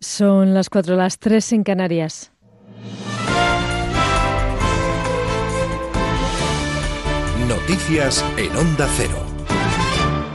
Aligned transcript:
Son 0.00 0.52
las 0.54 0.68
cuatro, 0.68 0.94
las 0.96 1.18
tres 1.18 1.52
en 1.52 1.64
Canarias. 1.64 2.32
Noticias 7.48 8.24
en 8.36 8.54
Onda 8.56 8.88
Cero. 8.96 9.36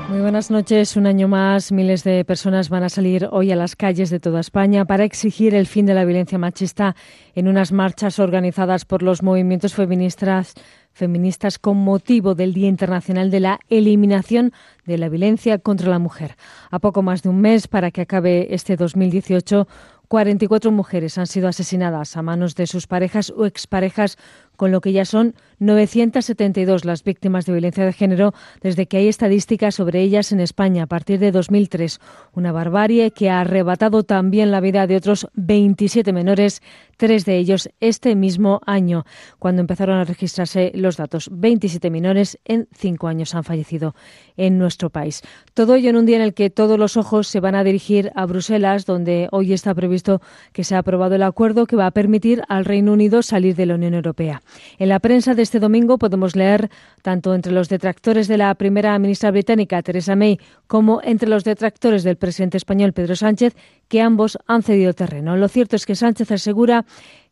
Muy 0.09 0.20
buenas 0.20 0.52
noches. 0.52 0.97
Un 0.97 1.05
año 1.05 1.27
más, 1.27 1.71
miles 1.71 2.03
de 2.03 2.25
personas 2.25 2.67
van 2.67 2.84
a 2.84 2.89
salir 2.89 3.29
hoy 3.31 3.52
a 3.52 3.55
las 3.55 3.77
calles 3.77 4.09
de 4.09 4.20
toda 4.20 4.41
España 4.41 4.84
para 4.84 5.05
exigir 5.05 5.55
el 5.55 5.67
fin 5.67 5.85
de 5.85 5.93
la 5.93 6.03
violencia 6.03 6.38
machista 6.38 6.95
en 7.34 7.48
unas 7.48 7.71
marchas 7.71 8.20
organizadas 8.20 8.84
por 8.84 9.03
los 9.03 9.23
movimientos 9.23 9.73
feministas 9.73 10.53
feministas 10.93 11.59
con 11.59 11.77
motivo 11.77 12.35
del 12.35 12.53
Día 12.53 12.67
Internacional 12.67 13.31
de 13.31 13.39
la 13.39 13.59
Eliminación 13.69 14.51
de 14.85 14.97
la 14.97 15.09
Violencia 15.09 15.59
contra 15.59 15.89
la 15.89 15.99
Mujer. 15.99 16.35
A 16.70 16.79
poco 16.79 17.02
más 17.02 17.21
de 17.23 17.29
un 17.29 17.41
mes 17.41 17.67
para 17.67 17.91
que 17.91 18.02
acabe 18.02 18.53
este 18.53 18.75
2018, 18.75 19.67
44 20.07 20.71
mujeres 20.71 21.17
han 21.17 21.27
sido 21.27 21.47
asesinadas 21.47 22.17
a 22.17 22.21
manos 22.21 22.55
de 22.55 22.67
sus 22.67 22.85
parejas 22.85 23.31
o 23.35 23.45
exparejas, 23.45 24.17
con 24.61 24.71
lo 24.71 24.79
que 24.79 24.91
ya 24.91 25.05
son 25.05 25.33
972 25.57 26.85
las 26.85 27.03
víctimas 27.03 27.47
de 27.47 27.53
violencia 27.53 27.83
de 27.83 27.93
género 27.93 28.35
desde 28.61 28.85
que 28.85 28.97
hay 28.97 29.07
estadísticas 29.07 29.73
sobre 29.73 30.02
ellas 30.02 30.31
en 30.31 30.39
España 30.39 30.83
a 30.83 30.85
partir 30.85 31.17
de 31.17 31.31
2003. 31.31 31.99
Una 32.33 32.52
barbarie 32.52 33.09
que 33.09 33.31
ha 33.31 33.41
arrebatado 33.41 34.03
también 34.03 34.52
la 34.52 34.59
vida 34.59 34.85
de 34.85 34.97
otros 34.97 35.27
27 35.33 36.13
menores, 36.13 36.61
tres 36.97 37.25
de 37.25 37.38
ellos 37.38 37.69
este 37.79 38.16
mismo 38.16 38.61
año, 38.67 39.03
cuando 39.39 39.61
empezaron 39.61 39.97
a 39.97 40.03
registrarse 40.03 40.71
los 40.75 40.97
datos. 40.97 41.30
27 41.31 41.89
menores 41.89 42.38
en 42.45 42.67
cinco 42.71 43.07
años 43.07 43.33
han 43.33 43.43
fallecido 43.43 43.95
en 44.38 44.59
nuestro 44.59 44.91
país. 44.91 45.23
Todo 45.55 45.73
ello 45.73 45.89
en 45.89 45.95
un 45.95 46.05
día 46.05 46.17
en 46.17 46.21
el 46.21 46.35
que 46.35 46.52
todos 46.52 46.77
los 46.77 46.97
ojos 46.97 47.27
se 47.27 47.39
van 47.39 47.55
a 47.55 47.64
dirigir 47.64 48.11
a 48.14 48.27
Bruselas, 48.27 48.86
donde 48.86 49.27
hoy 49.31 49.53
está 49.53 49.73
previsto 49.73 50.21
que 50.53 50.64
se 50.64 50.75
ha 50.75 50.80
aprobado 50.80 51.16
el 51.16 51.23
acuerdo 51.23 51.66
que 51.66 51.75
va 51.75 51.88
a 51.88 51.91
permitir 51.91 52.43
al 52.47 52.66
Reino 52.66 52.93
Unido 52.93 53.23
salir 53.23 53.55
de 53.55 53.66
la 53.66 53.73
Unión 53.73 53.95
Europea. 53.95 54.43
En 54.77 54.89
la 54.89 54.99
prensa 54.99 55.35
de 55.35 55.41
este 55.41 55.59
domingo 55.59 55.97
podemos 55.97 56.35
leer, 56.35 56.69
tanto 57.02 57.33
entre 57.33 57.52
los 57.52 57.69
detractores 57.69 58.27
de 58.27 58.38
la 58.38 58.53
primera 58.55 58.97
ministra 58.99 59.31
británica, 59.31 59.81
Theresa 59.81 60.16
May, 60.16 60.39
como 60.67 61.02
entre 61.03 61.30
los 61.30 61.43
detractores 61.43 62.03
del 62.03 62.17
presidente 62.17 62.58
español, 62.58 62.93
Pedro 62.93 63.16
Sánchez, 63.16 63.55
que 63.88 64.02
ambos 64.02 64.38
han 64.47 64.63
cedido 64.63 64.93
terreno. 64.93 65.38
Lo 65.38 65.47
cierto 65.47 65.75
es 65.75 65.85
que 65.85 65.95
Sánchez 65.95 66.31
asegura 66.31 66.85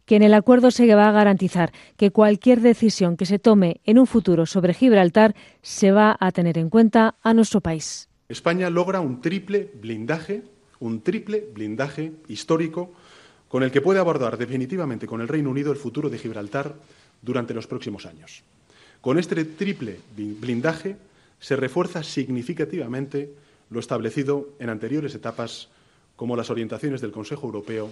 que 0.10 0.16
en 0.16 0.24
el 0.24 0.34
acuerdo 0.34 0.72
se 0.72 0.94
va 0.96 1.08
a 1.08 1.12
garantizar 1.12 1.72
que 1.96 2.10
cualquier 2.10 2.62
decisión 2.62 3.16
que 3.16 3.28
se 3.28 3.38
tome 3.38 3.80
en 3.86 4.00
un 4.00 4.08
futuro 4.08 4.48
sobre 4.48 4.74
Gibraltar 4.74 5.36
se 5.62 5.92
va 5.92 6.18
a 6.20 6.32
tener 6.32 6.58
en 6.58 6.72
cuenta 6.72 7.16
a 7.22 7.36
nuestro 7.36 7.62
país. 7.62 8.10
España 8.28 8.72
logra 8.72 9.02
un 9.02 9.22
triple 9.22 9.70
blindaje, 9.80 10.42
un 10.80 11.02
triple 11.02 11.48
blindaje 11.54 12.12
histórico 12.28 12.92
con 13.48 13.62
el 13.62 13.70
que 13.70 13.82
puede 13.82 14.00
abordar 14.00 14.38
definitivamente 14.38 15.06
con 15.06 15.22
el 15.22 15.28
Reino 15.28 15.52
Unido 15.52 15.72
el 15.72 15.78
futuro 15.78 16.10
de 16.10 16.18
Gibraltar 16.18 16.76
durante 17.22 17.54
los 17.54 17.68
próximos 17.68 18.06
años. 18.06 18.44
Con 19.02 19.18
este 19.18 19.46
triple 19.46 20.00
blindaje 20.16 20.98
se 21.40 21.56
refuerza 21.56 22.04
significativamente 22.04 23.34
lo 23.70 23.80
establecido 23.80 24.50
en 24.60 24.70
anteriores 24.70 25.16
etapas, 25.16 25.70
como 26.16 26.36
las 26.36 26.50
orientaciones 26.50 27.02
del 27.02 27.12
Consejo 27.12 27.46
Europeo 27.46 27.90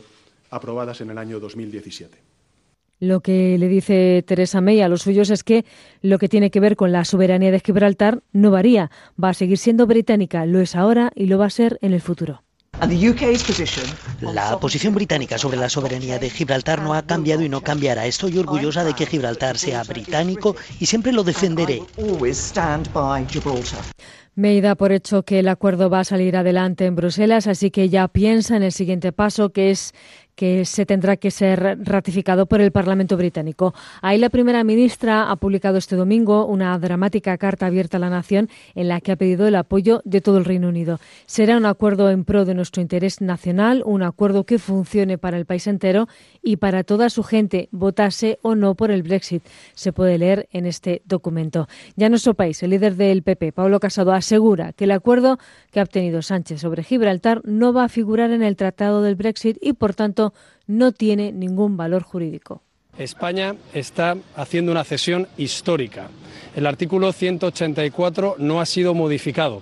aprobadas 0.50 1.02
en 1.02 1.10
el 1.12 1.18
año 1.18 1.40
2017. 1.40 2.18
Lo 3.00 3.22
que 3.22 3.58
le 3.60 3.68
dice 3.68 4.24
Teresa 4.26 4.60
May 4.60 4.82
a 4.82 4.90
los 4.90 5.04
suyos 5.04 5.30
es 5.30 5.44
que 5.44 5.66
lo 6.02 6.18
que 6.18 6.30
tiene 6.30 6.50
que 6.50 6.60
ver 6.60 6.76
con 6.76 6.92
la 6.92 7.06
soberanía 7.06 7.52
de 7.52 7.60
Gibraltar 7.60 8.24
no 8.32 8.50
varía, 8.50 8.90
va 9.24 9.30
a 9.30 9.34
seguir 9.36 9.60
siendo 9.60 9.86
británica, 9.86 10.46
lo 10.48 10.60
es 10.60 10.76
ahora 10.76 11.12
y 11.16 11.28
lo 11.28 11.38
va 11.38 11.46
a 11.46 11.52
ser 11.52 11.78
en 11.82 11.94
el 11.94 12.02
futuro. 12.02 12.44
La 14.22 14.60
posición 14.60 14.94
británica 14.94 15.38
sobre 15.38 15.58
la 15.58 15.68
soberanía 15.68 16.20
de 16.20 16.30
Gibraltar 16.30 16.82
no 16.82 16.94
ha 16.94 17.02
cambiado 17.02 17.42
y 17.42 17.50
no 17.50 17.62
cambiará. 17.62 18.06
Estoy 18.06 18.38
orgullosa 18.38 18.84
de 18.84 18.94
que 18.94 19.08
Gibraltar 19.08 19.58
sea 19.58 19.84
británico 19.84 20.56
y 20.80 20.86
siempre 20.86 21.12
lo 21.12 21.24
defenderé. 21.24 21.82
Me 24.36 24.62
da 24.62 24.76
por 24.76 24.92
hecho 24.92 25.24
que 25.24 25.40
el 25.40 25.48
acuerdo 25.48 25.90
va 25.90 26.02
a 26.02 26.04
salir 26.04 26.38
adelante 26.38 26.86
en 26.86 26.96
Bruselas, 26.96 27.48
así 27.48 27.72
que 27.72 27.90
ya 27.90 28.08
piensa 28.08 28.56
en 28.56 28.62
el 28.62 28.72
siguiente 28.72 29.12
paso, 29.12 29.50
que 29.50 29.72
es 29.72 29.94
que 30.38 30.66
se 30.66 30.86
tendrá 30.86 31.18
que 31.18 31.32
ser 31.32 31.80
ratificado 31.82 32.46
por 32.46 32.62
el 32.62 32.72
Parlamento 32.72 33.18
británico. 33.18 33.74
Ahí 34.04 34.20
la 34.20 34.30
primera 34.30 34.64
ministra 34.64 35.32
ha 35.32 35.36
publicado 35.36 35.80
este 35.80 35.96
domingo 35.96 36.46
una 36.46 36.78
dramática 36.78 37.36
carta 37.40 37.66
abierta 37.66 37.98
a 37.98 38.00
la 38.00 38.12
nación 38.12 38.48
en 38.76 38.88
la 38.88 39.02
que 39.02 39.12
ha 39.12 39.16
pedido 39.16 39.48
el 39.48 39.56
apoyo 39.56 40.04
de 40.06 40.22
todo 40.22 40.38
el 40.38 40.46
Reino 40.46 40.70
Unido. 40.70 41.00
Será 41.26 41.58
un 41.58 41.66
acuerdo 41.66 42.12
en 42.12 42.24
pro 42.24 42.46
de 42.46 42.54
nuestro 42.54 42.84
interés 42.84 43.20
nacional, 43.20 43.82
un 43.84 44.04
acuerdo 44.04 44.44
que 44.44 44.60
funcione 44.60 45.18
para 45.18 45.38
el 45.38 45.48
país 45.48 45.66
entero 45.66 46.08
y 46.44 46.58
para 46.58 46.84
toda 46.84 47.10
su 47.10 47.24
gente, 47.24 47.68
votase 47.72 48.38
o 48.44 48.54
no 48.54 48.76
por 48.76 48.92
el 48.92 49.02
Brexit. 49.02 49.44
Se 49.74 49.92
puede 49.92 50.20
leer 50.20 50.48
en 50.52 50.68
este 50.68 51.02
documento. 51.06 51.68
Ya 51.96 52.06
en 52.06 52.12
nuestro 52.12 52.36
país, 52.36 52.62
el 52.62 52.70
líder 52.70 52.96
del 52.96 53.24
PP, 53.24 53.54
Pablo 53.54 53.80
Casado, 53.80 54.12
asegura 54.12 54.72
que 54.74 54.84
el 54.84 54.92
acuerdo 54.92 55.40
que 55.72 55.80
ha 55.80 55.84
obtenido 55.84 56.22
Sánchez 56.22 56.62
sobre 56.62 56.84
Gibraltar 56.84 57.42
no 57.44 57.74
va 57.74 57.86
a 57.86 57.90
figurar 57.90 58.30
en 58.30 58.44
el 58.44 58.56
Tratado 58.56 59.02
del 59.02 59.16
Brexit 59.16 59.58
y, 59.62 59.74
por 59.74 59.96
tanto, 59.96 60.27
no 60.68 60.92
tiene 60.92 61.32
ningún 61.32 61.78
valor 61.78 62.04
jurídico. 62.04 62.62
España 62.98 63.56
está 63.74 64.18
haciendo 64.36 64.72
una 64.72 64.84
cesión 64.84 65.28
histórica. 65.38 66.10
El 66.56 66.66
artículo 66.66 67.14
184 67.14 68.36
no 68.40 68.60
ha 68.60 68.66
sido 68.66 68.94
modificado. 68.94 69.62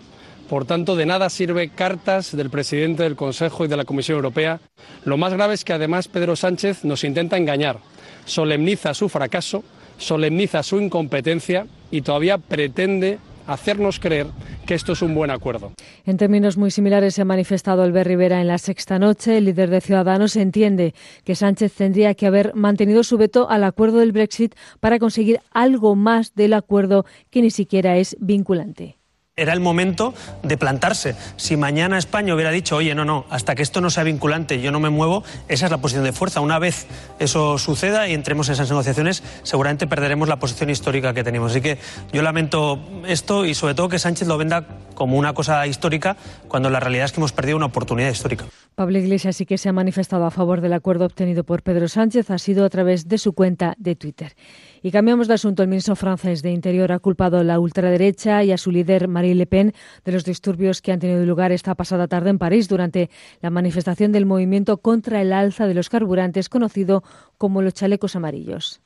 Por 0.50 0.66
tanto, 0.66 0.96
de 0.96 1.06
nada 1.06 1.30
sirve 1.30 1.70
cartas 1.70 2.36
del 2.36 2.50
presidente 2.50 3.04
del 3.04 3.16
Consejo 3.16 3.66
y 3.66 3.68
de 3.68 3.78
la 3.78 3.86
Comisión 3.86 4.18
Europea. 4.18 4.60
Lo 5.04 5.18
más 5.18 5.34
grave 5.34 5.56
es 5.56 5.66
que 5.66 5.74
además 5.74 6.08
Pedro 6.08 6.36
Sánchez 6.36 6.86
nos 6.86 7.04
intenta 7.04 7.36
engañar, 7.36 7.80
solemniza 8.26 8.94
su 8.94 9.10
fracaso, 9.10 9.64
solemniza 9.98 10.62
su 10.62 10.80
incompetencia 10.80 11.66
y 11.90 12.02
todavía 12.02 12.38
pretende 12.38 13.18
hacernos 13.48 14.00
creer 14.00 14.28
que 14.66 14.74
esto 14.74 14.94
es 14.94 15.02
un 15.02 15.14
buen 15.14 15.32
acuerdo. 15.32 15.72
En 16.06 16.18
términos 16.18 16.58
muy 16.58 16.72
similares 16.72 17.16
se 17.16 17.22
ha 17.22 17.26
manifestado 17.26 17.84
Albert 17.84 18.08
Rivera 18.08 18.42
en 18.42 18.48
la 18.48 18.58
sexta 18.58 19.00
noche. 19.00 19.38
El 19.38 19.46
líder 19.46 19.70
de 19.70 19.82
Ciudadanos 19.82 20.36
entiende 20.36 20.94
que 21.24 21.36
Sánchez 21.36 21.74
tendría 21.74 22.14
que 22.16 22.28
haber 22.28 22.54
mantenido 22.56 23.04
su 23.04 23.18
veto 23.18 23.50
al 23.50 23.64
acuerdo 23.64 24.00
del 24.00 24.12
Brexit 24.12 24.56
para 24.80 25.00
conseguir 25.00 25.40
algo 25.52 25.96
más 25.96 26.34
del 26.36 26.54
acuerdo 26.54 27.06
que 27.30 27.42
ni 27.42 27.52
siquiera 27.52 27.98
es 27.98 28.16
vinculante. 28.20 28.98
Era 29.38 29.52
el 29.52 29.60
momento 29.60 30.14
de 30.44 30.56
plantarse. 30.56 31.14
Si 31.36 31.58
mañana 31.58 31.98
España 31.98 32.34
hubiera 32.34 32.52
dicho, 32.52 32.78
oye, 32.78 32.96
no, 32.96 33.04
no, 33.04 33.26
hasta 33.30 33.54
que 33.54 33.64
esto 33.64 33.82
no 33.82 33.90
sea 33.90 34.06
vinculante, 34.06 34.62
yo 34.62 34.72
no 34.72 34.80
me 34.80 34.90
muevo, 34.90 35.26
esa 35.50 35.66
es 35.66 35.72
la 35.72 35.80
posición 35.80 36.06
de 36.06 36.14
fuerza. 36.14 36.40
Una 36.40 36.58
vez 36.58 36.88
eso 37.20 37.58
suceda 37.58 38.08
y 38.08 38.14
entremos 38.14 38.48
en 38.48 38.54
esas 38.54 38.70
negociaciones, 38.70 39.24
seguramente 39.44 39.88
perderemos 39.88 40.30
la 40.30 40.38
posición 40.38 40.70
histórica 40.70 41.14
que 41.14 41.26
tenemos. 41.26 41.52
Así 41.52 41.60
que 41.60 41.80
yo 42.14 42.22
lamento 42.22 42.80
esto 43.06 43.44
y 43.44 43.56
sobre 43.56 43.74
todo 43.76 43.90
que 43.90 44.00
Sánchez 44.00 44.26
lo 44.30 44.38
venda 44.38 44.64
como 44.96 45.18
una 45.18 45.34
cosa 45.34 45.68
histórica, 45.68 46.18
cuando 46.48 46.70
la 46.70 46.80
realidad 46.80 47.06
es 47.06 47.12
que 47.12 47.20
hemos 47.20 47.34
perdido 47.34 47.58
una 47.58 47.68
oportunidad 47.68 48.10
histórica. 48.10 48.46
Pablo 48.76 48.98
Iglesias 48.98 49.38
sí 49.38 49.46
que 49.46 49.58
se 49.58 49.70
ha 49.70 49.74
manifestado 49.74 50.26
a 50.26 50.32
favor 50.32 50.60
del 50.60 50.74
acuerdo 50.74 51.06
obtenido 51.06 51.44
por 51.44 51.62
Pedro 51.62 51.88
Sánchez, 51.88 52.30
ha 52.30 52.38
sido 52.38 52.66
a 52.66 52.70
través 52.70 53.08
de 53.08 53.18
su 53.18 53.34
cuenta 53.34 53.76
de 53.78 53.96
Twitter. 53.96 54.36
Y 54.82 54.92
cambiamos 54.92 55.28
de 55.28 55.36
asunto. 55.36 55.64
El 55.64 55.70
ministro 55.70 55.96
francés 55.96 56.42
de 56.42 56.52
Interior 56.52 56.92
ha 56.92 57.00
culpado 57.00 57.38
a 57.38 57.44
la 57.44 57.60
ultraderecha 57.60 58.44
y 58.44 58.52
a 58.52 58.58
su 58.58 58.72
líder 58.72 59.08
Marine 59.08 59.36
Le 59.36 59.46
Pen 59.46 59.74
de 60.04 60.12
los 60.12 60.26
disturbios 60.26 60.82
que 60.82 60.92
han 60.92 61.00
tenido 61.00 61.26
lugar 61.26 61.52
esta 61.52 61.74
pasada 61.76 62.08
tarde 62.08 62.30
en 62.30 62.38
París 62.38 62.68
durante 62.68 63.10
la 63.42 63.50
manifestación 63.50 64.12
del 64.12 64.26
movimiento 64.26 64.78
contra 64.78 65.22
el 65.22 65.32
alza 65.32 65.68
de 65.68 65.74
los 65.74 65.90
carburantes 65.90 66.50
conocido 66.50 67.04
como 67.38 67.62
los 67.62 67.74
chalecos 67.74 68.16
amarillos. 68.16 68.82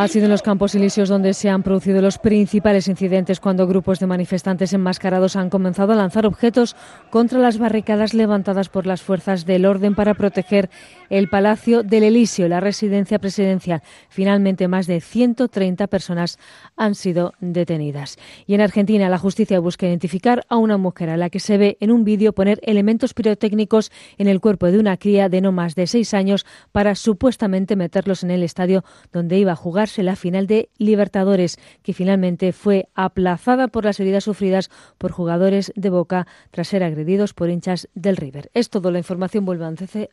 Ha 0.00 0.06
sido 0.06 0.26
en 0.26 0.30
los 0.30 0.42
Campos 0.42 0.76
Elíseos 0.76 1.08
donde 1.08 1.34
se 1.34 1.50
han 1.50 1.64
producido 1.64 2.00
los 2.00 2.18
principales 2.18 2.86
incidentes 2.86 3.40
cuando 3.40 3.66
grupos 3.66 3.98
de 3.98 4.06
manifestantes 4.06 4.72
enmascarados 4.72 5.34
han 5.34 5.50
comenzado 5.50 5.92
a 5.92 5.96
lanzar 5.96 6.24
objetos 6.24 6.76
contra 7.10 7.40
las 7.40 7.58
barricadas 7.58 8.14
levantadas 8.14 8.68
por 8.68 8.86
las 8.86 9.02
fuerzas 9.02 9.44
del 9.44 9.66
orden 9.66 9.96
para 9.96 10.14
proteger 10.14 10.70
el 11.10 11.28
Palacio 11.28 11.82
del 11.82 12.04
Elíseo, 12.04 12.46
la 12.46 12.60
residencia 12.60 13.18
presidencial. 13.18 13.82
Finalmente, 14.08 14.68
más 14.68 14.86
de 14.86 15.00
130 15.00 15.88
personas 15.88 16.38
han 16.76 16.94
sido 16.94 17.32
detenidas. 17.40 18.18
Y 18.46 18.54
en 18.54 18.60
Argentina, 18.60 19.08
la 19.08 19.18
justicia 19.18 19.58
busca 19.58 19.88
identificar 19.88 20.44
a 20.48 20.58
una 20.58 20.76
mujer 20.76 21.10
a 21.10 21.16
la 21.16 21.28
que 21.28 21.40
se 21.40 21.58
ve 21.58 21.76
en 21.80 21.90
un 21.90 22.04
vídeo 22.04 22.34
poner 22.34 22.60
elementos 22.62 23.14
pirotécnicos 23.14 23.90
en 24.16 24.28
el 24.28 24.40
cuerpo 24.40 24.66
de 24.66 24.78
una 24.78 24.96
cría 24.96 25.28
de 25.28 25.40
no 25.40 25.50
más 25.50 25.74
de 25.74 25.88
seis 25.88 26.14
años 26.14 26.46
para 26.70 26.94
supuestamente 26.94 27.74
meterlos 27.74 28.22
en 28.22 28.30
el 28.30 28.44
estadio 28.44 28.84
donde 29.12 29.38
iba 29.38 29.50
a 29.50 29.56
jugar 29.56 29.87
la 29.96 30.16
final 30.16 30.46
de 30.46 30.68
Libertadores, 30.76 31.58
que 31.82 31.94
finalmente 31.94 32.52
fue 32.52 32.88
aplazada 32.94 33.68
por 33.68 33.84
las 33.84 33.98
heridas 34.00 34.24
sufridas 34.24 34.70
por 34.98 35.12
jugadores 35.12 35.72
de 35.76 35.88
Boca 35.88 36.26
tras 36.50 36.68
ser 36.68 36.82
agredidos 36.82 37.32
por 37.32 37.48
hinchas 37.48 37.88
del 37.94 38.16
River. 38.16 38.50
Es 38.52 38.68
todo, 38.68 38.90
la 38.90 38.98
información 38.98 39.44
vuelve 39.44 39.64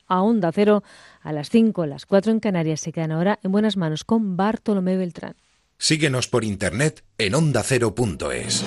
a 0.07 0.21
Onda 0.21 0.51
Cero 0.51 0.83
a 1.21 1.33
las 1.33 1.49
5, 1.49 1.81
a 1.81 1.87
las 1.87 2.05
4 2.05 2.31
en 2.31 2.39
Canarias. 2.39 2.79
Se 2.79 2.91
quedan 2.91 3.11
ahora 3.11 3.39
en 3.43 3.51
buenas 3.51 3.77
manos 3.77 4.03
con 4.03 4.37
Bartolomé 4.37 4.97
Beltrán. 4.97 5.35
Síguenos 5.77 6.27
por 6.27 6.43
internet 6.43 7.03
en 7.17 7.35
ondacero.es. 7.35 8.63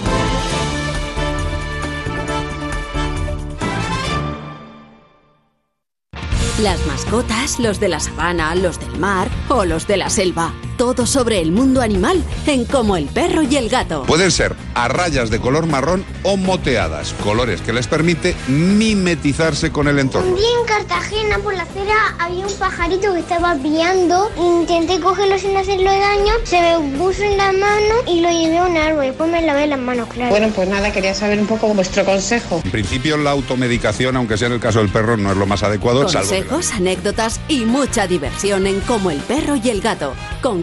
Las 6.60 6.84
mascotas, 6.86 7.60
los 7.60 7.78
de 7.78 7.88
la 7.88 8.00
sabana, 8.00 8.54
los 8.56 8.80
del 8.80 8.98
mar 8.98 9.28
o 9.48 9.64
los 9.64 9.86
de 9.86 9.96
la 9.96 10.10
selva. 10.10 10.52
Todo 10.78 11.06
sobre 11.06 11.40
el 11.40 11.50
mundo 11.50 11.82
animal 11.82 12.22
en 12.46 12.64
Como 12.64 12.96
el 12.96 13.06
perro 13.06 13.42
y 13.42 13.56
el 13.56 13.68
gato. 13.68 14.04
Pueden 14.04 14.30
ser 14.30 14.54
a 14.74 14.86
rayas 14.86 15.28
de 15.28 15.40
color 15.40 15.66
marrón 15.66 16.04
o 16.22 16.36
moteadas, 16.36 17.12
colores 17.24 17.60
que 17.60 17.72
les 17.72 17.88
permite 17.88 18.36
mimetizarse 18.46 19.72
con 19.72 19.88
el 19.88 19.98
entorno. 19.98 20.30
Un 20.30 20.36
día 20.36 20.46
en 20.60 20.66
Cartagena 20.66 21.38
por 21.40 21.54
la 21.54 21.64
acera 21.64 22.14
había 22.20 22.46
un 22.46 22.52
pajarito 22.54 23.12
que 23.12 23.18
estaba 23.18 23.56
piando. 23.56 24.30
Intenté 24.38 25.00
cogerlo 25.00 25.36
sin 25.36 25.56
hacerlo 25.56 25.90
daño, 25.90 26.32
se 26.44 26.60
me 26.60 26.96
puso 26.96 27.24
en 27.24 27.36
la 27.36 27.50
mano 27.50 27.94
y 28.06 28.20
lo 28.20 28.30
llevé 28.30 28.58
a 28.58 28.64
un 28.66 28.76
árbol. 28.76 29.06
Después 29.06 29.30
me 29.30 29.42
lavé 29.42 29.66
las 29.66 29.80
manos, 29.80 30.08
claro. 30.08 30.30
Bueno, 30.30 30.48
pues 30.54 30.68
nada, 30.68 30.92
quería 30.92 31.12
saber 31.12 31.40
un 31.40 31.48
poco 31.48 31.74
vuestro 31.74 32.04
consejo. 32.04 32.60
En 32.64 32.70
principio 32.70 33.16
la 33.16 33.32
automedicación, 33.32 34.16
aunque 34.16 34.38
sea 34.38 34.46
en 34.46 34.54
el 34.54 34.60
caso 34.60 34.78
del 34.78 34.90
perro, 34.90 35.16
no 35.16 35.32
es 35.32 35.36
lo 35.36 35.46
más 35.46 35.64
adecuado. 35.64 36.04
Consejos, 36.04 36.70
anécdotas 36.70 37.40
y 37.48 37.64
mucha 37.64 38.06
diversión 38.06 38.68
en 38.68 38.78
Como 38.82 39.10
el 39.10 39.18
perro 39.18 39.56
y 39.56 39.70
el 39.70 39.80
gato. 39.80 40.14
Con 40.40 40.62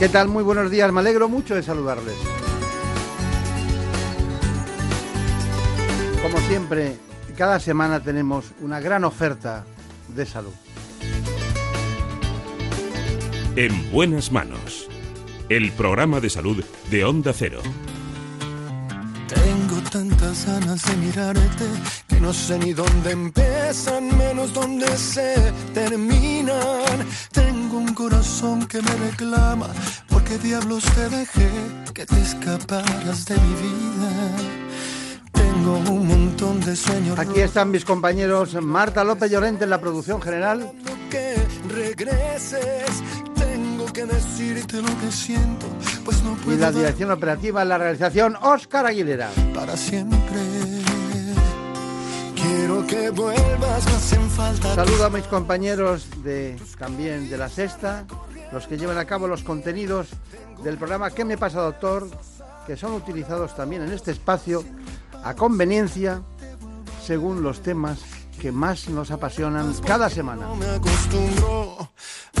¿Qué 0.00 0.08
tal? 0.08 0.28
Muy 0.28 0.42
buenos 0.42 0.70
días, 0.70 0.90
me 0.90 1.00
alegro 1.00 1.28
mucho 1.28 1.54
de 1.54 1.62
saludarles. 1.62 2.14
Como 6.22 6.38
siempre, 6.48 6.96
cada 7.36 7.60
semana 7.60 8.00
tenemos 8.02 8.46
una 8.62 8.80
gran 8.80 9.04
oferta 9.04 9.66
de 10.08 10.24
salud. 10.24 10.54
En 13.56 13.92
buenas 13.92 14.32
manos. 14.32 14.88
El 15.50 15.70
programa 15.72 16.20
de 16.20 16.30
salud 16.30 16.64
de 16.90 17.04
Onda 17.04 17.34
Cero. 17.34 17.60
Tantas 19.90 20.46
ganas 20.46 20.82
de 20.84 20.96
mirarte 20.98 21.64
que 22.06 22.20
no 22.20 22.32
sé 22.32 22.56
ni 22.60 22.72
dónde 22.72 23.10
empiezan, 23.10 24.16
menos 24.16 24.52
dónde 24.52 24.86
se 24.96 25.34
terminan. 25.74 27.06
Tengo 27.32 27.78
un 27.78 27.92
corazón 27.92 28.68
que 28.68 28.80
me 28.80 28.92
reclama, 29.10 29.66
porque 30.08 30.38
diablos 30.38 30.84
te 30.94 31.08
dejé 31.08 31.50
que 31.92 32.06
te 32.06 32.20
escaparas 32.20 33.24
de 33.24 33.34
mi 33.34 33.54
vida. 33.54 34.10
Tengo 35.32 35.78
un 35.92 36.06
montón 36.06 36.60
de 36.60 36.76
sueños. 36.76 37.18
Aquí 37.18 37.40
están 37.40 37.72
mis 37.72 37.84
compañeros 37.84 38.54
Marta 38.62 39.02
López 39.02 39.28
Llorente 39.28 39.64
en 39.64 39.70
la 39.70 39.80
producción 39.80 40.22
general. 40.22 40.70
Que 41.10 41.34
regreses, 41.68 43.02
que 44.00 44.14
decirte 44.14 44.80
lo 44.80 44.98
que 44.98 45.12
siento, 45.12 45.66
pues 46.04 46.22
no 46.22 46.34
puedo. 46.36 46.56
Y 46.56 46.60
la 46.60 46.72
dirección 46.72 47.10
operativa 47.10 47.64
la 47.64 47.76
realización, 47.76 48.36
Óscar 48.40 48.86
Aguilera. 48.86 49.30
para 49.54 49.76
siempre. 49.76 50.18
Quiero 52.34 52.86
que 52.86 53.10
vuelvas, 53.10 53.84
me 53.84 53.92
hacen 53.92 54.30
falta. 54.30 54.74
Saludo 54.74 55.04
a 55.04 55.10
mis 55.10 55.24
compañeros 55.24 56.08
de 56.22 56.56
también 56.78 57.28
de 57.28 57.36
la 57.36 57.50
sexta, 57.50 58.06
los 58.52 58.66
que 58.66 58.78
llevan 58.78 58.96
a 58.96 59.04
cabo 59.04 59.28
los 59.28 59.42
contenidos 59.42 60.08
del 60.64 60.78
programa 60.78 61.10
¿Qué 61.10 61.24
me 61.24 61.36
pasa, 61.36 61.60
doctor? 61.60 62.08
que 62.66 62.76
son 62.76 62.92
utilizados 62.92 63.54
también 63.56 63.82
en 63.82 63.92
este 63.92 64.12
espacio 64.12 64.64
a 65.24 65.34
conveniencia 65.34 66.22
según 67.02 67.42
los 67.42 67.62
temas 67.62 67.98
que 68.40 68.50
más 68.50 68.88
nos 68.88 69.10
apasionan 69.10 69.74
cada 69.86 70.08
semana. 70.08 70.46
No 70.46 70.56
me 70.56 70.66
acostumbro 70.66 71.76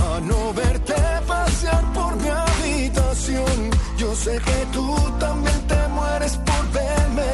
a 0.02 0.20
no 0.20 0.54
verte 0.54 0.94
pasear 1.26 1.92
por 1.92 2.16
mi 2.16 2.28
habitación. 2.28 3.70
Yo 3.98 4.14
sé 4.14 4.40
que 4.48 4.66
tú 4.72 4.96
también 5.18 5.60
te 5.66 5.88
mueres 5.88 6.36
por 6.38 6.62
verme, 6.72 7.32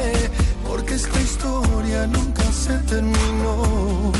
porque 0.67 0.95
esta 0.95 1.21
historia 1.21 2.07
nunca 2.07 2.43
se 2.51 2.73
terminó. 2.79 4.11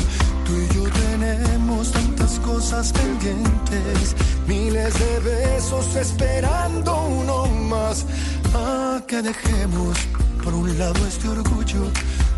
Tú 0.46 0.52
y 0.64 0.74
yo 0.74 0.84
tenemos 1.04 1.92
tantas 1.92 2.38
cosas 2.40 2.92
pendientes, 2.92 4.16
miles 4.46 4.94
de 4.98 5.20
besos 5.20 5.94
esperando 5.94 6.90
uno 7.02 7.46
más. 7.74 8.06
A 8.54 9.02
que 9.06 9.20
dejemos 9.20 9.98
por 10.42 10.54
un 10.54 10.78
lado 10.78 11.06
este 11.06 11.28
orgullo 11.28 11.82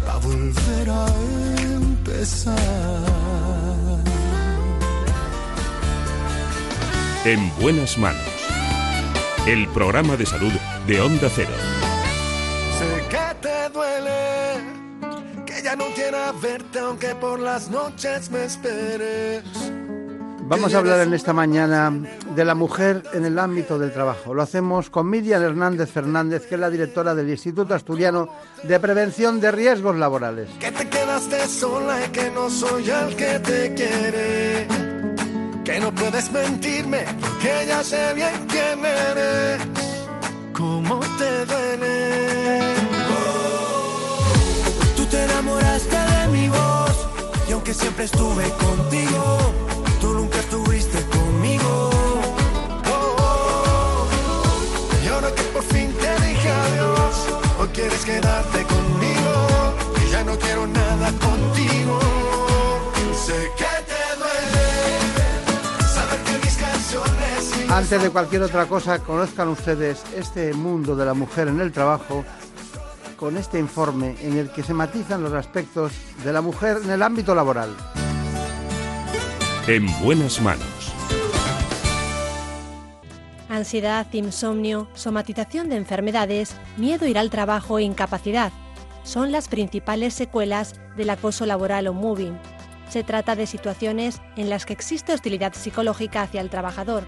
a 0.08 0.17
volver 0.19 0.91
a 0.91 1.06
empezar. 1.62 2.57
En 7.25 7.52
buenas 7.61 7.99
manos. 7.99 8.23
El 9.47 9.69
programa 9.69 10.16
de 10.16 10.26
salud 10.26 10.52
de 10.87 11.00
Onda 11.00 11.28
Cero. 11.35 11.52
Sé 12.78 13.09
que 13.09 13.35
te 13.40 13.69
duele, 13.71 15.45
que 15.47 15.62
ya 15.62 15.76
no 15.76 15.87
quiera 15.95 16.33
verte 16.33 16.78
aunque 16.78 17.14
por 17.14 17.40
las 17.40 17.71
noches 17.71 18.30
me 18.30 18.45
esperes. 18.45 19.42
Vamos 20.50 20.75
a 20.75 20.78
hablar 20.78 20.99
en 21.02 21.14
esta 21.14 21.33
mañana 21.33 21.92
de 22.35 22.45
la 22.45 22.57
mujer 22.57 23.04
en 23.12 23.25
el 23.25 23.38
ámbito 23.38 23.78
del 23.78 23.92
trabajo. 23.92 24.35
Lo 24.35 24.42
hacemos 24.42 24.90
con 24.90 25.09
Miriam 25.09 25.40
Hernández 25.40 25.92
Fernández, 25.92 26.45
que 26.49 26.57
es 26.57 26.61
la 26.61 26.69
directora 26.69 27.14
del 27.14 27.30
Instituto 27.30 27.73
Asturiano 27.73 28.28
de 28.64 28.80
Prevención 28.80 29.40
de 29.40 29.52
Riesgos 29.52 29.95
Laborales. 29.95 30.49
Que 30.59 30.73
te 30.73 30.88
quedaste 30.88 31.47
sola 31.47 32.04
y 32.04 32.09
que 32.09 32.33
no 32.33 32.50
soy 32.50 32.90
el 32.90 33.14
que 33.14 33.38
te 33.38 33.75
quiere. 33.75 34.66
Que 35.64 35.78
no 35.78 35.95
puedes 35.95 36.33
mentirme, 36.33 37.04
porque 37.21 37.66
ya 37.69 37.85
sé 37.85 38.12
bien 38.14 38.47
quién 38.49 38.85
eres. 38.85 39.62
¿Cómo 40.52 40.99
te 41.16 41.47
duele? 41.47 42.75
Tú 44.97 45.04
te 45.07 45.25
enamoraste 45.26 45.97
de 45.97 46.28
mi 46.33 46.49
voz, 46.49 47.09
y 47.49 47.52
aunque 47.52 47.73
siempre 47.73 48.07
estuve 48.07 48.50
contigo, 48.59 49.70
quieres 57.73 58.05
quedarte 58.05 58.65
conmigo, 58.65 59.75
y 60.05 60.11
ya 60.11 60.25
no 60.25 60.39
quiero 60.39 60.67
nada 60.67 61.11
contigo. 61.12 61.99
Sé 63.15 63.50
que 63.57 63.65
te 63.91 64.03
duele 64.19 64.67
saber 65.95 66.19
que 66.21 66.45
mis 66.45 66.57
canciones. 66.57 67.71
Antes 67.71 68.03
de 68.03 68.11
cualquier 68.11 68.43
otra 68.43 68.67
cosa, 68.67 68.99
conozcan 68.99 69.49
ustedes 69.49 70.03
este 70.17 70.53
mundo 70.53 70.97
de 70.97 71.05
la 71.05 71.15
mujer 71.15 71.49
en 71.49 71.61
el 71.61 71.73
trabajo 71.73 72.25
con 73.17 73.37
este 73.37 73.59
informe 73.59 74.17
en 74.23 74.39
el 74.39 74.50
que 74.50 74.62
se 74.62 74.73
matizan 74.73 75.23
los 75.23 75.35
aspectos 75.35 75.93
de 76.25 76.33
la 76.33 76.41
mujer 76.41 76.79
en 76.83 76.91
el 76.91 77.03
ámbito 77.03 77.35
laboral. 77.35 77.69
En 79.67 79.87
buenas 80.03 80.41
manos. 80.41 80.80
Ansiedad, 83.50 84.07
insomnio, 84.12 84.88
somatización 84.95 85.69
de 85.71 85.76
enfermedades, 85.76 86.54
miedo 86.76 87.04
a 87.04 87.09
ir 87.09 87.19
al 87.19 87.30
trabajo 87.30 87.80
e 87.80 87.83
incapacidad 87.83 88.52
son 89.02 89.33
las 89.33 89.49
principales 89.49 90.14
secuelas 90.14 90.80
del 90.97 91.11
acoso 91.11 91.47
laboral 91.47 91.88
o 91.88 91.92
moving. 91.92 92.38
Se 92.88 93.02
trata 93.02 93.35
de 93.35 93.49
situaciones 93.49 94.23
en 94.37 94.50
las 94.50 94.66
que 94.66 94.73
existe 94.73 95.12
hostilidad 95.12 95.52
psicológica 95.54 96.23
hacia 96.23 96.40
el 96.40 96.49
trabajador, 96.49 97.04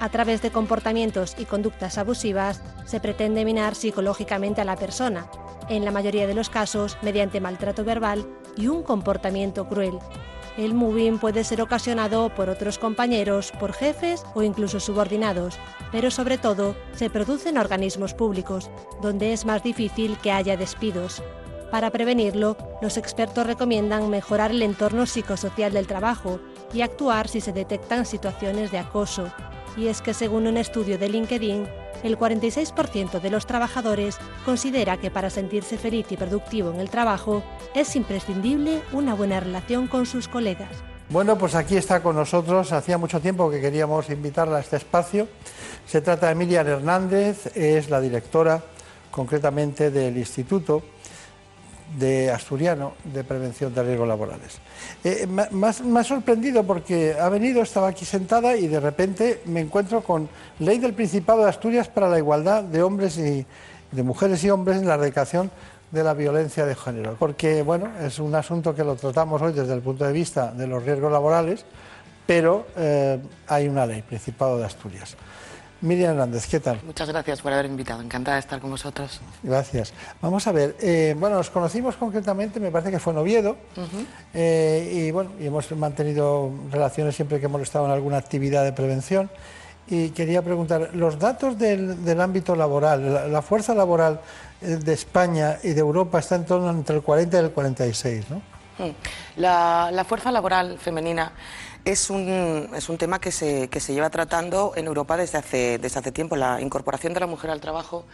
A 0.00 0.08
través 0.08 0.42
de 0.42 0.50
comportamientos 0.50 1.36
y 1.38 1.44
conductas 1.44 1.96
abusivas 1.96 2.60
se 2.86 2.98
pretende 2.98 3.44
minar 3.44 3.76
psicológicamente 3.76 4.60
a 4.60 4.64
la 4.64 4.74
persona, 4.74 5.30
en 5.68 5.84
la 5.84 5.92
mayoría 5.92 6.26
de 6.26 6.34
los 6.34 6.50
casos 6.50 6.98
mediante 7.02 7.40
maltrato 7.40 7.84
verbal 7.84 8.26
y 8.56 8.66
un 8.66 8.82
comportamiento 8.82 9.68
cruel. 9.68 9.98
El 10.58 10.74
moving 10.74 11.18
puede 11.18 11.44
ser 11.44 11.62
ocasionado 11.62 12.28
por 12.34 12.50
otros 12.50 12.78
compañeros, 12.78 13.52
por 13.58 13.72
jefes 13.72 14.22
o 14.34 14.42
incluso 14.42 14.80
subordinados, 14.80 15.58
pero 15.90 16.10
sobre 16.10 16.36
todo 16.36 16.76
se 16.94 17.08
produce 17.08 17.48
en 17.48 17.58
organismos 17.58 18.12
públicos, 18.12 18.70
donde 19.00 19.32
es 19.32 19.46
más 19.46 19.62
difícil 19.62 20.18
que 20.18 20.30
haya 20.30 20.58
despidos. 20.58 21.22
Para 21.70 21.90
prevenirlo, 21.90 22.58
los 22.82 22.98
expertos 22.98 23.46
recomiendan 23.46 24.10
mejorar 24.10 24.50
el 24.50 24.60
entorno 24.60 25.06
psicosocial 25.06 25.72
del 25.72 25.86
trabajo 25.86 26.38
y 26.74 26.82
actuar 26.82 27.28
si 27.28 27.40
se 27.40 27.54
detectan 27.54 28.04
situaciones 28.04 28.70
de 28.70 28.78
acoso. 28.78 29.32
Y 29.76 29.88
es 29.88 30.02
que 30.02 30.14
según 30.14 30.46
un 30.46 30.56
estudio 30.56 30.98
de 30.98 31.08
LinkedIn, 31.08 31.66
el 32.02 32.18
46% 32.18 33.20
de 33.20 33.30
los 33.30 33.46
trabajadores 33.46 34.18
considera 34.44 34.96
que 34.96 35.10
para 35.10 35.30
sentirse 35.30 35.78
feliz 35.78 36.06
y 36.10 36.16
productivo 36.16 36.70
en 36.72 36.80
el 36.80 36.90
trabajo 36.90 37.42
es 37.74 37.94
imprescindible 37.96 38.82
una 38.92 39.14
buena 39.14 39.40
relación 39.40 39.86
con 39.86 40.06
sus 40.06 40.28
colegas. 40.28 40.70
Bueno, 41.08 41.36
pues 41.36 41.54
aquí 41.54 41.76
está 41.76 42.02
con 42.02 42.16
nosotros. 42.16 42.72
Hacía 42.72 42.98
mucho 42.98 43.20
tiempo 43.20 43.50
que 43.50 43.60
queríamos 43.60 44.08
invitarla 44.10 44.56
a 44.56 44.60
este 44.60 44.76
espacio. 44.76 45.28
Se 45.86 46.00
trata 46.00 46.26
de 46.26 46.32
Emilia 46.32 46.62
Hernández, 46.62 47.54
es 47.56 47.90
la 47.90 48.00
directora 48.00 48.62
concretamente 49.10 49.90
del 49.90 50.16
Instituto 50.16 50.82
de 51.98 52.30
Asturiano 52.30 52.94
de 53.04 53.24
Prevención 53.24 53.74
de 53.74 53.82
Riesgos 53.82 54.08
Laborales. 54.08 54.58
Eh, 55.04 55.26
me, 55.26 55.66
ha 55.98 56.04
sorprendido 56.04 56.64
porque 56.64 57.14
ha 57.18 57.28
venido, 57.28 57.62
estaba 57.62 57.88
aquí 57.88 58.04
sentada 58.04 58.56
y 58.56 58.68
de 58.68 58.80
repente 58.80 59.42
me 59.46 59.60
encuentro 59.60 60.02
con 60.02 60.28
Ley 60.58 60.78
del 60.78 60.94
Principado 60.94 61.42
de 61.42 61.50
Asturias 61.50 61.88
para 61.88 62.08
la 62.08 62.18
igualdad 62.18 62.62
de 62.62 62.82
hombres 62.82 63.18
y 63.18 63.44
de 63.90 64.02
mujeres 64.02 64.42
y 64.44 64.50
hombres 64.50 64.78
en 64.78 64.88
la 64.88 64.94
erradicación 64.94 65.50
de 65.90 66.02
la 66.02 66.14
violencia 66.14 66.64
de 66.64 66.74
género. 66.74 67.16
Porque, 67.18 67.62
bueno, 67.62 67.90
es 68.00 68.18
un 68.18 68.34
asunto 68.34 68.74
que 68.74 68.82
lo 68.82 68.96
tratamos 68.96 69.40
hoy 69.42 69.52
desde 69.52 69.74
el 69.74 69.82
punto 69.82 70.04
de 70.04 70.12
vista 70.12 70.50
de 70.50 70.66
los 70.66 70.82
riesgos 70.84 71.12
laborales, 71.12 71.64
pero 72.26 72.66
eh, 72.76 73.18
hay 73.46 73.68
una 73.68 73.84
ley, 73.84 74.02
Principado 74.02 74.58
de 74.58 74.64
Asturias. 74.64 75.16
Miriam 75.82 76.12
Hernández, 76.12 76.46
¿qué 76.46 76.60
tal? 76.60 76.80
Muchas 76.86 77.08
gracias 77.08 77.42
por 77.42 77.52
haber 77.52 77.66
invitado, 77.66 78.00
encantada 78.00 78.36
de 78.36 78.40
estar 78.40 78.60
con 78.60 78.70
vosotros. 78.70 79.20
Gracias. 79.42 79.92
Vamos 80.20 80.46
a 80.46 80.52
ver, 80.52 80.76
eh, 80.80 81.16
bueno, 81.18 81.36
nos 81.36 81.50
conocimos 81.50 81.96
concretamente, 81.96 82.60
me 82.60 82.70
parece 82.70 82.92
que 82.92 83.00
fue 83.00 83.12
en 83.12 83.18
Oviedo, 83.18 83.56
eh, 84.32 85.08
y 85.08 85.10
bueno, 85.10 85.32
y 85.40 85.46
hemos 85.46 85.70
mantenido 85.72 86.52
relaciones 86.70 87.16
siempre 87.16 87.40
que 87.40 87.46
hemos 87.46 87.60
estado 87.62 87.86
en 87.86 87.90
alguna 87.90 88.16
actividad 88.16 88.62
de 88.62 88.72
prevención. 88.72 89.28
Y 89.88 90.10
quería 90.10 90.40
preguntar, 90.42 90.90
los 90.94 91.18
datos 91.18 91.58
del, 91.58 92.20
ámbito 92.20 92.54
laboral, 92.54 93.32
la, 93.32 93.42
fuerza 93.42 93.74
laboral 93.74 94.20
eh, 94.60 94.76
de 94.76 94.92
España 94.92 95.58
y 95.64 95.70
de 95.70 95.80
Europa 95.80 96.20
está 96.20 96.36
en 96.36 96.46
torno 96.46 96.70
entre 96.70 96.94
el 96.94 97.02
40 97.02 97.36
y 97.36 97.40
el 97.40 97.50
46, 97.50 98.30
¿no? 98.30 98.36
Mm. 98.78 98.90
La, 99.36 99.90
la 99.92 100.04
fuerza 100.04 100.30
laboral 100.30 100.78
femenina 100.78 101.32
es 101.84 102.10
un, 102.10 102.68
es 102.74 102.88
un 102.88 102.98
tema 102.98 103.20
que 103.20 103.32
se, 103.32 103.68
que 103.68 103.80
se 103.80 103.92
lleva 103.92 104.10
tratando 104.10 104.72
en 104.76 104.86
Europa 104.86 105.16
desde 105.16 105.38
hace, 105.38 105.78
desde 105.78 105.98
hace 105.98 106.12
tiempo. 106.12 106.36
La 106.36 106.60
incorporación 106.60 107.12
de 107.12 107.20
la 107.20 107.26
mujer 107.26 107.50
al 107.50 107.60
trabajo 107.60 108.04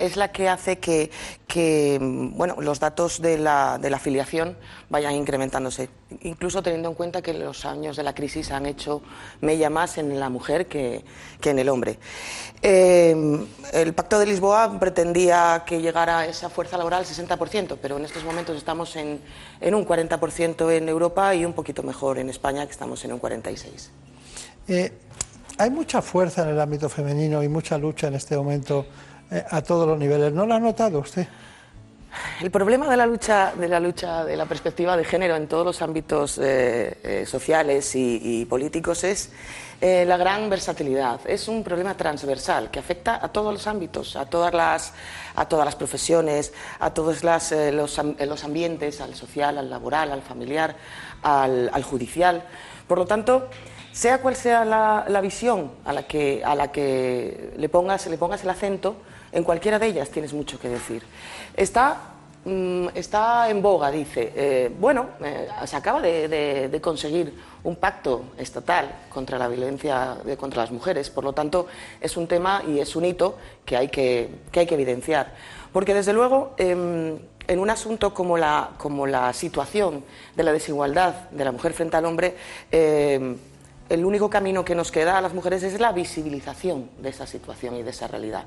es 0.00 0.16
la 0.16 0.32
que 0.32 0.48
hace 0.48 0.78
que, 0.78 1.10
que 1.46 1.98
bueno, 2.00 2.56
los 2.60 2.80
datos 2.80 3.20
de 3.20 3.38
la, 3.38 3.78
de 3.78 3.90
la 3.90 3.98
afiliación 3.98 4.56
vayan 4.88 5.14
incrementándose, 5.14 5.90
incluso 6.22 6.62
teniendo 6.62 6.88
en 6.88 6.94
cuenta 6.94 7.22
que 7.22 7.34
los 7.34 7.64
años 7.66 7.96
de 7.96 8.02
la 8.02 8.14
crisis 8.14 8.50
han 8.50 8.66
hecho 8.66 9.02
mella 9.42 9.68
más 9.70 9.98
en 9.98 10.18
la 10.18 10.28
mujer 10.28 10.66
que, 10.66 11.04
que 11.40 11.50
en 11.50 11.58
el 11.58 11.68
hombre. 11.68 11.98
Eh, 12.62 13.46
el 13.72 13.94
Pacto 13.94 14.18
de 14.18 14.26
Lisboa 14.26 14.78
pretendía 14.80 15.64
que 15.66 15.80
llegara 15.80 16.26
esa 16.26 16.48
fuerza 16.48 16.78
laboral 16.78 17.00
al 17.00 17.06
60%, 17.06 17.76
pero 17.80 17.98
en 17.98 18.04
estos 18.04 18.24
momentos 18.24 18.56
estamos 18.56 18.96
en, 18.96 19.20
en 19.60 19.74
un 19.74 19.86
40% 19.86 20.72
en 20.72 20.88
Europa 20.88 21.34
y 21.34 21.44
un 21.44 21.52
poquito 21.52 21.82
mejor 21.82 22.18
en 22.18 22.30
España, 22.30 22.64
que 22.64 22.72
estamos 22.72 23.04
en 23.04 23.12
un 23.12 23.20
46%. 23.20 23.88
Eh, 24.68 24.92
hay 25.58 25.68
mucha 25.68 26.00
fuerza 26.00 26.42
en 26.42 26.50
el 26.50 26.60
ámbito 26.60 26.88
femenino 26.88 27.42
y 27.42 27.48
mucha 27.48 27.76
lucha 27.76 28.08
en 28.08 28.14
este 28.14 28.34
momento 28.36 28.86
a 29.50 29.62
todos 29.62 29.86
los 29.86 29.98
niveles. 29.98 30.32
¿No 30.32 30.46
lo 30.46 30.54
ha 30.54 30.60
notado 30.60 30.98
usted? 31.00 31.26
El 32.40 32.50
problema 32.50 32.88
de 32.88 32.96
la 32.96 33.06
lucha 33.06 33.52
de 33.56 33.68
la 33.68 33.78
lucha 33.78 34.24
de 34.24 34.36
la 34.36 34.44
perspectiva 34.46 34.96
de 34.96 35.04
género 35.04 35.36
en 35.36 35.46
todos 35.46 35.64
los 35.64 35.80
ámbitos 35.80 36.38
eh, 36.38 36.98
eh, 37.04 37.24
sociales 37.24 37.92
y, 37.94 38.44
políticos 38.46 39.04
es 39.04 39.30
la 39.80 40.18
gran 40.18 40.50
versatilidad. 40.50 41.20
Es 41.24 41.48
un 41.48 41.64
problema 41.64 41.96
transversal 41.96 42.70
que 42.70 42.78
afecta 42.78 43.24
a 43.24 43.28
todos 43.28 43.52
los 43.52 43.66
ámbitos, 43.66 44.14
a 44.16 44.26
todas 44.26 44.52
las 44.52 44.92
a 45.36 45.48
todas 45.48 45.64
las 45.64 45.76
profesiones, 45.76 46.52
a 46.80 46.92
todos 46.92 47.24
las, 47.24 47.52
los, 47.52 47.98
los, 47.98 48.44
ambientes, 48.44 49.00
al 49.00 49.14
social, 49.14 49.56
al 49.56 49.70
laboral, 49.70 50.12
al 50.12 50.20
familiar, 50.20 50.76
al, 51.22 51.70
al 51.72 51.82
judicial. 51.82 52.42
Por 52.86 52.98
lo 52.98 53.06
tanto, 53.06 53.48
sea 53.92 54.20
cual 54.20 54.36
sea 54.36 54.64
la, 54.64 55.04
la, 55.08 55.20
visión 55.20 55.70
a 55.84 55.92
la 55.92 56.02
que, 56.04 56.42
a 56.44 56.54
la 56.54 56.72
que 56.72 57.54
le, 57.56 57.68
pongas, 57.68 58.06
le 58.06 58.18
pongas 58.18 58.42
el 58.42 58.50
acento, 58.50 58.96
en 59.32 59.44
cualquiera 59.44 59.78
de 59.78 59.86
ellas 59.86 60.10
tienes 60.10 60.32
mucho 60.32 60.58
que 60.58 60.68
decir. 60.68 61.02
Está, 61.56 61.96
mm, 62.44 62.88
está 62.94 63.48
en 63.48 63.62
boga, 63.62 63.90
dice. 63.90 64.32
Eh, 64.34 64.74
bueno, 64.78 65.10
eh, 65.24 65.48
se 65.66 65.76
acaba 65.76 66.00
de, 66.00 66.78
conseguir 66.82 67.34
un 67.62 67.76
pacto 67.76 68.24
estatal 68.38 68.90
contra 69.08 69.38
la 69.38 69.48
violencia 69.48 70.16
contra 70.38 70.62
las 70.62 70.70
mujeres, 70.70 71.10
por 71.10 71.24
lo 71.24 71.32
tanto 71.32 71.66
es 72.00 72.16
un 72.16 72.26
tema 72.26 72.62
y 72.66 72.78
es 72.78 72.96
un 72.96 73.04
hito 73.04 73.36
que 73.64 73.76
hay 73.76 73.88
que, 73.88 74.30
hay 74.54 74.66
que 74.66 74.74
evidenciar. 74.74 75.34
Porque 75.72 75.94
desde 75.94 76.12
luego, 76.12 76.54
em, 76.56 77.18
en 77.46 77.58
un 77.58 77.70
asunto 77.70 78.14
como 78.14 78.38
la, 78.38 78.70
como 78.78 79.06
la 79.06 79.32
situación 79.32 80.04
de 80.34 80.42
la 80.42 80.52
desigualdad 80.52 81.30
de 81.30 81.44
la 81.44 81.52
mujer 81.52 81.72
frente 81.72 81.96
al 81.96 82.04
hombre, 82.04 82.36
em, 82.70 83.36
el 83.88 84.04
único 84.04 84.30
camino 84.30 84.64
que 84.64 84.76
nos 84.76 84.92
queda 84.92 85.18
a 85.18 85.20
las 85.20 85.34
mujeres 85.34 85.64
es 85.64 85.80
la 85.80 85.90
visibilización 85.90 86.88
de 87.02 87.08
esa 87.08 87.26
situación 87.26 87.76
y 87.76 87.82
de 87.82 87.90
esa 87.90 88.06
realidad 88.06 88.44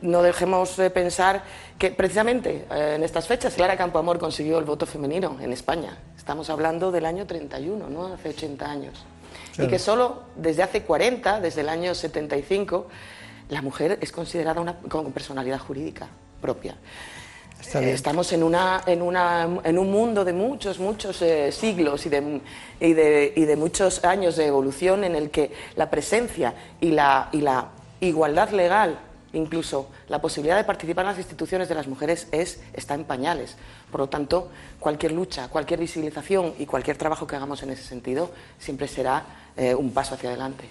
no 0.00 0.22
dejemos 0.22 0.76
de 0.76 0.90
pensar 0.90 1.42
que 1.78 1.90
precisamente 1.90 2.66
eh, 2.70 2.94
en 2.96 3.02
estas 3.02 3.26
fechas 3.26 3.54
Clara 3.54 3.76
Campoamor 3.76 4.18
consiguió 4.18 4.58
el 4.58 4.64
voto 4.64 4.86
femenino 4.86 5.36
en 5.40 5.52
España. 5.52 5.98
Estamos 6.16 6.48
hablando 6.50 6.92
del 6.92 7.06
año 7.06 7.26
31, 7.26 7.88
¿no? 7.88 8.06
Hace 8.06 8.30
80 8.30 8.70
años. 8.70 9.04
Y 9.58 9.66
que 9.66 9.78
solo 9.78 10.22
desde 10.36 10.62
hace 10.62 10.82
40, 10.82 11.40
desde 11.40 11.60
el 11.60 11.68
año 11.68 11.94
75, 11.94 12.86
la 13.50 13.62
mujer 13.62 13.98
es 14.00 14.12
considerada 14.12 14.60
una, 14.60 14.76
con 14.78 15.12
personalidad 15.12 15.58
jurídica 15.58 16.08
propia. 16.40 16.76
estamos 17.60 18.32
en, 18.32 18.42
una, 18.42 18.82
en, 18.86 19.02
una, 19.02 19.60
en, 19.64 19.78
un 19.78 19.90
mundo 19.90 20.24
de 20.24 20.32
muchos, 20.32 20.78
muchos 20.78 21.20
eh, 21.20 21.52
siglos 21.52 22.06
y 22.06 22.08
de, 22.08 22.40
y, 22.80 22.92
de, 22.94 23.32
y 23.36 23.44
de, 23.44 23.56
muchos 23.56 24.04
años 24.04 24.36
de 24.36 24.46
evolución 24.46 25.04
en 25.04 25.14
el 25.14 25.30
que 25.30 25.52
la 25.76 25.90
presencia 25.90 26.54
y 26.80 26.92
la, 26.92 27.28
y 27.32 27.42
la 27.42 27.68
igualdad 28.00 28.50
legal 28.50 28.98
Incluso 29.32 29.88
la 30.08 30.20
posibilidad 30.20 30.56
de 30.56 30.64
participar 30.64 31.04
en 31.04 31.10
las 31.10 31.18
instituciones 31.18 31.68
de 31.68 31.74
las 31.74 31.86
mujeres 31.86 32.26
es, 32.32 32.60
está 32.72 32.94
en 32.94 33.04
pañales. 33.04 33.56
Por 33.90 34.00
lo 34.00 34.08
tanto, 34.08 34.50
cualquier 34.78 35.12
lucha, 35.12 35.48
cualquier 35.48 35.80
visibilización 35.80 36.54
y 36.58 36.66
cualquier 36.66 36.96
trabajo 36.96 37.26
que 37.26 37.36
hagamos 37.36 37.62
en 37.62 37.70
ese 37.70 37.82
sentido 37.82 38.30
siempre 38.58 38.88
será 38.88 39.24
eh, 39.56 39.74
un 39.74 39.92
paso 39.92 40.14
hacia 40.14 40.30
adelante. 40.30 40.64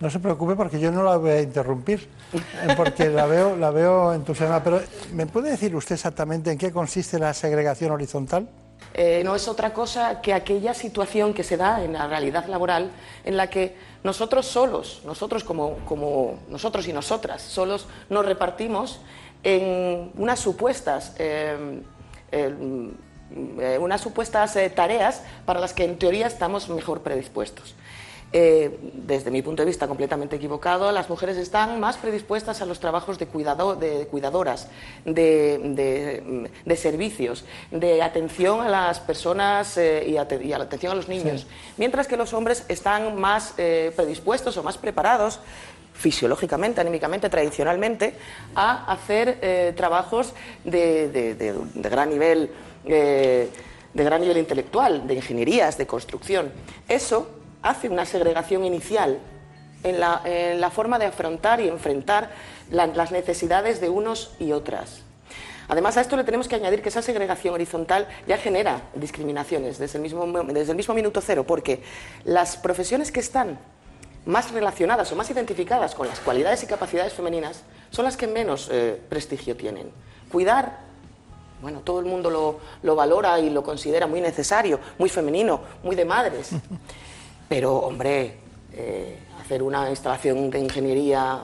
No 0.00 0.10
se 0.10 0.18
preocupe 0.18 0.56
porque 0.56 0.80
yo 0.80 0.90
no 0.90 1.02
la 1.02 1.16
voy 1.16 1.30
a 1.30 1.40
interrumpir, 1.42 2.08
eh, 2.32 2.74
porque 2.76 3.08
la 3.08 3.26
veo, 3.26 3.56
la 3.56 3.70
veo 3.70 4.12
entusiasmada. 4.12 4.62
Pero, 4.62 4.82
¿me 5.12 5.26
puede 5.26 5.50
decir 5.50 5.74
usted 5.74 5.94
exactamente 5.94 6.50
en 6.50 6.58
qué 6.58 6.72
consiste 6.72 7.18
la 7.18 7.32
segregación 7.32 7.92
horizontal? 7.92 8.48
Eh, 8.96 9.22
no 9.24 9.34
es 9.34 9.48
otra 9.48 9.72
cosa 9.72 10.20
que 10.20 10.32
aquella 10.32 10.72
situación 10.72 11.34
que 11.34 11.42
se 11.42 11.56
da 11.56 11.82
en 11.82 11.94
la 11.94 12.06
realidad 12.06 12.46
laboral 12.46 12.92
en 13.24 13.36
la 13.36 13.50
que 13.50 13.76
nosotros 14.04 14.46
solos, 14.46 15.02
nosotros 15.04 15.42
como, 15.42 16.38
nosotros 16.48 16.86
y 16.86 16.92
nosotras, 16.92 17.42
solos 17.42 17.88
nos 18.08 18.24
repartimos 18.24 19.00
en 19.42 20.12
unas 20.16 20.38
supuestas, 20.38 21.16
eh, 21.18 21.82
eh, 22.30 23.78
unas 23.80 24.00
supuestas 24.00 24.56
tareas 24.76 25.22
para 25.44 25.58
las 25.58 25.72
que 25.72 25.82
en 25.84 25.98
teoría 25.98 26.28
estamos 26.28 26.68
mejor 26.68 27.00
predispuestos. 27.02 27.74
Eh, 28.36 28.68
desde 28.94 29.30
mi 29.30 29.42
punto 29.42 29.62
de 29.62 29.66
vista 29.66 29.86
completamente 29.86 30.34
equivocado, 30.34 30.90
las 30.90 31.08
mujeres 31.08 31.36
están 31.36 31.78
más 31.78 31.98
predispuestas 31.98 32.60
a 32.62 32.66
los 32.66 32.80
trabajos 32.80 33.16
de, 33.16 33.28
cuidado, 33.28 33.76
de 33.76 34.08
cuidadoras, 34.08 34.66
de, 35.04 36.50
servicios, 36.76 37.44
de 37.70 38.02
atención 38.02 38.60
a 38.60 38.68
las 38.68 38.98
personas 38.98 39.76
eh, 39.76 40.04
y, 40.08 40.16
a, 40.16 40.26
la 40.58 40.64
atención 40.64 40.90
a 40.90 40.94
los 40.96 41.08
niños, 41.08 41.46
mientras 41.76 42.08
que 42.08 42.16
los 42.16 42.32
hombres 42.32 42.64
están 42.66 43.14
más 43.20 43.54
eh, 43.56 43.92
predispuestos 43.94 44.56
o 44.56 44.64
más 44.64 44.78
preparados 44.78 45.38
fisiológicamente, 45.92 46.80
anímicamente, 46.80 47.30
tradicionalmente, 47.30 48.14
a 48.56 48.92
hacer 48.92 49.74
trabajos 49.76 50.34
de, 50.64 51.54
gran 51.76 52.10
nivel, 52.10 52.50
de 52.84 53.48
gran 53.94 54.20
nivel 54.20 54.38
intelectual, 54.38 55.06
de 55.06 55.14
ingenierías, 55.14 55.78
de 55.78 55.86
construcción. 55.86 56.50
Eso 56.88 57.43
hace 57.64 57.88
una 57.88 58.04
segregación 58.06 58.64
inicial 58.64 59.18
en 59.82 59.98
la, 60.00 60.70
forma 60.70 60.98
de 60.98 61.06
afrontar 61.06 61.60
y 61.60 61.68
enfrentar 61.68 62.30
la- 62.70 62.86
las 62.86 63.10
necesidades 63.10 63.80
de 63.80 63.88
unos 63.88 64.34
y 64.38 64.52
otras. 64.52 65.02
Además, 65.66 65.96
a 65.96 66.02
esto 66.02 66.16
le 66.16 66.24
tenemos 66.24 66.46
que 66.46 66.54
añadir 66.56 66.82
que 66.82 66.90
esa 66.90 67.00
segregación 67.02 67.54
horizontal 67.54 68.06
ya 68.28 68.36
genera 68.36 68.82
discriminaciones 68.94 69.78
desde 69.78 69.96
el 69.98 70.02
mismo, 70.02 70.26
mo- 70.26 70.44
desde 70.44 70.70
el 70.72 70.76
mismo 70.76 70.94
minuto 70.94 71.20
cero, 71.22 71.44
porque 71.46 71.82
las 72.24 72.56
profesiones 72.58 73.10
que 73.10 73.20
están 73.20 73.58
más 74.26 74.52
relacionadas 74.52 75.10
o 75.12 75.16
más 75.16 75.30
identificadas 75.30 75.94
con 75.94 76.06
las 76.06 76.20
cualidades 76.20 76.62
y 76.62 76.66
capacidades 76.66 77.12
femeninas 77.14 77.62
son 77.90 78.04
las 78.04 78.16
que 78.16 78.26
menos 78.26 78.68
eh, 78.70 79.00
prestigio 79.08 79.56
tienen. 79.56 79.90
Cuidar, 80.30 80.80
bueno, 81.62 81.80
todo 81.80 82.00
el 82.00 82.06
mundo 82.06 82.28
lo, 82.30 82.60
lo 82.82 82.94
valora 82.94 83.38
y 83.38 83.48
lo 83.50 83.62
considera 83.62 84.06
muy 84.06 84.20
necesario, 84.20 84.80
muy 84.98 85.08
femenino, 85.10 85.60
muy 85.82 85.94
de 85.96 86.04
madres. 86.04 86.50
Pero, 87.48 87.76
hombre, 87.78 88.34
eh, 88.72 89.18
hacer 89.40 89.62
una 89.62 89.90
instalación 89.90 90.50
de 90.50 90.58
ingeniería, 90.60 91.40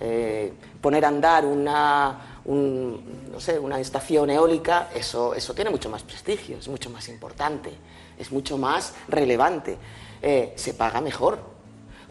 eh, 0.00 0.52
poner 0.80 1.04
a 1.04 1.08
andar 1.08 1.44
una, 1.46 2.40
un- 2.44 3.30
no 3.32 3.40
sé, 3.40 3.58
una 3.58 3.80
estación 3.80 4.30
eólica, 4.30 4.88
eso, 4.94 5.34
eso 5.34 5.54
tiene 5.54 5.70
mucho 5.70 5.88
más 5.88 6.02
prestigio, 6.02 6.58
es 6.58 6.68
mucho 6.68 6.90
más 6.90 7.08
importante, 7.08 7.70
es 8.18 8.30
mucho 8.32 8.58
más 8.58 8.94
relevante, 9.08 9.76
eh, 10.22 10.52
se 10.56 10.74
paga 10.74 11.00
mejor. 11.00 11.38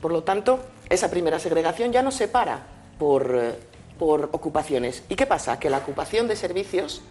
Por 0.02 0.12
lo 0.12 0.24
tanto, 0.24 0.60
esa 0.90 1.10
primera 1.10 1.40
segregación 1.40 1.92
ya 1.92 2.02
no 2.02 2.12
se 2.12 2.20
separa 2.20 2.66
por, 2.98 3.56
por 4.00 4.30
ocupaciones. 4.32 5.04
¿Y 5.10 5.16
qué 5.16 5.26
pasa? 5.26 5.60
Que 5.60 5.70
la 5.70 5.80
ocupación 5.80 6.28
de 6.28 6.36
servicios 6.36 7.02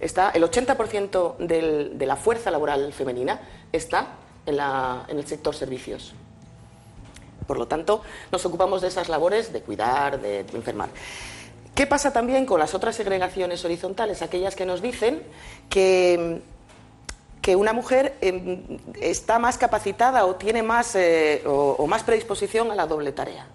está, 0.00 0.30
el 0.30 0.42
80% 0.44 1.36
del- 1.38 1.98
de 1.98 2.06
la 2.06 2.16
fuerza 2.16 2.50
laboral 2.50 2.92
femenina 2.92 3.40
está 3.72 4.08
en, 4.46 4.56
la- 4.56 5.04
en 5.08 5.18
el 5.18 5.26
sector 5.26 5.54
servicios. 5.54 6.14
Por 7.46 7.58
lo 7.58 7.66
tanto, 7.68 8.02
nos 8.32 8.44
ocupamos 8.44 8.80
de 8.82 8.88
esas 8.88 9.08
labores 9.08 9.52
de 9.52 9.60
cuidar, 9.60 10.20
de 10.20 10.40
enfermar. 10.52 10.88
¿Qué 11.74 11.86
pasa 11.86 12.12
también 12.12 12.46
con 12.46 12.58
las 12.58 12.74
otras 12.74 12.96
segregaciones 12.96 13.64
horizontales? 13.64 14.22
Aquellas 14.22 14.56
que 14.56 14.64
nos 14.66 14.80
dicen 14.82 15.22
que, 15.68 16.40
que 17.42 17.54
una 17.54 17.72
mujer 17.72 18.16
eh, 18.22 18.66
está 19.00 19.38
más 19.38 19.58
capacitada 19.58 20.24
o 20.24 20.36
tiene 20.36 20.62
más, 20.62 20.94
eh, 20.96 21.42
o, 21.46 21.76
o 21.78 21.86
más 21.86 22.02
predisposición 22.02 22.70
a 22.72 22.74
la 22.74 22.86
doble 22.86 23.12
tarea. 23.12 23.46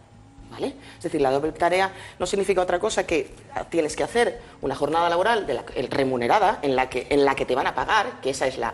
¿Vale? 0.51 0.75
Es 0.97 1.03
decir, 1.03 1.21
la 1.21 1.31
doble 1.31 1.51
tarea 1.53 1.91
no 2.19 2.25
significa 2.25 2.61
otra 2.61 2.77
cosa 2.77 3.07
que 3.07 3.33
tienes 3.69 3.95
que 3.95 4.03
hacer 4.03 4.41
una 4.61 4.75
jornada 4.75 5.09
laboral 5.09 5.47
de 5.47 5.53
la- 5.55 5.63
remunerada 5.89 6.59
en 6.61 6.75
la, 6.75 6.89
que, 6.89 7.07
en 7.09 7.23
la 7.25 7.35
que 7.35 7.45
te 7.45 7.55
van 7.55 7.67
a 7.67 7.73
pagar, 7.73 8.19
que 8.21 8.29
esa 8.31 8.47
es 8.47 8.57
la 8.57 8.73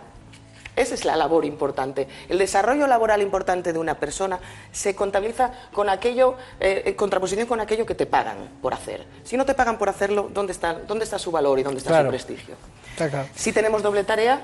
esa 0.77 0.93
es 0.93 1.03
la 1.03 1.15
labor 1.15 1.43
importante. 1.43 2.07
El 2.29 2.37
desarrollo 2.37 2.87
laboral 2.87 3.21
importante 3.21 3.73
de 3.73 3.79
una 3.79 3.95
persona 3.99 4.39
se 4.71 4.95
contabiliza 4.95 5.51
con 5.73 5.89
aquello, 5.89 6.35
eh, 6.59 6.83
en 6.85 6.93
contraposición 6.93 7.47
con 7.47 7.59
aquello 7.59 7.85
que 7.85 7.95
te 7.95 8.05
pagan 8.05 8.37
por 8.61 8.73
hacer. 8.73 9.03
Si 9.23 9.35
no 9.35 9.45
te 9.45 9.53
pagan 9.55 9.77
por 9.77 9.89
hacerlo, 9.89 10.29
¿dónde 10.33 10.53
está, 10.53 10.73
dónde 10.73 11.03
está 11.03 11.19
su 11.19 11.31
valor 11.31 11.59
y 11.59 11.63
dónde 11.63 11.79
está 11.79 11.89
Claro. 11.89 12.05
su 12.05 12.09
prestigio? 12.11 12.55
Claro. 12.95 13.27
Si 13.35 13.51
tenemos 13.51 13.83
doble 13.83 14.03
tarea, 14.03 14.41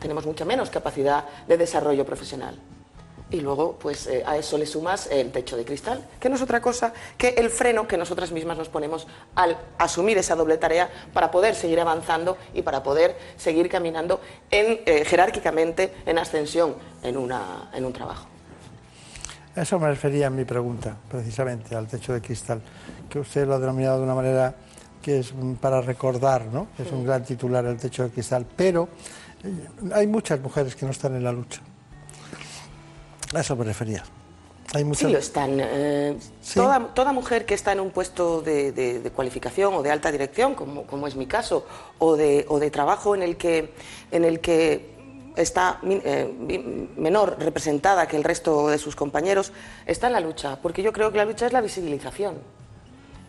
tenemos 0.00 0.24
mucha 0.26 0.44
menos 0.44 0.70
capacidad 0.70 1.24
de 1.48 1.56
desarrollo 1.56 2.04
profesional. 2.04 2.56
Y 3.30 3.40
luego, 3.40 3.76
pues 3.78 4.06
eh, 4.08 4.24
a 4.26 4.36
eso 4.36 4.58
le 4.58 4.66
sumas 4.66 5.06
el 5.06 5.30
techo 5.30 5.56
de 5.56 5.64
cristal, 5.64 6.04
que 6.18 6.28
no 6.28 6.34
es 6.34 6.42
otra 6.42 6.60
cosa 6.60 6.92
que 7.16 7.28
el 7.28 7.48
freno 7.48 7.86
que 7.86 7.96
nosotras 7.96 8.32
mismas 8.32 8.58
nos 8.58 8.68
ponemos 8.68 9.06
al 9.36 9.56
asumir 9.78 10.18
esa 10.18 10.34
doble 10.34 10.56
tarea 10.56 10.90
para 11.12 11.30
poder 11.30 11.54
seguir 11.54 11.78
avanzando 11.78 12.36
y 12.54 12.62
para 12.62 12.82
poder 12.82 13.16
seguir 13.36 13.68
caminando 13.68 14.20
en, 14.50 14.80
eh, 14.84 15.04
jerárquicamente 15.04 15.94
en 16.06 16.18
ascensión 16.18 16.74
en, 17.02 17.16
una, 17.16 17.70
en 17.72 17.84
un 17.84 17.92
trabajo. 17.92 18.26
A 19.54 19.62
eso 19.62 19.78
me 19.78 19.88
refería 19.88 20.26
en 20.26 20.36
mi 20.36 20.44
pregunta, 20.44 20.96
precisamente, 21.08 21.74
al 21.76 21.86
techo 21.86 22.12
de 22.12 22.20
cristal, 22.20 22.60
que 23.08 23.18
usted 23.18 23.46
lo 23.46 23.54
ha 23.54 23.58
denominado 23.58 23.98
de 23.98 24.04
una 24.04 24.14
manera 24.14 24.54
que 25.02 25.20
es 25.20 25.32
para 25.60 25.80
recordar, 25.80 26.46
¿no? 26.46 26.68
Es 26.78 26.90
un 26.92 27.04
gran 27.04 27.24
titular 27.24 27.64
el 27.64 27.76
techo 27.76 28.02
de 28.02 28.10
cristal, 28.10 28.46
pero 28.56 28.88
eh, 29.42 29.92
hay 29.94 30.06
muchas 30.06 30.40
mujeres 30.40 30.76
que 30.76 30.84
no 30.84 30.92
están 30.92 31.16
en 31.16 31.24
la 31.24 31.32
lucha. 31.32 31.60
A 33.34 33.40
eso 33.40 33.54
me 33.56 33.64
refería. 33.64 34.02
Hay 34.74 34.84
muchas... 34.84 35.06
Sí 35.06 35.12
lo 35.12 35.18
están. 35.18 35.58
eh, 35.60 36.16
toda, 36.54 36.94
toda 36.94 37.12
mujer 37.12 37.44
que 37.44 37.54
está 37.54 37.72
en 37.72 37.80
un 37.80 37.90
puesto 37.90 38.40
de, 38.40 38.72
de- 38.72 39.00
de 39.00 39.10
cualificación 39.10 39.74
o 39.74 39.82
de 39.82 39.90
alta 39.90 40.12
dirección, 40.12 40.54
como, 40.54 40.84
como 40.84 41.06
es 41.06 41.16
mi 41.16 41.26
caso, 41.26 41.66
o 41.98 42.16
de, 42.16 42.44
o 42.48 42.58
de 42.60 42.70
trabajo 42.70 43.14
en 43.14 43.22
el 43.22 43.36
que, 43.36 43.72
en 44.12 44.24
el 44.24 44.40
que 44.40 44.90
está 45.36 45.80
eh, 45.84 46.88
menor 46.96 47.36
representada 47.40 48.06
que 48.06 48.16
el 48.16 48.24
resto 48.24 48.68
de 48.68 48.78
sus 48.78 48.94
compañeros, 48.96 49.52
está 49.86 50.06
en 50.08 50.12
la 50.12 50.20
lucha, 50.20 50.58
porque 50.62 50.82
yo 50.82 50.92
creo 50.92 51.10
que 51.10 51.18
la 51.18 51.24
lucha 51.24 51.46
es 51.46 51.52
la 51.52 51.60
visibilización. 51.60 52.36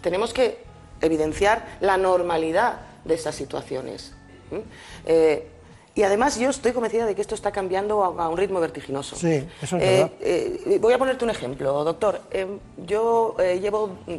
Tenemos 0.02 0.34
que 0.34 0.64
evidenciar 1.00 1.78
la 1.80 1.98
normalidad 1.98 2.82
de 3.06 3.14
esas 3.16 3.34
situaciones. 3.36 4.14
¿m? 4.52 4.62
Eh, 5.06 5.48
y 5.94 6.04
además 6.04 6.40
yo 6.40 6.50
estoy 6.50 6.72
convencida 6.72 7.06
de 7.06 7.16
que 7.16 7.22
esto 7.22 7.36
está 7.36 7.52
cambiando 7.52 8.04
a, 8.04 8.24
a 8.26 8.30
un 8.30 8.38
ritmo 8.38 8.60
vertiginoso. 8.60 9.16
Sí, 9.16 9.46
eso 9.62 9.78
es 9.78 9.84
Eh, 9.84 9.86
verdad. 9.98 10.12
eh, 10.22 10.78
voy 10.80 10.94
a 10.94 10.98
ponerte 10.98 11.24
un 11.26 11.32
ejemplo, 11.32 11.84
doctor. 11.84 12.22
Eh, 12.32 12.48
yo 12.86 13.36
eh, 13.40 13.60
llevo, 13.60 13.88
mm, 14.08 14.16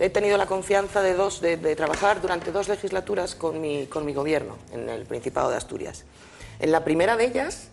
he 0.00 0.10
tenido 0.10 0.36
la 0.36 0.46
confianza 0.46 1.00
de, 1.00 1.14
dos, 1.14 1.40
de, 1.40 1.56
de 1.56 1.74
trabajar 1.76 2.20
durante 2.20 2.52
dos 2.52 2.68
legislaturas 2.68 3.34
con 3.34 3.60
mi, 3.60 3.86
con 3.86 4.04
mi 4.04 4.12
gobierno 4.12 4.56
en 4.72 4.88
el 4.88 5.06
Principado 5.06 5.50
de 5.50 5.56
Asturias. 5.56 6.04
En 6.60 6.70
la 6.72 6.84
primera 6.84 7.16
de 7.16 7.24
ellas, 7.24 7.68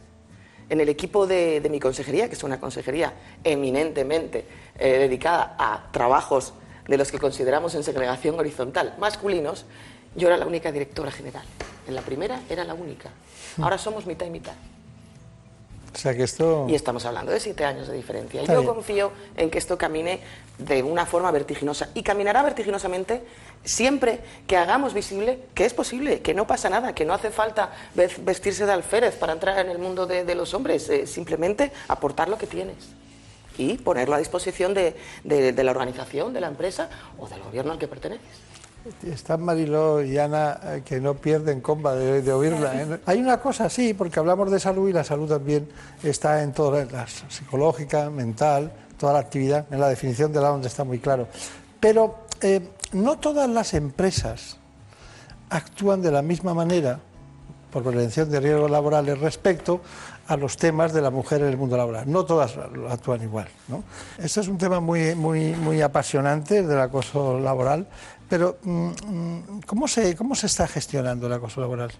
en 0.69 0.79
el 0.79 0.87
equipo 0.87 1.27
de, 1.27 1.59
de 1.59 1.69
mi 1.69 1.79
consejería, 1.81 2.29
que 2.29 2.35
es 2.35 2.43
una 2.43 2.59
consejería 2.59 3.13
eminentemente 3.43 4.45
eh, 4.79 4.97
dedicada 4.99 5.55
a 5.59 5.91
trabajos 5.91 6.53
de 6.87 6.97
los 6.97 7.11
que 7.11 7.19
consideramos 7.19 7.75
en 7.75 7.83
segregación 7.83 8.39
horizontal 8.39 8.95
masculinos, 8.97 9.65
yo 10.15 10.27
era 10.29 10.37
la 10.37 10.45
única 10.47 10.71
directora 10.71 11.11
general. 11.11 11.43
En 11.87 11.95
la 11.95 12.01
primera 12.01 12.41
era 12.49 12.63
la 12.63 12.73
única. 12.73 13.09
Ahora 13.61 13.77
somos 13.77 14.05
mitad 14.05 14.25
y 14.25 14.29
mitad. 14.29 14.53
O 15.93 15.97
sea 15.97 16.15
que 16.15 16.23
esto... 16.23 16.67
Y 16.69 16.75
estamos 16.75 17.03
hablando 17.05 17.33
de 17.33 17.39
siete 17.41 17.65
años 17.65 17.87
de 17.89 17.93
diferencia. 17.95 18.39
Está 18.39 18.53
Yo 18.53 18.61
bien. 18.61 18.73
confío 18.73 19.11
en 19.35 19.49
que 19.49 19.57
esto 19.57 19.77
camine 19.77 20.21
de 20.57 20.83
una 20.83 21.05
forma 21.05 21.29
vertiginosa. 21.31 21.89
Y 21.93 22.01
caminará 22.01 22.43
vertiginosamente 22.43 23.23
siempre 23.65 24.21
que 24.47 24.55
hagamos 24.55 24.93
visible 24.93 25.39
que 25.53 25.65
es 25.65 25.73
posible, 25.73 26.21
que 26.21 26.33
no 26.33 26.47
pasa 26.47 26.69
nada, 26.69 26.95
que 26.95 27.03
no 27.03 27.13
hace 27.13 27.29
falta 27.29 27.71
ve- 27.93 28.09
vestirse 28.21 28.65
de 28.65 28.71
alférez 28.71 29.17
para 29.17 29.33
entrar 29.33 29.59
en 29.59 29.69
el 29.69 29.79
mundo 29.79 30.07
de, 30.07 30.23
de 30.23 30.33
los 30.35 30.53
hombres. 30.53 30.87
eh, 30.89 31.05
simplemente 31.07 31.73
aportar 31.89 32.29
lo 32.29 32.37
que 32.37 32.47
tienes 32.47 32.77
y 33.57 33.73
ponerlo 33.77 34.15
a 34.15 34.19
disposición 34.19 34.73
de, 34.73 34.95
de- 35.25 35.51
de 35.51 35.63
la 35.63 35.71
organización, 35.71 36.31
de 36.31 36.39
la 36.39 36.47
empresa 36.47 36.89
o 37.19 37.27
del 37.27 37.41
gobierno 37.43 37.73
al 37.73 37.79
que 37.79 37.89
perteneces. 37.89 38.25
Están 39.03 39.43
Mariló 39.43 40.01
y 40.01 40.17
Ana 40.17 40.59
eh, 40.63 40.81
que 40.83 40.99
no 40.99 41.13
pierden 41.13 41.61
comba 41.61 41.95
de, 41.95 42.21
de 42.21 42.33
oírla. 42.33 42.81
¿eh? 42.81 42.99
Hay 43.05 43.19
una 43.19 43.39
cosa, 43.39 43.69
sí, 43.69 43.93
porque 43.93 44.19
hablamos 44.19 44.49
de 44.49 44.59
salud 44.59 44.89
y 44.89 44.93
la 44.93 45.03
salud 45.03 45.29
también 45.29 45.69
está 46.01 46.41
en 46.41 46.51
todas 46.51 46.91
las 46.91 47.23
psicológica, 47.29 48.09
mental, 48.09 48.71
toda 48.97 49.13
la 49.13 49.19
actividad, 49.19 49.65
en 49.71 49.79
la 49.79 49.87
definición 49.87 50.33
de 50.33 50.41
la 50.41 50.51
ONU 50.51 50.65
está 50.65 50.83
muy 50.83 50.99
claro. 50.99 51.27
Pero 51.79 52.25
eh, 52.41 52.61
no 52.93 53.19
todas 53.19 53.49
las 53.49 53.73
empresas 53.73 54.57
actúan 55.49 56.01
de 56.01 56.11
la 56.11 56.21
misma 56.21 56.53
manera 56.53 56.99
por 57.71 57.83
prevención 57.83 58.29
de 58.29 58.39
riesgos 58.39 58.69
laborales 58.69 59.19
respecto 59.19 59.81
a 60.31 60.37
los 60.37 60.55
temas 60.55 60.93
de 60.93 61.01
la 61.01 61.09
mujer 61.09 61.41
en 61.41 61.47
el 61.47 61.57
mundo 61.57 61.75
laboral. 61.75 62.09
No 62.09 62.23
todas 62.23 62.55
actúan 62.89 63.21
igual. 63.21 63.47
¿no? 63.67 63.83
Este 64.17 64.39
es 64.39 64.47
un 64.47 64.57
tema 64.57 64.79
muy, 64.79 65.13
muy, 65.13 65.51
muy 65.55 65.81
apasionante, 65.81 66.59
el 66.59 66.67
del 66.69 66.79
acoso 66.79 67.37
laboral, 67.37 67.85
pero 68.29 68.57
mm, 68.63 68.87
mm, 68.87 69.61
¿cómo 69.65 69.89
se, 69.89 70.15
¿cómo 70.15 70.33
se 70.35 70.47
está 70.47 70.67
gestionando 70.67 71.27
el 71.27 71.33
acoso 71.33 71.59
laboral? 71.59 71.91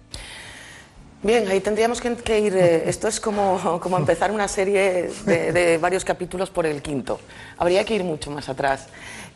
Bien, 1.22 1.46
ahí 1.46 1.60
tendríamos 1.60 2.00
que, 2.00 2.40
ir. 2.40 2.56
eh, 2.56 2.88
esto 2.88 3.06
es 3.06 3.20
como, 3.20 3.78
como 3.80 3.98
empezar 3.98 4.32
una 4.32 4.48
serie 4.48 5.10
de, 5.26 5.52
de 5.52 5.76
varios 5.76 6.02
capítulos 6.04 6.48
por 6.48 6.64
el 6.64 6.80
quinto. 6.80 7.20
Habría 7.58 7.84
que 7.84 7.94
ir 7.94 8.02
mucho 8.02 8.30
más 8.30 8.48
atrás. 8.48 8.86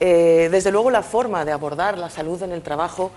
Eh, 0.01 0.49
desde 0.51 0.73
luego, 0.73 0.91
la 0.91 1.03
forma 1.03 1.45
de 1.45 1.53
abordar 1.53 1.99
la 1.99 2.09
salud 2.09 2.43
en 2.43 2.53
el 2.53 2.63
trabajo 2.63 3.13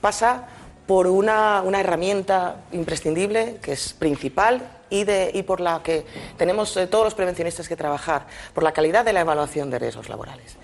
pasa 0.00 0.44
por 0.86 1.08
una, 1.08 1.62
una 1.62 1.80
herramienta 1.80 2.58
imprescindible, 2.70 3.58
que 3.60 3.72
es 3.72 3.92
principal 3.92 4.75
y, 4.90 5.42
por 5.42 5.60
la 5.60 5.82
que 5.82 6.06
tenemos 6.36 6.76
eh, 6.76 6.86
todos 6.86 7.04
los 7.04 7.14
prevencionistas 7.14 7.68
que 7.68 7.76
trabajar, 7.76 8.26
por 8.54 8.62
la 8.62 8.72
calidad 8.72 9.04
de 9.04 9.12
la 9.12 9.20
evaluación 9.20 9.70
de 9.70 9.78
riesgos 9.78 10.08
laborales. 10.08 10.56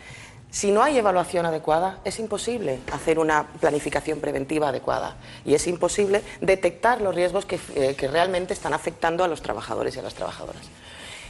Si 0.53 0.71
no 0.71 0.83
hay 0.83 0.99
evaluación 0.99 1.47
adecuada, 1.47 2.01
es 2.05 2.19
imposible 2.19 2.81
hacer 2.93 3.19
una 3.19 3.47
planificación 3.59 4.21
preventiva 4.21 4.69
adecuada 4.69 5.17
y 5.47 5.55
es 5.55 5.67
imposible 5.67 6.23
detectar 6.43 7.01
los 7.01 7.15
riesgos 7.15 7.47
que, 7.47 7.59
eh, 7.75 7.97
realmente 8.13 8.53
están 8.53 8.75
afectando 8.75 9.25
a 9.25 9.29
los 9.29 9.41
trabajadores 9.41 9.97
y 9.97 10.01
a 10.01 10.03
las 10.03 10.13
trabajadoras. 10.13 10.63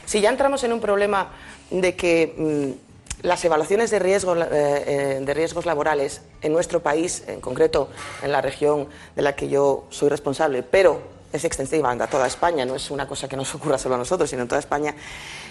Si 0.05 0.19
ya 0.19 0.29
entramos 0.29 0.65
en 0.65 0.73
un 0.73 0.81
problema 0.81 1.29
de 1.71 1.95
que 1.95 2.35
mm, 2.37 3.25
las 3.25 3.45
evaluaciones 3.45 3.91
de 3.91 3.99
riesgos, 3.99 4.37
eh, 4.37 4.47
eh, 4.51 5.19
de 5.21 5.33
riesgos 5.33 5.65
laborales 5.65 6.21
en 6.41 6.51
nuestro 6.51 6.83
país, 6.83 7.23
en 7.27 7.39
concreto 7.39 7.87
en 8.21 8.33
la 8.33 8.41
región 8.41 8.89
de 9.15 9.21
la 9.21 9.37
que 9.37 9.47
yo 9.47 9.85
soy 9.89 10.09
responsable, 10.09 10.63
pero 10.63 11.12
es 11.33 11.43
extensiva 11.43 11.91
a 11.91 12.07
toda 12.07 12.27
España, 12.27 12.63
no 12.63 12.75
es 12.75 12.91
una 12.91 13.07
cosa 13.07 13.27
que 13.27 13.35
nos 13.35 13.53
ocurra 13.55 13.77
solo 13.77 13.95
a 13.95 13.97
nosotros, 13.97 14.29
sino 14.29 14.43
en 14.43 14.47
toda 14.47 14.59
España, 14.59 14.95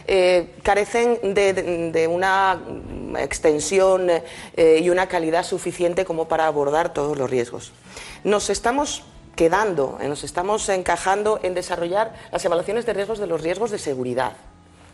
eh, 0.07 0.55
carecen 0.63 1.35
de, 1.35 2.09
una 2.11 2.61
extensión 3.19 4.09
eh, 4.09 4.81
y 4.81 4.89
una 4.91 5.09
calidad 5.09 5.45
suficiente 5.45 6.05
como 6.05 6.29
para 6.29 6.47
abordar 6.47 6.93
todos 6.93 7.19
los 7.19 7.29
riesgos. 7.29 7.73
Nos 8.23 8.49
estamos 8.49 9.03
quedando, 9.35 9.99
eh, 10.01 10.09
nos 10.09 10.23
estamos 10.23 10.69
encajando 10.69 11.41
en 11.43 11.55
desarrollar 11.55 12.15
las 12.31 12.45
evaluaciones 12.45 12.87
de 12.87 12.93
riesgos 12.93 13.19
de 13.19 13.27
los 13.27 13.43
riesgos 13.43 13.73
de 13.73 13.79
seguridad. 13.79 14.37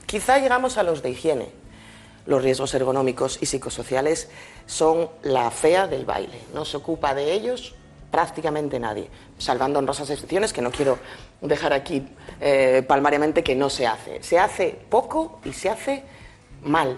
Quizá 0.06 0.38
llegamos 0.38 0.78
a 0.78 0.82
los 0.82 1.02
de 1.02 1.10
higiene. 1.10 1.50
Los 2.24 2.42
riesgos 2.42 2.74
ergonómicos 2.74 3.38
y 3.40 3.46
psicosociales 3.46 4.28
son 4.66 5.08
la 5.22 5.50
fea 5.50 5.86
del 5.86 6.04
baile. 6.04 6.40
No 6.54 6.64
se 6.64 6.76
ocupa 6.76 7.14
de 7.14 7.32
ellos 7.32 7.74
prácticamente 8.10 8.78
nadie, 8.78 9.08
salvando 9.38 9.78
honrosas 9.78 10.10
excepciones 10.10 10.52
que 10.52 10.62
no 10.62 10.70
quiero 10.70 10.98
dejar 11.40 11.72
aquí 11.72 12.06
eh, 12.40 12.82
palmariamente 12.86 13.42
que 13.42 13.54
no 13.54 13.70
se 13.70 13.86
hace. 13.86 14.22
Se 14.22 14.38
hace 14.38 14.78
poco 14.88 15.40
y 15.44 15.52
se 15.52 15.68
hace 15.68 16.02
mal. 16.62 16.96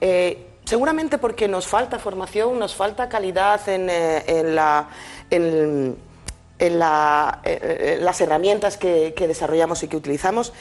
Eh, 0.00 0.46
seguramente 0.64 1.18
porque 1.18 1.48
nos 1.48 1.66
falta 1.66 1.98
formación, 1.98 2.58
nos 2.58 2.74
falta 2.74 3.08
calidad 3.08 3.60
en, 3.68 4.54
la, 4.54 4.88
las 8.00 8.20
herramientas 8.20 8.76
que, 8.76 9.14
que 9.16 9.28
desarrollamos 9.28 9.82
y 9.82 9.88
que 9.88 9.96
utilizamos. 9.96 10.52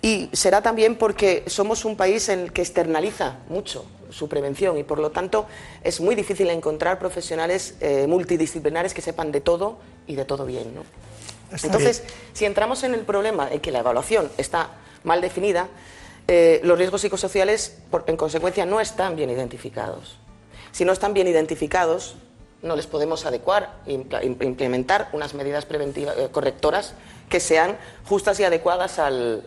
Y 0.00 0.30
será 0.32 0.62
también 0.62 0.96
porque 0.96 1.44
somos 1.46 1.84
un 1.84 1.96
país 1.96 2.28
en 2.28 2.40
el 2.40 2.52
que 2.52 2.62
externaliza 2.62 3.38
mucho 3.48 3.84
su 4.10 4.28
prevención 4.28 4.78
y 4.78 4.84
por 4.84 4.98
lo 5.00 5.10
tanto 5.10 5.46
es 5.82 6.00
muy 6.00 6.14
difícil 6.14 6.48
encontrar 6.50 6.98
profesionales 6.98 7.74
eh, 7.80 8.06
multidisciplinares 8.06 8.94
que 8.94 9.02
sepan 9.02 9.32
de 9.32 9.40
todo 9.40 9.78
y 10.06 10.14
de 10.14 10.24
todo 10.24 10.46
bien. 10.46 10.74
¿no? 10.74 10.82
Entonces, 11.62 12.04
si 12.32 12.44
entramos 12.44 12.84
en 12.84 12.94
el 12.94 13.00
problema 13.00 13.46
de 13.46 13.60
que 13.60 13.72
la 13.72 13.80
evaluación 13.80 14.30
está 14.38 14.70
mal 15.02 15.20
definida, 15.20 15.68
eh, 16.26 16.60
los 16.62 16.78
riesgos 16.78 17.00
psicosociales, 17.00 17.78
en 18.06 18.16
consecuencia, 18.16 18.66
no 18.66 18.80
están 18.80 19.16
bien 19.16 19.30
identificados. 19.30 20.18
Si 20.72 20.84
no 20.84 20.92
están 20.92 21.14
bien 21.14 21.26
identificados, 21.26 22.16
no 22.62 22.76
les 22.76 22.86
podemos 22.86 23.24
adecuar 23.24 23.76
e 23.86 23.92
implementar 23.92 25.08
unas 25.12 25.34
medidas 25.34 25.64
preventivas 25.64 26.16
eh, 26.18 26.28
correctoras 26.32 26.94
que 27.28 27.40
sean 27.40 27.76
justas 28.06 28.40
y 28.40 28.44
adecuadas 28.44 28.98
al, 28.98 29.44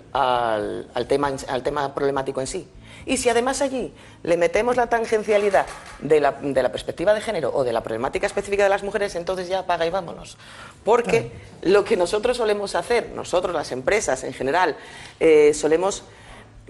tema, 1.07 1.31
al 1.47 1.63
tema 1.63 1.93
problemático 1.93 2.41
en 2.41 2.47
sí. 2.47 2.67
Y 3.05 3.17
si 3.17 3.29
además 3.29 3.61
allí 3.61 3.93
le 4.23 4.37
metemos 4.37 4.75
la 4.77 4.87
tangencialidad 4.87 5.65
de 5.99 6.19
la, 6.19 6.71
perspectiva 6.71 7.13
de 7.13 7.21
género 7.21 7.51
o 7.53 7.63
de 7.63 7.73
la 7.73 7.81
problemática 7.81 8.27
específica 8.27 8.63
de 8.63 8.69
las 8.69 8.83
mujeres, 8.83 9.15
entonces 9.15 9.47
ya 9.47 9.59
apaga 9.59 9.85
y 9.85 9.89
vámonos. 9.89 10.37
Porque 10.83 11.31
lo 11.63 11.83
que 11.83 11.97
nosotros 11.97 12.37
solemos 12.37 12.75
hacer, 12.75 13.09
nosotros 13.15 13.55
las 13.55 13.71
empresas 13.71 14.23
en 14.23 14.33
general, 14.33 14.75
eh, 15.19 15.53
solemos 15.53 16.03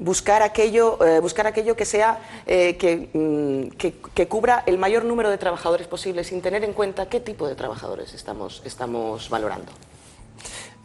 buscar 0.02 0.42
aquello, 0.42 0.98
eh, 1.06 1.20
buscar 1.20 1.48
aquello 1.48 1.76
que 1.76 1.86
sea 1.86 2.20
eh, 2.46 3.10
mm, 3.14 3.78
que, 3.78 3.94
que, 4.14 4.28
cubra 4.28 4.64
el 4.66 4.78
mayor 4.78 5.06
número 5.06 5.30
de 5.30 5.38
trabajadores 5.38 5.88
posible 5.88 6.24
sin 6.24 6.42
tener 6.42 6.64
en 6.64 6.74
cuenta 6.74 7.08
qué 7.08 7.20
tipo 7.20 7.48
de 7.48 7.56
trabajadores 7.56 8.14
estamos, 8.14 8.62
estamos 8.66 9.30
valorando. 9.30 9.72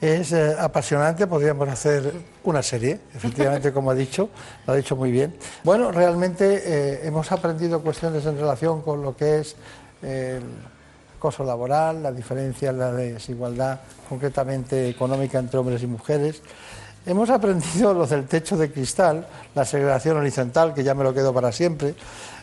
Es 0.01 0.33
eh, 0.33 0.55
apasionante, 0.59 1.27
podríamos 1.27 1.67
hacer 1.71 2.13
una 2.45 2.63
serie, 2.63 3.01
efectivamente, 3.15 3.73
como 3.73 3.91
ha 3.91 3.95
dicho, 3.95 4.29
lo 4.67 4.75
ha 4.75 4.77
dicho 4.77 4.95
muy 4.95 5.11
bien. 5.11 5.35
Bueno, 5.65 5.91
realmente 5.91 6.63
eh, 6.67 7.07
hemos 7.07 7.33
aprendido 7.33 7.81
cuestiones 7.81 8.27
en 8.27 8.37
relación 8.37 8.83
con 8.83 9.03
lo 9.03 9.17
que 9.17 9.39
es 9.39 9.57
el 10.03 10.43
costo 11.19 11.45
laboral, 11.45 12.03
la 12.03 12.13
diferencia, 12.13 12.73
la 12.73 12.93
desigualdad 12.93 13.81
concretamente 14.07 14.91
económica 14.91 15.39
entre 15.39 15.59
hombres 15.59 15.83
y 15.83 15.87
mujeres. 15.87 16.43
Hemos 17.07 17.31
aprendido 17.31 17.95
lo 17.95 18.05
del 18.05 18.27
techo 18.27 18.57
de 18.57 18.73
cristal, 18.73 19.27
la 19.55 19.65
segregación 19.65 20.17
horizontal, 20.17 20.75
que 20.75 20.83
ya 20.83 20.93
me 20.93 21.05
lo 21.05 21.15
quedo 21.15 21.33
para 21.33 21.53
siempre, 21.53 21.95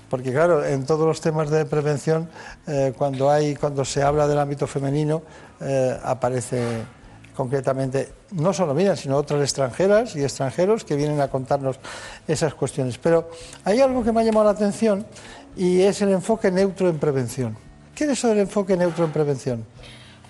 porque 0.10 0.32
claro, 0.32 0.65
en 0.65 0.86
todos 0.86 1.06
los 1.06 1.19
temas 1.19 1.49
de 1.49 1.65
prevención, 1.65 2.30
eh, 2.65 2.93
cuando, 2.97 3.30
hay, 3.30 3.56
cuando 3.56 3.84
se 3.84 4.02
habla 4.02 4.26
del 4.26 4.39
ámbito 4.39 4.65
femenino, 4.65 5.21
aparece 6.04 6.84
concretamente, 7.36 8.13
no 8.32 8.54
solo 8.54 8.73
mías, 8.73 8.99
sino 8.99 9.17
otras 9.17 9.41
extranjeras 9.41 10.15
y 10.15 10.23
extranjeros 10.23 10.84
que 10.84 10.95
vienen 10.95 11.19
a 11.21 11.28
contarnos 11.28 11.80
esas 12.28 12.54
cuestiones. 12.54 12.97
Pero 12.97 13.30
hay 13.65 13.82
algo 13.82 14.04
que 14.04 14.12
me 14.12 14.21
ha 14.21 14.23
llamado 14.23 14.45
la 14.45 14.52
atención 14.52 15.06
y 15.56 15.82
es 15.82 16.02
el 16.02 16.10
enfoque 16.10 16.52
neutro 16.52 16.89
en 16.89 16.99
prevención. 16.99 17.58
¿Qué 17.95 18.06
es 18.06 18.12
eso 18.12 18.30
del 18.30 18.39
enfoque 18.39 18.78
neutro 18.78 19.06
en 19.06 19.12
prevención? 19.12 19.65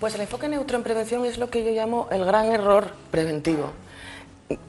Pues 0.00 0.14
el 0.14 0.22
enfoque 0.22 0.48
neutro 0.48 0.76
en 0.76 0.82
prevención 0.82 1.24
es 1.24 1.38
lo 1.38 1.50
que 1.50 1.64
yo 1.64 1.70
llamo 1.70 2.08
el 2.10 2.24
gran 2.24 2.46
error 2.46 2.88
preventivo. 3.10 3.70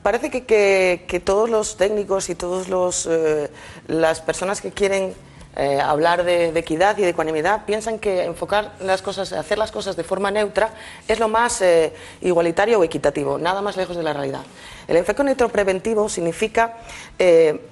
Parece 0.04 0.30
que, 0.30 1.22
todos 1.24 1.50
los 1.50 1.78
técnicos 1.78 2.30
y 2.30 2.36
todas 2.36 3.08
eh, 3.08 3.50
las 3.88 4.22
personas 4.22 4.62
que 4.62 4.72
quieren 4.72 5.14
eh, 5.58 5.80
hablar 5.80 6.26
de, 6.26 6.48
equidad 6.50 6.98
y 6.98 7.04
de 7.04 7.10
ecuanimidad, 7.10 7.64
piensan 7.64 7.98
que 7.98 8.26
enfocar 8.26 8.74
las 8.82 9.02
cosas, 9.02 9.32
hacer 9.32 9.58
las 9.58 9.72
cosas 9.72 9.96
de 9.96 10.04
forma 10.04 10.30
neutra 10.30 10.74
es 11.08 11.18
lo 11.18 11.30
más 11.30 11.62
eh, 11.62 11.94
igualitario 12.20 12.78
o 12.78 12.84
equitativo, 12.84 13.38
nada 13.38 13.62
más 13.62 13.78
lejos 13.78 13.96
de 13.96 14.04
la 14.04 14.12
realidad. 14.12 14.42
El 14.86 14.98
enfoque 14.98 15.24
neutro 15.24 15.48
preventivo 15.48 16.10
significa 16.10 16.80
eh, 17.18 17.70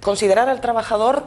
considerar 0.00 0.48
al 0.48 0.62
trabajador 0.62 1.24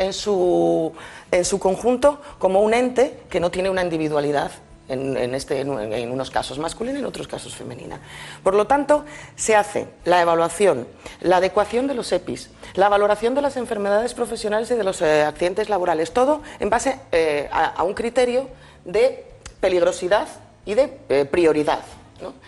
en 0.00 0.12
su, 0.12 0.92
en 1.30 1.44
su 1.44 1.60
conjunto 1.60 2.20
como 2.40 2.60
un 2.60 2.74
ente 2.74 3.20
que 3.30 3.38
no 3.38 3.52
tiene 3.52 3.70
una 3.70 3.82
individualidad 3.82 4.50
en, 4.88 5.34
este, 5.34 5.60
en, 5.60 6.10
unos 6.10 6.30
casos 6.30 6.58
masculina 6.58 6.98
y 6.98 7.00
en 7.00 7.06
otros 7.06 7.28
casos 7.28 7.54
femenina. 7.54 8.00
Por 8.42 8.54
lo 8.54 8.66
tanto, 8.66 9.04
se 9.34 9.56
hace 9.56 9.88
la 10.04 10.20
evaluación, 10.22 10.86
la 11.20 11.38
adecuación 11.38 11.86
de 11.86 11.94
los 11.94 12.12
EPIs, 12.12 12.50
la 12.74 12.88
valoración 12.88 13.34
de 13.34 13.42
las 13.42 13.56
enfermedades 13.56 14.14
profesionales 14.14 14.70
y 14.70 14.74
de 14.74 14.84
los 14.84 15.02
eh, 15.02 15.22
accidentes 15.22 15.68
laborales, 15.68 16.12
todo 16.12 16.42
en 16.60 16.70
base 16.70 17.00
eh, 17.12 17.48
a, 17.50 17.82
un 17.82 17.94
criterio 17.94 18.48
de 18.84 19.24
peligrosidad 19.60 20.28
y 20.64 20.74
de 20.74 20.98
eh, 21.08 21.24
prioridad. 21.24 21.80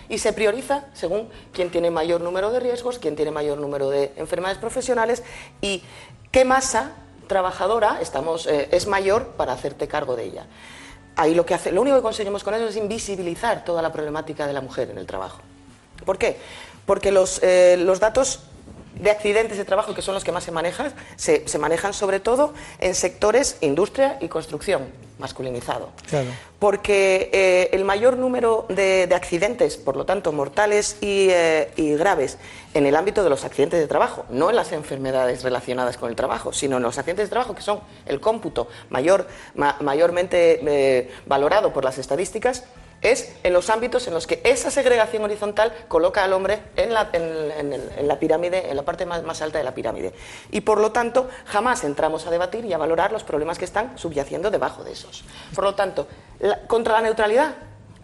Y 0.09 0.16
se 0.18 0.33
prioriza 0.33 0.87
según 0.94 1.29
quién 1.53 1.70
tiene 1.70 1.90
mayor 1.90 2.22
número 2.22 2.51
de 2.51 2.59
riesgos, 2.59 2.98
quién 2.98 3.16
tiene 3.16 3.31
mayor 3.31 3.59
número 3.59 3.90
de 3.90 4.12
enfermedades 4.16 4.57
profesionales 4.57 5.22
y 5.61 5.83
qué 6.31 6.46
masa 6.46 6.92
trabajadora 7.27 7.98
estamos, 8.01 8.46
es 8.46 8.87
mayor 8.87 9.35
para 9.37 9.53
hacerte 9.53 9.87
cargo 9.87 10.16
de 10.16 10.24
ella 10.24 10.46
ahí 11.18 11.35
lo 11.35 11.44
que 11.44 11.54
hace, 11.54 11.72
lo 11.72 11.83
único 11.83 11.96
que 11.96 12.02
conseguimos 12.02 12.44
con 12.44 12.54
eso 12.54 12.68
es 12.68 12.76
invisibilizar 12.76 13.64
toda 13.64 13.83
la 13.83 13.92
problemática 13.92 14.46
de 14.46 14.52
la 14.52 14.61
mujer 14.61 14.90
en 14.90 14.98
el 14.98 15.07
trabajo. 15.07 15.40
¿Por 16.04 16.16
qué? 16.16 16.38
Porque 16.87 17.11
los, 17.11 17.42
eh, 17.42 17.76
los 17.76 18.00
datos 18.00 18.40
de 19.01 19.11
accidentes 19.11 19.59
de 19.59 19.65
trabajo, 19.65 19.95
que 19.95 20.03
son 20.03 20.15
los 20.15 20.25
que 20.25 20.33
más 20.33 20.45
se 20.45 20.51
manejan, 20.51 20.93
se, 21.17 21.45
manejan 21.59 21.93
sobre 21.93 22.21
todo 22.21 22.55
en 22.79 22.95
sectores 22.95 23.57
industria 23.61 24.19
y 24.21 24.29
construcción, 24.29 24.89
masculinizado. 25.19 25.91
Porque 26.59 27.31
eh, 27.33 27.71
el 27.73 27.85
mayor 27.85 28.17
número 28.17 28.67
de, 28.69 29.09
accidentes, 29.15 29.77
por 29.77 29.97
lo 29.97 30.05
tanto, 30.05 30.33
mortales 30.33 30.97
eh, 31.01 31.71
y, 31.77 31.95
graves, 31.95 32.39
en 32.75 32.87
el 32.87 32.97
ámbito 32.97 33.23
de 33.23 33.31
los 33.31 33.45
accidentes 33.45 33.81
de 33.81 33.87
trabajo, 33.87 34.25
no 34.31 34.51
en 34.51 34.57
las 34.57 34.73
enfermedades 34.73 35.43
relacionadas 35.43 35.97
con 35.97 36.11
el 36.11 36.17
trabajo, 36.17 36.53
sino 36.53 36.77
en 36.77 36.83
los 36.83 36.99
accidentes 36.99 37.27
de 37.27 37.31
trabajo, 37.31 37.55
que 37.55 37.63
son 37.63 37.81
el 38.07 38.21
cómputo 38.21 38.69
mayor, 38.91 39.27
mayormente 39.55 40.61
eh, 40.67 41.11
valorado 41.27 41.73
por 41.73 41.85
las 41.85 41.99
estadísticas, 41.99 42.65
es 43.03 43.33
en 43.43 43.53
los 43.53 43.71
ámbitos 43.71 44.07
en 44.09 44.15
los 44.15 44.27
que 44.27 44.41
esa 44.45 44.71
segregación 44.71 45.23
horizontal 45.25 45.73
coloca 45.89 46.25
al 46.25 46.33
hombre 46.33 46.61
en 46.77 46.93
la, 46.93 47.11
pirámide, 48.19 48.71
en 48.71 48.77
la 48.77 48.83
parte 48.83 49.07
más, 49.07 49.43
alta 49.43 49.59
de 49.59 49.65
la 49.65 49.75
pirámide. 49.75 50.13
Y 50.51 50.63
por 50.63 50.81
lo 50.81 50.93
tanto, 50.93 51.29
jamás 51.47 51.85
entramos 51.85 52.27
a 52.27 52.31
debatir 52.31 52.65
y 52.65 52.73
a 52.73 52.79
valorar 52.79 53.13
los 53.13 53.25
problemas 53.25 53.59
que 53.59 53.65
están 53.65 53.99
subyaciendo 53.99 54.51
debajo 54.51 54.85
de 54.85 54.93
esos. 54.93 55.25
Por 55.55 55.65
lo 55.65 55.75
tanto, 55.75 56.07
contra 56.67 56.95
la 56.95 57.03
neutralidad, 57.03 57.55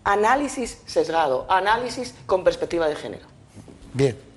análisis 0.05 0.81
sesgado, 0.87 1.47
análisis 1.49 2.15
con 2.27 2.45
perspectiva 2.45 2.89
de 2.89 2.97
género. 2.97 3.27
Bien. 3.93 4.35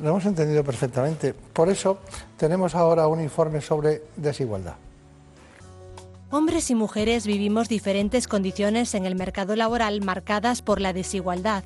Lo 0.00 0.10
hemos 0.10 0.26
entendido 0.26 0.62
perfectamente. 0.62 1.32
Por 1.32 1.70
eso 1.70 1.98
tenemos 2.36 2.74
ahora 2.74 3.06
un 3.06 3.22
informe 3.22 3.62
sobre 3.62 4.02
desigualdad. 4.16 4.74
Hombres 6.30 6.70
y 6.70 6.74
mujeres 6.74 7.26
vivimos 7.26 7.70
diferentes 7.70 8.28
condiciones 8.28 8.94
en 8.94 9.06
el 9.06 9.14
mercado 9.14 9.56
laboral 9.56 10.02
marcadas 10.02 10.60
por 10.60 10.78
la 10.78 10.92
desigualdad. 10.92 11.64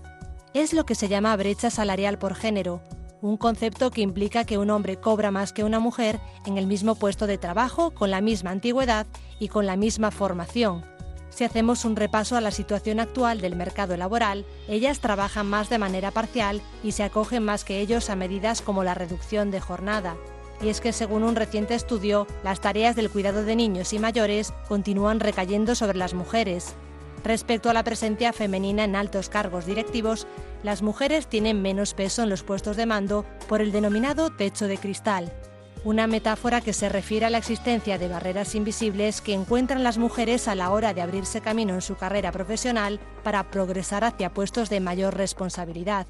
Es 0.55 0.73
lo 0.73 0.87
que 0.87 0.95
se 0.95 1.09
llama 1.09 1.35
brecha 1.35 1.69
salarial 1.69 2.17
por 2.17 2.37
género, 2.37 2.81
un 3.23 3.37
concepto 3.37 3.91
que 3.91 4.03
implica 4.03 4.45
que 4.45 4.59
un 4.59 4.71
hombre 4.71 5.01
cobra 5.01 5.33
más 5.33 5.53
que 5.53 5.65
una 5.65 5.81
mujer 5.81 6.21
en 6.47 6.59
el 6.59 6.69
mismo 6.69 6.95
puesto 6.95 7.27
de 7.27 7.39
trabajo, 7.39 7.91
con 7.91 8.13
la 8.13 8.21
misma 8.21 8.53
antigüedad 8.53 9.09
y 9.41 9.49
con 9.49 9.67
la 9.67 9.75
misma 9.75 10.13
formación. 10.13 10.85
Si 11.31 11.43
hacemos 11.43 11.85
un 11.85 11.97
repaso 11.97 12.37
a 12.37 12.41
la 12.41 12.53
situación 12.53 13.01
actual 13.01 13.41
del 13.41 13.57
mercado 13.57 13.97
laboral, 13.97 14.47
ellas 14.69 15.01
trabajan 15.01 15.49
más 15.49 15.71
de 15.71 15.79
manera 15.79 16.13
parcial 16.13 16.63
y 16.85 16.93
se 16.93 17.03
acogen 17.03 17.45
más 17.45 17.65
que 17.65 17.81
ellos 17.81 18.11
a 18.11 18.15
medidas 18.15 18.63
como 18.63 18.85
la 18.85 18.95
reducción 18.95 19.51
de 19.51 19.59
jornada 19.59 20.17
y 20.63 20.69
es 20.69 20.81
que 20.81 20.93
según 20.93 21.25
un 21.25 21.37
reciente 21.37 21.75
estudio, 21.75 22.27
las 22.45 22.61
tareas 22.61 22.97
del 22.97 23.11
cuidado 23.11 23.45
de 23.45 23.57
niños 23.57 23.93
y 23.93 23.99
mayores 23.99 24.53
continúan 24.69 25.21
recayendo 25.21 25.75
sobre 25.75 25.99
las 25.99 26.15
mujeres. 26.15 26.75
Respecto 27.25 27.71
a 27.71 27.73
la 27.73 27.85
presencia 27.85 28.33
femenina 28.33 28.85
en 28.85 28.97
altos 28.97 29.29
cargos 29.29 29.67
directivos, 29.67 30.27
las 30.63 30.83
mujeres 30.83 31.27
tienen 31.27 31.63
menos 31.63 31.95
peso 31.95 32.23
en 32.23 32.31
los 32.31 32.43
puestos 32.43 32.77
de 32.77 32.87
mando 32.87 33.25
por 33.49 33.61
el 33.61 33.73
denominado 33.73 34.31
techo 34.31 34.67
de 34.67 34.79
cristal, 34.79 35.33
una 35.85 36.07
metáfora 36.07 36.61
que 36.61 36.73
se 36.73 36.89
refiere 36.89 37.27
a 37.27 37.31
la 37.31 37.39
existencia 37.39 37.99
de 37.99 38.09
barreras 38.09 38.55
invisibles 38.55 39.21
que 39.21 39.35
encuentran 39.35 39.83
las 39.83 39.99
mujeres 39.99 40.47
a 40.47 40.55
la 40.55 40.71
hora 40.71 40.95
de 40.95 41.03
abrirse 41.03 41.41
camino 41.41 41.75
en 41.75 41.83
su 41.83 41.97
carrera 41.97 42.31
profesional 42.31 43.01
para 43.25 43.51
progresar 43.51 44.05
hacia 44.05 44.33
puestos 44.33 44.71
de 44.71 44.81
mayor 44.81 45.17
responsabilidad. 45.17 46.07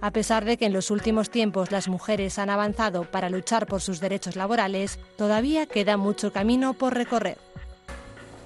A 0.00 0.10
pesar 0.10 0.44
de 0.44 0.56
que 0.56 0.66
en 0.66 0.72
los 0.72 0.90
últimos 0.90 1.30
tiempos 1.30 1.70
las 1.70 1.88
mujeres 1.88 2.38
han 2.38 2.50
avanzado 2.50 3.04
para 3.04 3.30
luchar 3.30 3.66
por 3.66 3.80
sus 3.80 4.00
derechos 4.00 4.36
laborales, 4.36 4.98
todavía 5.16 5.66
queda 5.66 5.96
mucho 5.96 6.32
camino 6.32 6.74
por 6.74 6.94
recorrer. 6.94 7.38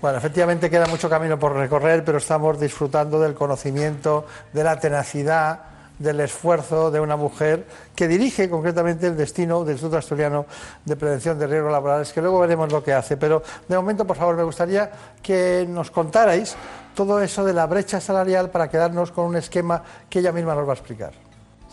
Bueno, 0.00 0.18
efectivamente 0.18 0.70
queda 0.70 0.86
mucho 0.86 1.10
camino 1.10 1.38
por 1.38 1.54
recorrer, 1.54 2.04
pero 2.04 2.18
estamos 2.18 2.60
disfrutando 2.60 3.18
del 3.18 3.34
conocimiento, 3.34 4.26
de 4.52 4.62
la 4.62 4.78
tenacidad, 4.78 5.60
del 5.98 6.20
esfuerzo 6.20 6.92
de 6.92 7.00
una 7.00 7.16
mujer 7.16 7.66
que 7.96 8.06
dirige 8.06 8.48
concretamente 8.48 9.08
el 9.08 9.16
destino 9.16 9.64
del 9.64 9.72
Instituto 9.72 9.98
Asturiano 9.98 10.46
de 10.84 10.94
Prevención 10.94 11.36
de 11.38 11.48
Riesgos 11.48 11.72
Laborales, 11.72 12.12
que 12.12 12.20
luego 12.20 12.38
veremos 12.38 12.70
lo 12.70 12.82
que 12.84 12.92
hace. 12.92 13.16
Pero 13.16 13.42
de 13.66 13.76
momento, 13.76 14.06
por 14.06 14.16
favor, 14.16 14.36
me 14.36 14.44
gustaría 14.44 14.90
que 15.20 15.66
nos 15.68 15.90
contarais 15.90 16.56
todo 16.94 17.20
eso 17.20 17.44
de 17.44 17.52
la 17.52 17.66
brecha 17.66 18.00
salarial 18.00 18.50
para 18.50 18.68
quedarnos 18.68 19.10
con 19.10 19.26
un 19.26 19.36
esquema 19.36 19.82
que 20.08 20.20
ella 20.20 20.30
misma 20.30 20.54
nos 20.54 20.66
va 20.66 20.72
a 20.72 20.76
explicar. 20.76 21.27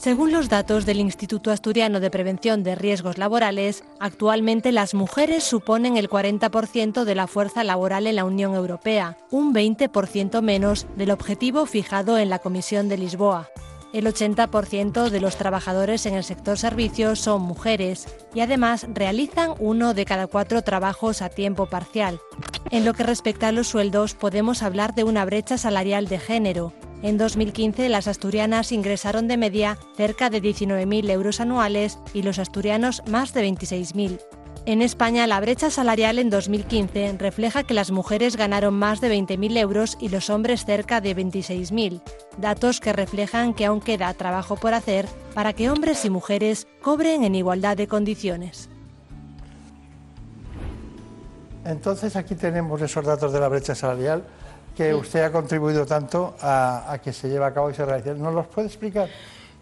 Según 0.05 0.31
los 0.31 0.49
datos 0.49 0.85
del 0.85 0.99
Instituto 0.99 1.49
Asturiano 1.49 1.99
de 1.99 2.11
Prevención 2.11 2.61
de 2.61 2.75
Riesgos 2.75 3.17
Laborales, 3.17 3.83
actualmente 3.99 4.71
las 4.71 4.93
mujeres 4.93 5.43
suponen 5.43 5.97
el 5.97 6.11
40% 6.11 7.05
de 7.05 7.15
la 7.15 7.25
fuerza 7.25 7.63
laboral 7.63 8.05
en 8.05 8.17
la 8.17 8.23
Unión 8.23 8.53
Europea, 8.53 9.17
un 9.31 9.51
20% 9.51 10.43
menos 10.43 10.85
del 10.95 11.09
objetivo 11.09 11.65
fijado 11.65 12.19
en 12.19 12.29
la 12.29 12.37
Comisión 12.37 12.87
de 12.87 12.99
Lisboa. 12.99 13.49
El 13.95 14.07
80% 14.07 15.09
de 15.09 15.21
los 15.21 15.37
trabajadores 15.37 16.05
en 16.05 16.15
el 16.15 16.25
sector 16.25 16.57
servicios 16.57 17.17
son 17.17 17.41
mujeres 17.43 18.09
y 18.33 18.41
además 18.41 18.85
realizan 18.93 19.53
uno 19.57 19.93
de 19.93 20.03
cada 20.03 20.27
cuatro 20.27 20.63
trabajos 20.63 21.21
a 21.21 21.29
tiempo 21.29 21.67
parcial. 21.67 22.19
En 22.71 22.83
lo 22.83 22.93
que 22.93 23.03
respecta 23.03 23.47
a 23.47 23.51
los 23.53 23.67
sueldos, 23.67 24.13
podemos 24.13 24.63
hablar 24.63 24.95
de 24.95 25.05
una 25.05 25.23
brecha 25.23 25.57
salarial 25.57 26.09
de 26.09 26.19
género. 26.19 26.73
En 27.03 27.17
2015 27.17 27.87
las 27.87 28.09
asturianas 28.09 28.73
ingresaron 28.73 29.29
de 29.29 29.37
media 29.37 29.77
cerca 29.95 30.29
de 30.29 30.41
19.000 30.41 31.09
euros 31.09 31.39
anuales 31.39 31.97
y 32.13 32.23
los 32.23 32.37
asturianos 32.37 33.01
más 33.07 33.33
de 33.33 33.49
26.000. 33.49 34.19
En 34.67 34.81
España, 34.81 35.27
la 35.27 35.39
brecha 35.39 35.69
salarial 35.69 36.17
en 36.17 36.31
2015 36.31 37.17
refleja 37.19 37.61
que 37.61 37.75
las 37.75 37.91
mujeres 37.91 38.35
ganaron 38.35 38.73
más 38.73 38.99
de 38.99 39.15
20.000 39.15 39.57
euros 39.59 39.95
y 40.01 40.09
los 40.09 40.31
hombres 40.31 40.65
cerca 40.65 41.01
de 41.01 41.15
26.000, 41.15 42.01
datos 42.39 42.79
que 42.79 42.91
reflejan 42.91 43.53
que 43.53 43.67
aún 43.67 43.79
queda 43.79 44.11
trabajo 44.15 44.55
por 44.55 44.73
hacer 44.73 45.05
para 45.35 45.53
que 45.53 45.69
hombres 45.69 46.03
y 46.03 46.09
mujeres 46.09 46.67
cobren 46.81 47.23
en 47.23 47.35
igualdad 47.35 47.77
de 47.77 47.87
condiciones. 47.87 48.67
Entonces 51.63 52.15
aquí 52.15 52.33
tenemos 52.33 52.81
esos 52.81 53.05
datos 53.05 53.31
de 53.33 53.39
la 53.39 53.49
brecha 53.49 53.75
salarial 53.75 54.23
que 54.75 54.95
usted 54.95 55.21
ha 55.21 55.31
contribuido 55.31 55.85
tanto 55.85 56.35
a, 56.41 56.99
que 57.03 57.13
se 57.13 57.29
lleve 57.29 57.45
a 57.45 57.53
cabo 57.53 57.69
y 57.69 57.75
se 57.75 57.85
realice. 57.85 58.15
¿Nos 58.15 58.33
los 58.33 58.47
puede 58.47 58.67
explicar? 58.67 59.09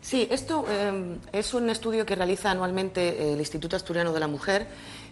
Sí, 0.04 0.28
esto 0.30 0.66
eh, 0.68 1.18
es 1.32 1.54
un 1.54 1.70
estudio 1.70 2.06
que 2.06 2.14
realiza 2.14 2.52
anualmente 2.52 3.32
el 3.32 3.40
Instituto 3.40 3.78
Asturiano 3.78 4.12
de 4.12 4.20
la 4.20 4.28
Mujer, 4.28 4.68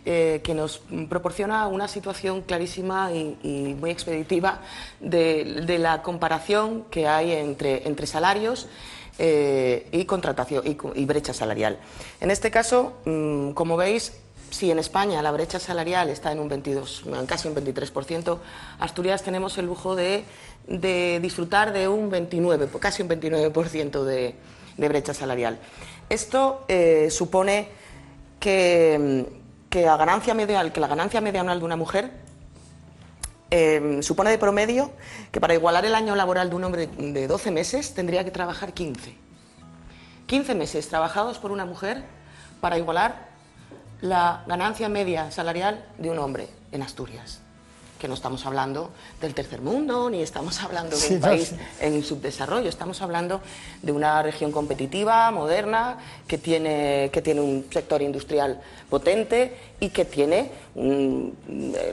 eh, 0.06 0.42
que 0.44 0.54
nos 0.54 0.82
proporciona 1.08 1.66
una 1.68 1.88
situación 1.88 2.42
clarísima 2.42 3.10
y, 3.14 3.74
muy 3.80 3.90
expeditiva 3.90 4.60
de, 5.00 5.78
la 5.80 6.02
comparación 6.02 6.84
que 6.92 7.08
hay 7.08 7.32
entre, 7.32 7.88
entre 7.88 8.06
salarios 8.06 8.68
eh, 9.18 9.88
y 9.94 10.04
contratación 10.04 10.64
y, 10.68 11.06
brecha 11.06 11.34
salarial. 11.34 11.80
En 12.20 12.30
este 12.30 12.52
caso, 12.52 12.98
mm, 13.06 13.52
como 13.52 13.78
veis, 13.78 14.12
si 14.50 14.72
en 14.72 14.80
España 14.80 15.22
la 15.22 15.32
brecha 15.32 15.60
salarial 15.60 16.10
está 16.10 16.34
en 16.34 16.40
un 16.40 16.50
22, 16.50 17.06
casi 17.28 17.48
un 17.48 17.56
23%, 17.56 18.40
Asturias 18.80 19.24
tenemos 19.24 19.58
el 19.58 19.68
lujo 19.68 19.96
de, 19.96 20.26
de 20.68 21.22
disfrutar 21.22 21.72
de 21.72 21.88
un 21.88 22.10
29, 22.10 22.68
casi 22.82 23.04
un 23.04 23.08
29% 23.08 24.04
de 24.04 24.36
de 24.78 24.88
brecha 24.88 25.14
salarial. 25.14 25.60
Esto 26.10 26.66
eh, 26.68 27.10
supone 27.10 27.70
que, 28.40 29.26
que, 29.70 29.84
la 29.84 29.98
ganancia 29.98 30.34
media, 30.34 30.72
que 30.72 30.80
la 30.80 30.88
ganancia 30.88 31.22
media 31.22 31.42
anual 31.42 31.60
de 31.60 31.66
una 31.66 31.76
mujer 31.76 32.12
em, 33.50 34.02
supone 34.02 34.30
de 34.30 34.38
promedio 34.38 34.92
que 35.32 35.40
para 35.40 35.54
igualar 35.54 35.86
el 35.86 35.96
año 35.96 36.16
laboral 36.16 36.50
de 36.50 36.56
un 36.56 36.64
hombre 36.64 36.88
de 36.88 37.28
12 37.28 37.52
meses 37.52 37.94
tendría 37.94 38.24
que 38.24 38.32
trabajar 38.32 38.74
15. 38.74 39.16
15 40.28 40.56
meses 40.56 40.88
trabajados 40.88 41.38
por 41.40 41.52
una 41.52 41.66
mujer 41.66 42.04
para 42.62 42.78
igualar 42.78 43.30
la 44.02 44.44
ganancia 44.48 44.90
media 44.90 45.30
salarial 45.32 45.86
de 45.98 46.10
un 46.10 46.20
hombre 46.20 46.48
en 46.72 46.82
Asturias 46.82 47.41
que 48.02 48.08
no 48.08 48.16
estamos 48.16 48.44
hablando 48.48 48.90
del 49.22 49.36
tercer 49.36 49.62
mundo, 49.62 50.10
ni 50.10 50.24
estamos 50.24 50.60
hablando 50.64 50.98
de 50.98 51.16
un 51.16 51.22
país 51.22 51.54
en 51.80 52.04
subdesarrollo, 52.04 52.68
estamos 52.68 53.00
hablando 53.04 53.42
de 53.84 53.92
una 53.92 54.24
región 54.24 54.52
competitiva, 54.52 55.30
moderna, 55.30 56.00
que 56.28 56.40
tiene, 56.40 57.12
que 57.14 57.22
tiene 57.22 57.42
un 57.42 57.68
sector 57.70 58.02
industrial 58.02 58.60
potente 58.90 59.56
y 59.80 59.90
que 59.90 60.06
tiene 60.06 60.50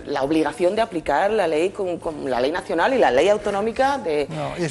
la 0.07 0.23
obligación 0.23 0.75
de 0.75 0.81
aplicar 0.81 1.31
la 1.31 1.47
ley 1.47 1.71
con, 1.71 2.01
la 2.25 2.40
ley 2.40 2.53
nacional 2.53 2.94
y 2.94 2.99
la 2.99 3.11
ley 3.11 3.29
autonómica 3.29 3.99
de, 3.99 4.27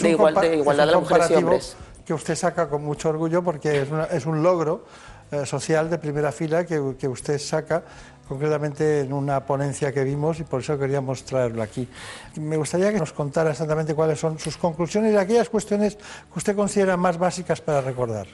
igualdad 0.10 0.42
de 0.42 0.92
las 0.92 1.00
mujeres 1.00 1.30
y 1.30 1.36
hombres. 1.36 1.78
Que 2.04 2.16
usted 2.16 2.36
saca 2.36 2.68
con 2.68 2.84
mucho 2.84 3.10
orgullo 3.10 3.44
porque 3.44 3.86
es, 4.12 4.26
un 4.26 4.42
logro 4.42 4.86
eh, 5.30 5.46
social 5.46 5.88
de 5.92 6.00
primera 6.00 6.32
fila 6.32 6.66
que, 6.66 6.96
que 6.98 7.08
usted 7.08 7.38
saca 7.38 7.84
concretamente 8.28 9.02
en 9.02 9.14
una 9.14 9.46
ponencia 9.46 9.92
que 9.94 10.04
vimos 10.04 10.40
y 10.40 10.44
por 10.44 10.62
eso 10.62 10.78
queríamos 10.78 11.24
traerlo 11.24 11.62
aquí. 11.62 11.88
Me 12.36 12.58
gustaría 12.58 12.92
que 12.92 13.00
nos 13.00 13.14
contara 13.14 13.52
exactamente 13.52 13.94
cuáles 13.96 14.20
son 14.20 14.38
sus 14.40 14.58
conclusiones 14.58 15.14
y 15.14 15.18
aquellas 15.18 15.50
cuestiones 15.50 15.96
que 15.96 16.38
usted 16.38 16.56
considera 16.56 16.98
más 16.98 17.18
básicas 17.18 17.62
para 17.62 17.82
recordar. 17.82 18.28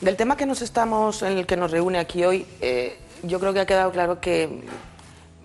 Del 0.00 0.16
tema 0.16 0.36
que 0.36 0.46
nos 0.46 0.62
estamos, 0.62 1.22
en 1.22 1.38
el 1.38 1.46
que 1.46 1.56
nos 1.56 1.70
reúne 1.70 1.98
aquí 1.98 2.24
hoy, 2.24 2.46
eh, 2.60 2.98
yo 3.22 3.40
creo 3.40 3.52
que 3.54 3.60
ha 3.60 3.66
quedado 3.66 3.90
claro 3.92 4.20
que 4.20 4.62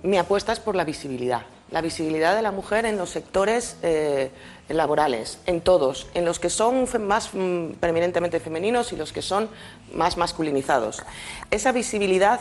mi 0.03 0.17
apuesta 0.17 0.51
es 0.51 0.59
por 0.59 0.75
la 0.75 0.83
visibilidad, 0.83 1.43
la 1.71 1.81
visibilidad 1.81 2.35
de 2.35 2.41
la 2.41 2.51
mujer 2.51 2.85
en 2.85 2.97
los 2.97 3.09
sectores 3.09 3.77
eh, 3.83 4.31
laborales, 4.69 5.39
en 5.45 5.61
todos, 5.61 6.07
en 6.13 6.25
los 6.25 6.39
que 6.39 6.49
son 6.49 6.87
más 7.01 7.33
mm, 7.33 7.73
femeninos 8.43 8.93
y 8.93 8.95
los 8.95 9.11
que 9.11 9.21
son 9.21 9.49
más 9.93 10.17
masculinizados. 10.17 11.03
Esa 11.51 11.71
visibilidad 11.71 12.39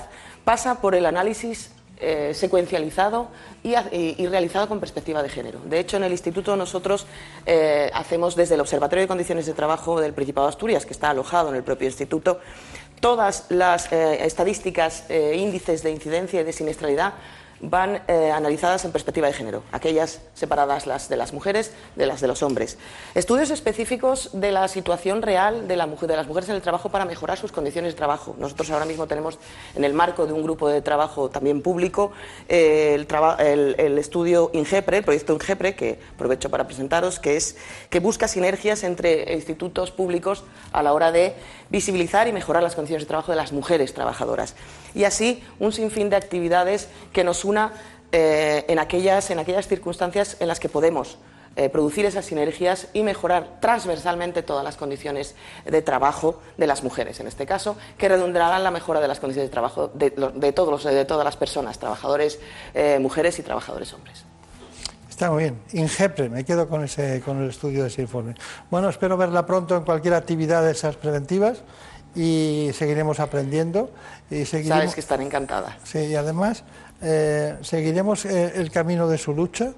pasa 0.49 0.81
por 0.81 0.95
el 0.95 1.05
análisis 1.05 1.73
eh, 2.01 2.33
secuencializado 2.33 3.29
y, 3.63 4.27
realizado 4.29 4.67
con 4.67 4.81
perspectiva 4.81 5.23
de 5.23 5.29
género. 5.29 5.61
De 5.67 5.79
hecho, 5.79 5.99
en 5.99 6.05
el 6.05 6.13
Instituto 6.13 6.57
nosotros 6.57 7.07
eh, 7.45 7.91
hacemos 7.93 8.35
desde 8.35 8.55
el 8.55 8.63
Observatorio 8.63 9.03
de 9.03 9.09
Condiciones 9.09 9.45
de 9.45 9.53
Trabajo 9.53 10.01
del 10.01 10.15
Principado 10.15 10.47
de 10.47 10.53
Asturias, 10.53 10.87
que 10.87 10.95
está 10.95 11.11
alojado 11.11 11.51
en 11.51 11.57
el 11.57 11.65
propio 11.65 11.87
Instituto, 11.87 12.41
todas 12.99 13.45
las 13.51 13.93
eh, 13.93 14.25
estadísticas, 14.25 15.05
índices 15.11 15.83
de 15.83 15.91
incidencia 15.91 16.41
y 16.41 16.45
de 16.45 16.53
siniestralidad 16.55 17.13
van 17.61 18.03
eh, 18.09 18.31
analizadas 18.31 18.85
en 18.85 18.92
perspectiva 18.92 19.27
de 19.27 19.33
género, 19.33 19.62
aquellas 19.73 20.21
separadas 20.35 20.87
las 20.87 21.09
de 21.09 21.16
las 21.16 21.33
mujeres 21.33 21.73
de 21.97 22.07
las 22.07 22.21
de 22.21 22.29
los 22.29 22.42
hombres. 22.42 22.79
Estudios 23.14 23.51
específicos 23.51 24.31
de 24.33 24.53
la 24.53 24.68
situación 24.68 25.23
real 25.23 25.68
de, 25.68 25.77
la 25.77 25.87
mujer, 25.87 26.09
de 26.09 26.16
las 26.16 26.27
mujeres 26.27 26.49
en 26.49 26.57
el 26.57 26.62
trabajo 26.62 26.88
para 26.88 27.05
mejorar 27.05 27.38
sus 27.38 27.53
condiciones 27.53 27.92
de 27.92 27.97
trabajo. 27.97 28.37
Nosotros 28.38 28.71
ahora 28.71 28.85
mismo 28.85 29.07
tenemos 29.07 29.38
en 29.75 29.85
el 29.85 29.94
marco 29.94 30.27
de 30.27 30.33
un 30.33 30.42
grupo 30.42 30.68
de 30.68 30.83
trabajo 30.83 31.31
también 31.31 31.62
público 31.62 32.12
eh, 32.49 32.94
el, 32.94 33.75
el, 33.79 33.99
estudio 33.99 34.51
INGEPRE, 34.53 34.99
el 34.99 35.05
proyecto 35.05 35.33
INGEPRE, 35.33 35.75
que 35.75 35.99
aprovecho 36.14 36.51
para 36.51 36.66
presentaros, 36.66 37.18
que, 37.18 37.37
es, 37.37 37.57
que 37.90 38.01
busca 38.01 38.29
sinergias 38.29 38.85
entre 38.85 39.35
institutos 39.35 39.90
públicos 39.90 40.44
a 40.73 40.83
la 40.83 40.92
hora 40.92 41.12
de 41.12 41.35
visibilizar 41.71 42.29
y 42.29 42.33
mejorar 42.33 42.62
las 42.62 42.75
condiciones 42.75 43.03
de 43.05 43.09
trabajo 43.09 43.33
de 43.33 43.37
las 43.37 43.53
mujeres 43.53 43.92
trabajadoras. 43.94 44.55
Y 44.94 45.05
así 45.05 45.42
un 45.59 45.72
sinfín 45.72 46.11
de 46.11 46.16
actividades 46.16 46.88
que 47.12 47.24
nos 47.24 47.44
una 47.44 47.72
eh, 48.12 48.64
en, 48.68 48.79
aquellas, 48.79 49.31
en 49.31 49.38
aquellas 49.38 49.68
circunstancias 49.68 50.37
en 50.40 50.48
las 50.48 50.61
que 50.61 50.68
podemos 50.68 51.18
eh, 51.57 51.68
producir 51.68 52.07
esas 52.07 52.24
sinergias 52.24 52.87
y 52.92 53.03
mejorar 53.03 53.59
transversalmente 53.61 54.42
todas 54.42 54.62
las 54.62 54.77
condiciones 54.77 55.35
de 55.64 55.83
trabajo 55.83 56.40
de 56.57 56.68
las 56.68 56.85
mujeres, 56.85 57.18
en 57.18 57.27
este 57.27 57.46
caso, 57.46 57.77
que 57.98 58.09
redundarán 58.09 58.62
la 58.62 58.70
mejora 58.70 59.01
de 59.01 59.09
las 59.09 59.18
condiciones 59.18 59.51
de 59.51 59.53
trabajo 59.53 59.88
de, 59.88 60.11
todos 60.53 60.70
los, 60.70 60.85
de 60.85 61.05
todas 61.05 61.24
las 61.24 61.37
personas, 61.37 61.79
trabajadores 61.81 62.38
eh, 62.74 63.01
mujeres 63.01 63.40
y 63.40 63.42
trabajadores 63.42 63.92
hombres. 63.92 64.24
Está 65.11 65.33
muy 65.33 65.42
bien. 65.42 65.59
INGEPRE, 65.72 66.29
me 66.29 66.44
quedo 66.44 66.68
con, 66.68 66.85
ese, 66.85 67.20
con 67.22 67.42
el 67.42 67.51
estudio 67.51 67.83
de 67.83 67.88
ese 67.88 68.03
informe. 68.03 68.35
Bueno, 68.70 68.88
espero 68.88 69.16
verla 69.16 69.44
pronto 69.44 69.77
en 69.77 69.83
cualquier 69.83 70.14
actividad 70.14 70.62
de 70.62 70.70
esas 70.70 70.94
preventivas 70.94 71.64
y 72.14 72.70
seguiremos 72.72 73.18
aprendiendo. 73.18 73.90
Y 74.31 74.45
seguiremos... 74.45 74.79
Sabes 74.79 74.95
que 74.95 75.01
están 75.01 75.23
encantada. 75.23 75.79
Sí, 75.85 75.99
y 75.99 76.14
además 76.14 76.64
eh, 77.01 77.57
seguiremos 77.62 78.25
eh, 78.25 78.53
el 78.57 78.71
camino 78.71 79.09
de 79.09 79.19
su 79.19 79.33
lucha 79.33 79.73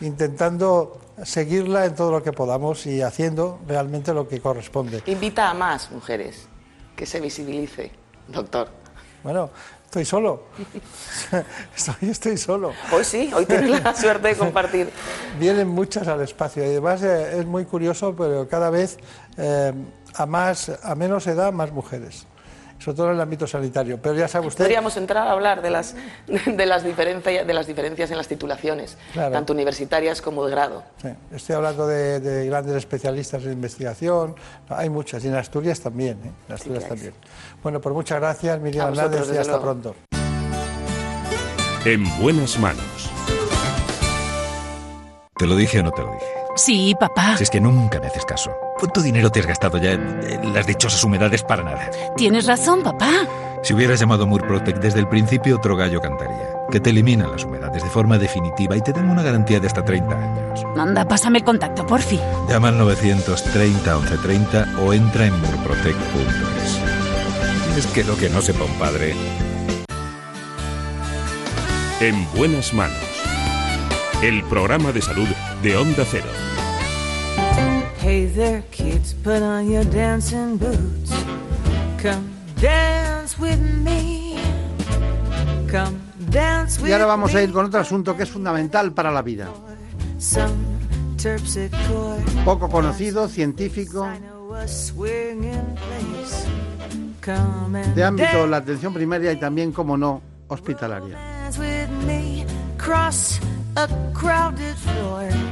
intentando 0.00 1.00
seguirla 1.24 1.84
en 1.84 1.94
todo 1.94 2.10
lo 2.10 2.22
que 2.22 2.32
podamos 2.32 2.86
y 2.86 3.02
haciendo 3.02 3.60
realmente 3.66 4.12
lo 4.12 4.28
que 4.28 4.40
corresponde. 4.40 5.02
Invita 5.06 5.50
a 5.50 5.54
más 5.54 5.90
mujeres 5.90 6.48
que 6.96 7.06
se 7.06 7.20
visibilice, 7.20 7.92
doctor. 8.28 8.68
Bueno, 9.22 9.50
estoy 9.84 10.04
solo. 10.04 10.44
estoy, 11.76 12.10
estoy 12.10 12.36
solo. 12.36 12.72
Hoy 12.90 13.04
sí, 13.04 13.30
hoy 13.34 13.46
tienes 13.46 13.82
la 13.82 13.94
suerte 13.96 14.28
de 14.28 14.36
compartir. 14.36 14.90
Vienen 15.38 15.68
muchas 15.68 16.08
al 16.08 16.20
espacio 16.22 16.64
y 16.64 16.70
además 16.70 17.02
eh, 17.02 17.38
es 17.38 17.46
muy 17.46 17.64
curioso, 17.64 18.14
pero 18.16 18.48
cada 18.48 18.70
vez 18.70 18.98
eh, 19.36 19.72
a, 20.14 20.26
más, 20.26 20.72
a 20.82 20.94
menos 20.96 21.26
edad, 21.28 21.52
más 21.52 21.70
mujeres 21.70 22.26
sobre 22.82 22.96
todo 22.96 23.08
en 23.08 23.14
el 23.14 23.20
ámbito 23.20 23.46
sanitario. 23.46 23.98
Pero 24.02 24.14
ya 24.16 24.28
sabe 24.28 24.46
usted. 24.48 24.64
Podríamos 24.64 24.96
entrar 24.96 25.28
a 25.28 25.32
hablar 25.32 25.62
de 25.62 25.70
las, 25.70 25.94
de 26.46 26.66
las, 26.66 26.84
diferencias, 26.84 27.46
de 27.46 27.54
las 27.54 27.66
diferencias 27.66 28.10
en 28.10 28.16
las 28.16 28.28
titulaciones, 28.28 28.96
tanto 29.14 29.52
universitarias 29.52 30.20
como 30.20 30.44
de 30.44 30.50
grado. 30.50 30.82
Sí. 31.00 31.08
Estoy 31.32 31.56
hablando 31.56 31.86
de, 31.86 32.46
grandes 32.46 32.76
especialistas 32.76 33.44
en 33.44 33.52
investigación, 33.52 34.34
hay 34.68 34.90
muchas, 34.90 35.24
y 35.24 35.28
en 35.28 35.36
Asturias 35.36 35.80
también. 35.80 36.18
¿eh? 36.24 36.30
En 36.48 36.54
Asturias 36.54 36.88
también. 36.88 37.14
Bueno, 37.62 37.80
pues 37.80 37.94
muchas 37.94 38.18
gracias, 38.18 38.60
Miriam 38.60 38.88
Hernández, 38.88 39.30
y 39.32 39.36
hasta 39.36 39.60
pronto. 39.60 39.94
En 41.84 42.04
buenas 42.20 42.58
manos. 42.58 43.10
¿Te 45.36 45.46
lo 45.46 45.56
dije 45.56 45.80
o 45.80 45.82
no 45.82 45.90
te 45.90 46.02
lo 46.02 46.12
dije? 46.12 46.41
Sí, 46.54 46.94
papá. 46.98 47.36
Si 47.36 47.44
es 47.44 47.50
que 47.50 47.60
nunca 47.60 47.98
me 47.98 48.08
haces 48.08 48.24
caso. 48.24 48.50
¿Cuánto 48.78 49.00
dinero 49.00 49.30
te 49.30 49.40
has 49.40 49.46
gastado 49.46 49.78
ya 49.78 49.92
en, 49.92 50.52
las 50.52 50.66
dichosas 50.66 51.02
humedades 51.02 51.42
para 51.42 51.62
nada? 51.62 51.90
Tienes 52.16 52.46
razón, 52.46 52.82
papá. 52.82 53.10
Si 53.62 53.72
hubieras 53.72 54.00
llamado 54.00 54.26
Murprotec 54.26 54.78
desde 54.78 55.00
el 55.00 55.08
principio, 55.08 55.56
otro 55.56 55.76
gallo 55.76 56.00
cantaría. 56.00 56.50
Que 56.70 56.80
te 56.80 56.90
eliminan 56.90 57.30
las 57.30 57.44
humedades 57.44 57.82
de 57.82 57.88
forma 57.88 58.18
definitiva 58.18 58.76
y 58.76 58.80
te 58.80 58.92
dan 58.92 59.08
una 59.08 59.22
garantía 59.22 59.60
de 59.60 59.66
hasta 59.66 59.84
30 59.84 60.16
años. 60.16 60.64
Anda, 60.76 61.06
pásame 61.06 61.38
el 61.38 61.44
contacto, 61.44 61.86
porfi. 61.86 62.18
Llama 62.48 62.68
al 62.68 62.78
930 62.78 63.98
1130 63.98 64.80
o 64.80 64.92
entra 64.92 65.26
en 65.26 65.40
murprotec.es. 65.40 66.80
Es 67.78 67.86
que 67.86 68.04
lo 68.04 68.16
que 68.16 68.28
no 68.28 68.42
sepa 68.42 68.64
un 68.64 68.74
padre. 68.74 69.14
En 72.00 72.26
buenas 72.34 72.74
manos. 72.74 73.11
El 74.22 74.44
programa 74.44 74.92
de 74.92 75.02
salud 75.02 75.26
de 75.64 75.76
Onda 75.76 76.04
Cero. 76.08 76.28
Hey 78.00 78.30
there, 78.32 78.62
kids, 78.70 79.14
put 79.14 79.42
on 79.42 79.68
your 79.68 79.84
dancing 79.84 80.56
boots. 80.58 81.10
Come 82.00 82.30
dance 82.60 83.36
with 83.36 83.58
me. 83.58 84.36
Come 85.68 85.98
dance 86.30 86.80
with 86.80 86.90
y 86.90 86.92
ahora 86.92 87.06
vamos 87.06 87.34
a 87.34 87.42
ir 87.42 87.50
con 87.50 87.66
otro 87.66 87.80
asunto 87.80 88.16
que 88.16 88.22
es 88.22 88.30
fundamental 88.30 88.92
para 88.92 89.10
la 89.10 89.22
vida. 89.22 89.48
Poco 92.44 92.68
conocido, 92.68 93.26
científico. 93.26 94.08
De 97.96 98.04
ámbito 98.04 98.46
la 98.46 98.58
atención 98.58 98.94
primaria 98.94 99.32
y 99.32 99.40
también, 99.40 99.72
como 99.72 99.96
no, 99.96 100.22
hospitalaria. 100.46 101.18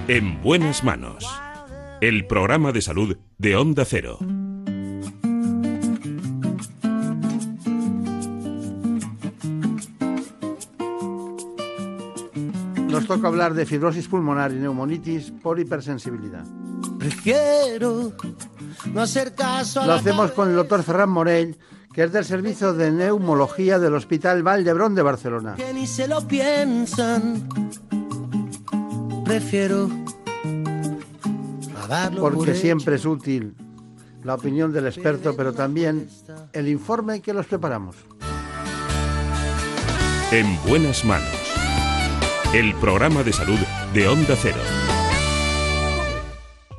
En 0.09 0.42
buenas 0.42 0.85
manos 0.85 1.26
el 2.00 2.26
programa 2.26 2.72
de 2.72 2.83
salud 2.83 3.16
de 3.38 3.56
Onda 3.56 3.85
Cero. 3.85 4.18
Nos 12.88 13.06
toca 13.06 13.28
hablar 13.28 13.54
de 13.54 13.66
fibrosis 13.66 14.09
pulmonar 14.09 14.52
y 14.52 14.56
neumonitis 14.56 15.30
por 15.42 15.61
hipersensibilidad. 15.61 16.44
Prefiero 16.98 18.12
no 18.92 19.00
hacer 19.00 19.35
caso 19.35 19.87
Lo 19.87 19.94
hacemos 19.94 20.33
con 20.33 20.50
el 20.50 20.56
doctor 20.56 20.83
Ferran 20.83 21.11
Morell, 21.11 21.56
que 21.94 22.04
es 22.04 22.12
del 22.12 22.24
servicio 22.24 22.72
de 22.72 22.90
neumología 22.90 23.78
del 23.78 23.94
Hospital 23.94 24.42
Valdebrón 24.42 24.94
de 24.94 25.02
Barcelona. 25.02 25.54
Que 25.56 25.72
ni 25.72 25.87
se 25.87 26.09
lo 26.09 26.26
piensan. 26.26 27.48
Prefiero 29.30 29.88
porque 32.18 32.56
siempre 32.56 32.96
es 32.96 33.04
útil 33.04 33.54
la 34.24 34.34
opinión 34.34 34.72
del 34.72 34.88
experto, 34.88 35.36
pero 35.36 35.52
también 35.52 36.08
el 36.52 36.66
informe 36.66 37.20
que 37.20 37.32
los 37.32 37.46
preparamos. 37.46 37.94
En 40.32 40.60
buenas 40.66 41.04
manos. 41.04 41.30
El 42.52 42.74
programa 42.74 43.22
de 43.22 43.32
salud 43.32 43.58
de 43.94 44.08
Onda 44.08 44.34
Cero. 44.34 44.58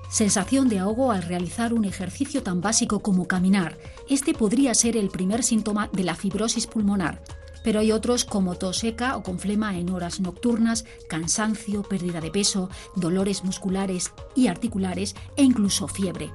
Sensación 0.10 0.68
de 0.68 0.80
ahogo 0.80 1.14
al 1.14 1.24
realizar 1.24 1.74
un 1.74 1.86
ejercicio 1.86 2.44
tan 2.44 2.60
básico 2.60 3.00
como 3.00 3.30
caminar. 3.30 3.78
Este 4.10 4.34
podría 4.34 4.74
ser 4.74 4.98
el 4.98 5.08
primer 5.08 5.44
síntoma 5.44 5.90
de 5.94 6.04
la 6.04 6.16
fibrosis 6.16 6.68
pulmonar 6.68 7.22
pero 7.64 7.80
hay 7.80 7.92
otros 7.92 8.26
como 8.26 8.56
tos 8.56 8.78
seca 8.78 9.18
o 9.18 9.24
con 9.24 9.40
flema 9.40 9.78
en 9.78 9.90
horas 9.90 10.20
nocturnas, 10.20 10.86
cansancio, 11.08 11.84
pérdida 11.84 12.22
de 12.22 12.32
peso, 12.32 12.70
dolores 12.96 13.44
musculares 13.44 14.12
y 14.36 14.48
articulares 14.48 15.16
e 15.36 15.44
incluso 15.44 15.88
fiebre. 15.88 16.32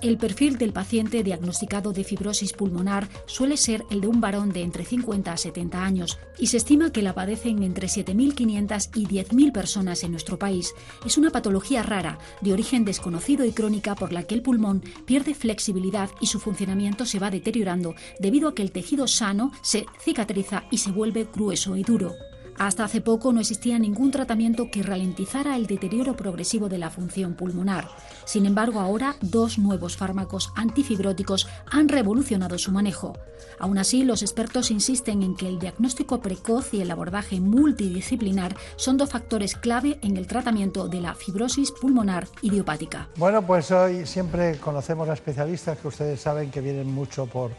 El 0.00 0.16
perfil 0.16 0.58
del 0.58 0.72
paciente 0.72 1.24
diagnosticado 1.24 1.92
de 1.92 2.04
fibrosis 2.04 2.52
pulmonar 2.52 3.08
suele 3.26 3.56
ser 3.56 3.84
el 3.90 4.00
de 4.00 4.06
un 4.06 4.20
varón 4.20 4.52
de 4.52 4.62
entre 4.62 4.84
50 4.84 5.32
a 5.32 5.36
70 5.36 5.82
años 5.84 6.18
y 6.38 6.46
se 6.46 6.58
estima 6.58 6.92
que 6.92 7.02
la 7.02 7.14
padecen 7.14 7.64
entre 7.64 7.88
7.500 7.88 8.90
y 8.94 9.06
10.000 9.06 9.52
personas 9.52 10.04
en 10.04 10.12
nuestro 10.12 10.38
país. 10.38 10.72
Es 11.04 11.18
una 11.18 11.30
patología 11.30 11.82
rara, 11.82 12.18
de 12.40 12.52
origen 12.52 12.84
desconocido 12.84 13.44
y 13.44 13.50
crónica 13.50 13.96
por 13.96 14.12
la 14.12 14.22
que 14.22 14.36
el 14.36 14.42
pulmón 14.42 14.84
pierde 15.04 15.34
flexibilidad 15.34 16.10
y 16.20 16.26
su 16.26 16.38
funcionamiento 16.38 17.04
se 17.04 17.18
va 17.18 17.30
deteriorando 17.30 17.96
debido 18.20 18.50
a 18.50 18.54
que 18.54 18.62
el 18.62 18.70
tejido 18.70 19.08
sano 19.08 19.50
se 19.62 19.84
cicatriza 20.00 20.62
y 20.70 20.78
se 20.78 20.92
vuelve 20.92 21.26
grueso 21.32 21.76
y 21.76 21.82
duro. 21.82 22.14
Hasta 22.58 22.84
hace 22.84 23.00
poco 23.00 23.32
no 23.32 23.40
existía 23.40 23.78
ningún 23.78 24.10
tratamiento 24.10 24.68
que 24.70 24.82
ralentizara 24.82 25.54
el 25.54 25.68
deterioro 25.68 26.16
progresivo 26.16 26.68
de 26.68 26.78
la 26.78 26.90
función 26.90 27.34
pulmonar. 27.34 27.88
Sin 28.24 28.46
embargo, 28.46 28.80
ahora 28.80 29.14
dos 29.20 29.58
nuevos 29.58 29.96
fármacos 29.96 30.52
antifibróticos 30.56 31.48
han 31.70 31.88
revolucionado 31.88 32.58
su 32.58 32.72
manejo. 32.72 33.16
Aún 33.60 33.78
así, 33.78 34.02
los 34.02 34.22
expertos 34.22 34.72
insisten 34.72 35.22
en 35.22 35.36
que 35.36 35.48
el 35.48 35.60
diagnóstico 35.60 36.20
precoz 36.20 36.74
y 36.74 36.80
el 36.80 36.90
abordaje 36.90 37.40
multidisciplinar 37.40 38.56
son 38.74 38.96
dos 38.96 39.10
factores 39.10 39.54
clave 39.54 39.98
en 40.02 40.16
el 40.16 40.26
tratamiento 40.26 40.88
de 40.88 41.00
la 41.00 41.14
fibrosis 41.14 41.70
pulmonar 41.70 42.26
idiopática. 42.42 43.08
Bueno, 43.16 43.46
pues 43.46 43.70
hoy 43.70 44.04
siempre 44.04 44.56
conocemos 44.58 45.08
a 45.08 45.12
especialistas 45.12 45.78
que 45.78 45.88
ustedes 45.88 46.20
saben 46.20 46.50
que 46.50 46.60
vienen 46.60 46.92
mucho 46.92 47.26
por 47.26 47.52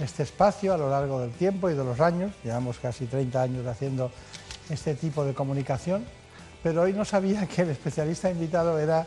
este 0.00 0.22
espacio 0.22 0.74
a 0.74 0.78
lo 0.78 0.90
largo 0.90 1.20
del 1.20 1.30
tiempo 1.32 1.70
y 1.70 1.74
de 1.74 1.84
los 1.84 2.00
años. 2.00 2.32
Llevamos 2.44 2.78
casi 2.78 3.06
30 3.06 3.42
años 3.42 3.66
haciendo 3.66 4.10
este 4.68 4.94
tipo 4.94 5.24
de 5.24 5.34
comunicación, 5.34 6.04
pero 6.62 6.82
hoy 6.82 6.92
no 6.92 7.04
sabía 7.04 7.46
que 7.46 7.62
el 7.62 7.70
especialista 7.70 8.30
invitado 8.30 8.78
era 8.78 9.06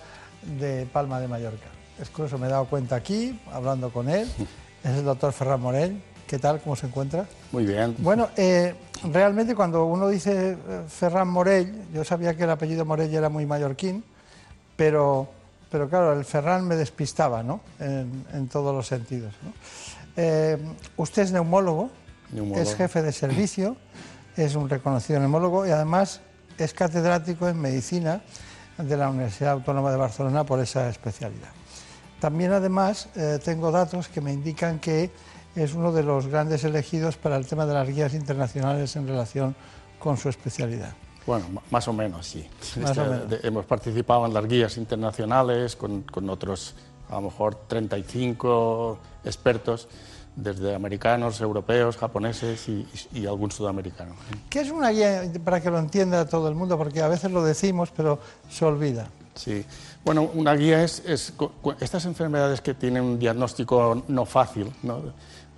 de 0.60 0.86
Palma 0.92 1.20
de 1.20 1.28
Mallorca. 1.28 1.68
Es 2.00 2.10
curioso, 2.10 2.38
me 2.38 2.48
he 2.48 2.50
dado 2.50 2.66
cuenta 2.66 2.96
aquí, 2.96 3.40
hablando 3.52 3.92
con 3.92 4.10
él, 4.10 4.28
es 4.84 4.92
el 4.92 5.06
doctor 5.06 5.32
Ferran 5.34 5.62
Morell. 5.62 6.02
¿Qué 6.28 6.40
tal? 6.40 6.62
¿Cómo 6.62 6.76
se 6.76 6.88
encuentra? 6.88 7.26
Muy 7.52 7.66
bien. 7.66 7.96
Bueno, 8.00 8.30
eh, 8.38 8.74
realmente 9.12 9.54
cuando 9.54 9.86
uno 9.86 10.08
dice 10.08 10.52
eh, 10.52 10.82
Ferran 10.88 11.28
Morell, 11.28 11.72
yo 11.94 12.04
sabía 12.04 12.36
que 12.36 12.44
el 12.44 12.50
apellido 12.50 12.86
Morell 12.86 13.14
era 13.14 13.30
muy 13.30 13.46
mallorquín, 13.46 14.04
pero, 14.76 15.28
pero 15.70 15.88
claro, 15.90 16.14
el 16.14 16.26
Ferran 16.26 16.68
me 16.68 16.76
despistaba, 16.76 17.44
¿no? 17.44 17.62
En, 17.80 18.48
todos 18.48 18.74
los 18.74 18.88
sentidos. 18.88 19.34
Eh, 20.16 20.58
usted 20.98 21.24
es 21.24 21.32
neumólogo, 21.32 21.90
es 22.56 22.76
jefe 22.76 23.02
de 23.02 23.12
servicio 23.12 23.78
es 24.36 24.56
un 24.56 24.70
reconocido 24.70 25.20
neumólogo 25.20 25.66
y 25.68 25.70
además 25.70 26.22
es 26.58 26.74
catedrático 26.74 27.48
en 27.48 27.60
medicina 27.60 28.22
de 28.78 28.98
la 28.98 29.10
Universidad 29.10 29.54
Autónoma 29.54 29.92
de 29.92 29.98
Barcelona 29.98 30.44
por 30.44 30.60
esa 30.60 30.90
especialidad. 30.90 31.50
También 32.20 32.52
además 32.54 33.10
eh, 33.16 33.40
tengo 33.44 33.72
datos 33.72 34.08
que 34.08 34.22
me 34.22 34.34
indican 34.34 34.80
que 34.80 35.12
es 35.56 35.74
uno 35.74 35.92
de 35.92 36.04
los 36.04 36.28
grandes 36.28 36.64
elegidos 36.64 37.18
para 37.18 37.38
el 37.38 37.46
tema 37.46 37.66
de 37.66 37.74
las 37.74 37.88
guías 37.88 38.14
internacionales 38.14 38.96
en 38.96 39.08
relación 39.08 39.56
con 40.00 40.18
su 40.18 40.30
especialidad. 40.30 40.94
Bueno, 41.28 41.46
más 41.70 41.88
o 41.88 41.94
menos, 41.94 42.28
sí. 42.28 42.50
Este, 42.62 43.48
hemos 43.48 43.66
participado 43.66 44.26
en 44.26 44.34
las 44.34 44.46
guías 44.46 44.78
internacionales 44.78 45.76
con, 45.76 46.02
con 46.02 46.30
otros, 46.30 46.76
a 47.14 47.22
lo 47.22 47.30
mejor, 47.30 47.56
35 47.68 48.98
expertos 49.24 49.88
desde 50.36 50.74
americanos, 50.74 51.40
europeos, 51.42 51.98
japoneses 51.98 52.68
y, 52.68 53.26
algún 53.26 53.52
sudamericano. 53.52 54.16
¿Qué 54.50 54.62
es 54.62 54.72
una 54.72 54.90
guía 54.90 55.32
para 55.44 55.62
que 55.62 55.70
lo 55.70 55.78
entienda 55.78 56.28
todo 56.28 56.48
el 56.50 56.56
mundo? 56.56 56.78
Porque 56.78 57.02
a 57.02 57.08
veces 57.08 57.32
lo 57.32 57.44
decimos, 57.44 57.92
pero 57.96 58.20
se 58.50 58.66
olvida. 58.66 59.08
Sí, 59.36 59.66
bueno, 60.04 60.30
una 60.34 60.54
guía 60.54 60.84
es, 60.84 61.02
estas 61.80 62.06
enfermedades 62.06 62.62
que 62.62 62.74
tienen 62.74 63.04
un 63.04 63.20
diagnóstico 63.20 64.04
no 64.08 64.26
fácil, 64.26 64.72
¿no? 64.84 65.02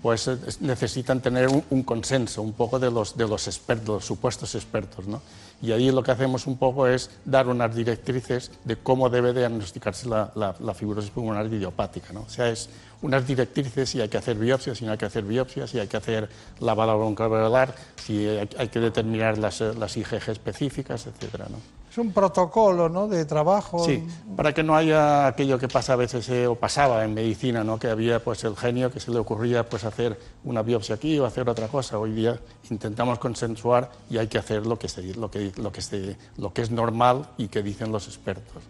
pues 0.01 0.27
eh, 0.27 0.37
necesitan 0.59 1.19
tener 1.19 1.47
un, 1.47 1.81
consenso 1.83 2.43
un 2.43 2.53
poco 2.53 2.77
de 2.77 2.91
los, 2.91 3.17
de 3.17 3.27
los 3.27 3.47
expertos, 3.47 3.87
los 3.87 4.05
supuestos 4.05 4.53
expertos. 4.53 5.07
¿no? 5.07 5.19
Y 5.61 5.71
ahí 5.71 5.91
lo 5.91 6.03
que 6.03 6.11
hacemos 6.11 6.47
un 6.47 6.57
poco 6.57 6.87
es 6.87 7.09
dar 7.23 7.47
unas 7.47 7.75
directrices 7.75 8.51
de 8.63 8.75
cómo 8.75 9.09
debe 9.09 9.33
diagnosticarse 9.33 10.07
la, 10.07 10.73
fibrosis 10.75 11.09
pulmonar 11.11 11.45
idiopática. 11.47 12.13
¿no? 12.13 12.21
O 12.21 12.29
sea, 12.29 12.49
es 12.49 12.69
unas 13.01 13.25
directrices 13.25 13.89
si 13.89 14.01
hay 14.01 14.09
que 14.09 14.17
hacer 14.17 14.37
biopsias, 14.37 14.77
si 14.77 14.85
no 14.85 14.91
hay 14.91 14.97
que 14.97 15.05
hacer 15.05 15.23
biopsias, 15.23 15.69
si 15.69 15.79
hay 15.79 15.87
que 15.87 15.97
hacer 15.97 16.29
lavado 16.59 16.97
broncoalveolar, 16.97 17.73
si 17.95 18.27
hay, 18.27 18.67
que 18.67 18.79
determinar 18.79 19.37
las, 19.37 19.61
las 19.61 19.95
IgG 19.97 20.29
específicas, 20.29 21.07
etcétera, 21.07 21.47
¿no? 21.49 21.57
Es 21.95 21.99
un 21.99 22.11
protocolo 22.11 22.89
¿no? 22.89 23.07
de 23.07 23.23
trabajo. 23.23 23.85
Sí, 23.85 24.05
para 24.35 24.53
que 24.53 24.63
no 24.63 24.75
haya 24.75 25.27
aquello 25.27 25.57
que 25.57 25.69
pasa 25.69 25.93
a 25.93 25.95
veces 25.95 26.27
eh, 26.27 26.45
o 26.45 26.55
pasaba 26.55 27.05
en 27.05 27.13
medicina, 27.13 27.63
¿no? 27.63 27.79
que 27.79 27.87
había 27.87 28.21
pues 28.21 28.43
el 28.43 28.57
genio 28.57 28.91
que 28.91 28.99
se 28.99 29.11
le 29.11 29.19
ocurría 29.19 29.69
pues 29.69 29.85
hacer 29.85 30.19
una 30.43 30.61
biopsia 30.61 30.95
aquí 30.95 31.17
o 31.19 31.25
hacer 31.25 31.47
otra 31.47 31.69
cosa. 31.69 31.97
Hoy 31.97 32.11
día 32.11 32.37
intentamos 32.69 33.17
consensuar 33.17 33.89
y 34.09 34.17
hay 34.17 34.27
que 34.27 34.37
hacer 34.37 34.65
lo 34.65 34.77
que, 34.77 34.89
lo 35.15 35.31
que, 35.31 35.53
lo 35.55 35.71
que, 35.71 36.17
lo 36.35 36.51
que 36.51 36.61
es 36.63 36.69
normal 36.69 37.29
y 37.37 37.47
que 37.47 37.63
dicen 37.63 37.93
los 37.93 38.07
expertos. 38.07 38.61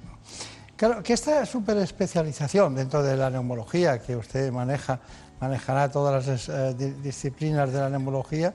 Claro, 0.76 1.02
que 1.02 1.14
esta 1.14 1.48
superespecialización 1.48 2.76
dentro 2.76 3.02
de 3.02 3.18
la 3.18 3.32
neumología 3.32 3.98
que 3.98 4.16
usted 4.16 4.52
maneja, 4.52 5.00
manejará 5.42 5.90
todas 5.90 6.28
las 6.28 6.48
eh, 6.48 6.76
disciplinas 7.02 7.74
de 7.74 7.80
la 7.80 7.90
neumología, 7.90 8.54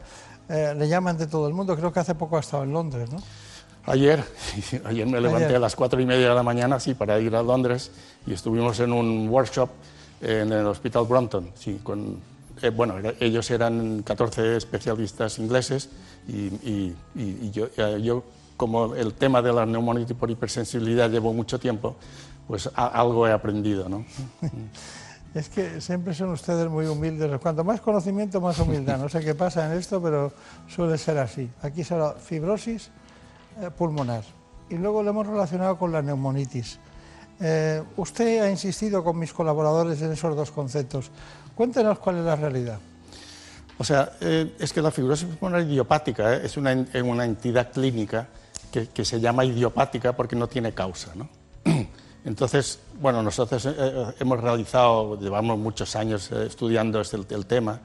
eh, 0.48 0.74
le 0.76 0.88
llaman 0.88 1.18
de 1.18 1.26
todo 1.26 1.48
el 1.48 1.54
mundo. 1.54 1.76
Creo 1.76 1.92
que 1.92 1.98
hace 1.98 2.14
poco 2.14 2.36
ha 2.36 2.40
estado 2.40 2.62
en 2.62 2.72
Londres, 2.72 3.10
¿no? 3.10 3.18
Ayer, 3.86 4.22
ayer 4.84 5.06
me 5.06 5.20
levanté 5.20 5.56
a 5.56 5.58
las 5.58 5.74
cuatro 5.74 6.00
y 6.00 6.06
media 6.06 6.28
de 6.28 6.34
la 6.34 6.42
mañana, 6.42 6.78
sí, 6.80 6.94
para 6.94 7.18
ir 7.18 7.34
a 7.34 7.42
Londres 7.42 7.90
y 8.26 8.32
estuvimos 8.32 8.78
en 8.80 8.92
un 8.92 9.28
workshop 9.28 9.70
en 10.20 10.52
el 10.52 10.66
Hospital 10.66 11.06
Brompton, 11.06 11.50
sí, 11.54 11.80
con, 11.82 12.18
eh, 12.60 12.70
bueno, 12.70 12.96
ellos 13.20 13.50
eran 13.50 14.02
14 14.02 14.56
especialistas 14.56 15.38
ingleses 15.38 15.88
y, 16.28 16.92
yo, 17.50 17.68
eh, 17.76 18.00
yo, 18.02 18.22
como 18.56 18.94
el 18.94 19.14
tema 19.14 19.40
de 19.40 19.52
la 19.52 19.64
neumonitis 19.64 20.16
por 20.16 20.30
hipersensibilidad 20.30 21.10
llevo 21.10 21.32
mucho 21.32 21.58
tiempo, 21.58 21.96
pues 22.46 22.70
algo 22.74 23.26
he 23.26 23.32
aprendido, 23.32 23.88
¿no? 23.88 24.04
Es 25.32 25.48
que 25.48 25.80
siempre 25.80 26.12
son 26.12 26.30
ustedes 26.30 26.68
muy 26.68 26.86
humildes. 26.86 27.30
Cuanto 27.40 27.62
más 27.62 27.80
conocimiento, 27.80 28.40
más 28.40 28.58
humildad. 28.58 28.98
No 28.98 29.08
sé 29.08 29.20
qué 29.20 29.32
pasa 29.32 29.70
en 29.70 29.78
esto, 29.78 30.02
pero 30.02 30.32
suele 30.66 30.98
ser 30.98 31.18
así. 31.18 31.48
Aquí 31.62 31.84
solo 31.84 32.16
fibrosis, 32.18 32.90
pulmonar 33.76 34.24
y 34.70 34.76
luego 34.76 35.02
lo 35.02 35.10
hemos 35.10 35.26
relacionado 35.26 35.76
con 35.76 35.92
la 35.92 36.00
neumonitis. 36.00 36.78
Eh, 37.40 37.82
usted 37.96 38.42
ha 38.42 38.50
insistido 38.50 39.02
con 39.02 39.18
mis 39.18 39.32
colaboradores 39.32 40.00
en 40.02 40.12
esos 40.12 40.36
dos 40.36 40.50
conceptos. 40.50 41.10
Cuéntenos 41.54 41.98
cuál 41.98 42.18
es 42.18 42.24
la 42.24 42.36
realidad. 42.36 42.78
O 43.78 43.84
sea, 43.84 44.12
eh, 44.20 44.54
es 44.58 44.72
que 44.72 44.80
la 44.80 44.90
fibrosis 44.90 45.26
pulmonar 45.26 45.62
idiopática 45.62 46.34
es 46.36 46.56
una, 46.56 46.86
una, 47.02 47.24
entidad 47.24 47.72
clínica 47.72 48.28
que, 48.70 48.88
que, 48.88 49.04
se 49.04 49.18
llama 49.18 49.44
idiopática 49.44 50.14
porque 50.14 50.36
no 50.36 50.46
tiene 50.46 50.72
causa. 50.72 51.12
¿no? 51.14 51.28
Entonces, 52.24 52.78
bueno, 53.00 53.22
nosotros 53.22 53.66
hemos 54.20 54.40
realizado, 54.40 55.18
llevamos 55.18 55.58
muchos 55.58 55.96
años 55.96 56.30
estudiando 56.30 57.00
este, 57.00 57.16
el 57.16 57.46
tema 57.46 57.80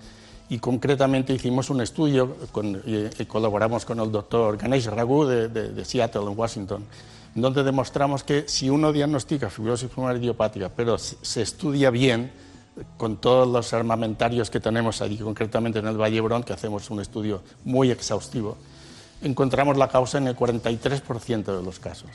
y 0.50 0.60
concretamente 0.60 1.34
hicimos 1.34 1.70
un 1.70 1.82
estudio 1.82 2.36
y, 2.86 3.26
colaboramos 3.26 3.86
con 3.86 4.00
el 4.00 4.12
doctor 4.12 4.58
Ganesh 4.58 4.88
Raghu 4.88 5.26
de, 5.26 5.86
Seattle, 5.86 6.22
en 6.22 6.38
Washington, 6.38 6.86
donde 7.34 7.64
demostramos 7.64 8.24
que 8.24 8.48
si 8.48 8.70
uno 8.70 8.93
diagnostica 8.93 9.50
fibrosis 9.50 9.89
pulmonar 9.89 10.18
idiopática, 10.18 10.70
pero 10.70 10.98
se 10.98 11.41
estudia 11.41 11.89
bien, 11.89 12.32
con 12.98 13.18
todos 13.18 13.48
los 13.48 13.74
armamentarios 13.74 14.50
que 14.50 14.60
tenemos 14.60 15.02
allí, 15.02 15.18
concretamente 15.18 15.80
en 15.80 15.88
el 15.88 15.98
Valle 15.98 16.22
Brón, 16.22 16.43
que 16.43 16.54
hacemos 16.54 16.89
un 16.89 17.00
estudio 17.00 17.41
muy 17.64 17.89
exhaustivo, 17.89 18.58
encontramos 19.22 19.78
la 19.78 19.88
causa 19.88 20.18
en 20.18 20.28
el 20.28 20.36
43% 20.36 21.58
de 21.58 21.64
los 21.64 21.80
casos. 21.80 22.10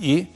Y, 0.00 0.28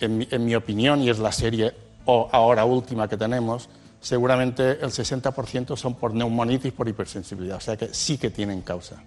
en 0.00 0.26
en 0.30 0.44
mi 0.44 0.54
opinión, 0.54 1.02
y 1.02 1.10
es 1.10 1.18
la 1.18 1.32
serie 1.32 1.74
ahora 2.06 2.64
última 2.64 3.08
que 3.08 3.16
tenemos, 3.16 3.68
seguramente 4.00 4.72
el 4.72 4.90
60% 4.90 5.76
son 5.76 5.94
por 5.94 6.14
neumonitis 6.14 6.72
por 6.72 6.88
hipersensibilidad, 6.88 7.56
o 7.56 7.60
sea 7.60 7.76
que 7.76 7.92
sí 7.92 8.18
que 8.18 8.30
tienen 8.30 8.62
causa. 8.62 9.02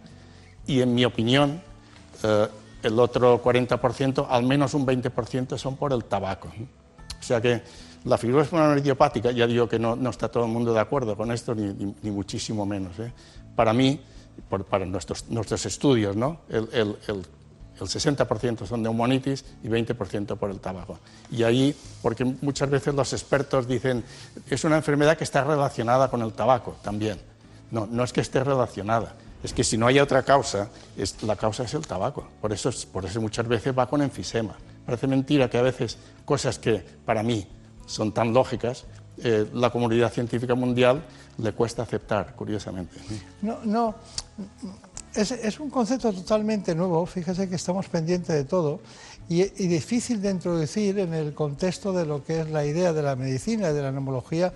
Y 0.67 0.81
en 0.81 0.93
mi 0.93 1.05
opinión, 1.05 1.61
eh, 2.23 2.47
el 2.83 2.99
otro 2.99 3.41
40%, 3.41 4.27
al 4.29 4.43
menos 4.43 4.73
un 4.73 4.85
20% 4.85 5.57
son 5.57 5.77
por 5.77 5.93
el 5.93 6.05
tabaco. 6.05 6.49
O 7.19 7.23
sea 7.23 7.41
que 7.41 7.61
la 8.05 8.17
fibrosis 8.17 8.49
pulmonar 8.49 8.77
idiopática, 8.79 9.31
ya 9.31 9.47
digo 9.47 9.69
que 9.69 9.79
no, 9.79 9.95
está 10.09 10.29
todo 10.29 10.45
el 10.45 10.51
mundo 10.51 10.73
de 10.73 10.79
acuerdo 10.79 11.15
con 11.15 11.31
esto, 11.31 11.53
ni, 11.55 12.11
muchísimo 12.11 12.65
menos. 12.65 12.97
¿eh? 12.99 13.13
Para 13.55 13.73
mí, 13.73 13.99
para 14.69 14.85
nuestros, 14.85 15.29
nuestros 15.29 15.65
estudios, 15.65 16.15
¿no? 16.15 16.41
el, 16.49 16.67
el 17.07 17.25
el 17.81 17.87
60% 17.87 18.65
son 18.65 18.83
neumonitis 18.83 19.43
y 19.63 19.67
20% 19.67 20.37
por 20.37 20.51
el 20.51 20.59
tabaco. 20.59 20.99
Y 21.31 21.43
ahí, 21.43 21.75
porque 22.01 22.25
muchas 22.25 22.69
veces 22.69 22.93
los 22.93 23.11
expertos 23.13 23.67
dicen, 23.67 24.03
es 24.49 24.63
una 24.63 24.77
enfermedad 24.77 25.17
que 25.17 25.23
está 25.23 25.43
relacionada 25.43 26.09
con 26.09 26.21
el 26.21 26.33
tabaco 26.33 26.77
también. 26.83 27.19
No, 27.71 27.87
no 27.87 28.03
es 28.03 28.13
que 28.13 28.21
esté 28.21 28.43
relacionada, 28.43 29.15
es 29.43 29.53
que 29.53 29.63
si 29.63 29.77
no 29.77 29.87
hay 29.87 29.99
otra 29.99 30.23
causa, 30.23 30.69
la 31.21 31.35
causa 31.35 31.63
es 31.63 31.73
el 31.73 31.87
tabaco. 31.87 32.27
Por 32.39 32.51
eso, 32.51 32.69
por 32.91 33.05
eso 33.05 33.21
muchas 33.21 33.47
veces 33.47 33.77
va 33.77 33.87
con 33.87 34.01
enfisema. 34.01 34.55
Parece 34.85 35.07
mentira 35.07 35.49
que 35.49 35.57
a 35.57 35.61
veces 35.61 35.97
cosas 36.25 36.59
que 36.59 36.83
para 37.05 37.23
mí 37.23 37.47
son 37.85 38.11
tan 38.11 38.33
lógicas, 38.33 38.85
eh, 39.23 39.49
la 39.53 39.69
comunidad 39.69 40.11
científica 40.11 40.53
mundial 40.55 41.03
le 41.37 41.53
cuesta 41.53 41.83
aceptar, 41.83 42.35
curiosamente. 42.35 42.97
No, 43.41 43.59
no 43.63 43.95
es, 45.15 45.59
un 45.59 45.69
concepto 45.69 46.11
totalmente 46.13 46.73
nuevo, 46.75 47.05
fíjese 47.05 47.49
que 47.49 47.55
estamos 47.55 47.87
pendientes 47.87 48.35
de 48.35 48.45
todo 48.45 48.79
y, 49.27 49.43
difícil 49.67 50.21
de 50.21 50.31
introducir 50.31 50.99
en 50.99 51.13
el 51.13 51.33
contexto 51.33 51.93
de 51.93 52.05
lo 52.05 52.23
que 52.23 52.41
es 52.41 52.49
la 52.49 52.65
idea 52.65 52.93
de 52.93 53.01
la 53.01 53.15
medicina 53.15 53.69
y 53.69 53.73
de 53.73 53.81
la 53.81 53.91
neumología 53.91 54.53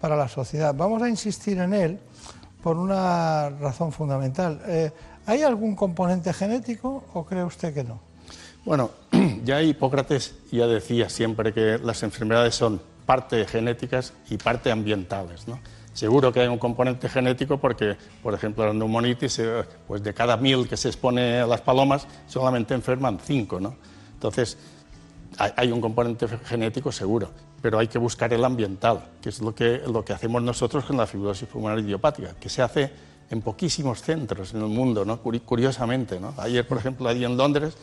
para 0.00 0.16
la 0.16 0.28
sociedad. 0.28 0.74
Vamos 0.74 1.02
a 1.02 1.08
insistir 1.08 1.58
en 1.58 1.74
él 1.74 1.98
por 2.62 2.76
una 2.76 3.50
razón 3.50 3.92
fundamental. 3.92 4.62
Eh, 4.66 4.90
¿Hay 5.26 5.42
algún 5.42 5.74
componente 5.74 6.32
genético 6.32 7.04
o 7.14 7.24
cree 7.24 7.44
usted 7.44 7.72
que 7.72 7.84
no? 7.84 8.00
Bueno, 8.64 8.90
ya 9.44 9.62
Hipócrates 9.62 10.34
ya 10.50 10.66
decía 10.66 11.08
siempre 11.08 11.52
que 11.52 11.78
las 11.78 12.02
enfermedades 12.02 12.54
son 12.54 12.80
parte 13.06 13.44
genéticas 13.46 14.12
y 14.30 14.36
parte 14.36 14.70
ambientales. 14.70 15.46
¿no? 15.48 15.58
Seguro 15.94 16.32
que 16.32 16.40
hay 16.40 16.48
un 16.48 16.58
componente 16.58 17.08
genético 17.08 17.58
porque, 17.58 17.96
por 18.22 18.34
ejemplo, 18.34 18.66
la 18.66 18.74
neumonitis, 18.74 19.38
eh, 19.38 19.64
pues 19.86 20.02
de 20.02 20.12
cada 20.12 20.36
mil 20.36 20.68
que 20.68 20.76
se 20.76 20.88
expone 20.88 21.38
a 21.40 21.46
las 21.46 21.60
palomas, 21.60 22.06
solamente 22.26 22.74
enferman 22.74 23.18
cinco, 23.24 23.60
¿no? 23.60 23.76
Entonces, 24.12 24.58
hay 25.38 25.70
un 25.70 25.80
componente 25.80 26.26
genético 26.44 26.92
seguro, 26.92 27.30
pero 27.62 27.78
hay 27.78 27.88
que 27.88 27.98
buscar 27.98 28.32
el 28.32 28.44
ambiental, 28.44 29.04
que 29.22 29.28
es 29.28 29.40
lo 29.40 29.54
que, 29.54 29.82
lo 29.86 30.04
que 30.04 30.12
hacemos 30.12 30.42
nosotros 30.42 30.84
con 30.84 30.96
la 30.96 31.06
fibrosis 31.06 31.48
pulmonar 31.48 31.78
idiopática, 31.78 32.34
que 32.38 32.48
se 32.48 32.62
hace 32.62 32.90
en 33.30 33.40
poquísimos 33.40 34.02
centros 34.02 34.52
en 34.54 34.62
el 34.62 34.68
mundo, 34.68 35.04
¿no? 35.04 35.20
curiosamente. 35.20 36.20
¿no? 36.20 36.34
Ayer, 36.38 36.66
por 36.66 36.78
ejemplo, 36.78 37.08
allí 37.08 37.24
en 37.24 37.36
Londres, 37.36 37.74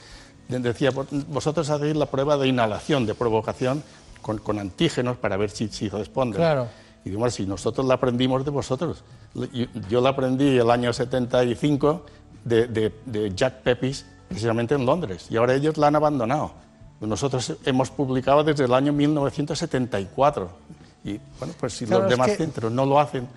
decía, 0.48 0.92
vosotros 1.28 1.70
hacéis 1.70 1.96
la 1.96 2.06
prueba 2.06 2.38
de 2.38 2.48
inhalación, 2.48 3.06
de 3.06 3.16
provocación, 3.16 3.84
con, 4.22 4.38
con 4.38 4.60
antígenos 4.60 5.18
para 5.18 5.38
ver 5.38 5.50
si, 5.50 5.68
si 5.70 5.90
responden. 5.90 6.38
Claro. 6.38 6.68
Y 7.04 7.10
digo, 7.10 7.30
si 7.30 7.46
nosotros 7.46 7.86
la 7.88 7.96
aprendimos 7.96 8.46
de 8.46 8.52
vosotros. 8.52 9.04
Yo, 9.90 10.02
la 10.02 10.10
aprendí 10.10 10.58
el 10.58 10.70
año 10.70 10.94
75 10.94 12.06
de, 12.44 12.68
de, 12.68 13.32
Jack 13.36 13.62
Pepys, 13.62 14.06
precisamente 14.28 14.76
en 14.76 14.86
Londres, 14.86 15.28
y 15.30 15.38
ahora 15.38 15.56
ellos 15.56 15.78
la 15.78 15.88
han 15.88 15.96
abandonado. 15.96 16.52
Nosotros 17.00 17.58
hemos 17.66 17.90
publicado 17.90 18.44
desde 18.44 18.66
el 18.66 18.74
año 18.74 18.94
1974. 18.94 20.50
Y 21.04 21.20
bueno, 21.40 21.54
pues 21.60 21.74
si 21.74 21.88
los 21.88 22.08
demás 22.08 22.38
centros 22.38 22.72
no 22.72 22.86
lo 22.86 23.00
hacen 23.00 23.28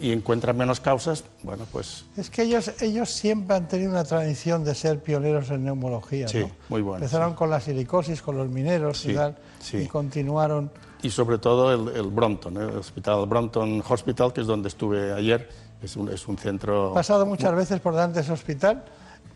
y 0.00 0.10
encuentran 0.10 0.56
menos 0.56 0.80
causas, 0.80 1.22
bueno, 1.42 1.64
pues... 1.70 2.04
Es 2.16 2.30
que 2.30 2.42
ellos, 2.42 2.72
ellos 2.80 3.10
siempre 3.10 3.54
han 3.56 3.68
tenido 3.68 3.90
una 3.90 4.02
tradición 4.02 4.64
de 4.64 4.74
ser 4.74 5.00
pioneros 5.00 5.50
en 5.50 5.64
neumología, 5.64 6.26
sí, 6.26 6.44
muy 6.68 6.82
bueno. 6.82 7.04
Empezaron 7.04 7.34
con 7.34 7.50
la 7.50 7.60
silicosis, 7.60 8.22
con 8.22 8.36
los 8.36 8.48
mineros 8.48 9.04
y 9.06 9.14
tal, 9.14 9.36
y 9.72 9.86
continuaron 9.86 10.70
y 11.04 11.10
sobre 11.10 11.36
todo 11.36 11.72
el, 11.72 11.94
el 11.94 12.08
Brompton, 12.08 12.56
el 12.56 12.78
hospital 12.78 13.26
Brompton 13.26 13.82
Hospital, 13.86 14.32
que 14.32 14.40
es 14.40 14.46
donde 14.46 14.68
estuve 14.68 15.12
ayer, 15.12 15.48
es 15.82 15.96
un, 15.96 16.08
es 16.08 16.26
un 16.26 16.38
centro... 16.38 16.92
He 16.92 16.94
pasado 16.94 17.26
muchas 17.26 17.54
veces 17.54 17.78
por 17.80 17.92
delante 17.92 18.16
de 18.16 18.20
ese 18.22 18.32
hospital 18.32 18.82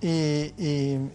y, 0.00 0.50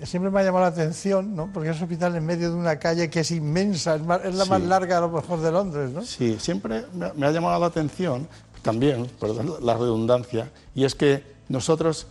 siempre 0.04 0.30
me 0.30 0.42
ha 0.42 0.44
llamado 0.44 0.66
la 0.66 0.68
atención, 0.68 1.36
¿no? 1.36 1.50
porque 1.52 1.70
es 1.70 1.78
un 1.78 1.84
hospital 1.84 2.16
en 2.16 2.26
medio 2.26 2.52
de 2.52 2.56
una 2.56 2.78
calle 2.78 3.10
que 3.10 3.22
es 3.22 3.32
inmensa, 3.32 3.96
es, 3.96 4.36
la 4.36 4.46
más 4.46 4.62
larga 4.62 5.00
a 5.00 5.02
lo 5.02 5.10
mejor 5.10 5.42
de 5.42 5.52
Londres. 5.52 5.90
¿no? 5.90 6.04
Sí, 6.04 6.38
siempre 6.40 6.86
me 6.94 7.26
ha 7.26 7.32
llamado 7.32 7.60
la 7.60 7.66
atención 7.66 8.28
también, 8.62 9.08
perdón 9.20 9.56
la 9.62 9.74
redundancia, 9.74 10.52
y 10.76 10.86
es 10.86 10.94
que 10.94 11.24
nosotros 11.50 12.06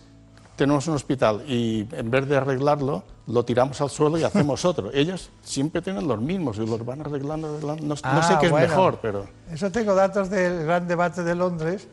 tenemos 0.57 0.87
un 0.89 0.95
hospital 0.95 1.45
y 1.49 1.87
en 1.93 2.11
vez 2.11 2.29
de 2.29 2.37
arreglarlo, 2.37 3.05
lo 3.27 3.45
tiramos 3.45 3.81
al 3.81 3.91
suelo 3.91 4.19
y 4.19 4.25
hacemos 4.25 4.65
otro. 4.67 4.91
Ellos 4.93 5.31
siempre 5.43 5.83
tienen 5.83 6.07
los 6.07 6.21
mismos 6.21 6.59
y 6.59 6.67
los 6.67 6.85
van 6.85 7.01
arreglando. 7.01 7.59
No, 7.83 7.97
sé 7.97 8.03
ah, 8.05 8.39
qué 8.41 8.47
es 8.47 8.53
mejor, 8.53 8.99
pero... 9.01 9.27
Eso 9.51 9.71
tengo 9.71 9.95
datos 9.95 10.31
del 10.31 10.65
gran 10.65 10.87
debate 10.87 11.23
de 11.23 11.35
Londres 11.35 11.89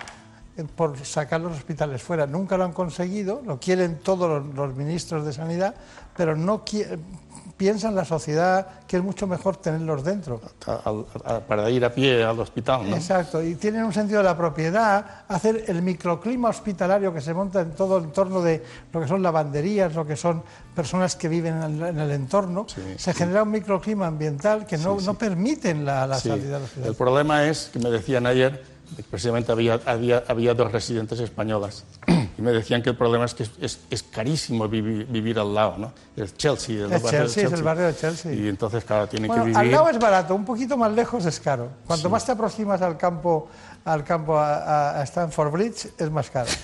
por 0.75 0.97
sacar 1.05 1.41
los 1.41 1.53
hospitales 1.53 2.01
fuera. 2.01 2.27
Nunca 2.27 2.57
lo 2.57 2.65
han 2.65 2.73
conseguido, 2.73 3.41
lo 3.45 3.59
quieren 3.59 3.99
todos 3.99 4.45
los, 4.53 4.75
ministros 4.75 5.25
de 5.25 5.33
Sanidad, 5.33 5.75
pero 6.15 6.35
no 6.35 6.63
piensan 7.59 7.93
la 7.93 8.05
sociedad 8.05 8.65
que 8.87 8.95
es 8.95 9.03
mucho 9.03 9.27
mejor 9.27 9.57
tenerlos 9.57 10.01
dentro. 10.01 10.39
para 11.45 11.69
ir 11.69 11.83
a 11.83 11.93
pie 11.93 12.23
al 12.23 12.39
hospital, 12.39 12.89
¿no? 12.89 12.95
Exacto, 12.95 13.43
y 13.43 13.55
tienen 13.55 13.83
un 13.83 13.91
sentido 13.91 14.19
de 14.19 14.23
la 14.23 14.37
propiedad, 14.37 15.25
hacer 15.27 15.65
el 15.67 15.81
microclima 15.81 16.47
hospitalario 16.47 17.13
que 17.13 17.19
se 17.19 17.33
monta 17.33 17.59
en 17.59 17.71
todo 17.71 17.97
el 17.97 18.05
entorno 18.05 18.41
de 18.41 18.63
lo 18.93 19.01
que 19.01 19.07
son 19.09 19.21
lavanderías, 19.21 19.93
lo 19.93 20.07
que 20.07 20.15
son 20.15 20.41
personas 20.73 21.17
que 21.17 21.27
viven 21.27 21.61
en 21.61 21.99
el, 21.99 22.11
entorno, 22.11 22.65
se 22.95 23.13
genera 23.13 23.43
un 23.43 23.51
microclima 23.51 24.07
ambiental 24.07 24.65
que 24.65 24.77
no, 24.77 24.97
no 25.01 25.15
permiten 25.15 25.83
la, 25.83 26.07
la 26.07 26.17
salida 26.17 26.55
del 26.55 26.63
hospital. 26.63 26.89
El 26.89 26.95
problema 26.95 27.43
es, 27.43 27.69
que 27.73 27.79
me 27.79 27.89
decían 27.89 28.25
ayer, 28.25 28.63
precisamente 29.11 29.51
había, 29.51 29.81
había, 29.85 30.23
había 30.29 30.53
dos 30.53 30.71
residentes 30.71 31.19
españolas 31.19 31.83
y 32.39 32.41
me 32.41 32.53
decían 32.53 32.81
que 32.81 32.91
el 32.91 32.95
problema 32.95 33.25
es 33.25 33.33
que 33.33 33.43
es, 33.43 33.79
es, 33.89 34.01
carísimo 34.01 34.69
vivir, 34.69 35.05
vivir, 35.07 35.37
al 35.39 35.53
lado, 35.53 35.77
¿no? 35.77 35.93
El 36.15 36.33
Chelsea, 36.37 36.85
el, 36.85 36.87
barrio 36.87 37.09
Chelsea, 37.09 37.47
es 37.47 37.51
el 37.51 37.63
barrio 37.63 37.87
de 37.87 37.95
Chelsea. 37.97 38.33
Y 38.33 38.47
entonces, 38.47 38.85
claro, 38.85 39.09
tiene 39.09 39.27
que 39.27 39.39
vivir... 39.41 39.57
Al 39.57 39.69
lado 39.69 39.89
es 39.89 39.99
barato, 39.99 40.33
un 40.35 40.45
poquito 40.45 40.77
más 40.77 40.89
lejos 40.93 41.25
es 41.25 41.37
caro. 41.37 41.67
Cuanto 41.85 42.09
más 42.09 42.25
te 42.25 42.31
aproximas 42.31 42.81
al 42.81 42.95
campo, 42.95 43.49
al 43.83 44.05
campo 44.05 44.39
a, 44.39 45.03
Stanford 45.03 45.51
Bridge, 45.51 45.89
es 45.97 46.09
más 46.09 46.29
caro. 46.29 46.47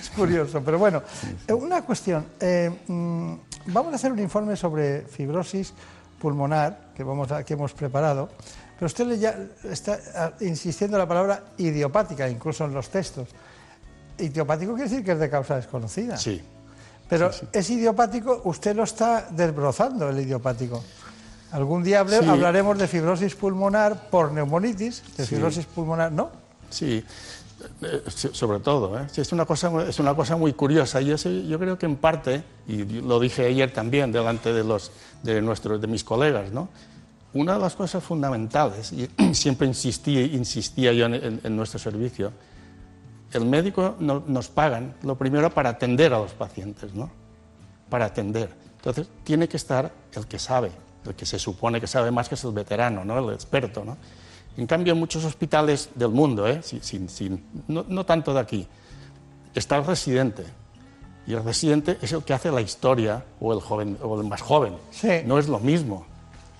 es 0.00 0.10
curioso, 0.14 0.62
pero 0.64 0.78
bueno. 0.78 1.02
Eh, 1.48 1.52
una 1.52 1.82
cuestión, 1.82 2.24
eh, 2.38 2.70
mm, 2.86 3.34
vamos 3.66 3.92
a 3.92 3.96
hacer 3.96 4.12
un 4.12 4.20
informe 4.20 4.54
sobre 4.54 5.00
fibrosis 5.00 5.74
pulmonar 6.20 6.92
que, 6.94 7.02
vamos 7.02 7.32
a, 7.32 7.42
que 7.42 7.54
hemos 7.54 7.72
preparado. 7.72 8.28
Pero 8.78 8.86
usted 8.86 9.18
ya 9.18 9.36
está 9.64 9.98
ah, 10.14 10.32
insistiendo 10.40 10.96
en 10.96 11.00
la 11.00 11.08
palabra 11.08 11.42
idiopática, 11.58 12.28
incluso 12.28 12.64
en 12.64 12.72
los 12.72 12.88
textos. 12.88 13.28
Idiopático 14.18 14.74
quiere 14.74 14.88
decir 14.88 15.04
que 15.04 15.12
es 15.12 15.18
de 15.18 15.30
causa 15.30 15.56
desconocida. 15.56 16.16
Sí. 16.16 16.40
Pero 17.08 17.30
es 17.52 17.70
idiopático, 17.70 18.40
usted 18.44 18.74
lo 18.74 18.84
está 18.84 19.28
desbrozando, 19.30 20.08
el 20.08 20.20
idiopático. 20.20 20.82
Algún 21.50 21.82
día 21.82 22.00
hablaremos 22.00 22.78
de 22.78 22.88
fibrosis 22.88 23.34
pulmonar 23.34 24.08
por 24.08 24.32
neumonitis, 24.32 25.02
de 25.16 25.26
fibrosis 25.26 25.66
pulmonar, 25.66 26.10
¿no? 26.10 26.30
Sí, 26.70 27.04
eh, 27.82 28.02
sobre 28.08 28.60
todo. 28.60 28.98
¿eh? 28.98 29.06
Es, 29.14 29.30
una 29.32 29.44
cosa, 29.44 29.70
es 29.86 29.98
una 29.98 30.14
cosa 30.14 30.36
muy 30.36 30.54
curiosa. 30.54 31.02
Yo, 31.02 31.16
yo 31.16 31.58
creo 31.58 31.76
que 31.76 31.84
en 31.84 31.96
parte, 31.96 32.42
y 32.66 32.84
lo 32.84 33.20
dije 33.20 33.44
ayer 33.44 33.70
también 33.70 34.10
delante 34.10 34.54
de, 34.54 34.64
los, 34.64 34.90
de, 35.22 35.42
nuestros, 35.42 35.82
de 35.82 35.88
mis 35.88 36.04
colegas, 36.04 36.50
¿no? 36.50 36.70
una 37.34 37.54
de 37.54 37.60
las 37.60 37.74
cosas 37.74 38.02
fundamentales, 38.02 38.92
y 38.92 39.08
siempre 39.34 39.66
insistía, 39.66 40.22
insistía 40.22 40.92
yo 40.92 41.06
en, 41.06 41.56
nuestro 41.56 41.78
servicio, 41.78 42.32
el 43.32 43.44
médico 43.44 43.96
nos 43.98 44.48
pagan 44.48 44.94
lo 45.02 45.16
primero 45.16 45.50
para 45.50 45.70
atender 45.70 46.12
a 46.12 46.18
los 46.18 46.32
pacientes, 46.32 46.94
¿no? 46.94 47.10
Para 47.88 48.06
atender. 48.06 48.50
Entonces, 48.76 49.08
tiene 49.24 49.48
que 49.48 49.56
estar 49.56 49.92
el 50.12 50.26
que 50.26 50.38
sabe, 50.38 50.70
el 51.06 51.14
que 51.14 51.24
se 51.24 51.38
supone 51.38 51.80
que 51.80 51.86
sabe 51.86 52.10
más 52.10 52.28
que 52.28 52.34
es 52.34 52.44
el 52.44 52.52
veterano, 52.52 53.04
¿no? 53.04 53.18
El 53.18 53.34
experto, 53.34 53.84
¿no? 53.84 53.96
En 54.56 54.66
cambio, 54.66 54.92
en 54.92 54.98
muchos 54.98 55.24
hospitales 55.24 55.90
del 55.94 56.10
mundo, 56.10 56.46
¿eh? 56.46 56.60
sin, 56.62 57.08
sin, 57.08 57.42
no, 57.68 58.04
tanto 58.04 58.34
de 58.34 58.40
aquí, 58.40 58.68
está 59.54 59.76
el 59.76 59.86
residente. 59.86 60.44
Y 61.26 61.34
el 61.34 61.42
residente 61.42 61.96
es 62.02 62.12
el 62.12 62.22
que 62.22 62.34
hace 62.34 62.50
la 62.50 62.60
historia, 62.60 63.24
o 63.40 63.52
el, 63.52 63.60
joven, 63.60 63.96
o 64.02 64.20
el 64.20 64.26
más 64.26 64.42
joven. 64.42 64.74
No 65.24 65.38
es 65.38 65.48
lo 65.48 65.58
mismo 65.58 66.06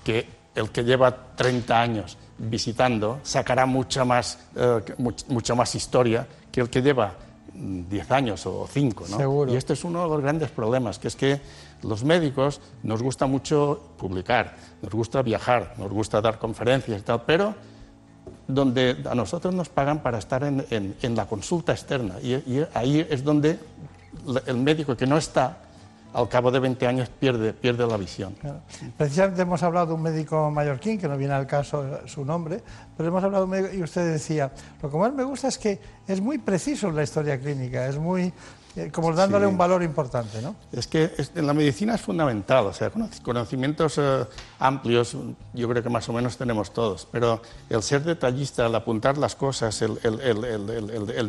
que 0.05 0.27
el 0.55 0.71
que 0.71 0.85
lleva 0.85 1.35
30 1.37 1.81
años 1.81 2.17
visitando 2.43 3.21
sacará 3.23 3.67
mucha 3.67 4.05
más, 4.05 4.39
eh, 4.57 4.81
mucha 5.29 5.55
más 5.55 5.75
historia 5.75 6.27
que 6.51 6.61
el 6.61 6.69
que 6.69 6.83
lleva 6.83 7.15
10 7.55 8.09
mm, 8.09 8.13
años 8.13 8.47
o 8.47 8.67
5. 8.71 9.05
¿no? 9.11 9.49
Y 9.49 9.57
este 9.57 9.75
es 9.75 9.85
uno 9.85 10.03
de 10.03 10.09
los 10.09 10.21
grandes 10.21 10.51
problemas, 10.51 10.99
que 10.99 11.09
es 11.09 11.17
que 11.17 11.41
los 11.83 12.05
médicos 12.05 12.61
nos 12.83 13.03
gusta 13.03 13.27
mucho 13.27 13.95
publicar, 13.97 14.57
nos 14.83 14.93
gusta 14.93 15.23
viajar, 15.23 15.75
nos 15.79 15.91
gusta 15.91 16.21
dar 16.21 16.39
conferencias 16.39 17.01
y 17.01 17.05
tal, 17.05 17.23
pero 17.25 17.55
donde 18.47 19.03
a 19.09 19.15
nosotros 19.15 19.55
nos 19.55 19.69
pagan 19.69 20.03
para 20.03 20.19
estar 20.19 20.45
en, 20.45 20.65
en, 20.71 21.17
la 21.17 21.27
consulta 21.27 21.73
externa. 21.73 22.21
y 22.21 22.65
ahí 22.75 23.07
es 23.09 23.25
donde 23.25 23.59
el 24.47 24.57
médico 24.57 24.97
que 24.97 25.07
no 25.07 25.17
está 25.17 25.59
al 26.13 26.29
cabo 26.29 26.51
de 26.51 26.59
20 26.59 26.87
años 26.87 27.09
pierde, 27.09 27.53
pierde 27.53 27.87
la 27.87 27.97
visión. 27.97 28.35
Precisamente 28.97 29.43
hemos 29.43 29.63
hablado 29.63 29.87
de 29.87 29.93
un 29.95 30.03
médico 30.03 30.51
mallorquín, 30.51 30.99
que 30.99 31.09
no 31.09 31.17
viene 31.17 31.35
al 31.35 31.47
caso 31.47 32.01
su 32.07 32.25
nombre, 32.25 32.63
pero 32.97 33.09
hemos 33.09 33.25
hablado 33.25 33.47
de 33.47 33.51
un 33.51 33.63
médico 33.63 33.75
y 33.75 33.83
usted 33.83 34.13
decía, 34.13 34.53
lo 34.83 34.91
que 34.91 34.97
más 34.97 35.13
me 35.13 35.25
gusta 35.25 35.49
es 35.49 35.59
que 35.59 35.81
es 36.07 36.21
muy 36.21 36.39
preciso 36.39 36.89
en 36.89 36.97
la 36.97 37.03
historia 37.03 37.41
clínica, 37.41 37.87
es 37.87 37.99
muy 37.99 38.33
eh, 38.75 38.91
como 38.91 39.13
dándole 39.13 39.47
un 39.47 39.59
valor 39.59 39.83
importante, 39.83 40.41
¿no? 40.41 40.55
Es 40.73 40.87
que 40.87 41.13
en 41.35 41.47
la 41.47 41.53
medicina 41.53 41.95
es 41.95 42.01
fundamental, 42.01 42.67
o 42.67 42.73
sea, 42.73 42.91
conocimientos 43.23 43.99
eh, 43.99 44.25
amplios 44.59 45.15
yo 45.53 45.69
creo 45.69 45.83
que 45.83 45.91
más 45.91 46.09
o 46.09 46.13
menos 46.15 46.39
tenemos 46.39 46.73
todos, 46.73 47.07
pero 47.11 47.43
el 47.69 47.83
ser 47.83 48.03
detallista, 48.03 48.67
el 48.67 48.75
apuntar 48.75 49.19
las 49.19 49.35
cosas, 49.35 49.83
el, 49.83 49.99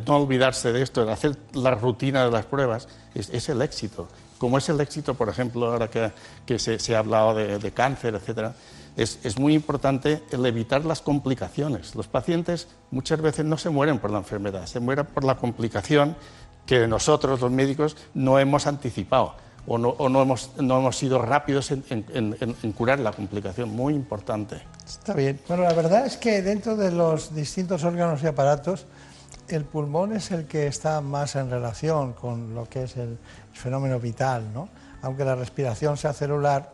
no 0.06 0.16
olvidarse 0.16 0.72
de 0.72 0.82
esto, 0.82 1.04
el 1.04 1.10
hacer 1.10 1.38
la 1.54 1.76
rutina 1.76 2.24
de 2.24 2.32
las 2.32 2.46
pruebas, 2.46 2.88
es 3.14 3.50
el 3.50 3.62
éxito 3.62 4.08
como 4.44 4.58
es 4.58 4.68
el 4.68 4.82
éxito, 4.82 5.14
por 5.14 5.30
ejemplo, 5.30 5.72
ahora 5.72 5.90
que, 5.90 6.60
se, 6.60 6.96
ha 6.98 7.00
hablado 7.00 7.34
de, 7.34 7.72
cáncer, 7.72 8.14
etcétera, 8.14 8.54
es, 8.98 9.40
muy 9.40 9.54
importante 9.54 10.22
el 10.32 10.46
evitar 10.46 10.84
las 10.84 11.00
complicaciones. 11.02 11.96
Los 11.96 12.10
pacientes 12.10 12.68
muchas 12.92 13.22
veces 13.22 13.46
no 13.46 13.58
se 13.58 13.70
mueren 13.70 14.00
por 14.00 14.12
la 14.12 14.18
enfermedad, 14.18 14.66
se 14.66 14.82
mueren 14.82 15.06
por 15.06 15.24
la 15.24 15.36
complicación 15.36 16.18
que 16.66 16.90
nosotros, 16.90 17.40
los 17.40 17.52
médicos, 17.52 17.96
no 18.14 18.38
hemos 18.38 18.68
anticipado 18.68 19.36
o 19.66 19.78
no, 19.78 19.96
hemos, 20.22 20.52
no 20.58 20.80
hemos, 20.80 20.98
sido 20.98 21.22
rápidos 21.22 21.72
en, 21.72 21.86
en, 21.90 22.72
curar 22.74 23.00
la 23.00 23.14
complicación. 23.14 23.70
Muy 23.70 23.94
importante. 23.94 24.62
Está 24.86 25.14
bien. 25.14 25.40
Bueno, 25.48 25.64
la 25.64 25.74
verdad 25.74 26.06
es 26.06 26.18
que 26.18 26.42
dentro 26.42 26.76
de 26.76 26.92
los 26.92 27.34
distintos 27.34 27.86
órganos 27.86 28.22
y 28.22 28.28
aparatos, 28.28 28.88
el 29.56 29.66
pulmón 29.66 30.16
es 30.16 30.32
el 30.32 30.46
que 30.46 30.68
está 30.68 31.02
más 31.02 31.36
en 31.36 31.50
relación 31.50 32.14
con 32.14 32.54
lo 32.56 32.68
que 32.68 32.84
es 32.84 32.98
el 32.98 33.18
fenómeno 33.54 34.00
vital, 34.00 34.54
¿no? 34.54 34.70
Aunque 35.02 35.26
la 35.26 35.36
respiración 35.36 35.98
sea 35.98 36.14
celular, 36.14 36.74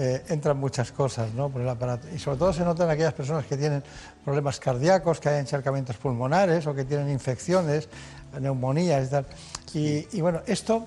eh, 0.00 0.22
entran 0.28 0.56
muchas 0.56 0.92
cosas 0.92 1.32
¿no? 1.34 1.48
por 1.48 1.60
el 1.60 1.68
aparato. 1.68 2.06
Y 2.14 2.20
sobre 2.20 2.38
todo 2.38 2.52
se 2.52 2.62
nota 2.62 2.84
en 2.84 2.90
aquellas 2.90 3.14
personas 3.14 3.46
que 3.46 3.56
tienen 3.56 3.82
problemas 4.24 4.60
cardíacos, 4.60 5.18
que 5.18 5.28
hay 5.28 5.40
encharcamientos 5.40 5.96
pulmonares 5.96 6.66
o 6.68 6.74
que 6.74 6.84
tienen 6.84 7.10
infecciones, 7.10 7.88
neumonías 8.38 9.06
y 9.06 9.10
tal. 9.10 9.26
Y, 9.74 10.20
bueno, 10.20 10.42
esto 10.46 10.86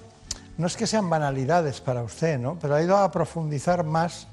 no 0.58 0.68
es 0.68 0.78
que 0.78 0.88
sean 0.88 1.10
banalidades 1.10 1.82
para 1.82 2.04
usted, 2.04 2.40
¿no? 2.40 2.58
pero 2.62 2.76
ha 2.76 2.82
ido 2.82 2.96
a 2.96 3.12
profundizar 3.12 3.84
más 3.84 4.28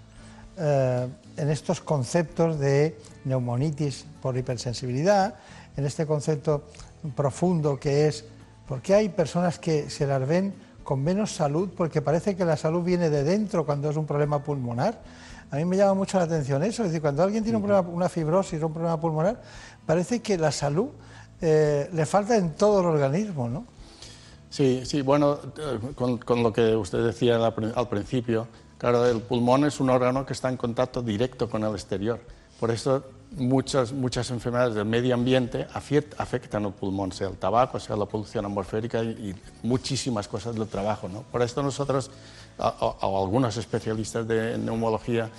eh, 0.57 1.09
en 1.37 1.51
estos 1.51 1.81
conceptos 1.81 2.61
de 2.61 2.99
neumonitis 3.25 4.05
por 4.23 4.37
hipersensibilidad, 4.37 5.35
en 5.77 5.87
este 5.87 6.07
concepto 6.07 6.65
profundo 7.15 7.79
que 7.79 8.09
es 8.09 8.25
por 8.67 8.83
qué 8.83 8.95
hay 8.95 9.09
personas 9.09 9.59
que 9.59 9.89
se 9.91 10.07
las 10.07 10.27
ven 10.27 10.55
con 10.85 11.03
menos 11.03 11.33
salud, 11.33 11.71
porque 11.77 12.01
parece 12.01 12.35
que 12.35 12.45
la 12.45 12.57
salud 12.57 12.83
viene 12.83 13.11
de 13.11 13.23
dentro 13.23 13.67
cuando 13.67 13.91
es 13.91 13.97
un 13.97 14.07
problema 14.07 14.43
pulmonar. 14.43 15.03
A 15.51 15.57
mí 15.57 15.65
me 15.65 15.77
llama 15.77 15.95
mucho 15.95 16.19
la 16.19 16.25
atención 16.25 16.63
eso, 16.63 16.83
es 16.83 16.89
decir, 16.89 17.03
cuando 17.03 17.23
alguien 17.23 17.43
tiene 17.43 17.57
un 17.57 17.63
problema, 17.63 17.89
una 17.89 18.09
fibrosis 18.09 18.63
o 18.63 18.67
un 18.67 18.73
problema 18.73 19.01
pulmonar, 19.01 19.43
parece 19.85 20.21
que 20.21 20.37
la 20.37 20.53
salud 20.53 20.89
eh, 21.41 21.89
le 21.93 22.07
falta 22.07 22.37
en 22.37 22.55
todo 22.55 22.81
el 22.81 22.87
organismo, 22.87 23.49
¿no? 23.49 23.65
Sí, 24.51 24.83
sí, 24.85 25.03
bueno, 25.03 25.39
eh, 25.59 25.79
con, 25.95 26.19
con 26.19 26.43
lo 26.43 26.53
que 26.53 26.75
usted 26.75 27.05
decía 27.05 27.37
al 27.37 27.89
principio, 27.89 28.49
claro, 28.79 29.07
el 29.07 29.21
pulmón 29.21 29.65
es 29.65 29.81
un 29.81 29.91
órgano 29.91 30.25
que 30.25 30.33
está 30.33 30.49
en 30.49 30.57
contacto 30.57 31.03
directo 31.03 31.51
con 31.51 31.65
el 31.65 31.73
exterior. 31.73 32.19
Por 32.59 32.71
eso 32.71 33.05
muchas, 33.37 33.93
muchas 33.93 34.31
enfermedades 34.31 34.75
del 34.75 34.85
medio 34.85 35.15
ambiente 35.15 35.67
afectan 35.75 36.65
al 36.65 36.73
pulmón, 36.73 37.13
sea 37.13 37.29
el 37.29 37.37
tabaco, 37.37 37.79
sea 37.79 37.97
la 37.97 38.07
polución 38.07 38.45
atmosférica 38.45 39.03
y, 39.03 39.35
muchísimas 39.63 40.29
cosas 40.29 40.55
del 40.55 40.69
trabajo. 40.69 41.09
¿no? 41.09 41.23
Por 41.23 41.43
esto 41.43 41.63
nosotros, 41.63 42.11
o 42.59 43.25
algunos 43.25 43.57
especialistas 43.57 44.27
de 44.27 44.57
neumología, 44.59 45.31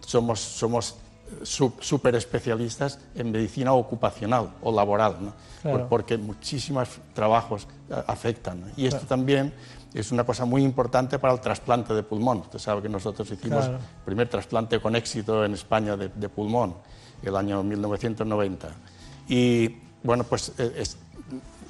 somos, 0.00 0.40
somos 0.40 0.96
súper 1.42 2.14
especialistas 2.14 2.98
en 3.14 3.30
medicina 3.30 3.72
ocupacional 3.74 4.54
o 4.62 4.72
laboral, 4.72 5.16
¿no? 5.20 5.88
porque 5.88 6.16
muchísimos 6.16 6.88
trabajos 7.14 7.66
eh, 7.90 8.02
afectan. 8.06 8.72
Y 8.76 8.86
esto 8.86 9.06
también 9.06 9.52
es 9.92 10.10
una 10.10 10.24
cosa 10.24 10.44
muy 10.44 10.62
importante 10.62 11.18
para 11.18 11.34
el 11.34 11.40
trasplante 11.40 11.92
de 11.92 12.02
pulmón. 12.02 12.38
Usted 12.38 12.58
sabe 12.58 12.82
que 12.82 12.88
nosotros 12.88 13.30
hicimos 13.30 13.66
el 13.66 13.76
primer 14.04 14.28
trasplante 14.28 14.80
con 14.80 14.96
éxito 14.96 15.44
en 15.44 15.54
España 15.54 15.96
de, 15.96 16.08
de 16.08 16.28
pulmón 16.28 16.74
el 17.22 17.36
año 17.36 17.62
1990. 17.62 18.68
Y 19.28 19.76
bueno, 20.02 20.24
pues 20.24 20.52
eh, 20.58 20.72
es 20.76 20.96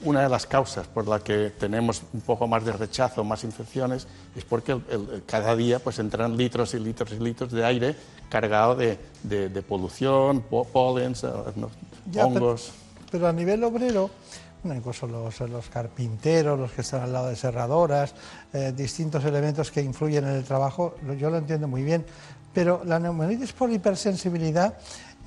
una 0.03 0.23
de 0.23 0.29
las 0.29 0.47
causas 0.47 0.87
por 0.87 1.09
la 1.09 1.21
que 1.21 1.51
tenemos 1.51 2.03
un 2.13 2.21
poco 2.21 2.47
más 2.47 2.65
de 2.65 2.73
rechazo, 2.73 3.25
más 3.25 3.43
infecciones, 3.45 4.07
es 4.37 4.45
porque 4.45 4.79
cada 5.27 5.57
día 5.57 5.81
pues 5.81 5.99
entran 5.99 6.37
litros 6.37 6.75
y 6.75 6.79
litros 6.79 7.11
y 7.13 7.19
litros 7.19 7.51
de 7.51 7.65
aire 7.65 7.97
cargado 8.29 8.77
de, 8.77 8.99
de, 9.23 9.63
polución, 9.63 10.43
polen, 10.43 11.15
eh, 11.23 12.21
hongos. 12.21 12.73
pero 13.11 13.27
a 13.27 13.33
nivel 13.33 13.65
obrero, 13.65 14.11
incluso 14.65 15.07
los, 15.07 15.41
los, 15.41 15.69
carpinteros, 15.69 16.59
los 16.59 16.71
que 16.73 16.83
están 16.83 17.03
al 17.03 17.13
lado 17.13 17.29
de 17.29 17.37
serradoras, 17.37 18.15
eh, 18.53 18.73
distintos 18.77 19.25
elementos 19.25 19.71
que 19.71 19.83
influyen 19.83 20.25
en 20.25 20.37
el 20.37 20.45
trabajo, 20.45 20.95
yo 21.19 21.31
lo 21.31 21.39
entiendo 21.39 21.67
muy 21.67 21.83
bien, 21.83 22.05
pero 22.53 22.83
la 22.85 22.99
neumonitis 22.99 23.53
por 23.53 23.71
hipersensibilidad 23.71 24.79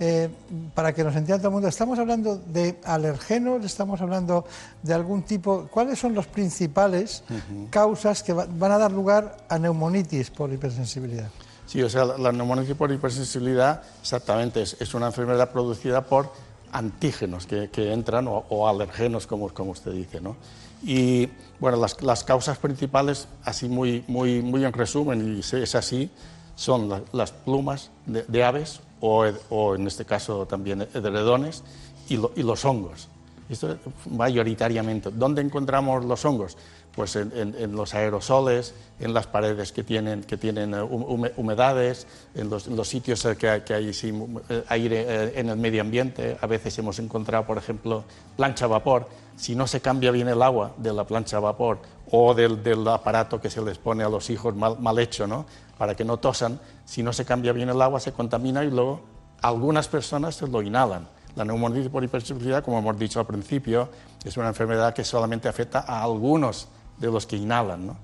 eh, 0.03 0.29
para 0.73 0.95
que 0.95 1.03
nos 1.03 1.15
entienda 1.15 1.37
todo 1.37 1.49
el 1.49 1.53
mundo, 1.53 1.67
¿estamos 1.67 1.99
hablando 1.99 2.35
de 2.35 2.79
alergenos? 2.85 3.63
¿Estamos 3.63 4.01
hablando 4.01 4.45
de 4.81 4.95
algún 4.95 5.21
tipo? 5.21 5.67
¿Cuáles 5.69 5.99
son 5.99 6.15
las 6.15 6.25
principales 6.25 7.23
causas 7.69 8.23
que 8.23 8.33
van 8.33 8.71
a 8.71 8.79
dar 8.79 8.91
lugar 8.91 9.37
a 9.47 9.59
neumonitis 9.59 10.31
por 10.31 10.51
hipersensibilidad? 10.51 11.29
Sí, 11.67 11.83
o 11.83 11.87
sea, 11.87 12.05
la, 12.05 12.31
neumonitis 12.31 12.73
por 12.73 12.91
hipersensibilidad 12.91 13.83
exactamente 14.01 14.63
es, 14.63 14.93
una 14.95 15.05
enfermedad 15.05 15.51
producida 15.51 16.01
por 16.01 16.33
antígenos 16.71 17.45
que, 17.45 17.93
entran 17.93 18.25
o, 18.27 18.67
alergenos, 18.67 19.27
como, 19.27 19.49
como 19.49 19.69
usted 19.69 19.91
dice, 19.91 20.19
¿no? 20.19 20.35
Y 20.81 21.29
bueno, 21.59 21.77
las, 21.77 22.23
causas 22.23 22.57
principales, 22.57 23.27
así 23.43 23.69
muy, 23.69 24.03
muy, 24.07 24.41
muy 24.41 24.65
en 24.65 24.73
resumen, 24.73 25.37
y 25.37 25.41
es 25.41 25.75
así, 25.75 26.09
son 26.55 27.03
las 27.11 27.31
plumas 27.31 27.91
de 28.07 28.43
aves 28.43 28.81
o, 29.01 29.75
en 29.75 29.87
este 29.87 30.05
caso 30.05 30.45
también 30.45 30.81
edredones 30.93 31.63
y, 32.07 32.15
y 32.15 32.43
los 32.43 32.63
hongos. 32.63 33.09
Esto 33.51 33.77
mayoritariamente. 34.09 35.11
¿Dónde 35.11 35.41
encontramos 35.41 36.05
los 36.05 36.23
hongos? 36.23 36.57
Pues 36.95 37.15
en, 37.17 37.75
los 37.75 37.93
aerosoles, 37.93 38.73
en 38.99 39.13
las 39.13 39.27
paredes 39.27 39.71
que 39.71 39.83
tienen, 39.83 40.23
que 40.23 40.37
tienen 40.37 40.73
eh, 40.73 40.81
humedades, 40.81 42.07
en 42.33 42.49
los, 42.49 42.87
sitios 42.87 43.25
que 43.37 43.49
hay, 43.49 43.61
que 43.61 43.73
hay 43.73 43.91
eh, 43.91 44.63
aire 44.67 45.05
eh, 45.07 45.33
en 45.35 45.49
el 45.49 45.57
medio 45.57 45.81
ambiente. 45.81 46.37
A 46.41 46.47
veces 46.47 46.77
hemos 46.79 46.99
encontrado, 46.99 47.45
por 47.45 47.57
ejemplo, 47.57 48.03
plancha 48.37 48.65
a 48.65 48.67
vapor. 48.69 49.07
Si 49.35 49.55
no 49.55 49.67
se 49.67 49.81
cambia 49.81 50.11
bien 50.11 50.27
el 50.27 50.41
agua 50.41 50.73
de 50.77 50.93
la 50.93 51.05
plancha 51.05 51.37
a 51.37 51.39
vapor 51.41 51.79
o 52.09 52.33
del, 52.33 52.61
del 52.61 52.87
aparato 52.87 53.39
que 53.39 53.49
se 53.49 53.61
les 53.61 53.77
pone 53.77 54.03
a 54.03 54.09
los 54.09 54.29
hijos 54.29 54.55
mal, 54.55 54.77
mal 54.79 54.99
hecho, 54.99 55.27
¿no? 55.27 55.45
Para 55.81 55.95
que 55.95 56.05
no 56.05 56.17
tosan, 56.17 56.59
si 56.85 57.01
no 57.01 57.11
se 57.11 57.25
cambia 57.25 57.53
bien 57.53 57.67
el 57.67 57.81
agua 57.81 57.99
se 57.99 58.11
contamina 58.11 58.63
y 58.63 58.69
luego 58.69 59.01
algunas 59.41 59.87
personas 59.87 60.35
se 60.35 60.45
lo 60.45 60.61
inhalan. 60.61 61.07
La 61.35 61.43
neumonitis 61.43 61.89
por 61.89 62.03
hipersensibilidad, 62.03 62.63
como 62.63 62.77
hemos 62.77 62.99
dicho 62.99 63.19
al 63.19 63.25
principio, 63.25 63.89
es 64.23 64.37
una 64.37 64.49
enfermedad 64.49 64.93
que 64.93 65.03
solamente 65.03 65.49
afecta 65.49 65.79
a 65.79 66.03
algunos 66.03 66.67
de 66.99 67.07
los 67.07 67.25
que 67.25 67.35
inhalan, 67.35 67.87
¿no? 67.87 67.97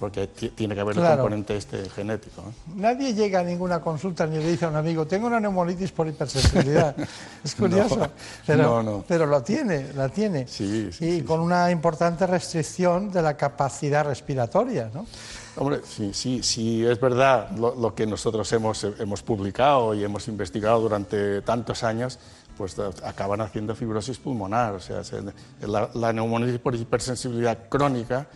porque 0.00 0.26
tiene 0.26 0.74
que 0.74 0.80
haber 0.80 0.98
el 0.98 1.04
componente 1.06 1.56
este 1.56 1.88
genético. 1.90 2.42
Nadie 2.74 3.14
llega 3.14 3.40
a 3.40 3.44
ninguna 3.44 3.80
consulta 3.80 4.26
ni 4.26 4.38
le 4.38 4.50
dice 4.50 4.64
a 4.64 4.68
un 4.68 4.76
amigo, 4.76 5.06
tengo 5.06 5.28
una 5.28 5.38
neumonitis 5.38 5.92
por 5.92 6.08
hipersensibilidad. 6.08 6.96
es 7.44 7.54
curioso, 7.54 8.08
pero, 8.44 9.04
pero 9.06 9.26
lo 9.26 9.40
tiene, 9.42 9.92
la 9.92 10.08
tiene. 10.08 10.48
Sí, 10.48 10.90
y 10.98 11.20
con 11.20 11.38
una 11.38 11.70
importante 11.70 12.26
restricción 12.26 13.12
de 13.12 13.22
la 13.22 13.36
capacidad 13.36 14.04
respiratoria. 14.04 14.90
¿no? 14.92 15.06
Hombre, 15.60 15.80
sí, 15.84 16.14
sí, 16.14 16.42
sí, 16.42 16.86
es 16.86 16.98
verdad 16.98 17.50
lo, 17.50 17.94
que 17.94 18.06
nosotros 18.06 18.50
hemos, 18.54 18.82
hemos 18.82 19.22
publicado 19.22 19.92
y 19.92 20.02
hemos 20.02 20.26
investigado 20.26 20.80
durante 20.80 21.42
tantos 21.42 21.84
años, 21.84 22.18
pues 22.56 22.78
acaban 22.78 23.42
haciendo 23.42 23.74
fibrosis 23.74 24.16
pulmonar. 24.16 24.72
O 24.76 24.80
sea, 24.80 25.02
la, 25.60 25.90
la 25.92 26.12
neumonitis 26.14 26.58
por 26.60 26.74
hipersensibilidad 26.74 27.68
crónica 27.68 28.26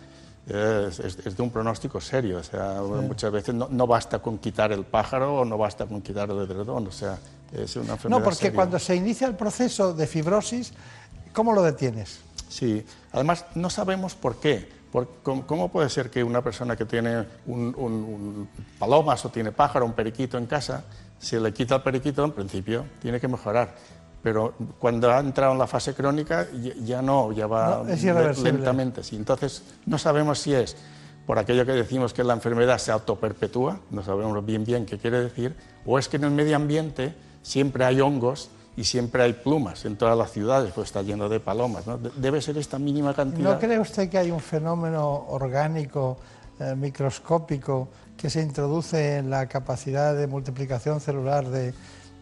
es, 0.47 1.35
de 1.35 1.41
un 1.41 1.49
pronóstico 1.49 1.99
serio. 1.99 2.37
O 2.37 2.43
sea, 2.43 2.79
muchas 2.81 3.31
veces 3.31 3.55
no, 3.55 3.87
basta 3.87 4.19
con 4.19 4.37
quitar 4.37 4.71
el 4.71 4.83
pájaro 4.83 5.37
o 5.37 5.45
no 5.45 5.57
basta 5.57 5.87
con 5.87 6.03
quitar 6.03 6.29
el 6.29 6.37
edredón. 6.37 6.85
O 6.85 6.91
sea, 6.91 7.17
es 7.51 7.75
una 7.75 7.93
enfermedad 7.93 8.19
No, 8.19 8.23
porque 8.23 8.53
cuando 8.53 8.77
se 8.77 8.95
inicia 8.95 9.25
el 9.25 9.35
proceso 9.35 9.95
de 9.95 10.05
fibrosis, 10.05 10.73
¿cómo 11.33 11.53
lo 11.53 11.63
detienes? 11.63 12.19
Sí, 12.47 12.85
además 13.13 13.45
no 13.55 13.71
sabemos 13.71 14.13
por 14.13 14.35
qué. 14.35 14.74
¿Cómo 15.23 15.69
puede 15.69 15.89
ser 15.89 16.09
que 16.09 16.23
una 16.23 16.41
persona 16.41 16.75
que 16.75 16.85
tiene 16.85 17.25
un, 17.47 18.47
palomas 18.79 19.25
o 19.25 19.29
tiene 19.29 19.51
pájaro, 19.51 19.85
un 19.85 19.93
periquito 19.93 20.37
en 20.37 20.45
casa, 20.45 20.83
se 21.19 21.39
le 21.39 21.53
quita 21.53 21.75
el 21.75 21.81
periquito, 21.81 22.23
en 22.23 22.31
principio 22.31 22.85
tiene 23.01 23.19
que 23.19 23.27
mejorar 23.27 23.75
pero 24.25 24.55
cuando 24.79 25.11
ha 25.11 25.19
entrado 25.19 25.53
en 25.53 25.59
la 25.59 25.67
fase 25.67 25.93
crónica 25.93 26.47
ya 26.83 26.99
no, 27.03 27.31
ya 27.31 27.45
va 27.45 27.83
lentamente. 27.83 29.03
Sí. 29.03 29.17
Entonces, 29.17 29.61
no 29.85 29.99
sabemos 29.99 30.39
si 30.39 30.51
es 30.51 30.75
por 31.27 31.37
aquello 31.37 31.63
que 31.63 31.73
decimos 31.73 32.11
que 32.11 32.23
la 32.23 32.33
enfermedad 32.33 32.79
se 32.79 32.91
autoperpetúa, 32.91 33.79
no 33.91 34.03
sabemos 34.03 34.43
bien 34.43 34.65
bien 34.65 34.87
qué 34.87 34.97
quiere 34.97 35.19
decir, 35.19 35.55
o 35.85 35.99
es 35.99 36.07
que 36.07 36.17
en 36.17 36.23
el 36.23 36.31
medio 36.31 36.55
ambiente 36.55 37.13
siempre 37.43 37.85
hay 37.85 38.01
hongos 38.01 38.49
y 38.77 38.83
siempre 38.83 39.23
hay 39.23 39.33
plumas 39.33 39.85
en 39.85 39.95
todas 39.95 40.17
las 40.17 40.31
ciudades, 40.31 40.71
pues 40.73 40.87
está 40.87 41.01
lleno 41.01 41.29
de 41.29 41.39
palomas. 41.39 41.87
¿no? 41.87 41.97
Debe 41.97 42.41
ser 42.41 42.57
esta 42.57 42.77
mínima 42.77 43.13
cantidad. 43.13 43.53
¿No 43.53 43.59
cree 43.59 43.79
usted 43.79 44.09
que 44.09 44.17
hay 44.17 44.31
un 44.31 44.41
fenómeno 44.41 45.25
orgánico, 45.29 46.17
eh, 46.59 46.75
microscópico, 46.75 47.87
que 48.17 48.29
se 48.29 48.41
introduce 48.41 49.17
en 49.17 49.29
la 49.29 49.47
capacidad 49.47 50.15
de 50.15 50.27
multiplicación 50.27 50.99
celular 50.99 51.47
de, 51.47 51.73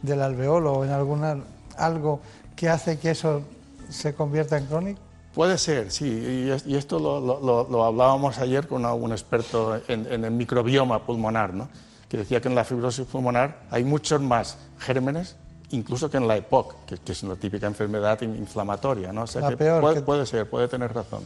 del 0.01 0.21
alveolo 0.21 0.73
o 0.73 0.85
en 0.85 0.91
alguna 0.91 1.37
algo 1.77 2.19
que 2.55 2.69
hace 2.69 2.99
que 2.99 3.11
eso 3.11 3.41
se 3.89 4.13
convierta 4.13 4.57
en 4.57 4.65
crónico? 4.65 4.99
Puede 5.33 5.57
ser, 5.57 5.91
sí, 5.91 6.05
y, 6.05 6.75
esto 6.75 6.99
lo, 6.99 7.83
hablábamos 7.83 8.37
ayer 8.37 8.67
con 8.67 8.85
un 8.85 9.11
experto 9.11 9.81
en, 9.87 10.05
el 10.23 10.29
microbioma 10.29 11.03
pulmonar, 11.07 11.55
¿no? 11.55 11.69
que 12.07 12.17
decía 12.17 12.39
que 12.39 12.47
en 12.49 12.53
la 12.53 12.63
fibrosis 12.63 13.07
pulmonar 13.07 13.63
hay 13.71 13.83
muchos 13.83 14.21
más 14.21 14.59
gérmenes 14.77 15.35
incluso 15.73 16.09
que 16.09 16.17
en 16.17 16.27
la 16.27 16.37
EPOC, 16.37 16.85
que, 16.85 17.11
es 17.11 17.23
una 17.23 17.35
típica 17.35 17.67
enfermedad 17.67 18.21
inflamatoria. 18.21 19.11
¿no? 19.11 19.23
O 19.23 19.27
sea 19.27 19.49
que 19.49 19.57
puede, 19.57 20.25
ser, 20.25 20.49
puede 20.49 20.67
tener 20.67 20.93
razón. 20.93 21.23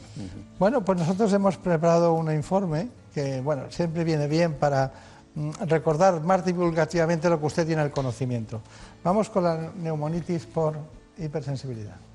Bueno, 0.57 0.83
pues 0.83 0.97
nosotros 0.97 1.31
hemos 1.33 1.57
preparado 1.57 2.13
un 2.13 2.31
informe 2.31 2.89
que 3.13 3.41
bueno, 3.41 3.63
siempre 3.69 4.03
viene 4.03 4.27
bien 4.27 4.53
para 4.53 4.91
mm, 5.35 5.51
recordar 5.67 6.21
más 6.21 6.45
divulgativamente 6.45 7.29
lo 7.29 7.39
que 7.39 7.45
usted 7.45 7.67
tiene 7.67 7.83
el 7.83 7.91
conocimiento. 7.91 8.61
Vamos 9.03 9.29
con 9.29 9.43
la 9.43 9.71
neumonitis 9.75 10.45
por 10.45 10.77
hipersensibilidad. 11.17 12.06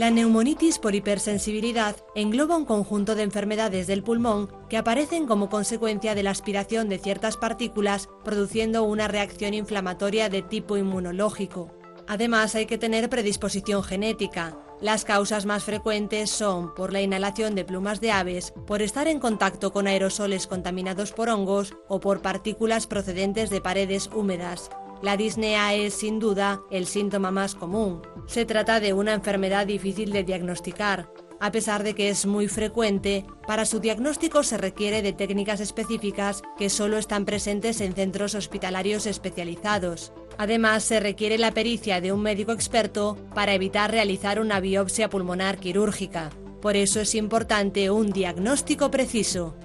La 0.00 0.10
neumonitis 0.10 0.78
por 0.78 0.94
hipersensibilidad 0.94 1.94
engloba 2.14 2.56
un 2.56 2.64
conjunto 2.64 3.14
de 3.14 3.22
enfermedades 3.22 3.86
del 3.86 4.02
pulmón 4.02 4.48
que 4.70 4.78
aparecen 4.78 5.26
como 5.26 5.50
consecuencia 5.50 6.14
de 6.14 6.22
la 6.22 6.30
aspiración 6.30 6.88
de 6.88 6.98
ciertas 6.98 7.36
partículas 7.36 8.08
produciendo 8.24 8.84
una 8.84 9.08
reacción 9.08 9.52
inflamatoria 9.52 10.30
de 10.30 10.40
tipo 10.40 10.78
inmunológico. 10.78 11.70
Además 12.08 12.54
hay 12.54 12.64
que 12.64 12.78
tener 12.78 13.10
predisposición 13.10 13.82
genética. 13.82 14.56
Las 14.80 15.04
causas 15.04 15.44
más 15.44 15.64
frecuentes 15.64 16.30
son 16.30 16.74
por 16.74 16.94
la 16.94 17.02
inhalación 17.02 17.54
de 17.54 17.66
plumas 17.66 18.00
de 18.00 18.10
aves, 18.10 18.54
por 18.66 18.80
estar 18.80 19.06
en 19.06 19.20
contacto 19.20 19.70
con 19.70 19.86
aerosoles 19.86 20.46
contaminados 20.46 21.12
por 21.12 21.28
hongos 21.28 21.74
o 21.88 22.00
por 22.00 22.22
partículas 22.22 22.86
procedentes 22.86 23.50
de 23.50 23.60
paredes 23.60 24.08
húmedas. 24.14 24.70
La 25.02 25.16
disnea 25.16 25.74
es 25.74 25.94
sin 25.94 26.18
duda 26.18 26.60
el 26.70 26.86
síntoma 26.86 27.30
más 27.30 27.54
común. 27.54 28.02
Se 28.26 28.44
trata 28.44 28.80
de 28.80 28.92
una 28.92 29.14
enfermedad 29.14 29.66
difícil 29.66 30.12
de 30.12 30.24
diagnosticar. 30.24 31.10
A 31.40 31.50
pesar 31.50 31.84
de 31.84 31.94
que 31.94 32.10
es 32.10 32.26
muy 32.26 32.48
frecuente, 32.48 33.24
para 33.46 33.64
su 33.64 33.80
diagnóstico 33.80 34.42
se 34.42 34.58
requiere 34.58 35.00
de 35.00 35.14
técnicas 35.14 35.60
específicas 35.60 36.42
que 36.58 36.68
solo 36.68 36.98
están 36.98 37.24
presentes 37.24 37.80
en 37.80 37.94
centros 37.94 38.34
hospitalarios 38.34 39.06
especializados. 39.06 40.12
Además, 40.36 40.84
se 40.84 41.00
requiere 41.00 41.38
la 41.38 41.52
pericia 41.52 42.02
de 42.02 42.12
un 42.12 42.20
médico 42.20 42.52
experto 42.52 43.16
para 43.34 43.54
evitar 43.54 43.90
realizar 43.90 44.38
una 44.38 44.60
biopsia 44.60 45.08
pulmonar 45.08 45.56
quirúrgica. 45.56 46.28
Por 46.60 46.76
eso 46.76 47.00
es 47.00 47.14
importante 47.14 47.90
un 47.90 48.10
diagnóstico 48.10 48.90
preciso. 48.90 49.56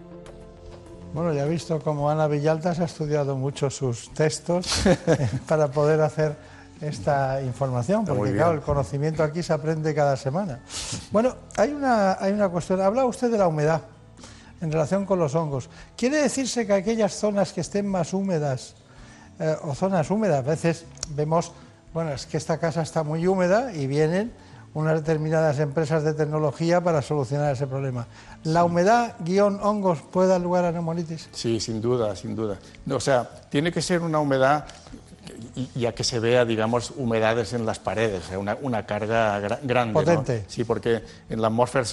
Bueno, 1.16 1.32
ya 1.32 1.46
he 1.46 1.50
visto 1.50 1.80
cómo 1.80 2.10
Ana 2.10 2.28
Villaltas 2.28 2.82
ha 2.82 2.84
estudiado 2.84 3.38
mucho 3.38 3.70
sus 3.70 4.14
textos 4.14 4.84
para 5.48 5.70
poder 5.70 6.02
hacer 6.02 6.36
esta 6.82 7.42
información, 7.42 8.04
porque 8.04 8.34
claro, 8.34 8.52
el 8.52 8.60
conocimiento 8.60 9.24
aquí 9.24 9.42
se 9.42 9.54
aprende 9.54 9.96
cada 9.96 10.18
semana. 10.18 10.60
Bueno, 11.12 11.34
hay 11.56 11.72
una, 11.72 12.18
hay 12.20 12.34
una 12.34 12.50
cuestión, 12.50 12.82
habla 12.82 13.06
usted 13.06 13.32
de 13.32 13.38
la 13.38 13.48
humedad 13.48 13.84
en 14.60 14.70
relación 14.70 15.06
con 15.06 15.18
los 15.18 15.36
hongos. 15.36 15.70
¿Quiere 15.96 16.18
decirse 16.18 16.68
que 16.68 16.74
aquellas 16.74 17.14
zonas 17.14 17.54
que 17.54 17.62
estén 17.62 17.88
más 17.88 18.14
húmedas 18.14 18.76
eh, 19.40 19.56
o 19.62 19.74
zonas 19.74 20.12
húmedas, 20.12 20.40
a 20.40 20.50
veces 20.50 20.84
vemos, 21.12 21.54
bueno, 21.94 22.12
es 22.12 22.26
que 22.26 22.36
esta 22.36 22.58
casa 22.58 22.82
está 22.82 23.04
muy 23.04 23.26
húmeda 23.26 23.72
y 23.72 23.88
vienen 23.88 24.34
unas 24.76 24.96
determinadas 24.96 25.60
empresas 25.60 26.04
de 26.04 26.14
tecnología 26.14 26.82
para 26.82 27.02
solucionar 27.02 27.54
ese 27.54 27.66
problema. 27.66 28.06
¿La 28.46 28.64
humedad 28.64 29.16
guion 29.20 29.60
hongos 29.62 30.02
puede 30.02 30.30
dar 30.30 30.40
lugar 30.40 30.66
a 30.66 30.72
neumonitis? 30.72 31.30
Sí, 31.32 31.60
sin 31.60 31.82
duda, 31.82 32.16
sin 32.16 32.36
duda. 32.36 32.60
O 32.90 33.00
sea, 33.00 33.28
tiene 33.50 33.72
que 33.72 33.82
ser 33.82 34.02
una 34.02 34.20
humedad 34.20 34.66
ya 35.74 35.94
que 35.94 36.04
se 36.04 36.20
vea, 36.20 36.46
digamos, 36.46 36.92
humedades 36.96 37.54
en 37.54 37.66
las 37.66 37.80
paredes, 37.80 38.24
una, 38.62 38.86
carga 38.86 39.40
grande. 39.64 39.94
Potente. 39.94 40.46
Sí, 40.48 40.64
porque 40.64 41.02
en 41.30 41.42
la 41.42 41.48
atmósfera 41.48 41.86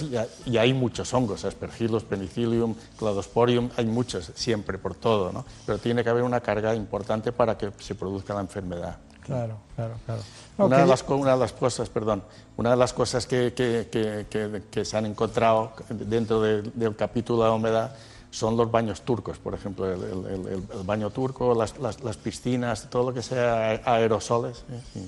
ya, 0.45 0.61
hay 0.61 0.73
muchos 0.73 1.13
hongos, 1.13 1.45
aspergillus, 1.45 2.03
penicillium, 2.03 2.75
cladosporium, 2.97 3.69
hay 3.77 3.85
muchos 3.85 4.31
siempre, 4.35 4.77
por 4.77 4.95
todo, 4.95 5.31
¿no? 5.31 5.45
Pero 5.65 5.77
tiene 5.79 6.03
que 6.03 6.09
haber 6.09 6.23
una 6.23 6.41
carga 6.41 6.75
importante 6.75 7.31
para 7.31 7.57
que 7.57 7.71
se 7.79 7.95
produzca 7.95 8.33
la 8.33 8.41
enfermedad. 8.41 8.97
Claro, 9.21 9.57
claro, 9.75 9.95
claro. 10.05 10.21
Una, 10.57 10.77
de 10.77 10.85
las, 10.85 11.03
una, 11.07 11.33
de 11.33 11.39
las, 11.39 11.53
cosas, 11.53 11.89
perdón, 11.89 12.23
una 12.57 12.71
de 12.71 12.77
las 12.77 12.93
cosas 12.93 13.25
que, 13.25 13.53
que, 13.53 13.87
que, 13.89 14.63
que 14.69 14.85
se 14.85 14.97
han 14.97 15.05
encontrado 15.05 15.73
dentro 15.89 16.41
del 16.41 16.95
capítulo 16.95 17.43
de 17.43 17.49
la 17.49 17.55
humedad 17.55 17.95
son 18.29 18.57
los 18.57 18.71
baños 18.71 19.01
turcos, 19.01 19.37
por 19.37 19.53
ejemplo, 19.53 19.91
el, 19.91 20.03
el, 20.03 20.47
el, 20.47 20.83
baño 20.83 21.11
turco, 21.11 21.53
las, 21.53 21.77
las, 21.77 22.03
las, 22.03 22.17
piscinas, 22.17 22.89
todo 22.89 23.09
lo 23.09 23.13
que 23.13 23.21
sea 23.21 23.79
aerosoles. 23.85 24.65
¿eh? 24.95 25.05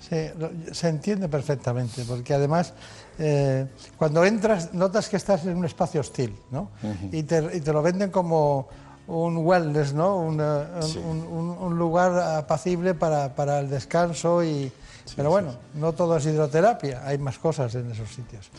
Sí. 0.00 0.72
se 0.72 0.88
entiende 0.88 1.28
perfectamente, 1.28 2.04
porque 2.08 2.32
además 2.32 2.72
eh, 3.18 3.66
cuando 3.96 4.24
entras 4.24 4.74
notas 4.74 5.08
que 5.08 5.16
estás 5.16 5.44
en 5.44 5.56
un 5.56 5.64
espacio 5.64 6.00
hostil, 6.00 6.34
¿no? 6.50 6.70
y, 7.12 7.22
te, 7.22 7.56
y, 7.56 7.60
te, 7.60 7.72
lo 7.72 7.82
venden 7.82 8.10
como 8.10 8.68
un 9.06 9.38
wellness, 9.38 9.92
¿no? 9.92 10.16
un, 10.16 10.40
un, 10.40 11.56
un, 11.60 11.78
lugar 11.78 12.18
apacible 12.38 12.94
para, 12.94 13.34
para 13.34 13.60
el 13.60 13.68
descanso 13.68 14.42
y... 14.42 14.72
Pero 15.16 15.28
bueno, 15.28 15.54
no 15.74 15.92
todo 15.92 16.16
es 16.16 16.24
hidroterapia, 16.24 17.02
hay 17.04 17.18
más 17.18 17.38
cosas 17.38 17.74
en 17.74 17.90
esos 17.90 18.08
sitios. 18.08 18.50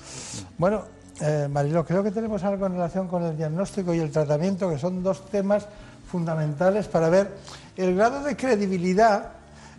Bueno, 0.59 0.83
eh, 1.21 1.47
Marilo, 1.49 1.83
creo 1.83 2.03
que 2.03 2.11
tenemos 2.11 2.43
algo 2.43 2.67
en 2.67 2.73
relación 2.73 3.07
con 3.07 3.23
el 3.23 3.35
diagnóstico 3.35 3.93
y 3.93 3.99
el 3.99 4.11
tratamiento, 4.11 4.69
que 4.69 4.77
son 4.77 5.01
dos 5.01 5.25
temas 5.25 5.65
fundamentales 6.07 6.87
para 6.87 7.09
ver 7.09 7.35
el 7.77 7.95
grado 7.95 8.21
de 8.21 8.35
credibilidad 8.35 9.31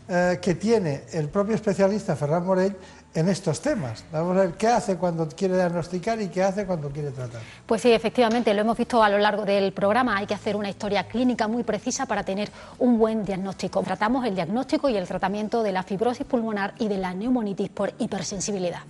eh, 0.09 0.39
que 0.41 0.55
tiene 0.55 1.05
el 1.13 1.29
propio 1.29 1.55
especialista 1.55 2.17
Ferran 2.17 2.45
Morell 2.45 2.77
en 3.17 3.29
estos 3.29 3.61
temas. 3.61 4.05
Vamos 4.13 4.37
a 4.37 4.41
ver 4.41 4.53
qué 4.53 4.69
hace 4.69 4.97
cuando 4.97 5.29
quiere 5.29 5.55
diagnosticar 5.55 6.21
y 6.21 6.29
qué 6.29 6.43
hace 6.43 6.67
cuando 6.67 6.91
quiere 6.91 7.11
tratar. 7.11 7.41
Pues 7.67 7.83
sí, 7.83 7.93
efectivamente, 7.93 8.53
lo 8.55 8.61
hemos 8.61 8.77
visto 8.77 9.03
a 9.03 9.09
lo 9.09 9.19
largo 9.19 9.45
del 9.45 9.73
programa. 9.73 10.17
Hay 10.17 10.27
que 10.27 10.35
hacer 10.35 10.57
una 10.57 10.69
historia 10.69 11.05
clínica 11.05 11.49
muy 11.49 11.63
precisa 11.63 12.07
para 12.07 12.25
tener 12.25 12.51
un 12.79 12.99
buen 12.99 13.25
diagnóstico. 13.25 13.83
Tratamos 13.83 14.25
el 14.27 14.35
diagnóstico 14.35 14.89
y 14.89 14.97
el 14.97 15.07
tratamiento 15.07 15.63
de 15.63 15.73
la 15.73 15.83
fibrosis 15.83 16.27
pulmonar 16.27 16.75
y 16.79 16.89
de 16.89 16.99
la 16.99 17.15
neumonitis 17.15 17.71
por 17.71 17.93
hipersensibilidad. 17.99 18.81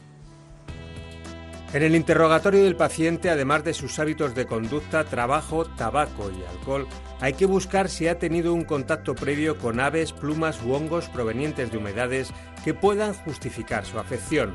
En 1.76 1.82
el 1.82 1.94
interrogatorio 1.94 2.64
del 2.64 2.74
paciente, 2.74 3.28
además 3.28 3.62
de 3.62 3.74
sus 3.74 3.98
hábitos 3.98 4.34
de 4.34 4.46
conducta, 4.46 5.04
trabajo, 5.04 5.66
tabaco 5.66 6.30
y 6.30 6.42
alcohol, 6.42 6.88
hay 7.20 7.34
que 7.34 7.44
buscar 7.44 7.90
si 7.90 8.08
ha 8.08 8.18
tenido 8.18 8.54
un 8.54 8.64
contacto 8.64 9.14
previo 9.14 9.58
con 9.58 9.78
aves, 9.78 10.14
plumas 10.14 10.62
u 10.62 10.72
hongos 10.72 11.10
provenientes 11.10 11.70
de 11.70 11.76
humedades 11.76 12.32
que 12.64 12.72
puedan 12.72 13.12
justificar 13.12 13.84
su 13.84 13.98
afección. 13.98 14.54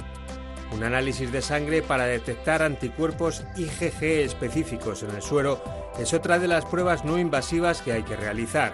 Un 0.74 0.84
análisis 0.84 1.32
de 1.32 1.44
sangre 1.44 1.84
para 1.84 2.06
detectar 2.06 2.64
anticuerpos 2.64 3.46
IgG 3.56 4.02
específicos 4.02 5.04
en 5.04 5.12
el 5.12 5.22
suero 5.22 5.64
es 6.00 6.16
otra 6.16 6.40
de 6.40 6.48
las 6.48 6.66
pruebas 6.66 7.06
no 7.06 7.20
invasivas 7.20 7.84
que 7.84 7.92
hay 7.92 8.02
que 8.02 8.16
realizar. 8.16 8.74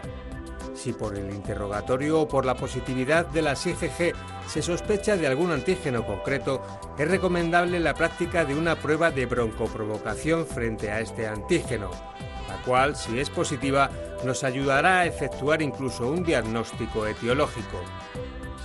Si 0.78 0.94
por 0.94 1.18
el 1.18 1.32
interrogatorio 1.32 2.22
o 2.22 2.28
por 2.28 2.46
la 2.46 2.56
positividad 2.56 3.26
de 3.26 3.42
las 3.42 3.66
IgG 3.66 4.14
se 4.48 4.62
sospecha 4.62 5.18
de 5.18 5.26
algún 5.26 5.52
antígeno 5.52 6.06
concreto, 6.06 6.62
es 7.00 7.08
recomendable 7.10 7.80
la 7.80 7.96
práctica 7.96 8.46
de 8.46 8.54
una 8.54 8.76
prueba 8.76 9.10
de 9.10 9.26
broncoprovocación 9.26 10.46
frente 10.46 10.92
a 10.92 11.00
este 11.00 11.28
antígeno, 11.28 11.90
la 12.48 12.62
cual, 12.64 12.96
si 12.96 13.20
es 13.20 13.32
positiva, 13.32 13.90
nos 14.24 14.44
ayudará 14.44 15.00
a 15.00 15.06
efectuar 15.08 15.64
incluso 15.64 16.08
un 16.08 16.24
diagnóstico 16.24 17.08
etiológico. 17.08 17.82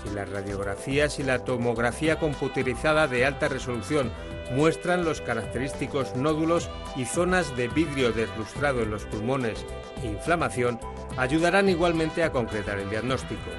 Si 0.04 0.14
las 0.14 0.28
radiografías 0.28 1.18
y 1.18 1.22
la 1.22 1.38
tomografía 1.38 2.18
computerizada 2.18 3.08
de 3.08 3.24
alta 3.24 3.48
resolución 3.48 4.12
muestran 4.54 5.04
los 5.04 5.22
característicos 5.22 6.14
nódulos 6.14 6.68
y 6.94 7.06
zonas 7.06 7.56
de 7.56 7.68
vidrio 7.68 8.12
deslustrado 8.12 8.82
en 8.82 8.90
los 8.90 9.06
pulmones 9.06 9.64
e 10.02 10.08
inflamación, 10.08 10.78
ayudarán 11.16 11.68
igualmente 11.68 12.22
a 12.22 12.30
concretar 12.30 12.78
el 12.78 12.90
diagnóstico. 12.90 13.50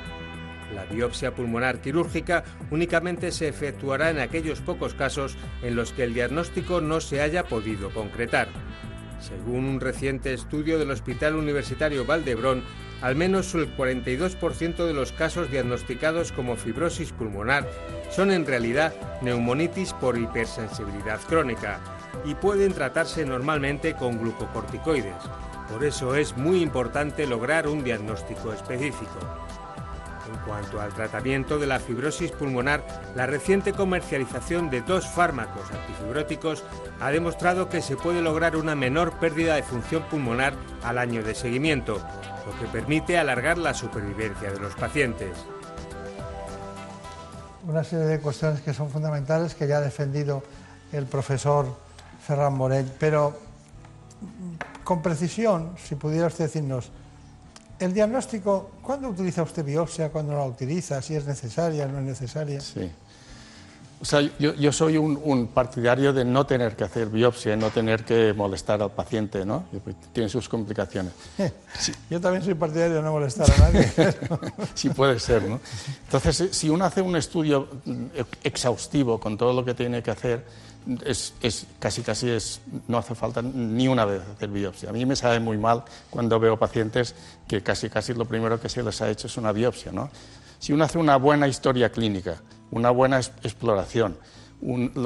La 0.74 0.86
biopsia 0.86 1.36
pulmonar 1.36 1.82
quirúrgica 1.82 2.43
únicamente 2.72 3.32
se 3.32 3.47
efectuará 3.47 4.10
en 4.10 4.20
aquellos 4.20 4.62
pocos 4.62 4.93
casos 4.93 5.38
en 5.62 5.76
los 5.76 5.93
que 5.93 6.04
el 6.04 6.14
diagnóstico 6.14 6.82
no 6.82 6.99
se 6.99 7.22
haya 7.22 7.43
podido 7.43 7.91
concretar. 7.91 8.47
Según 9.20 9.66
un 9.66 9.80
reciente 9.80 10.34
estudio 10.34 10.80
del 10.80 10.91
Hospital 10.91 11.36
Universitario 11.36 12.06
Valdebrón, 12.06 12.64
al 13.01 13.16
menos 13.16 13.54
el 13.54 13.76
42% 13.76 14.86
de 14.86 14.93
los 14.93 15.12
casos 15.12 15.51
diagnosticados 15.51 16.32
como 16.32 16.56
fibrosis 16.56 17.12
pulmonar 17.12 17.70
son 18.10 18.32
en 18.32 18.45
realidad 18.45 18.93
neumonitis 19.22 19.93
por 19.93 20.18
hipersensibilidad 20.18 21.22
crónica 21.22 21.80
y 22.26 22.36
pueden 22.36 22.74
tratarse 22.74 23.26
normalmente 23.26 23.93
con 23.93 24.20
glucocorticoides. 24.20 25.16
Por 25.70 25.84
eso 25.84 26.16
es 26.16 26.36
muy 26.38 26.61
importante 26.61 27.26
lograr 27.26 27.68
un 27.68 27.84
diagnóstico 27.84 28.53
específico. 28.53 29.20
En 30.32 30.39
cuanto 30.45 30.80
al 30.80 30.93
tratamiento 30.93 31.59
de 31.59 31.68
la 31.68 31.80
fibrosis 31.80 32.32
pulmonar, 32.32 32.84
la 33.16 33.26
reciente 33.26 33.74
comercialización 33.74 34.70
de 34.70 34.82
dos 34.82 35.07
fármacos 35.07 35.70
antifibróticos 35.72 36.64
ha 36.99 37.11
demostrado 37.11 37.70
que 37.70 37.82
se 37.82 37.97
puede 37.97 38.22
lograr 38.22 38.55
una 38.55 38.76
menor 38.76 39.14
pérdida 39.20 39.55
de 39.55 39.64
función 39.64 40.03
pulmonar 40.03 40.53
al 40.84 40.97
año 40.97 41.24
de 41.24 41.36
seguimiento, 41.36 42.01
lo 42.45 42.59
que 42.59 42.66
permite 42.72 43.18
alargar 43.18 43.57
la 43.57 43.74
supervivencia 43.74 44.51
de 44.51 44.59
los 44.59 44.74
pacientes. 44.76 45.38
Una 47.68 47.84
serie 47.84 48.05
de 48.05 48.20
cuestiones 48.20 48.61
que 48.61 48.74
son 48.74 48.89
fundamentales 48.89 49.55
que 49.55 49.68
ya 49.68 49.78
ha 49.78 49.82
defendido 49.82 50.43
el 50.91 51.05
profesor 51.05 51.66
Ferran 52.26 52.53
Morell, 52.53 52.91
pero 52.99 53.38
con 54.84 55.02
precisión, 55.02 55.76
si 55.84 55.96
pudiera 55.96 56.28
usted 56.28 56.46
decirnos, 56.46 56.90
el 57.80 57.94
diagnóstico, 57.94 58.72
¿cuándo 58.82 59.10
utiliza 59.10 59.44
usted 59.44 59.66
biopsia? 59.66 60.10
¿Cuándo 60.10 60.34
la 60.34 60.46
utiliza? 60.46 61.02
¿Si 61.02 61.16
es 61.16 61.26
necesaria, 61.26 61.88
no 61.88 62.00
es 62.00 62.06
necesaria? 62.06 62.62
Sí. 62.62 62.90
O 64.04 64.06
sea, 64.06 64.20
yo, 64.38 64.72
soy 64.74 64.98
un, 64.98 65.48
partidario 65.54 66.12
de 66.12 66.26
no 66.26 66.46
tener 66.46 66.76
que 66.76 66.84
hacer 66.84 67.08
biopsia, 67.08 67.56
no 67.56 67.70
tener 67.70 68.04
que 68.04 68.34
molestar 68.34 68.82
al 68.82 68.92
paciente, 68.92 69.46
¿no? 69.46 69.64
Pues, 69.82 69.96
tiene 70.12 70.28
sus 70.28 70.50
complicaciones. 70.50 71.14
Yo 72.10 72.20
también 72.20 72.44
soy 72.44 72.54
partidario 72.54 72.96
de 72.96 73.02
no 73.02 73.14
molestar 73.14 73.50
a 73.50 73.58
nadie. 73.58 73.90
sí 74.74 74.90
puede 74.90 75.22
ser, 75.22 75.44
¿no? 75.44 75.62
Entonces, 76.04 76.50
si 76.52 76.70
uno 76.70 76.84
hace 76.84 77.02
un 77.02 77.16
estudio 77.16 77.70
exhaustivo 78.44 79.22
con 79.22 79.38
todo 79.38 79.54
lo 79.54 79.64
que 79.64 79.74
tiene 79.74 80.04
que 80.04 80.12
hacer, 80.12 80.44
es, 81.06 81.34
casi 81.80 82.02
casi 82.02 82.30
es, 82.30 82.62
no 82.88 82.98
hace 82.98 83.16
falta 83.16 83.42
ni 83.42 83.88
una 83.88 84.06
vez 84.06 84.22
hacer 84.36 84.50
biopsia. 84.50 84.90
A 84.90 84.94
mí 84.94 85.06
me 85.06 85.16
sabe 85.16 85.40
muy 85.40 85.58
mal 85.58 85.84
cuando 86.10 86.40
veo 86.40 86.58
pacientes 86.58 87.16
que 87.48 87.62
casi 87.62 87.90
casi 87.90 88.14
lo 88.14 88.26
primero 88.26 88.60
que 88.60 88.70
se 88.70 88.84
les 88.84 89.02
ha 89.02 89.10
hecho 89.10 89.28
es 89.28 89.38
una 89.38 89.52
biopsia. 89.52 89.92
¿no? 89.92 90.10
Si 90.60 90.74
uno 90.74 90.84
hace 90.84 90.98
una 90.98 91.18
buena 91.18 91.48
historia 91.48 91.92
clínica, 91.92 92.42
una 92.72 92.90
buena 92.90 93.20
exploración, 93.20 94.18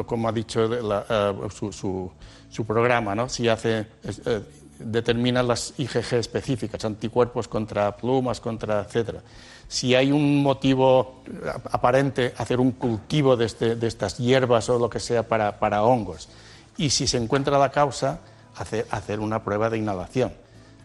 como 0.05 0.29
ha 0.29 0.31
dicho 0.31 0.65
eh, 0.65 1.49
su, 1.49 2.65
programa, 2.65 3.15
¿no? 3.15 3.29
si 3.29 3.47
hace, 3.47 3.87
eh, 4.25 4.41
determina 4.79 5.43
las 5.43 5.73
IgG 5.77 6.15
específicas, 6.15 6.85
anticuerpos 6.85 7.47
contra 7.47 7.95
plumas, 7.95 8.39
contra 8.39 8.81
etcétera 8.81 9.21
si 9.67 9.95
hay 9.95 10.11
un 10.11 10.41
motivo 10.41 11.23
aparente 11.71 12.33
hacer 12.37 12.59
un 12.59 12.71
cultivo 12.71 13.35
de, 13.35 13.45
este, 13.45 13.75
de 13.75 13.87
estas 13.87 14.17
hierbas 14.17 14.69
o 14.69 14.79
lo 14.79 14.89
que 14.89 14.99
sea 14.99 15.27
para, 15.27 15.59
para, 15.59 15.83
hongos. 15.83 16.29
Y 16.77 16.89
si 16.89 17.07
se 17.07 17.17
encuentra 17.17 17.57
la 17.57 17.71
causa, 17.71 18.19
hacer, 18.55 18.87
hacer 18.91 19.19
una 19.19 19.43
prueba 19.43 19.69
de 19.69 19.77
inhalación. 19.77 20.31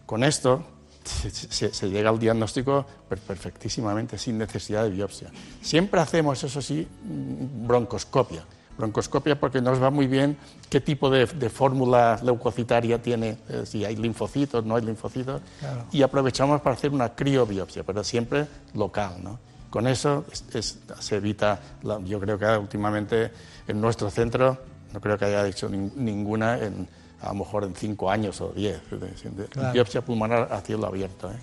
Con 0.04 0.24
esto 0.24 0.64
se, 1.04 1.72
se, 1.72 1.90
llega 1.90 2.10
al 2.10 2.18
diagnóstico 2.18 2.84
perfectísimamente, 3.08 4.18
sin 4.18 4.38
necesidad 4.38 4.82
de 4.84 4.90
biopsia. 4.90 5.30
Siempre 5.60 6.00
hacemos, 6.00 6.42
eso 6.42 6.60
sí, 6.60 6.86
broncoscopia 7.02 8.44
broncoscopia 8.82 9.38
porque 9.38 9.60
nos 9.60 9.80
va 9.80 9.90
muy 9.90 10.08
bien 10.08 10.36
qué 10.68 10.80
tipo 10.80 11.08
de, 11.08 11.26
fórmula 11.48 12.18
leucocitaria 12.22 13.00
tiene, 13.00 13.38
eh, 13.48 13.62
si 13.64 13.84
hay 13.84 13.94
linfocitos, 13.94 14.64
no 14.64 14.74
hay 14.74 14.82
linfocitos, 14.82 15.40
y 15.92 16.02
aprovechamos 16.02 16.60
para 16.60 16.74
hacer 16.74 16.90
una 16.90 17.14
criobiopsia, 17.14 17.84
pero 17.84 18.02
siempre 18.02 18.46
local. 18.74 19.14
¿no? 19.22 19.38
Con 19.70 19.86
eso 19.86 20.24
se 20.98 21.16
evita, 21.16 21.60
yo 22.04 22.18
creo 22.18 22.36
que 22.38 22.46
últimamente 22.56 23.30
en 23.68 23.80
nuestro 23.80 24.10
centro, 24.10 24.58
no 24.92 25.00
creo 25.00 25.16
que 25.16 25.26
haya 25.26 25.46
hecho 25.46 25.68
ninguna 25.68 26.58
en, 26.58 26.88
a 27.20 27.28
lo 27.28 27.34
mejor 27.34 27.64
en 27.64 27.76
cinco 27.76 28.10
años 28.10 28.40
o 28.40 28.48
diez, 28.48 28.80
biopsia 29.72 30.04
pulmonar 30.04 30.48
a 30.50 30.60
cielo 30.60 30.88
abierto. 30.88 31.30
¿eh? 31.30 31.36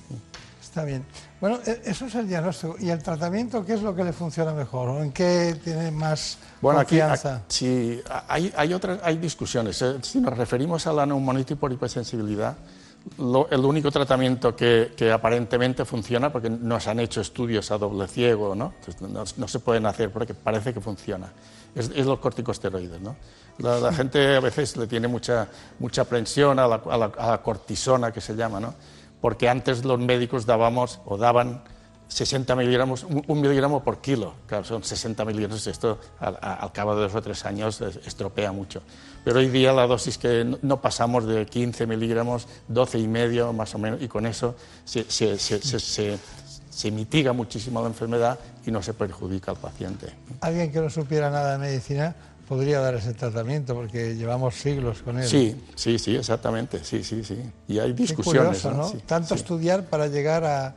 Está 0.80 0.88
bien. 0.88 1.06
Bueno, 1.42 1.60
e, 1.66 1.82
eso 1.84 2.06
es 2.06 2.16
el 2.16 2.28
diagnóstico. 2.30 2.78
¿Y 2.80 2.90
el 2.90 3.04
tratamiento 3.04 3.66
qué 3.66 3.74
es 3.74 3.82
lo 3.82 3.94
que 3.94 4.06
le 4.06 4.14
funciona 4.14 4.54
mejor? 4.54 4.88
¿O 4.88 5.04
en 5.04 5.12
qué 5.12 5.60
tiene 5.62 5.92
más 5.92 6.38
bueno, 6.62 6.80
confianza? 6.80 7.36
Aquí, 7.36 7.44
sí, 7.50 8.02
hay, 8.30 8.54
hay, 8.56 8.74
otras, 8.74 9.02
hay 9.04 9.18
discusiones. 9.18 9.82
Eh, 9.82 9.98
si 10.02 10.22
nos 10.22 10.38
referimos 10.38 10.88
a 10.88 10.94
la 10.94 11.06
neumonitis 11.06 11.58
por 11.58 11.74
hipersensibilidad, 11.74 12.56
el 13.18 13.66
único 13.66 13.92
tratamiento 13.92 14.56
que, 14.56 14.94
que, 14.96 15.12
aparentemente 15.12 15.84
funciona, 15.84 16.32
porque 16.32 16.50
no 16.50 16.80
se 16.80 16.92
han 16.92 17.02
hecho 17.02 17.20
estudios 17.20 17.70
a 17.72 17.78
doble 17.78 18.08
ciego, 18.08 18.56
¿no? 18.56 18.74
no, 19.36 19.48
se 19.48 19.60
pueden 19.60 19.86
hacer 19.86 20.12
porque 20.12 20.34
parece 20.34 20.74
que 20.74 20.80
funciona, 20.80 21.30
es, 21.76 21.90
los 22.06 22.20
corticosteroides. 22.20 23.02
¿no? 23.02 23.18
La, 23.58 23.92
gente 24.00 24.38
a 24.38 24.40
veces 24.40 24.78
le 24.78 24.88
tiene 24.88 25.10
mucha, 25.10 25.48
mucha 25.80 26.04
aprensión 26.04 26.58
a 26.58 26.68
la, 26.68 26.76
a 26.76 27.28
la 27.32 27.42
cortisona, 27.42 28.14
que 28.14 28.22
se 28.22 28.34
llama, 28.34 28.62
¿no? 28.62 28.74
Porque 29.22 29.50
antes 29.50 29.86
los 29.86 30.00
médicos 30.00 30.46
dábamos 30.46 31.02
o 31.06 31.18
daban 31.18 31.62
60 32.10 32.56
miligramos, 32.56 33.04
un, 33.04 33.42
miligramo 33.42 33.84
por 33.84 34.02
kilo. 34.02 34.34
Claro, 34.48 34.64
son 34.64 34.84
60 34.84 35.24
miligramos. 35.26 35.68
Esto 35.68 36.00
al, 36.20 36.72
cabo 36.72 36.96
de 36.96 37.04
dos 37.04 37.16
o 37.16 37.22
tres 37.22 37.46
años 37.46 37.82
estropea 37.82 38.52
mucho. 38.52 38.82
Pero 39.24 39.40
hoy 39.40 39.50
día 39.50 39.74
la 39.74 39.86
dosis 39.86 40.18
que 40.18 40.44
no, 40.62 40.82
pasamos 40.82 41.26
de 41.28 41.46
15 41.46 41.86
miligramos, 41.86 42.48
12 42.68 43.00
y 43.00 43.08
medio 43.08 43.54
más 43.54 43.76
o 43.76 43.78
menos, 43.78 44.02
y 44.02 44.08
con 44.08 44.26
eso 44.26 44.56
se, 44.86 45.06
se 46.80 46.92
mitiga 46.92 47.32
muchísimo 47.34 47.82
la 47.82 47.88
enfermedad 47.88 48.40
y 48.66 48.72
no 48.72 48.82
se 48.82 48.94
perjudica 48.94 49.52
al 49.52 49.58
paciente. 49.58 50.08
Alguien 50.42 50.72
que 50.72 50.80
no 50.80 50.90
supiera 50.90 51.30
nada 51.30 51.54
de 51.54 51.58
medicina 51.60 52.16
podría 52.50 52.80
dar 52.80 52.96
ese 52.96 53.14
tratamiento 53.14 53.76
porque 53.76 54.16
llevamos 54.16 54.56
siglos 54.56 55.04
con 55.04 55.20
él. 55.20 55.28
Sí, 55.28 55.56
sí, 55.76 56.00
sí, 56.00 56.16
exactamente, 56.16 56.84
sí, 56.84 57.04
sí, 57.04 57.24
sí. 57.24 57.38
Y 57.68 57.78
hay 57.78 57.94
discusiones. 57.94 58.66
¿no? 58.66 58.92
Tanto 59.06 59.36
estudiar 59.36 59.86
para 59.86 60.08
llegar 60.08 60.44
a, 60.44 60.76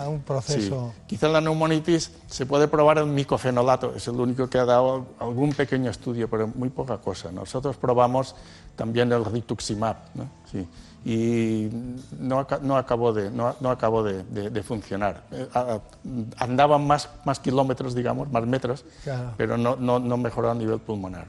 a 0.00 0.08
un 0.08 0.22
proceso. 0.22 0.94
Quizá 1.06 1.28
la 1.28 1.42
neumonitis 1.42 2.10
se 2.26 2.46
puede 2.46 2.68
probar 2.68 2.96
el 2.98 3.06
micofenolato, 3.06 3.94
es 3.94 4.08
el 4.08 4.14
único 4.14 4.48
que 4.48 4.58
ha 4.58 4.64
dado 4.64 5.08
algún 5.18 5.52
pequeño 5.52 5.90
estudio, 5.90 6.28
pero 6.30 6.48
muy 6.48 6.70
poca 6.70 6.96
cosa. 6.96 7.30
Nosotros 7.30 7.76
probamos 7.76 8.34
también 8.74 9.12
el 9.12 9.22
rituximab, 9.22 9.96
¿no? 10.14 10.30
sí 10.50 10.66
y 11.04 11.70
no, 12.18 12.46
no 12.62 12.76
acabó 12.76 13.12
de, 13.12 13.30
no, 13.30 13.56
no 13.60 13.70
acabó 13.70 14.02
de, 14.02 14.22
de, 14.22 14.62
funcionar. 14.62 15.22
Eh, 15.32 15.48
andaban 16.36 16.86
más, 16.86 17.08
más 17.24 17.40
kilómetros, 17.40 17.94
digamos, 17.94 18.30
más 18.30 18.46
metros, 18.46 18.84
pero 19.36 19.56
no, 19.56 19.76
no, 19.76 19.98
no, 19.98 20.16
mejoró 20.16 20.50
a 20.50 20.54
nivel 20.54 20.78
pulmonar. 20.78 21.26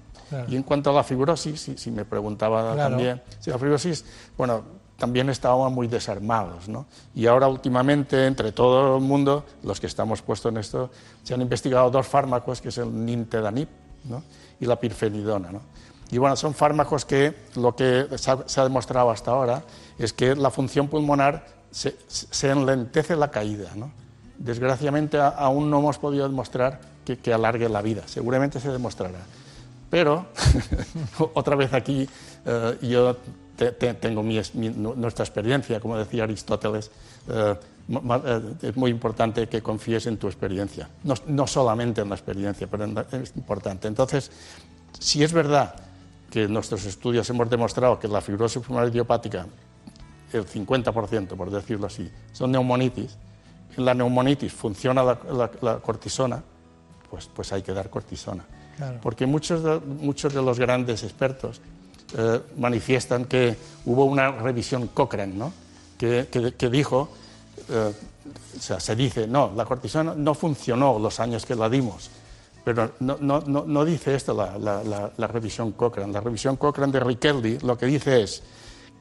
Y 0.48 0.56
en 0.56 0.64
cuanto 0.64 0.90
a 0.90 0.94
la 0.94 1.04
fibrosis, 1.04 1.60
si, 1.60 1.78
si 1.78 1.92
me 1.92 2.06
preguntaba 2.06 2.76
también, 2.76 3.22
si 3.40 3.50
la 3.50 3.58
fibrosis, 3.58 4.06
bueno, 4.38 4.64
también 5.02 5.30
estábamos 5.30 5.72
muy 5.72 5.88
desarmados. 5.88 6.70
¿no? 6.70 6.86
Y 7.16 7.26
ahora 7.26 7.48
últimamente, 7.48 8.28
entre 8.28 8.52
todo 8.52 8.98
el 8.98 9.02
mundo, 9.02 9.46
los 9.64 9.80
que 9.80 9.88
estamos 9.88 10.22
puestos 10.22 10.52
en 10.52 10.60
esto, 10.60 10.92
se 11.24 11.34
han 11.34 11.42
investigado 11.42 11.90
dos 11.90 12.06
fármacos, 12.08 12.62
que 12.62 12.70
es 12.70 12.78
el 12.78 13.04
nintedanib 13.04 13.68
¿no? 14.04 14.22
y 14.60 14.66
la 14.68 14.80
pirfenidona. 14.80 15.52
¿no? 15.52 15.62
Y 16.12 16.18
bueno, 16.18 16.36
son 16.36 16.54
fármacos 16.54 17.06
que 17.06 17.34
lo 17.56 17.74
que 17.76 18.06
se 18.18 18.32
ha, 18.32 18.64
demostrado 18.64 19.10
hasta 19.10 19.32
ahora 19.32 19.64
es 19.98 20.12
que 20.12 20.36
la 20.36 20.52
función 20.52 20.90
pulmonar 20.90 21.46
se, 21.72 21.96
enlentece 22.50 23.16
la 23.16 23.32
caída. 23.32 23.70
¿no? 23.76 23.92
Desgraciadamente 24.38 25.18
aún 25.20 25.70
no 25.70 25.80
hemos 25.80 25.98
podido 25.98 26.28
demostrar 26.28 26.82
que, 27.06 27.34
alargue 27.34 27.70
la 27.70 27.82
vida. 27.82 28.04
Seguramente 28.08 28.60
se 28.60 28.70
demostrará. 28.70 29.20
Pero, 29.90 30.28
otra 31.34 31.56
vez 31.56 31.74
aquí, 31.74 32.08
eh, 32.46 32.78
yo 32.82 33.18
tengo 34.00 34.24
nuestra 34.24 35.24
experiencia, 35.24 35.80
como 35.80 35.98
decía 35.98 36.24
Aristóteles, 36.24 36.92
eh, 37.30 37.56
eh, 37.90 38.42
es 38.62 38.76
muy 38.76 38.92
importante 38.92 39.48
que 39.48 39.62
confíes 39.62 40.08
en 40.08 40.18
tu 40.18 40.28
experiencia. 40.28 40.90
No, 41.04 41.14
no 41.28 41.48
solamente 41.48 42.02
en 42.02 42.10
la 42.10 42.16
experiencia, 42.16 42.68
pero 42.68 42.86
es 43.12 43.34
importante. 43.36 43.88
Entonces, 43.88 44.32
si 45.00 45.24
es 45.24 45.34
verdad 45.34 45.91
que 46.32 46.44
en 46.44 46.54
nuestros 46.54 46.86
estudios 46.86 47.30
hemos 47.30 47.50
demostrado 47.50 48.00
que 48.00 48.08
la 48.08 48.22
fibrosis 48.22 48.64
pulmonar 48.64 48.90
idiopática, 48.90 49.46
el 50.32 50.48
50%, 50.48 51.28
por 51.36 51.52
decirlo 51.52 51.88
así, 51.88 52.10
son 52.32 52.52
neumonitis, 52.52 53.18
en 53.78 53.86
la 53.86 53.94
neumonitis 53.94 54.54
funciona 54.54 55.04
la, 55.04 55.80
cortisona, 55.80 56.42
pues, 57.10 57.30
pues 57.34 57.52
hay 57.52 57.62
que 57.62 57.74
dar 57.74 57.90
cortisona. 57.90 58.46
Porque 59.02 59.28
muchos 59.28 59.62
de, 59.62 59.80
muchos 59.80 60.34
de 60.34 60.42
los 60.42 60.58
grandes 60.58 61.04
expertos 61.04 61.62
eh, 62.18 62.42
manifiestan 62.58 63.26
que 63.26 63.56
hubo 63.86 64.06
una 64.06 64.32
revisión 64.32 64.88
Cochrane, 64.88 65.34
¿no? 65.34 65.54
que, 65.98 66.56
que, 66.58 66.70
dijo, 66.70 67.10
eh, 67.70 67.94
o 68.58 68.60
sea, 68.60 68.80
se 68.80 68.96
dice, 68.96 69.28
no, 69.28 69.52
la 69.56 69.66
cortisona 69.66 70.16
no 70.16 70.34
funcionó 70.34 70.98
los 70.98 71.20
años 71.20 71.46
que 71.46 71.56
la 71.56 71.70
dimos, 71.70 72.10
pero 72.64 72.92
no, 73.00 73.18
no, 73.20 73.42
no, 73.42 73.86
dice 73.86 74.16
esto 74.16 74.34
la, 74.34 74.58
la, 74.58 75.12
la, 75.16 75.28
revisión 75.28 75.72
Cochrane. 75.72 76.14
La 76.14 76.22
revisión 76.22 76.58
Cochrane 76.58 76.92
de 76.92 77.00
Richeldi 77.00 77.60
lo 77.60 77.78
que 77.78 77.88
dice 77.88 78.22
es 78.22 78.44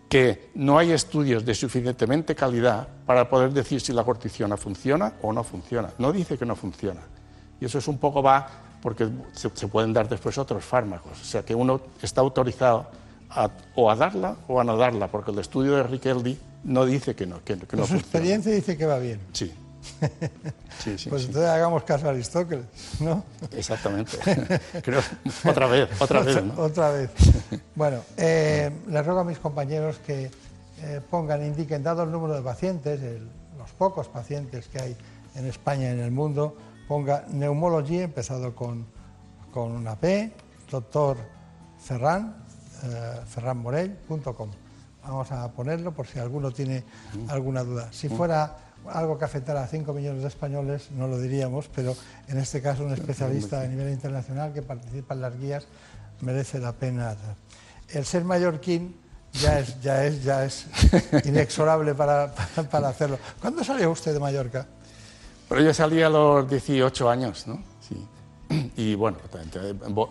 que 0.09 0.51
no 0.55 0.79
hay 0.79 0.93
estudios 0.93 1.45
de 1.45 1.55
suficientemente 1.55 2.35
calidad 2.35 2.89
para 3.07 3.29
poder 3.29 3.53
decir 3.53 3.81
si 3.81 3.93
la 3.93 4.03
cortisona 4.03 4.57
funciona 4.57 5.15
o 5.23 5.33
no 5.33 5.45
funciona. 5.45 5.91
No 5.99 6.13
dice 6.13 6.39
que 6.39 6.47
no 6.47 6.57
funciona. 6.57 7.01
Y 7.61 7.67
eso 7.67 7.79
es 7.79 7.87
un 7.87 7.99
poco 7.99 8.23
va 8.23 8.49
porque 8.83 9.09
se, 9.33 9.49
pueden 9.69 9.93
dar 9.93 10.09
después 10.09 10.39
otros 10.39 10.65
fármacos. 10.65 11.21
O 11.21 11.25
sea 11.25 11.43
que 11.45 11.55
uno 11.55 11.81
está 12.03 12.23
autorizado 12.23 12.87
o 13.75 13.91
a 13.91 13.95
darla 13.95 14.37
o 14.49 14.61
a 14.61 14.65
no 14.65 14.77
darla, 14.77 15.09
porque 15.09 15.31
el 15.31 15.39
estudio 15.39 15.77
de 15.77 15.83
Richeldi 15.85 16.39
no 16.65 16.87
dice 16.87 17.15
que 17.15 17.27
no. 17.27 17.45
Que, 17.45 17.59
que 17.59 17.77
no 17.77 17.87
su 17.87 17.95
experiencia 17.95 18.53
dice 18.53 18.77
que 18.77 18.87
va 18.87 18.99
bien. 18.99 19.21
Sí. 19.33 19.53
Pues 19.99 21.25
entonces 21.27 21.45
hagamos 21.45 21.85
caso 21.85 22.07
a 22.07 22.11
Aristóteles, 22.11 22.67
¿no? 23.01 23.25
Exactamente. 23.53 24.19
Creo, 24.83 25.01
otra 25.45 25.67
vez, 25.67 25.89
otra 26.01 26.21
vez. 26.21 26.43
Otra 26.57 26.91
vez. 26.91 27.11
Bueno, 27.75 28.03
eh, 28.17 28.71
les 28.89 29.07
ruego 29.07 29.21
a 29.21 29.25
mis 29.25 29.39
compañeros 29.39 29.99
que 29.99 30.31
eh, 30.83 31.01
pongan, 31.11 31.45
indiquen, 31.45 31.83
dado 31.83 32.05
el 32.05 32.11
número 32.11 32.35
de 32.35 32.43
pacientes, 32.43 33.01
los 33.59 33.71
pocos 33.73 34.09
pacientes 34.09 34.69
que 34.69 34.81
hay 34.81 34.97
en 35.35 35.47
España 35.47 35.89
y 35.89 35.93
en 35.93 36.01
el 36.01 36.11
mundo, 36.11 36.57
ponga 36.89 37.25
neumología, 37.29 38.05
empezado 38.05 38.55
con, 38.55 38.87
con 39.53 39.73
una 39.73 39.97
P, 39.97 40.33
doctor 40.71 41.19
Ferran, 41.79 42.37
eh, 42.85 43.21
ferranmorell.com. 43.27 44.51
Vamos 45.03 45.33
a 45.33 45.51
ponerlo 45.53 45.93
por 45.93 46.07
si 46.07 46.19
alguno 46.19 46.51
tiene 46.51 46.85
mm. 47.15 47.31
alguna 47.31 47.65
duda. 47.65 47.89
Si 47.93 48.09
mm. 48.09 48.17
fuera 48.17 48.57
algo 48.89 49.19
que 49.19 49.25
afectará 49.25 49.63
a 49.63 49.67
5 49.67 49.93
millones 49.93 50.23
de 50.23 50.29
españoles, 50.29 50.91
no 50.93 51.07
lo 51.07 51.19
diríamos, 51.19 51.69
pero 51.75 51.95
en 52.29 52.39
este 52.39 52.63
caso 52.63 52.85
un 52.85 52.93
especialista 52.93 53.61
a 53.61 53.67
nivel 53.67 53.91
internacional 53.91 54.53
que 54.53 54.63
participa 54.63 55.15
en 55.15 55.21
las 55.21 55.39
guías 55.39 55.67
merece 56.21 56.59
la 56.59 56.73
pena. 56.73 57.17
El 57.89 58.05
ser 58.05 58.25
mallorquín 58.25 58.95
ya 59.33 59.61
es, 59.61 59.81
ya 59.81 60.05
es, 60.05 60.23
ya 60.23 60.45
es 60.45 60.67
inexorable 61.25 61.95
para, 61.95 62.33
para, 62.71 62.89
hacerlo. 62.89 63.19
¿Cuándo 63.41 63.65
salió 63.65 63.91
usted 63.91 64.13
de 64.13 64.21
Mallorca? 64.21 64.67
Pero 65.49 65.63
yo 65.63 65.75
salí 65.75 66.03
a 66.03 66.09
los 66.09 66.49
18 66.49 67.11
años, 67.11 67.47
¿no? 67.47 67.63
Sí. 67.81 68.07
Y 68.77 68.95
bueno, 68.97 69.19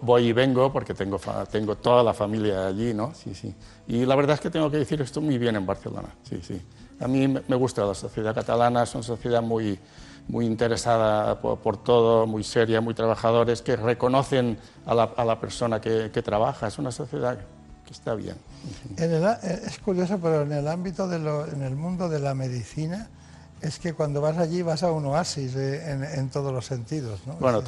voy 0.02 0.28
y 0.28 0.34
vengo 0.34 0.72
porque 0.72 0.94
tengo, 0.94 1.20
tengo 1.52 1.76
toda 1.76 2.04
la 2.04 2.14
familia 2.14 2.68
allí, 2.68 2.94
¿no? 2.94 3.14
Sí, 3.14 3.36
sí. 3.36 3.54
Y 3.88 4.06
la 4.06 4.16
verdad 4.16 4.36
es 4.36 4.42
que 4.42 4.50
tengo 4.50 4.72
que 4.72 4.78
decir 4.78 5.02
esto 5.02 5.20
muy 5.20 5.38
bien 5.38 5.56
en 5.58 5.66
Barcelona, 5.66 6.10
sí, 6.24 6.40
sí. 6.42 6.62
A 7.00 7.08
mí 7.08 7.28
me 7.28 7.56
gusta 7.56 7.86
la 7.86 7.93
sociedad 7.93 8.36
catalana, 8.36 8.84
es 8.84 8.93
una 8.93 9.04
sociedad 9.04 9.41
muy, 9.41 9.80
muy 10.28 10.45
interesada 10.45 11.39
por, 11.39 11.78
todo, 11.78 12.28
muy 12.28 12.43
seria, 12.43 12.82
muy 12.82 12.93
trabajadores, 12.93 13.62
que 13.62 13.76
reconocen 13.76 14.58
a 14.86 14.93
la, 14.93 15.04
a 15.04 15.26
la 15.26 15.39
persona 15.39 15.82
que, 15.82 16.12
que, 16.14 16.22
trabaja. 16.22 16.68
Es 16.68 16.78
una 16.78 16.91
sociedad 16.91 17.38
que 17.86 17.93
está 17.93 18.14
bien. 18.14 18.36
es 18.97 19.80
curioso, 19.80 20.20
pero 20.22 20.43
en 20.43 20.52
el 20.52 20.68
ámbito, 20.68 21.08
de 21.08 21.20
lo, 21.20 21.47
en 21.47 21.64
el 21.64 21.76
mundo 21.76 22.10
de 22.10 22.20
la 22.20 22.36
medicina, 22.36 23.10
es 23.62 23.80
que 23.80 23.93
cuando 23.93 24.22
vas 24.22 24.38
allí 24.38 24.62
vas 24.62 24.84
a 24.84 24.91
un 24.91 25.06
oasis 25.06 25.56
eh, 25.56 25.91
en, 25.91 26.04
en, 26.04 26.30
todos 26.30 26.54
los 26.54 26.66
sentidos. 26.66 27.20
¿no? 27.26 27.34
Bueno, 27.36 27.62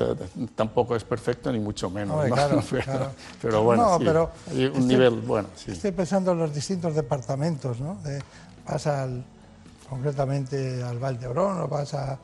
tampoco 0.55 0.95
es 0.95 1.03
perfecto 1.03 1.51
ni 1.51 1.59
mucho 1.59 1.89
menos. 1.89 2.27
¿no? 2.27 2.35
Claro, 2.81 3.11
pero, 3.41 3.63
bueno, 3.63 3.99
hay 4.49 4.65
un 4.65 4.87
nivel 4.87 5.21
bueno. 5.21 5.49
Sí. 5.55 5.71
Estoy 5.71 5.91
pensando 5.91 6.31
en 6.31 6.39
los 6.39 6.53
distintos 6.53 6.95
departamentos, 6.95 7.79
¿no? 7.79 7.97
Vas 8.65 8.87
al, 8.87 9.23
concretamente 9.89 10.81
al 10.83 10.99
Valdebrón 10.99 11.61
o 11.61 11.67
vas 11.67 11.93
a, 11.93 12.17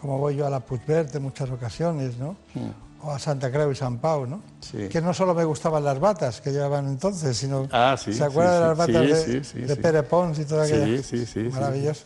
como 0.00 0.18
voy 0.18 0.36
yo, 0.36 0.46
a 0.46 0.50
la 0.50 0.60
Puigverde 0.60 1.18
en 1.18 1.22
muchas 1.22 1.50
ocasiones, 1.50 2.18
¿no? 2.18 2.36
Mm. 2.54 3.04
O 3.04 3.10
a 3.10 3.18
Santa 3.18 3.50
Creu 3.50 3.70
y 3.72 3.74
San 3.74 3.98
Pau, 3.98 4.26
¿no? 4.26 4.42
Que 4.70 5.00
no 5.00 5.12
solo 5.12 5.34
me 5.34 5.44
gustaban 5.44 5.82
las 5.84 5.98
batas 5.98 6.40
que 6.40 6.52
llevaban 6.52 6.86
entonces, 6.86 7.36
sino... 7.36 7.68
Ah, 7.72 7.96
sí, 7.98 8.12
¿Se 8.12 8.22
acuerda 8.22 8.54
de 8.54 8.60
las 8.60 8.78
batas 8.78 9.26
de, 9.26 9.66
de 9.66 9.76
Pere 9.76 10.04
Pons 10.04 10.38
y 10.38 10.44
todo 10.44 10.62
aquello? 10.62 11.02
Sí, 11.02 11.18
sí, 11.18 11.26
sí. 11.26 11.40
Maravilloso. 11.52 12.04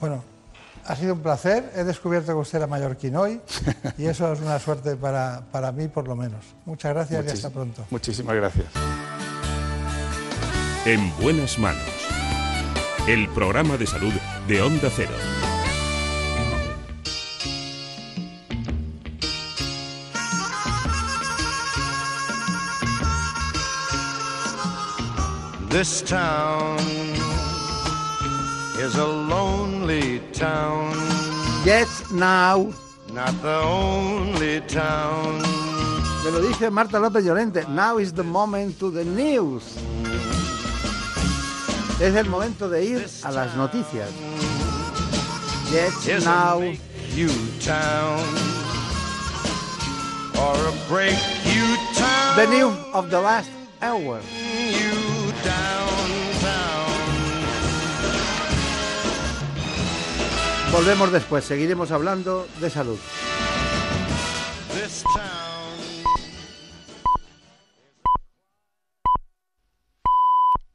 Bueno, 0.00 0.24
ha 0.86 0.96
sido 0.96 1.14
un 1.14 1.20
placer. 1.20 1.72
He 1.76 1.84
descubierto 1.84 2.32
que 2.32 2.38
usted 2.38 2.58
era 2.58 2.66
mallorquín 2.66 3.16
hoy 3.16 3.40
y 3.98 4.06
eso 4.06 4.32
es 4.32 4.40
una 4.40 4.58
suerte 4.58 4.96
para, 4.96 5.42
para 5.52 5.72
mí, 5.72 5.88
por 5.88 6.06
lo 6.08 6.16
menos. 6.16 6.44
Muchas 6.64 6.92
gracias 6.94 7.26
y 7.26 7.30
hasta 7.30 7.50
pronto. 7.50 7.84
Muchísimas 7.90 8.34
gracias. 8.34 8.66
En 10.84 11.16
buenas 11.18 11.58
manos 11.58 12.03
el 13.06 13.28
programa 13.28 13.76
de 13.76 13.86
salud 13.86 14.12
de 14.48 14.62
Onda 14.62 14.88
Cero. 14.88 15.12
This 25.68 26.02
town 26.02 26.78
is 28.78 28.94
a 28.96 29.06
lonely 29.06 30.20
town. 30.32 30.94
Yes, 31.64 32.10
now. 32.10 32.72
Not 33.12 33.32
the 33.42 33.60
only 33.62 34.60
town. 34.62 35.42
Me 36.24 36.30
lo 36.30 36.40
dice 36.40 36.70
Marta 36.70 36.98
López 36.98 37.24
Llorente. 37.24 37.66
Now 37.68 37.98
is 37.98 38.14
the 38.14 38.22
moment 38.22 38.78
to 38.78 38.90
the 38.90 39.04
news. 39.04 39.76
Es 42.00 42.14
el 42.14 42.28
momento 42.28 42.68
de 42.68 42.84
ir 42.84 43.06
a 43.22 43.30
las 43.30 43.54
noticias. 43.56 44.10
Yes, 45.70 46.24
now 46.24 46.60
you 47.14 47.28
or 50.38 50.56
a 50.56 50.72
break 50.88 51.16
you. 51.44 51.76
The 52.36 52.46
new 52.48 52.68
of 52.92 53.10
the 53.10 53.20
last 53.20 53.50
hour. 53.80 54.20
You. 54.20 55.04
Volvemos 60.74 61.12
después, 61.12 61.44
seguiremos 61.44 61.92
hablando 61.92 62.48
de 62.60 62.68
salud. 62.68 62.98
This 64.72 65.04
town. 65.04 65.53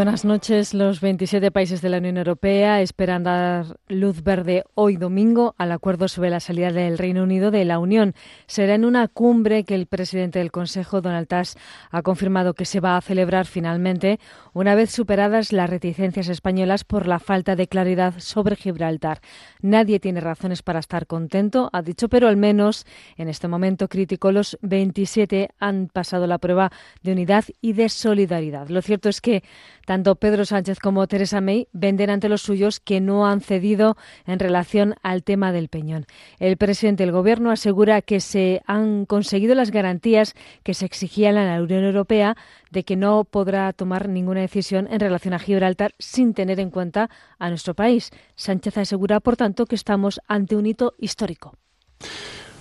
Buenas 0.00 0.24
noches. 0.24 0.72
Los 0.72 1.02
27 1.02 1.50
países 1.50 1.82
de 1.82 1.90
la 1.90 1.98
Unión 1.98 2.16
Europea 2.16 2.80
esperan 2.80 3.22
dar 3.22 3.76
luz 3.86 4.22
verde 4.22 4.64
hoy 4.74 4.96
domingo 4.96 5.54
al 5.58 5.72
acuerdo 5.72 6.08
sobre 6.08 6.30
la 6.30 6.40
salida 6.40 6.72
del 6.72 6.96
Reino 6.96 7.22
Unido 7.22 7.50
de 7.50 7.66
la 7.66 7.78
Unión. 7.78 8.14
Será 8.46 8.76
en 8.76 8.86
una 8.86 9.08
cumbre 9.08 9.62
que 9.64 9.74
el 9.74 9.84
presidente 9.84 10.38
del 10.38 10.52
Consejo, 10.52 11.02
Donald 11.02 11.28
Tusk, 11.28 11.58
ha 11.90 12.00
confirmado 12.00 12.54
que 12.54 12.64
se 12.64 12.80
va 12.80 12.96
a 12.96 13.02
celebrar 13.02 13.44
finalmente 13.44 14.18
una 14.54 14.74
vez 14.74 14.90
superadas 14.90 15.52
las 15.52 15.68
reticencias 15.68 16.28
españolas 16.28 16.84
por 16.84 17.06
la 17.06 17.18
falta 17.18 17.54
de 17.54 17.68
claridad 17.68 18.14
sobre 18.20 18.56
Gibraltar. 18.56 19.20
Nadie 19.60 20.00
tiene 20.00 20.20
razones 20.20 20.62
para 20.62 20.78
estar 20.78 21.06
contento, 21.06 21.68
ha 21.74 21.82
dicho, 21.82 22.08
pero 22.08 22.26
al 22.26 22.38
menos 22.38 22.86
en 23.18 23.28
este 23.28 23.48
momento 23.48 23.86
crítico 23.86 24.32
los 24.32 24.56
27 24.62 25.50
han 25.58 25.88
pasado 25.88 26.26
la 26.26 26.38
prueba 26.38 26.72
de 27.02 27.12
unidad 27.12 27.44
y 27.60 27.74
de 27.74 27.90
solidaridad. 27.90 28.70
Lo 28.70 28.80
cierto 28.80 29.10
es 29.10 29.20
que 29.20 29.42
tanto 29.90 30.14
Pedro 30.14 30.44
Sánchez 30.44 30.78
como 30.78 31.08
Teresa 31.08 31.40
May 31.40 31.66
venden 31.72 32.10
ante 32.10 32.28
los 32.28 32.42
suyos 32.42 32.78
que 32.78 33.00
no 33.00 33.26
han 33.26 33.40
cedido 33.40 33.96
en 34.24 34.38
relación 34.38 34.94
al 35.02 35.24
tema 35.24 35.50
del 35.50 35.68
Peñón. 35.68 36.06
El 36.38 36.56
presidente 36.58 37.02
del 37.02 37.10
Gobierno 37.10 37.50
asegura 37.50 38.00
que 38.00 38.20
se 38.20 38.62
han 38.66 39.04
conseguido 39.04 39.56
las 39.56 39.72
garantías 39.72 40.36
que 40.62 40.74
se 40.74 40.86
exigían 40.86 41.36
a 41.36 41.44
la 41.44 41.60
Unión 41.60 41.82
Europea 41.82 42.36
de 42.70 42.84
que 42.84 42.94
no 42.94 43.24
podrá 43.24 43.72
tomar 43.72 44.08
ninguna 44.08 44.42
decisión 44.42 44.86
en 44.92 45.00
relación 45.00 45.34
a 45.34 45.40
Gibraltar 45.40 45.96
sin 45.98 46.34
tener 46.34 46.60
en 46.60 46.70
cuenta 46.70 47.10
a 47.40 47.48
nuestro 47.48 47.74
país. 47.74 48.12
Sánchez 48.36 48.78
asegura, 48.78 49.18
por 49.18 49.36
tanto, 49.36 49.66
que 49.66 49.74
estamos 49.74 50.20
ante 50.28 50.54
un 50.54 50.66
hito 50.66 50.94
histórico. 50.98 51.56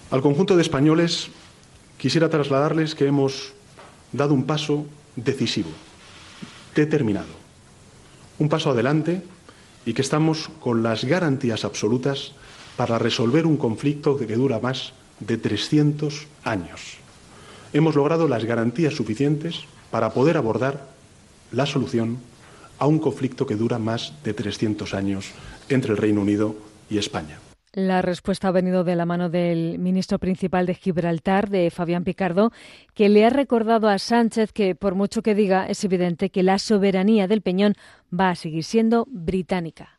Al 0.10 0.24
conjunto 0.24 0.56
de 0.56 0.64
españoles 0.64 1.30
quisiera 2.00 2.28
trasladarles 2.28 2.96
que 2.96 3.06
hemos 3.06 3.54
dado 4.14 4.34
un 4.34 4.46
paso 4.46 4.88
decisivo 5.16 5.70
determinado. 6.76 7.40
Un 8.38 8.50
paso 8.50 8.72
adelante 8.72 9.22
y 9.86 9.94
que 9.94 10.02
estamos 10.02 10.50
con 10.60 10.84
las 10.84 11.04
garantías 11.06 11.66
absolutas 11.66 12.34
para 12.78 13.00
resolver 13.00 13.46
un 13.46 13.58
conflicto 13.58 14.18
que 14.18 14.36
dura 14.36 14.60
más 14.60 14.94
de 15.20 15.38
300 15.38 16.28
años. 16.44 16.98
Hemos 17.74 17.96
logrado 17.96 18.28
las 18.28 18.46
garantías 18.46 18.94
suficientes 18.94 19.62
para 19.92 20.14
poder 20.14 20.38
abordar 20.38 20.88
la 21.52 21.66
solución 21.66 22.18
a 22.78 22.88
un 22.88 23.00
conflicto 23.00 23.46
que 23.46 23.56
dura 23.56 23.80
más 23.80 24.14
de 24.24 24.34
300 24.34 24.94
años 24.94 25.32
entre 25.68 25.92
el 25.92 25.98
Reino 25.98 26.22
Unido 26.22 26.56
y 26.90 26.98
España. 26.98 27.49
La 27.72 28.02
respuesta 28.02 28.48
ha 28.48 28.52
venido 28.52 28.84
de 28.84 28.96
la 28.96 29.06
mano 29.06 29.30
del 29.30 29.78
ministro 29.78 30.18
principal 30.18 30.66
de 30.66 30.74
Gibraltar, 30.74 31.50
de 31.50 31.70
Fabián 31.70 32.04
Picardo, 32.04 32.52
que 32.96 33.10
le 33.10 33.26
ha 33.26 33.30
recordado 33.30 33.90
a 33.90 34.00
Sánchez 34.00 34.52
que, 34.52 34.74
por 34.74 34.96
mucho 34.96 35.22
que 35.22 35.36
diga, 35.36 35.68
es 35.68 35.84
evidente 35.84 36.32
que 36.32 36.42
la 36.42 36.58
soberanía 36.58 37.28
del 37.28 37.44
Peñón 37.44 37.76
va 38.12 38.32
a 38.32 38.36
seguir 38.36 38.64
siendo 38.64 39.06
británica. 39.12 39.99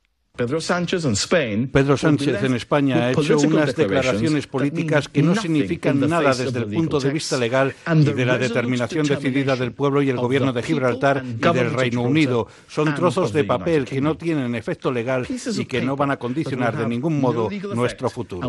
Pedro 1.70 1.98
Sánchez 1.98 2.42
en 2.42 2.54
España, 2.54 3.08
ha 3.08 3.10
hecho 3.10 3.38
unas 3.40 3.76
declaraciones 3.76 4.46
políticas 4.46 5.08
que 5.08 5.22
no 5.22 5.34
significan 5.34 6.00
nada 6.08 6.34
desde 6.34 6.60
el 6.60 6.66
punto 6.66 6.98
de 6.98 7.10
vista 7.10 7.36
legal 7.36 7.74
y 7.94 8.04
de 8.04 8.24
la 8.24 8.38
determinación 8.38 9.06
decidida 9.06 9.54
del 9.56 9.72
pueblo 9.72 10.00
y 10.00 10.08
el 10.08 10.16
gobierno 10.16 10.52
de 10.54 10.62
Gibraltar 10.62 11.22
y 11.26 11.40
del 11.52 11.72
Reino 11.72 12.02
Unido. 12.02 12.46
Son 12.68 12.94
trozos 12.94 13.34
de 13.34 13.44
papel 13.44 13.84
que 13.84 14.00
no 14.00 14.16
tienen 14.16 14.54
efecto 14.54 14.90
legal 14.90 15.26
y 15.28 15.64
que 15.66 15.82
no 15.82 15.94
van 15.96 16.10
a 16.12 16.16
condicionar 16.16 16.74
de 16.76 16.86
ningún 16.86 17.20
modo 17.20 17.50
nuestro 17.74 18.08
futuro. 18.08 18.48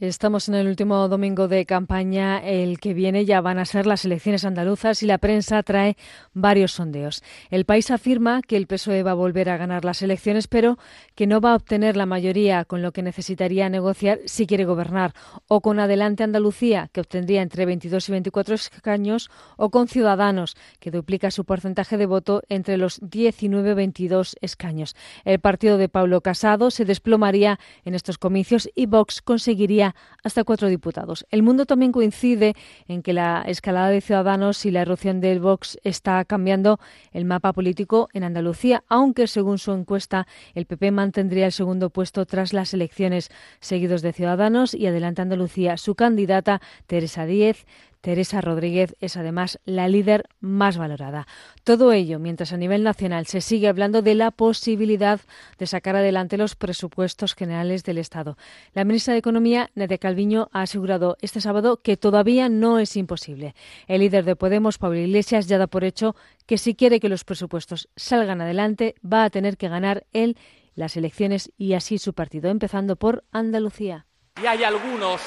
Estamos 0.00 0.48
en 0.48 0.54
el 0.54 0.68
último 0.68 1.08
domingo 1.08 1.48
de 1.48 1.66
campaña. 1.66 2.38
El 2.38 2.78
que 2.78 2.94
viene 2.94 3.24
ya 3.24 3.40
van 3.40 3.58
a 3.58 3.64
ser 3.64 3.84
las 3.84 4.04
elecciones 4.04 4.44
andaluzas 4.44 5.02
y 5.02 5.06
la 5.06 5.18
prensa 5.18 5.60
trae 5.64 5.96
varios 6.34 6.70
sondeos. 6.70 7.20
El 7.50 7.64
país 7.64 7.90
afirma 7.90 8.40
que 8.42 8.56
el 8.56 8.68
PSOE 8.68 9.02
va 9.02 9.10
a 9.10 9.14
volver 9.14 9.50
a 9.50 9.56
ganar 9.56 9.84
las 9.84 10.00
elecciones, 10.00 10.46
pero 10.46 10.78
que 11.16 11.26
no 11.26 11.40
va 11.40 11.50
a 11.50 11.56
obtener 11.56 11.96
la 11.96 12.06
mayoría 12.06 12.64
con 12.64 12.80
lo 12.80 12.92
que 12.92 13.02
necesitaría 13.02 13.68
negociar 13.68 14.20
si 14.26 14.46
quiere 14.46 14.64
gobernar, 14.64 15.14
o 15.48 15.62
con 15.62 15.80
Adelante 15.80 16.22
Andalucía, 16.22 16.90
que 16.92 17.00
obtendría 17.00 17.42
entre 17.42 17.66
22 17.66 18.08
y 18.08 18.12
24 18.12 18.54
escaños, 18.54 19.30
o 19.56 19.70
con 19.70 19.88
Ciudadanos, 19.88 20.56
que 20.78 20.92
duplica 20.92 21.32
su 21.32 21.44
porcentaje 21.44 21.96
de 21.96 22.06
voto 22.06 22.42
entre 22.48 22.76
los 22.76 23.00
19 23.02 23.72
y 23.72 23.74
22 23.74 24.36
escaños. 24.42 24.94
El 25.24 25.40
partido 25.40 25.76
de 25.76 25.88
Pablo 25.88 26.20
Casado 26.20 26.70
se 26.70 26.84
desplomaría 26.84 27.58
en 27.84 27.96
estos 27.96 28.16
comicios 28.16 28.70
y 28.76 28.86
Vox 28.86 29.22
conseguiría 29.22 29.87
hasta 30.22 30.44
cuatro 30.44 30.68
diputados. 30.68 31.26
El 31.30 31.42
mundo 31.42 31.66
también 31.66 31.92
coincide 31.92 32.54
en 32.86 33.02
que 33.02 33.12
la 33.12 33.42
escalada 33.46 33.88
de 33.88 34.00
Ciudadanos 34.00 34.64
y 34.64 34.70
la 34.70 34.82
erupción 34.82 35.20
del 35.20 35.40
Vox 35.40 35.78
está 35.84 36.24
cambiando 36.24 36.80
el 37.12 37.24
mapa 37.24 37.52
político 37.52 38.08
en 38.12 38.24
Andalucía, 38.24 38.84
aunque 38.88 39.26
según 39.26 39.58
su 39.58 39.72
encuesta 39.72 40.26
el 40.54 40.66
PP 40.66 40.90
mantendría 40.90 41.46
el 41.46 41.52
segundo 41.52 41.90
puesto 41.90 42.26
tras 42.26 42.52
las 42.52 42.74
elecciones, 42.74 43.30
seguidos 43.60 44.02
de 44.02 44.12
Ciudadanos 44.12 44.74
y 44.74 44.86
Adelante 44.86 45.22
Andalucía. 45.22 45.76
Su 45.76 45.94
candidata, 45.94 46.60
Teresa 46.86 47.26
Díez, 47.26 47.66
Teresa 48.00 48.40
Rodríguez 48.40 48.94
es 49.00 49.16
además 49.16 49.58
la 49.64 49.88
líder 49.88 50.28
más 50.40 50.78
valorada. 50.78 51.26
Todo 51.64 51.92
ello 51.92 52.18
mientras 52.18 52.52
a 52.52 52.56
nivel 52.56 52.82
nacional 52.84 53.26
se 53.26 53.40
sigue 53.40 53.68
hablando 53.68 54.02
de 54.02 54.14
la 54.14 54.30
posibilidad 54.30 55.20
de 55.58 55.66
sacar 55.66 55.96
adelante 55.96 56.36
los 56.36 56.54
presupuestos 56.54 57.34
generales 57.34 57.84
del 57.84 57.98
Estado. 57.98 58.36
La 58.72 58.84
ministra 58.84 59.12
de 59.12 59.18
Economía, 59.18 59.70
Nadia 59.74 59.98
Calviño, 59.98 60.48
ha 60.52 60.62
asegurado 60.62 61.16
este 61.20 61.40
sábado 61.40 61.80
que 61.82 61.96
todavía 61.96 62.48
no 62.48 62.78
es 62.78 62.96
imposible. 62.96 63.54
El 63.86 64.00
líder 64.00 64.24
de 64.24 64.36
Podemos, 64.36 64.78
Pablo 64.78 64.98
Iglesias, 64.98 65.48
ya 65.48 65.58
da 65.58 65.66
por 65.66 65.84
hecho 65.84 66.14
que 66.46 66.58
si 66.58 66.74
quiere 66.74 67.00
que 67.00 67.08
los 67.08 67.24
presupuestos 67.24 67.88
salgan 67.96 68.40
adelante, 68.40 68.94
va 69.04 69.24
a 69.24 69.30
tener 69.30 69.56
que 69.56 69.68
ganar 69.68 70.06
él 70.12 70.36
las 70.74 70.96
elecciones 70.96 71.52
y 71.58 71.72
así 71.72 71.98
su 71.98 72.14
partido, 72.14 72.48
empezando 72.50 72.96
por 72.96 73.24
Andalucía. 73.32 74.06
Y 74.40 74.46
hay 74.46 74.62
algunos 74.62 75.20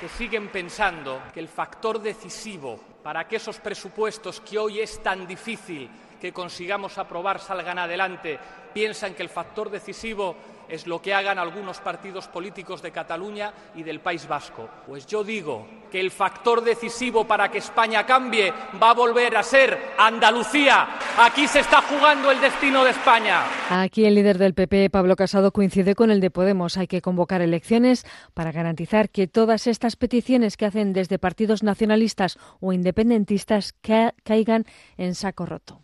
que 0.00 0.08
siguen 0.08 0.48
pensando 0.48 1.20
que 1.34 1.40
el 1.40 1.48
factor 1.48 2.00
decisivo 2.00 2.80
para 3.02 3.28
que 3.28 3.36
esos 3.36 3.58
presupuestos 3.58 4.40
que 4.40 4.58
hoy 4.58 4.80
es 4.80 5.02
tan 5.02 5.26
difícil 5.26 5.90
que 6.18 6.32
consigamos 6.32 6.96
aprobar 6.96 7.38
salgan 7.38 7.78
adelante, 7.78 8.38
piensan 8.72 9.14
que 9.14 9.22
el 9.22 9.28
factor 9.28 9.68
decisivo 9.68 10.34
es 10.70 10.86
lo 10.86 11.02
que 11.02 11.12
hagan 11.12 11.38
algunos 11.38 11.78
partidos 11.80 12.28
políticos 12.28 12.82
de 12.82 12.92
Cataluña 12.92 13.52
y 13.74 13.82
del 13.82 14.00
País 14.00 14.26
Vasco. 14.28 14.68
Pues 14.86 15.06
yo 15.06 15.24
digo 15.24 15.66
que 15.90 16.00
el 16.00 16.10
factor 16.10 16.62
decisivo 16.62 17.26
para 17.26 17.50
que 17.50 17.58
España 17.58 18.06
cambie 18.06 18.52
va 18.80 18.90
a 18.90 18.94
volver 18.94 19.36
a 19.36 19.42
ser 19.42 19.92
Andalucía. 19.98 20.98
Aquí 21.18 21.48
se 21.48 21.60
está 21.60 21.82
jugando 21.82 22.30
el 22.30 22.40
destino 22.40 22.84
de 22.84 22.90
España. 22.90 23.44
Aquí 23.68 24.04
el 24.04 24.14
líder 24.14 24.38
del 24.38 24.54
PP, 24.54 24.90
Pablo 24.90 25.16
Casado, 25.16 25.52
coincide 25.52 25.94
con 25.94 26.10
el 26.10 26.20
de 26.20 26.30
Podemos. 26.30 26.76
Hay 26.76 26.86
que 26.86 27.02
convocar 27.02 27.42
elecciones 27.42 28.06
para 28.34 28.52
garantizar 28.52 29.10
que 29.10 29.26
todas 29.26 29.66
estas 29.66 29.96
peticiones 29.96 30.56
que 30.56 30.66
hacen 30.66 30.92
desde 30.92 31.18
partidos 31.18 31.62
nacionalistas 31.62 32.38
o 32.60 32.72
independentistas 32.72 33.74
ca 33.80 34.14
caigan 34.22 34.64
en 34.96 35.14
saco 35.14 35.46
roto. 35.46 35.82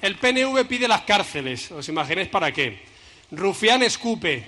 El 0.00 0.16
PNV 0.16 0.64
pide 0.68 0.86
las 0.86 1.02
cárceles. 1.02 1.72
¿Os 1.72 1.88
imagináis 1.88 2.28
para 2.28 2.52
qué? 2.52 2.97
Rufián 3.30 3.82
escupe. 3.82 4.44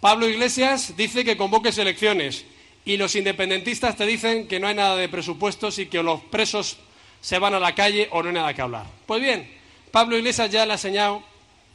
Pablo 0.00 0.28
Iglesias 0.28 0.94
dice 0.96 1.24
que 1.24 1.36
convoques 1.36 1.76
elecciones 1.78 2.44
y 2.84 2.96
los 2.96 3.14
independentistas 3.14 3.96
te 3.96 4.06
dicen 4.06 4.48
que 4.48 4.60
no 4.60 4.66
hay 4.66 4.74
nada 4.74 4.96
de 4.96 5.08
presupuestos 5.08 5.78
y 5.78 5.86
que 5.86 6.02
los 6.02 6.20
presos 6.22 6.78
se 7.20 7.38
van 7.38 7.54
a 7.54 7.60
la 7.60 7.74
calle 7.74 8.08
o 8.12 8.22
no 8.22 8.28
hay 8.28 8.34
nada 8.34 8.54
que 8.54 8.62
hablar. 8.62 8.86
Pues 9.06 9.20
bien, 9.20 9.50
Pablo 9.90 10.16
Iglesias 10.16 10.50
ya 10.50 10.64
le 10.64 10.72
ha 10.72 10.78
señalado 10.78 11.22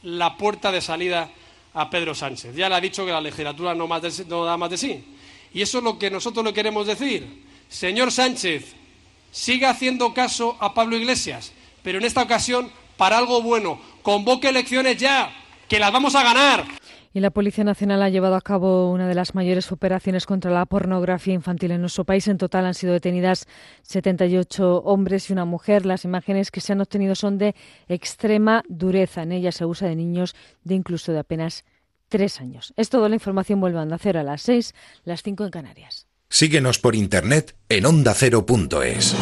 la 0.02 0.36
puerta 0.36 0.72
de 0.72 0.80
salida 0.80 1.30
a 1.74 1.90
Pedro 1.90 2.14
Sánchez. 2.14 2.54
Ya 2.56 2.68
le 2.68 2.74
ha 2.74 2.80
dicho 2.80 3.04
que 3.04 3.12
la 3.12 3.20
legislatura 3.20 3.74
no, 3.74 3.86
no 3.86 4.44
da 4.44 4.56
más 4.56 4.70
de 4.70 4.78
sí. 4.78 5.04
Y 5.52 5.62
eso 5.62 5.78
es 5.78 5.84
lo 5.84 5.98
que 5.98 6.10
nosotros 6.10 6.44
le 6.44 6.52
queremos 6.52 6.86
decir. 6.86 7.44
Señor 7.68 8.10
Sánchez, 8.10 8.74
siga 9.30 9.70
haciendo 9.70 10.14
caso 10.14 10.56
a 10.60 10.74
Pablo 10.74 10.96
Iglesias, 10.96 11.52
pero 11.82 11.98
en 11.98 12.04
esta 12.04 12.22
ocasión 12.22 12.70
para 12.96 13.18
algo 13.18 13.42
bueno. 13.42 13.80
Convoque 14.02 14.48
elecciones 14.48 14.96
ya, 14.96 15.32
que 15.68 15.78
las 15.78 15.92
vamos 15.92 16.14
a 16.14 16.22
ganar. 16.22 16.64
Y 17.12 17.20
la 17.20 17.30
Policía 17.30 17.64
Nacional 17.64 18.02
ha 18.02 18.10
llevado 18.10 18.34
a 18.34 18.42
cabo 18.42 18.90
una 18.90 19.08
de 19.08 19.14
las 19.14 19.34
mayores 19.34 19.72
operaciones 19.72 20.26
contra 20.26 20.50
la 20.50 20.66
pornografía 20.66 21.32
infantil 21.32 21.70
en 21.70 21.80
nuestro 21.80 22.04
país. 22.04 22.28
En 22.28 22.36
total 22.36 22.66
han 22.66 22.74
sido 22.74 22.92
detenidas 22.92 23.46
78 23.84 24.82
hombres 24.82 25.30
y 25.30 25.32
una 25.32 25.46
mujer. 25.46 25.86
Las 25.86 26.04
imágenes 26.04 26.50
que 26.50 26.60
se 26.60 26.74
han 26.74 26.82
obtenido 26.82 27.14
son 27.14 27.38
de 27.38 27.54
extrema 27.88 28.62
dureza. 28.68 29.22
En 29.22 29.32
ellas 29.32 29.54
se 29.54 29.64
usa 29.64 29.88
de 29.88 29.96
niños 29.96 30.36
de 30.62 30.74
incluso 30.74 31.10
de 31.12 31.20
apenas 31.20 31.64
tres 32.08 32.38
años. 32.38 32.74
Es 32.76 32.90
todo. 32.90 33.08
La 33.08 33.14
información 33.14 33.60
vuelve 33.60 33.78
a 33.78 33.82
Onda 33.82 33.96
Cero 33.98 34.20
a 34.20 34.22
las 34.22 34.42
seis, 34.42 34.74
las 35.04 35.22
cinco 35.22 35.44
en 35.44 35.50
Canarias. 35.50 36.06
Síguenos 36.28 36.78
por 36.78 36.94
internet 36.94 37.56
en 37.70 37.86
ondacero.es. 37.86 39.16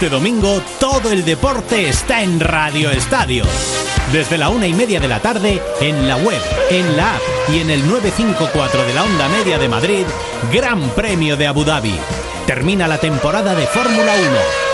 Este 0.00 0.16
domingo 0.16 0.62
todo 0.80 1.12
el 1.12 1.26
deporte 1.26 1.86
está 1.86 2.22
en 2.22 2.40
Radio 2.40 2.90
Estadio. 2.90 3.44
Desde 4.10 4.38
la 4.38 4.48
una 4.48 4.66
y 4.66 4.72
media 4.72 4.98
de 4.98 5.08
la 5.08 5.20
tarde, 5.20 5.60
en 5.78 6.08
la 6.08 6.16
web, 6.16 6.40
en 6.70 6.96
la 6.96 7.16
app 7.16 7.20
y 7.50 7.58
en 7.58 7.68
el 7.68 7.86
954 7.86 8.86
de 8.86 8.94
la 8.94 9.04
Onda 9.04 9.28
Media 9.28 9.58
de 9.58 9.68
Madrid, 9.68 10.06
Gran 10.50 10.88
Premio 10.92 11.36
de 11.36 11.46
Abu 11.46 11.64
Dhabi. 11.64 11.98
Termina 12.46 12.88
la 12.88 12.96
temporada 12.96 13.54
de 13.54 13.66
Fórmula 13.66 14.14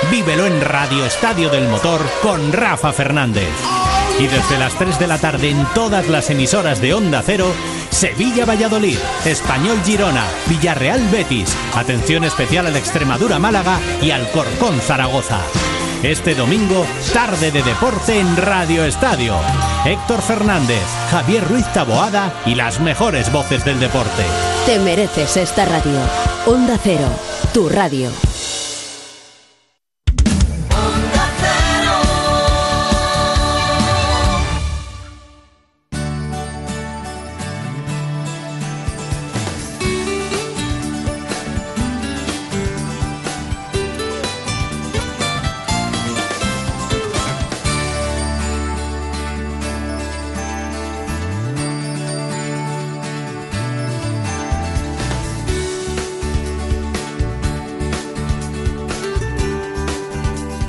1. 0.05 0.13
Vívelo 0.13 0.47
en 0.47 0.61
Radio 0.61 1.05
Estadio 1.05 1.49
del 1.49 1.67
Motor 1.67 2.03
con 2.23 2.53
Rafa 2.53 2.93
Fernández. 2.93 3.51
Y 4.19 4.27
desde 4.29 4.59
las 4.59 4.75
3 4.79 4.99
de 4.99 5.07
la 5.07 5.19
tarde 5.19 5.51
en 5.51 5.67
todas 5.75 6.09
las 6.09 6.31
emisoras 6.31 6.81
de 6.81 6.95
Onda 6.95 7.23
Cero, 7.25 7.53
Sevilla-Valladolid, 7.91 8.99
Español-Girona, 9.27 10.25
Villarreal-Betis, 10.49 11.55
atención 11.75 12.25
especial 12.25 12.67
al 12.67 12.77
Extremadura-Málaga 12.77 13.79
y 14.01 14.13
al 14.13 14.31
Corcón-Zaragoza. 14.31 15.41
Este 16.03 16.35
domingo, 16.35 16.87
tarde 17.13 17.51
de 17.51 17.63
deporte 17.63 18.19
en 18.19 18.37
Radio 18.37 18.85
Estadio. 18.85 19.35
Héctor 19.85 20.23
Fernández, 20.23 20.85
Javier 21.11 21.47
Ruiz 21.47 21.67
Taboada 21.73 22.33
y 22.47 22.55
las 22.55 22.81
mejores 22.81 23.31
voces 23.31 23.65
del 23.65 23.81
deporte. 23.81 24.25
Te 24.65 24.79
mereces 24.79 25.37
esta 25.37 25.65
radio. 25.65 25.99
Onda 26.47 26.79
Cero, 26.83 27.09
tu 27.53 27.69
radio. 27.69 28.11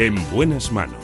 En 0.08 0.16
buenas 0.32 0.72
manos. 0.72 1.04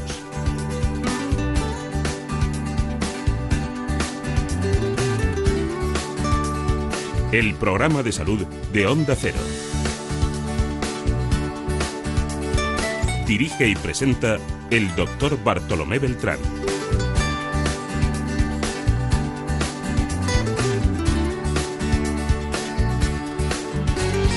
El 7.33 7.53
programa 7.55 8.01
de 8.01 8.13
salud 8.13 8.45
de 8.71 8.87
Onda 8.87 9.13
Cero. 9.19 9.35
Dirige 13.27 13.67
y 13.67 13.75
presenta 13.75 14.37
el 14.69 14.95
doctor 14.95 15.37
Bartolomé 15.43 15.99
Beltrán. 15.99 16.39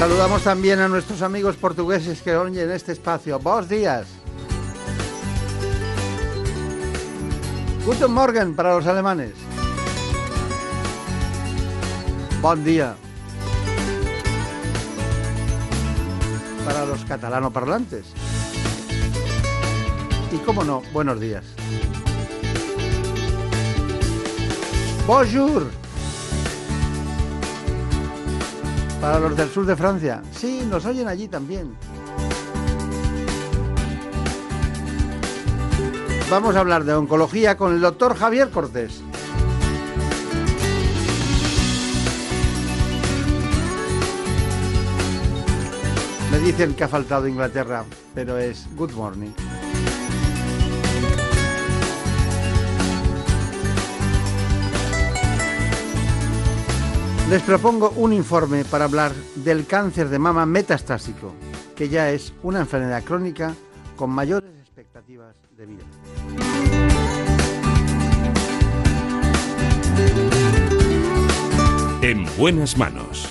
Saludamos 0.01 0.43
también 0.43 0.81
a 0.81 0.89
nuestros 0.89 1.23
amigos 1.23 1.55
portugueses 1.55 2.21
que 2.21 2.35
oyen 2.35 2.73
este 2.73 2.91
espacio. 2.91 3.39
Buenos 3.39 3.69
días. 3.69 4.16
Guten 7.87 8.11
Morgen 8.11 8.57
para 8.57 8.75
los 8.75 8.85
alemanes. 8.89 9.31
Buen 12.43 12.65
día. 12.65 12.97
Para 16.65 16.85
los 16.85 17.05
catalano 17.05 17.53
parlantes. 17.53 18.07
Y 20.33 20.39
cómo 20.39 20.65
no, 20.65 20.83
buenos 20.93 21.21
días. 21.21 21.45
Bonjour. 25.07 25.71
Para 29.01 29.21
los 29.21 29.37
del 29.37 29.49
sur 29.49 29.65
de 29.65 29.77
Francia. 29.77 30.23
Sí, 30.33 30.67
nos 30.69 30.85
oyen 30.87 31.07
allí 31.07 31.29
también. 31.29 31.77
Vamos 36.29 36.57
a 36.57 36.61
hablar 36.61 36.83
de 36.83 36.93
oncología 36.93 37.57
con 37.57 37.73
el 37.73 37.81
doctor 37.81 38.17
Javier 38.17 38.51
Cortés. 38.51 39.01
Me 46.33 46.39
dicen 46.41 46.75
que 46.75 46.83
ha 46.83 46.89
faltado 46.89 47.29
Inglaterra, 47.29 47.85
pero 48.13 48.39
es 48.39 48.67
Good 48.75 48.91
Morning. 48.95 49.31
Les 57.31 57.43
propongo 57.43 57.91
un 57.91 58.13
informe 58.13 58.65
para 58.65 58.87
hablar 58.87 59.13
del 59.37 59.65
cáncer 59.65 60.09
de 60.09 60.19
mama 60.19 60.45
metastásico, 60.45 61.35
que 61.77 61.89
ya 61.89 62.11
es 62.11 62.33
una 62.43 62.59
enfermedad 62.59 63.05
crónica 63.05 63.55
con 63.97 64.11
mayores 64.11 64.51
expectativas 64.61 65.46
de 65.57 65.67
vida. 65.67 65.85
En 72.03 72.27
buenas 72.37 72.77
manos. 72.77 73.29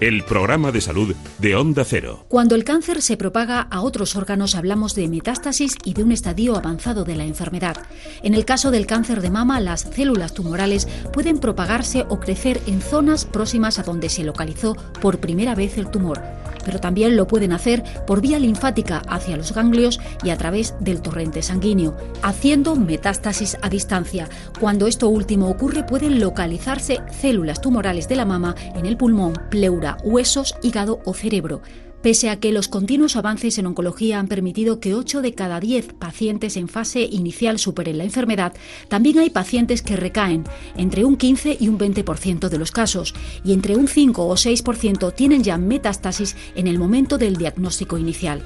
El 0.00 0.24
programa 0.24 0.72
de 0.72 0.80
salud 0.80 1.14
de 1.38 1.54
Onda 1.54 1.84
Cero. 1.84 2.24
Cuando 2.26 2.56
el 2.56 2.64
cáncer 2.64 3.00
se 3.00 3.16
propaga 3.16 3.60
a 3.60 3.82
otros 3.82 4.16
órganos 4.16 4.56
hablamos 4.56 4.96
de 4.96 5.06
metástasis 5.06 5.76
y 5.84 5.94
de 5.94 6.02
un 6.02 6.10
estadio 6.10 6.56
avanzado 6.56 7.04
de 7.04 7.14
la 7.14 7.24
enfermedad. 7.24 7.76
En 8.24 8.34
el 8.34 8.44
caso 8.44 8.72
del 8.72 8.86
cáncer 8.86 9.20
de 9.20 9.30
mama, 9.30 9.60
las 9.60 9.82
células 9.82 10.34
tumorales 10.34 10.88
pueden 11.12 11.38
propagarse 11.38 12.04
o 12.08 12.18
crecer 12.18 12.60
en 12.66 12.80
zonas 12.80 13.24
próximas 13.24 13.78
a 13.78 13.84
donde 13.84 14.08
se 14.08 14.24
localizó 14.24 14.74
por 15.00 15.20
primera 15.20 15.54
vez 15.54 15.78
el 15.78 15.88
tumor 15.88 16.20
pero 16.64 16.80
también 16.80 17.16
lo 17.16 17.26
pueden 17.26 17.52
hacer 17.52 17.82
por 18.06 18.20
vía 18.20 18.38
linfática 18.38 19.02
hacia 19.08 19.36
los 19.36 19.52
ganglios 19.52 20.00
y 20.22 20.30
a 20.30 20.36
través 20.36 20.74
del 20.80 21.02
torrente 21.02 21.42
sanguíneo, 21.42 21.96
haciendo 22.22 22.76
metástasis 22.76 23.56
a 23.62 23.68
distancia. 23.68 24.28
Cuando 24.60 24.86
esto 24.86 25.08
último 25.08 25.48
ocurre 25.48 25.84
pueden 25.84 26.20
localizarse 26.20 27.00
células 27.10 27.60
tumorales 27.60 28.08
de 28.08 28.16
la 28.16 28.24
mama 28.24 28.54
en 28.74 28.86
el 28.86 28.96
pulmón, 28.96 29.34
pleura, 29.50 29.96
huesos, 30.02 30.54
hígado 30.62 31.00
o 31.04 31.14
cerebro. 31.14 31.62
Pese 32.02 32.30
a 32.30 32.40
que 32.40 32.50
los 32.50 32.66
continuos 32.66 33.14
avances 33.14 33.58
en 33.58 33.66
oncología 33.66 34.18
han 34.18 34.26
permitido 34.26 34.80
que 34.80 34.92
8 34.92 35.22
de 35.22 35.34
cada 35.34 35.60
10 35.60 35.92
pacientes 35.92 36.56
en 36.56 36.66
fase 36.66 37.02
inicial 37.02 37.60
superen 37.60 37.96
la 37.96 38.02
enfermedad, 38.02 38.54
también 38.88 39.20
hay 39.20 39.30
pacientes 39.30 39.82
que 39.82 39.94
recaen, 39.94 40.42
entre 40.76 41.04
un 41.04 41.16
15 41.16 41.58
y 41.60 41.68
un 41.68 41.78
20% 41.78 42.48
de 42.48 42.58
los 42.58 42.72
casos, 42.72 43.14
y 43.44 43.52
entre 43.52 43.76
un 43.76 43.86
5 43.86 44.26
o 44.26 44.34
6% 44.34 45.14
tienen 45.14 45.44
ya 45.44 45.58
metástasis 45.58 46.34
en 46.56 46.66
el 46.66 46.76
momento 46.76 47.18
del 47.18 47.36
diagnóstico 47.36 47.96
inicial. 47.96 48.42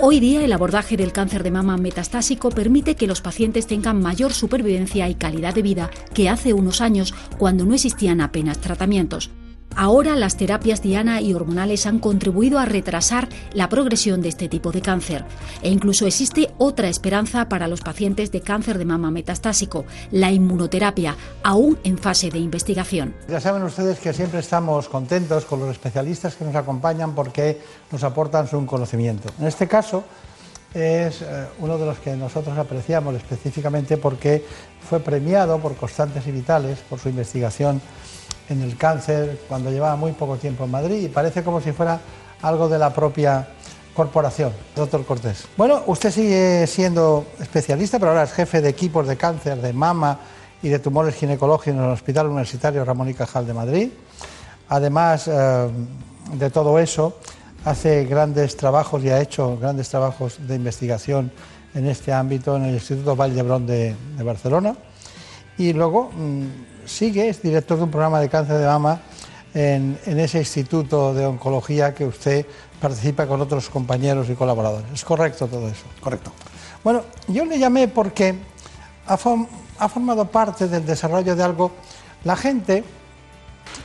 Hoy 0.00 0.18
día 0.18 0.44
el 0.44 0.52
abordaje 0.52 0.96
del 0.96 1.12
cáncer 1.12 1.44
de 1.44 1.52
mama 1.52 1.76
metastásico 1.76 2.50
permite 2.50 2.96
que 2.96 3.06
los 3.06 3.20
pacientes 3.20 3.68
tengan 3.68 4.02
mayor 4.02 4.32
supervivencia 4.32 5.08
y 5.08 5.14
calidad 5.14 5.54
de 5.54 5.62
vida 5.62 5.90
que 6.14 6.28
hace 6.28 6.52
unos 6.52 6.80
años 6.80 7.14
cuando 7.38 7.64
no 7.64 7.74
existían 7.74 8.20
apenas 8.20 8.60
tratamientos. 8.60 9.30
Ahora 9.80 10.16
las 10.16 10.36
terapias 10.36 10.82
diana 10.82 11.20
y 11.20 11.34
hormonales 11.34 11.86
han 11.86 12.00
contribuido 12.00 12.58
a 12.58 12.64
retrasar 12.64 13.28
la 13.52 13.68
progresión 13.68 14.20
de 14.20 14.28
este 14.28 14.48
tipo 14.48 14.72
de 14.72 14.82
cáncer. 14.82 15.24
E 15.62 15.70
incluso 15.70 16.04
existe 16.04 16.50
otra 16.58 16.88
esperanza 16.88 17.48
para 17.48 17.68
los 17.68 17.80
pacientes 17.80 18.32
de 18.32 18.40
cáncer 18.40 18.76
de 18.76 18.84
mama 18.84 19.12
metastásico, 19.12 19.84
la 20.10 20.32
inmunoterapia, 20.32 21.14
aún 21.44 21.78
en 21.84 21.96
fase 21.96 22.28
de 22.28 22.40
investigación. 22.40 23.14
Ya 23.28 23.40
saben 23.40 23.62
ustedes 23.62 24.00
que 24.00 24.12
siempre 24.12 24.40
estamos 24.40 24.88
contentos 24.88 25.44
con 25.44 25.60
los 25.60 25.70
especialistas 25.70 26.34
que 26.34 26.44
nos 26.44 26.56
acompañan 26.56 27.14
porque 27.14 27.60
nos 27.92 28.02
aportan 28.02 28.48
su 28.48 28.66
conocimiento. 28.66 29.30
En 29.38 29.46
este 29.46 29.68
caso, 29.68 30.02
es 30.74 31.22
eh, 31.22 31.46
uno 31.60 31.78
de 31.78 31.86
los 31.86 32.00
que 32.00 32.16
nosotros 32.16 32.58
apreciamos 32.58 33.14
específicamente 33.14 33.96
porque 33.96 34.44
fue 34.80 34.98
premiado 34.98 35.60
por 35.60 35.76
Constantes 35.76 36.26
y 36.26 36.32
Vitales 36.32 36.80
por 36.90 36.98
su 36.98 37.08
investigación 37.08 37.80
en 38.48 38.62
el 38.62 38.76
cáncer 38.76 39.40
cuando 39.48 39.70
llevaba 39.70 39.96
muy 39.96 40.12
poco 40.12 40.36
tiempo 40.36 40.64
en 40.64 40.70
Madrid 40.70 41.02
y 41.02 41.08
parece 41.08 41.42
como 41.42 41.60
si 41.60 41.72
fuera 41.72 42.00
algo 42.42 42.68
de 42.68 42.78
la 42.78 42.92
propia 42.92 43.48
corporación, 43.94 44.52
doctor 44.76 45.04
Cortés. 45.04 45.46
Bueno, 45.56 45.82
usted 45.86 46.10
sigue 46.10 46.66
siendo 46.66 47.26
especialista, 47.40 47.98
pero 47.98 48.12
ahora 48.12 48.22
es 48.24 48.32
jefe 48.32 48.60
de 48.60 48.68
equipos 48.68 49.08
de 49.08 49.16
cáncer 49.16 49.60
de 49.60 49.72
mama 49.72 50.20
y 50.62 50.68
de 50.68 50.78
tumores 50.78 51.14
ginecológicos 51.16 51.74
en 51.76 51.84
el 51.84 51.90
Hospital 51.90 52.28
Universitario 52.28 52.84
Ramón 52.84 53.08
y 53.08 53.14
Cajal 53.14 53.46
de 53.46 53.54
Madrid. 53.54 53.88
Además 54.68 55.26
eh, 55.26 55.68
de 56.32 56.50
todo 56.50 56.78
eso, 56.78 57.18
hace 57.64 58.04
grandes 58.04 58.56
trabajos 58.56 59.02
y 59.02 59.10
ha 59.10 59.20
hecho 59.20 59.58
grandes 59.58 59.88
trabajos 59.88 60.38
de 60.46 60.54
investigación 60.54 61.32
en 61.74 61.86
este 61.86 62.12
ámbito 62.12 62.56
en 62.56 62.64
el 62.64 62.74
Instituto 62.74 63.16
de, 63.16 63.94
de 64.16 64.24
Barcelona. 64.24 64.76
Y 65.58 65.72
luego 65.72 66.10
mm, 66.12 66.46
sigue, 66.88 67.28
es 67.28 67.42
director 67.42 67.76
de 67.76 67.84
un 67.84 67.90
programa 67.90 68.20
de 68.20 68.28
cáncer 68.28 68.58
de 68.58 68.66
mama 68.66 69.00
en, 69.54 69.98
ese 70.06 70.38
instituto 70.38 71.14
de 71.14 71.26
oncología 71.26 71.94
que 71.94 72.04
usted 72.04 72.46
participa 72.80 73.26
con 73.26 73.40
otros 73.40 73.68
compañeros 73.68 74.28
y 74.30 74.34
colaboradores. 74.34 74.86
¿Es 74.92 75.04
correcto 75.04 75.46
todo 75.46 75.68
eso? 75.68 75.84
Correcto. 76.00 76.32
Bueno, 76.82 77.02
yo 77.28 77.44
le 77.44 77.58
llamé 77.58 77.88
porque 77.88 78.34
ha, 79.06 79.16
formado 79.16 80.24
parte 80.26 80.68
del 80.68 80.84
desarrollo 80.86 81.34
de 81.34 81.42
algo. 81.42 81.72
La 82.24 82.36
gente 82.36 82.84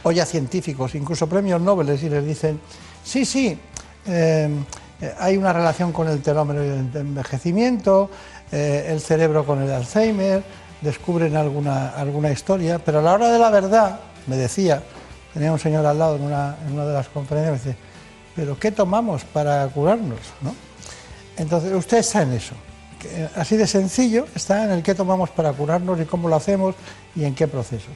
oye 0.03 0.21
a 0.21 0.25
científicos, 0.25 0.95
incluso 0.95 1.27
premios 1.27 1.61
Nobel, 1.61 1.89
y 2.01 2.09
les 2.09 2.25
dicen, 2.25 2.59
sí, 3.03 3.25
sí, 3.25 3.57
eh, 4.05 4.49
hay 5.19 5.37
una 5.37 5.51
relación 5.53 5.91
con 5.91 6.07
el 6.07 6.21
telómero 6.21 6.63
y 6.63 6.67
el 6.67 6.89
envejecimiento, 6.95 8.09
eh, 8.51 8.87
el 8.89 9.01
cerebro 9.01 9.45
con 9.45 9.61
el 9.61 9.71
Alzheimer, 9.71 10.43
descubren 10.83 11.35
alguna, 11.35 11.89
alguna 11.89 12.31
historia, 12.31 12.79
pero 12.79 12.99
a 12.99 13.01
la 13.01 13.13
hora 13.13 13.31
de 13.31 13.39
la 13.39 13.49
verdad, 13.49 13.99
me 14.27 14.35
decía, 14.35 14.83
tenía 15.33 15.51
un 15.51 15.59
señor 15.59 15.85
al 15.85 15.97
lado 15.97 16.17
en 16.17 16.23
una, 16.23 16.57
en 16.67 16.73
una 16.73 16.85
de 16.85 16.93
las 16.93 17.07
conferencias, 17.07 17.51
me 17.51 17.57
dice, 17.57 17.77
pero 18.35 18.59
¿qué 18.59 18.71
tomamos 18.71 19.23
para 19.23 19.65
curarnos? 19.67 20.19
¿no? 20.41 20.53
Entonces, 21.37 21.73
usted 21.73 21.97
está 21.97 22.21
en 22.21 22.33
eso. 22.33 22.55
Así 23.35 23.57
de 23.57 23.67
sencillo, 23.67 24.27
está 24.33 24.63
en 24.63 24.71
el 24.71 24.83
qué 24.83 24.95
tomamos 24.95 25.29
para 25.29 25.51
curarnos 25.51 25.99
y 25.99 26.05
cómo 26.05 26.29
lo 26.29 26.35
hacemos 26.35 26.75
y 27.15 27.25
en 27.25 27.35
qué 27.35 27.47
procesos. 27.47 27.91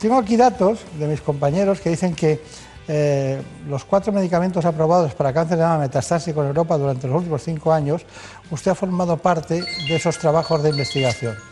Tengo 0.00 0.16
aquí 0.16 0.36
datos 0.36 0.80
de 0.98 1.06
mis 1.06 1.20
compañeros 1.20 1.80
que 1.80 1.90
dicen 1.90 2.14
que 2.14 2.42
eh, 2.88 3.40
los 3.68 3.84
cuatro 3.84 4.12
medicamentos 4.12 4.64
aprobados 4.64 5.14
para 5.14 5.32
cáncer 5.32 5.58
de 5.58 5.64
mama 5.64 5.78
metastásico 5.78 6.40
en 6.40 6.48
Europa 6.48 6.76
durante 6.76 7.06
los 7.06 7.18
últimos 7.18 7.42
cinco 7.42 7.72
años, 7.72 8.02
usted 8.50 8.70
ha 8.70 8.74
formado 8.74 9.16
parte 9.18 9.62
de 9.62 9.94
esos 9.94 10.18
trabajos 10.18 10.62
de 10.62 10.70
investigación. 10.70 11.47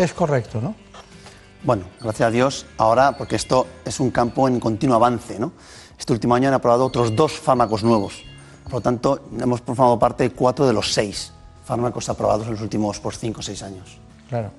Es 0.00 0.14
correcto, 0.14 0.62
¿no? 0.62 0.74
Bueno, 1.62 1.84
gracias 2.00 2.26
a 2.26 2.30
Dios, 2.30 2.66
ahora, 2.78 3.18
porque 3.18 3.36
esto 3.36 3.66
es 3.84 4.00
un 4.00 4.10
campo 4.10 4.48
en 4.48 4.58
continuo 4.58 4.96
avance, 4.96 5.38
¿no? 5.38 5.52
Este 5.98 6.14
último 6.14 6.34
año 6.34 6.48
han 6.48 6.54
aprobado 6.54 6.86
otros 6.86 7.14
dos 7.14 7.32
fármacos 7.32 7.84
nuevos. 7.84 8.24
Por 8.64 8.72
lo 8.72 8.80
tanto, 8.80 9.28
hemos 9.38 9.60
formado 9.60 9.98
parte 9.98 10.22
de 10.22 10.30
cuatro 10.30 10.66
de 10.66 10.72
los 10.72 10.94
seis 10.94 11.34
fármacos 11.66 12.08
aprobados 12.08 12.46
en 12.46 12.52
los 12.52 12.62
últimos 12.62 12.98
por 12.98 13.14
cinco 13.14 13.40
o 13.40 13.42
seis 13.42 13.62
años. 13.62 13.98
Claro. 14.30 14.52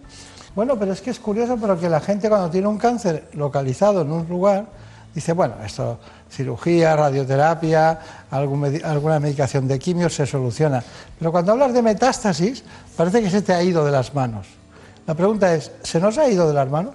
Bueno, 0.53 0.77
pero 0.77 0.93
es 0.93 1.01
que 1.01 1.09
es 1.09 1.19
curioso, 1.19 1.57
pero 1.59 1.79
que 1.79 1.89
la 1.89 2.01
gente 2.01 2.29
cuando 2.29 2.51
tiene 2.51 2.67
un 2.67 2.77
cáncer 2.77 3.29
localizado 3.33 4.01
en 4.01 4.11
un 4.11 4.29
lugar, 4.29 4.67
dice, 5.15 5.33
bueno, 5.33 5.55
esto, 5.65 5.97
cirugía, 6.29 6.95
radioterapia, 6.95 7.99
alguna 8.29 9.19
medicación 9.19 9.67
de 9.67 9.79
quimio 9.79 10.07
se 10.07 10.27
soluciona. 10.27 10.83
Pero 11.17 11.31
cuando 11.31 11.53
hablas 11.53 11.73
de 11.73 11.81
metástasis, 11.81 12.63
parece 12.95 13.23
que 13.23 13.31
se 13.31 13.41
te 13.41 13.53
ha 13.53 13.63
ido 13.63 13.83
de 13.83 13.91
las 13.91 14.13
manos. 14.13 14.60
La 15.07 15.15
pregunta 15.15 15.53
es, 15.55 15.71
¿se 15.81 15.99
nos 15.99 16.17
ha 16.19 16.29
ido 16.29 16.47
de 16.47 16.53
las 16.53 16.69
manos? 16.69 16.93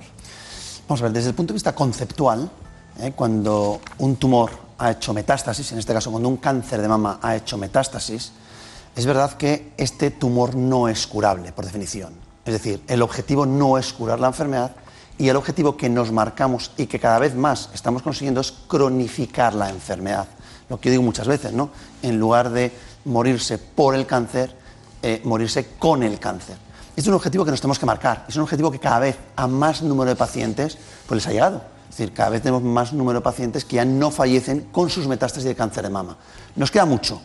Vamos 0.88 1.00
a 1.00 1.04
ver, 1.04 1.12
desde 1.12 1.30
el 1.30 1.34
punto 1.34 1.52
de 1.52 1.56
vista 1.56 1.74
conceptual, 1.74 2.48
¿eh? 3.00 3.12
cuando 3.16 3.80
un 3.98 4.16
tumor 4.16 4.50
ha 4.78 4.92
hecho 4.92 5.12
metástasis, 5.12 5.72
en 5.72 5.78
este 5.78 5.92
caso 5.92 6.10
cuando 6.10 6.28
un 6.28 6.36
cáncer 6.36 6.80
de 6.80 6.88
mama 6.88 7.18
ha 7.20 7.34
hecho 7.34 7.58
metástasis, 7.58 8.30
es 8.94 9.06
verdad 9.06 9.32
que 9.32 9.72
este 9.76 10.12
tumor 10.12 10.54
no 10.54 10.88
es 10.88 11.06
curable, 11.06 11.50
por 11.52 11.64
definición. 11.64 12.12
Es 12.44 12.52
decir, 12.52 12.82
el 12.86 13.02
objetivo 13.02 13.44
no 13.44 13.76
es 13.76 13.92
curar 13.92 14.20
la 14.20 14.28
enfermedad 14.28 14.76
y 15.18 15.28
el 15.28 15.36
objetivo 15.36 15.76
que 15.76 15.88
nos 15.88 16.12
marcamos 16.12 16.70
y 16.76 16.86
que 16.86 17.00
cada 17.00 17.18
vez 17.18 17.34
más 17.34 17.70
estamos 17.74 18.02
consiguiendo 18.02 18.40
es 18.40 18.52
cronificar 18.68 19.52
la 19.54 19.68
enfermedad. 19.68 20.28
Lo 20.68 20.78
que 20.78 20.88
yo 20.88 20.92
digo 20.92 21.02
muchas 21.02 21.26
veces, 21.26 21.52
¿no? 21.52 21.70
En 22.02 22.20
lugar 22.20 22.50
de 22.50 22.72
morirse 23.04 23.58
por 23.58 23.96
el 23.96 24.06
cáncer, 24.06 24.54
eh, 25.02 25.20
morirse 25.24 25.70
con 25.78 26.04
el 26.04 26.20
cáncer. 26.20 26.65
Es 26.96 27.06
un 27.06 27.12
objetivo 27.12 27.44
que 27.44 27.50
nos 27.50 27.60
tenemos 27.60 27.78
que 27.78 27.84
marcar. 27.84 28.24
Es 28.26 28.36
un 28.36 28.42
objetivo 28.42 28.70
que 28.70 28.78
cada 28.78 28.98
vez 29.00 29.18
a 29.36 29.46
más 29.46 29.82
número 29.82 30.08
de 30.08 30.16
pacientes 30.16 30.78
pues 31.06 31.18
les 31.18 31.26
ha 31.26 31.32
llegado. 31.32 31.62
Es 31.90 31.98
decir, 31.98 32.14
cada 32.14 32.30
vez 32.30 32.40
tenemos 32.40 32.62
más 32.62 32.94
número 32.94 33.20
de 33.20 33.22
pacientes 33.22 33.66
que 33.66 33.76
ya 33.76 33.84
no 33.84 34.10
fallecen 34.10 34.68
con 34.72 34.88
sus 34.88 35.06
metástasis 35.06 35.44
de 35.44 35.54
cáncer 35.54 35.84
de 35.84 35.90
mama. 35.90 36.16
Nos 36.56 36.70
queda 36.70 36.86
mucho. 36.86 37.20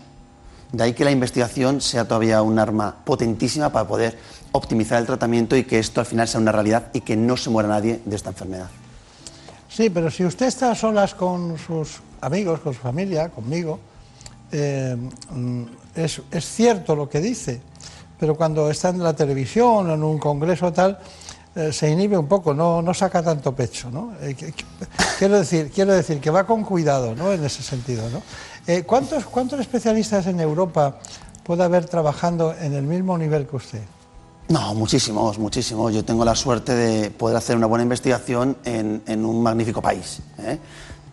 De 0.74 0.84
ahí 0.84 0.94
que 0.94 1.06
la 1.06 1.12
investigación 1.12 1.80
sea 1.80 2.06
todavía 2.06 2.42
un 2.42 2.60
arma 2.60 2.96
potentísima 3.04 3.72
para 3.72 3.88
poder 3.88 4.18
optimizar 4.52 5.00
el 5.00 5.06
tratamiento 5.06 5.56
y 5.56 5.64
que 5.64 5.80
esto 5.80 6.02
al 6.02 6.06
final 6.06 6.28
sea 6.28 6.42
una 6.42 6.52
realidad 6.52 6.88
y 6.94 7.02
que 7.02 7.16
no 7.16 7.38
se 7.38 7.50
muera 7.50 7.70
nadie 7.70 8.02
de 8.06 8.16
esta 8.16 8.30
enfermedad. 8.30 8.70
Sí, 9.70 9.90
pero 9.90 10.12
si 10.12 10.26
usted 10.26 10.48
está 10.48 10.72
a 10.72 10.76
solas 10.76 11.16
con 11.16 11.58
sus 11.58 12.02
amigos, 12.20 12.60
con 12.60 12.74
su 12.74 12.80
familia, 12.82 13.30
conmigo, 13.30 13.80
eh, 14.52 14.98
mm, 15.32 15.64
es, 15.96 16.22
es 16.30 16.46
cierto 16.46 16.96
lo 16.96 17.10
que 17.10 17.22
dice 17.22 17.62
pero 18.22 18.36
cuando 18.36 18.70
está 18.70 18.90
en 18.90 19.02
la 19.02 19.16
televisión 19.16 19.90
o 19.90 19.94
en 19.96 20.04
un 20.04 20.20
congreso 20.20 20.72
tal, 20.72 21.00
eh, 21.56 21.74
se 21.74 21.90
inhibe 21.90 22.16
un 22.16 22.28
poco, 22.28 22.54
no, 22.54 22.80
no 22.80 22.94
saca 22.94 23.24
tanto 23.24 23.52
pecho. 23.56 23.90
¿no? 23.90 24.14
Eh, 24.22 24.36
quiero, 25.18 25.40
decir, 25.40 25.72
quiero 25.74 25.92
decir 25.92 26.20
que 26.22 26.30
va 26.30 26.46
con 26.46 26.64
cuidado 26.64 27.16
¿no? 27.16 27.34
en 27.34 27.44
ese 27.44 27.64
sentido. 27.64 28.04
Eh, 28.68 28.84
¿cuántos, 28.84 29.26
¿Cuántos 29.26 29.60
especialistas 29.60 30.28
en 30.28 30.40
Europa 30.40 31.00
puede 31.44 31.64
haber 31.64 31.86
trabajando 31.86 32.54
en 32.54 32.76
el 32.76 32.84
mismo 32.84 33.18
nivel 33.18 33.48
que 33.48 33.56
usted? 33.56 33.82
No, 34.50 34.76
muchísimos, 34.76 35.40
muchísimos. 35.40 35.92
Yo 35.92 36.06
tengo 36.06 36.24
la 36.24 36.36
suerte 36.36 36.76
de 36.76 37.10
poder 37.10 37.36
hacer 37.38 37.58
una 37.58 37.66
buena 37.66 37.82
investigación 37.82 38.56
en, 38.66 39.02
en 39.08 39.26
un 39.26 39.42
magnífico 39.42 39.82
país. 39.82 40.20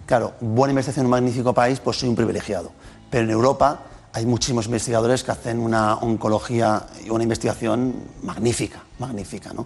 Claro, 0.04 0.34
buena 0.42 0.72
investigación 0.72 1.04
en 1.04 1.06
un 1.06 1.12
magnífico 1.12 1.54
país, 1.54 1.80
pues 1.80 1.96
soy 1.96 2.10
un 2.10 2.16
privilegiado. 2.16 2.70
Pero 3.08 3.24
en 3.24 3.30
Europa 3.30 3.80
hay 4.18 4.26
muchísimos 4.26 4.66
investigadores 4.66 5.22
que 5.22 5.30
hacen 5.30 5.60
una 5.60 5.94
oncología 5.94 6.86
y 7.04 7.10
una 7.10 7.22
investigación 7.22 7.94
magnífica, 8.24 8.82
magnífica, 8.98 9.52
¿no? 9.52 9.64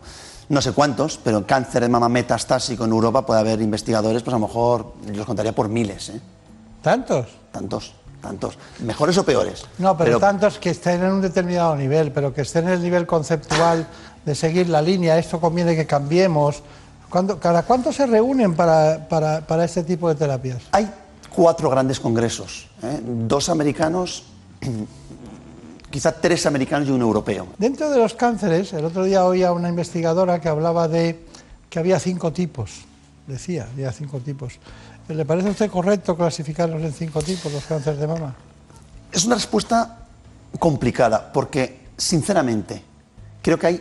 No 0.50 0.60
sé 0.60 0.72
cuántos, 0.72 1.16
pero 1.16 1.38
en 1.38 1.44
cáncer 1.44 1.82
de 1.82 1.88
mama 1.88 2.10
metastásico 2.10 2.84
en 2.84 2.90
Europa 2.90 3.24
puede 3.24 3.40
haber 3.40 3.62
investigadores, 3.62 4.22
pues 4.22 4.34
a 4.34 4.38
lo 4.38 4.46
mejor 4.46 4.92
los 5.06 5.24
contaría 5.24 5.54
por 5.54 5.70
miles, 5.70 6.10
¿eh? 6.10 6.20
¿Tantos? 6.82 7.28
Tantos, 7.50 7.94
tantos. 8.20 8.58
¿Mejores 8.80 9.16
o 9.16 9.24
peores? 9.24 9.64
No, 9.78 9.96
pero, 9.96 10.18
tantos 10.18 10.58
que 10.58 10.70
estén 10.70 11.02
en 11.02 11.12
un 11.12 11.22
determinado 11.22 11.74
nivel, 11.74 12.12
pero 12.12 12.34
que 12.34 12.42
estén 12.42 12.66
en 12.68 12.74
el 12.74 12.82
nivel 12.82 13.06
conceptual 13.06 13.86
de 14.22 14.34
seguir 14.34 14.68
la 14.68 14.82
línea, 14.82 15.16
esto 15.16 15.40
conviene 15.40 15.74
que 15.74 15.86
cambiemos. 15.86 16.62
¿Cada 17.40 17.62
cuánto 17.62 17.90
se 17.90 18.04
reúnen 18.04 18.54
para, 18.54 19.08
para, 19.08 19.40
para 19.40 19.64
este 19.64 19.82
tipo 19.82 20.10
de 20.10 20.14
terapias? 20.16 20.62
Hay 20.72 20.90
cuatro 21.30 21.70
grandes 21.70 21.98
congresos, 21.98 22.68
¿eh? 22.82 23.00
dos 23.02 23.48
americanos 23.48 24.24
quizá 25.90 26.12
tres 26.12 26.46
americanos 26.46 26.88
y 26.88 26.90
un 26.90 27.02
europeo. 27.02 27.48
Dentro 27.58 27.90
de 27.90 27.98
los 27.98 28.14
cánceres, 28.14 28.72
el 28.72 28.84
otro 28.84 29.04
día 29.04 29.24
oía 29.24 29.52
una 29.52 29.68
investigadora 29.68 30.40
que 30.40 30.48
hablaba 30.48 30.88
de 30.88 31.26
que 31.68 31.78
había 31.78 31.98
cinco 31.98 32.32
tipos, 32.32 32.82
decía, 33.26 33.68
había 33.72 33.92
cinco 33.92 34.20
tipos. 34.20 34.58
¿Le 35.08 35.24
parece 35.24 35.48
a 35.48 35.50
usted 35.52 35.70
correcto 35.70 36.16
clasificarlos 36.16 36.82
en 36.82 36.92
cinco 36.92 37.22
tipos 37.22 37.52
los 37.52 37.64
cánceres 37.64 37.98
de 37.98 38.06
mama? 38.06 38.34
Es 39.10 39.24
una 39.24 39.34
respuesta 39.34 40.06
complicada, 40.58 41.32
porque 41.32 41.88
sinceramente 41.96 42.82
creo 43.42 43.58
que 43.58 43.66
hay 43.66 43.78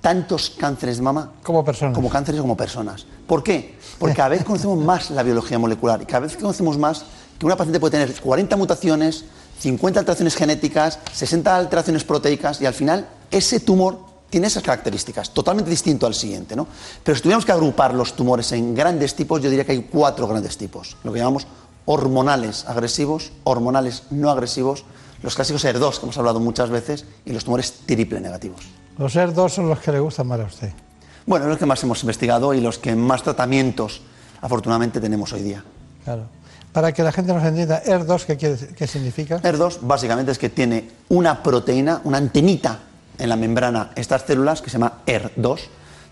tantos 0.00 0.50
cánceres 0.50 0.96
de 0.96 1.02
mama 1.02 1.32
como 1.42 1.64
personas. 1.64 1.94
Como 1.94 2.10
cánceres 2.10 2.40
como 2.40 2.56
personas. 2.56 3.06
¿Por 3.26 3.42
qué? 3.42 3.76
Porque 3.98 4.16
cada 4.16 4.30
vez 4.30 4.44
conocemos 4.44 4.78
más 4.78 5.10
la 5.10 5.22
biología 5.22 5.58
molecular 5.58 6.02
y 6.02 6.06
cada 6.06 6.20
vez 6.20 6.36
conocemos 6.36 6.76
más 6.76 7.04
que 7.38 7.46
una 7.46 7.56
paciente 7.56 7.80
puede 7.80 7.98
tener 7.98 8.20
40 8.20 8.56
mutaciones, 8.56 9.24
50 9.62 10.00
alteraciones 10.00 10.34
genéticas, 10.34 10.98
60 11.12 11.56
alteraciones 11.56 12.02
proteicas 12.02 12.60
y 12.60 12.66
al 12.66 12.74
final 12.74 13.06
ese 13.30 13.60
tumor 13.60 13.96
tiene 14.28 14.48
esas 14.48 14.62
características, 14.62 15.30
totalmente 15.30 15.70
distinto 15.70 16.04
al 16.04 16.14
siguiente. 16.14 16.56
¿no? 16.56 16.66
Pero 17.04 17.14
si 17.14 17.22
tuviéramos 17.22 17.44
que 17.44 17.52
agrupar 17.52 17.94
los 17.94 18.16
tumores 18.16 18.50
en 18.52 18.74
grandes 18.74 19.14
tipos, 19.14 19.40
yo 19.40 19.48
diría 19.48 19.64
que 19.64 19.72
hay 19.72 19.82
cuatro 19.82 20.26
grandes 20.26 20.56
tipos, 20.56 20.96
lo 21.04 21.12
que 21.12 21.20
llamamos 21.20 21.46
hormonales 21.84 22.64
agresivos, 22.66 23.30
hormonales 23.44 24.04
no 24.10 24.30
agresivos, 24.30 24.84
los 25.22 25.36
clásicos 25.36 25.64
ER2, 25.64 25.98
que 25.98 26.06
hemos 26.06 26.18
hablado 26.18 26.40
muchas 26.40 26.68
veces, 26.68 27.04
y 27.24 27.32
los 27.32 27.44
tumores 27.44 27.72
triple 27.86 28.20
negativos. 28.20 28.62
Los 28.98 29.14
ER2 29.14 29.48
son 29.48 29.68
los 29.68 29.78
que 29.78 29.92
le 29.92 30.00
gustan 30.00 30.26
más 30.26 30.40
a 30.40 30.44
usted. 30.44 30.72
Bueno, 31.24 31.46
los 31.46 31.58
que 31.58 31.66
más 31.66 31.80
hemos 31.84 32.02
investigado 32.02 32.52
y 32.52 32.60
los 32.60 32.78
que 32.78 32.96
más 32.96 33.22
tratamientos, 33.22 34.00
afortunadamente, 34.40 35.00
tenemos 35.00 35.32
hoy 35.32 35.42
día. 35.42 35.62
Claro. 36.04 36.41
Para 36.72 36.92
que 36.92 37.02
la 37.02 37.12
gente 37.12 37.34
nos 37.34 37.44
entienda, 37.44 37.82
ER2, 37.84 38.24
¿qué, 38.24 38.36
qué 38.74 38.86
significa? 38.86 39.40
ER2 39.42 39.78
básicamente 39.82 40.32
es 40.32 40.38
que 40.38 40.48
tiene 40.48 40.88
una 41.10 41.42
proteína, 41.42 42.00
una 42.04 42.16
antenita 42.16 42.78
en 43.18 43.28
la 43.28 43.36
membrana, 43.36 43.90
estas 43.94 44.22
células, 44.22 44.62
que 44.62 44.70
se 44.70 44.78
llama 44.78 45.02
ER2, 45.06 45.60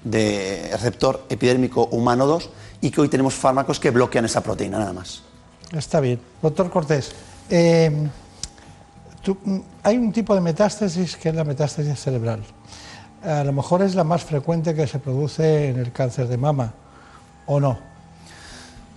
de 0.04 0.68
receptor 0.72 1.24
epidérmico 1.28 1.86
humano 1.86 2.26
2, 2.26 2.50
y 2.82 2.90
que 2.90 3.00
hoy 3.00 3.08
tenemos 3.08 3.34
fármacos 3.34 3.80
que 3.80 3.90
bloquean 3.90 4.24
esa 4.26 4.42
proteína, 4.42 4.78
nada 4.78 4.92
más. 4.92 5.22
Está 5.72 6.00
bien. 6.00 6.20
Doctor 6.42 6.70
Cortés, 6.70 7.12
eh, 7.48 7.90
mm, 9.44 9.58
hay 9.82 9.96
un 9.96 10.12
tipo 10.12 10.34
de 10.34 10.40
metástasis 10.40 11.16
que 11.16 11.30
es 11.30 11.34
la 11.34 11.44
metástasis 11.44 11.98
cerebral. 11.98 12.42
A 13.22 13.44
lo 13.44 13.52
mejor 13.52 13.82
es 13.82 13.94
la 13.94 14.04
más 14.04 14.24
frecuente 14.24 14.74
que 14.74 14.86
se 14.86 14.98
produce 14.98 15.68
en 15.68 15.78
el 15.78 15.92
cáncer 15.92 16.28
de 16.28 16.38
mama, 16.38 16.72
¿o 17.46 17.60
no? 17.60 17.89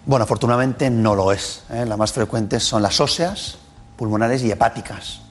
Bueno, 0.05 0.23
afortunadamente 0.23 0.89
no 0.89 1.15
lo 1.15 1.31
es. 1.31 1.63
¿eh? 1.69 1.85
Las 1.85 1.97
más 1.97 2.11
frecuentes 2.11 2.63
son 2.63 2.81
las 2.81 2.99
óseas, 2.99 3.57
pulmonares 3.95 4.43
y 4.43 4.51
hepáticas. 4.51 5.21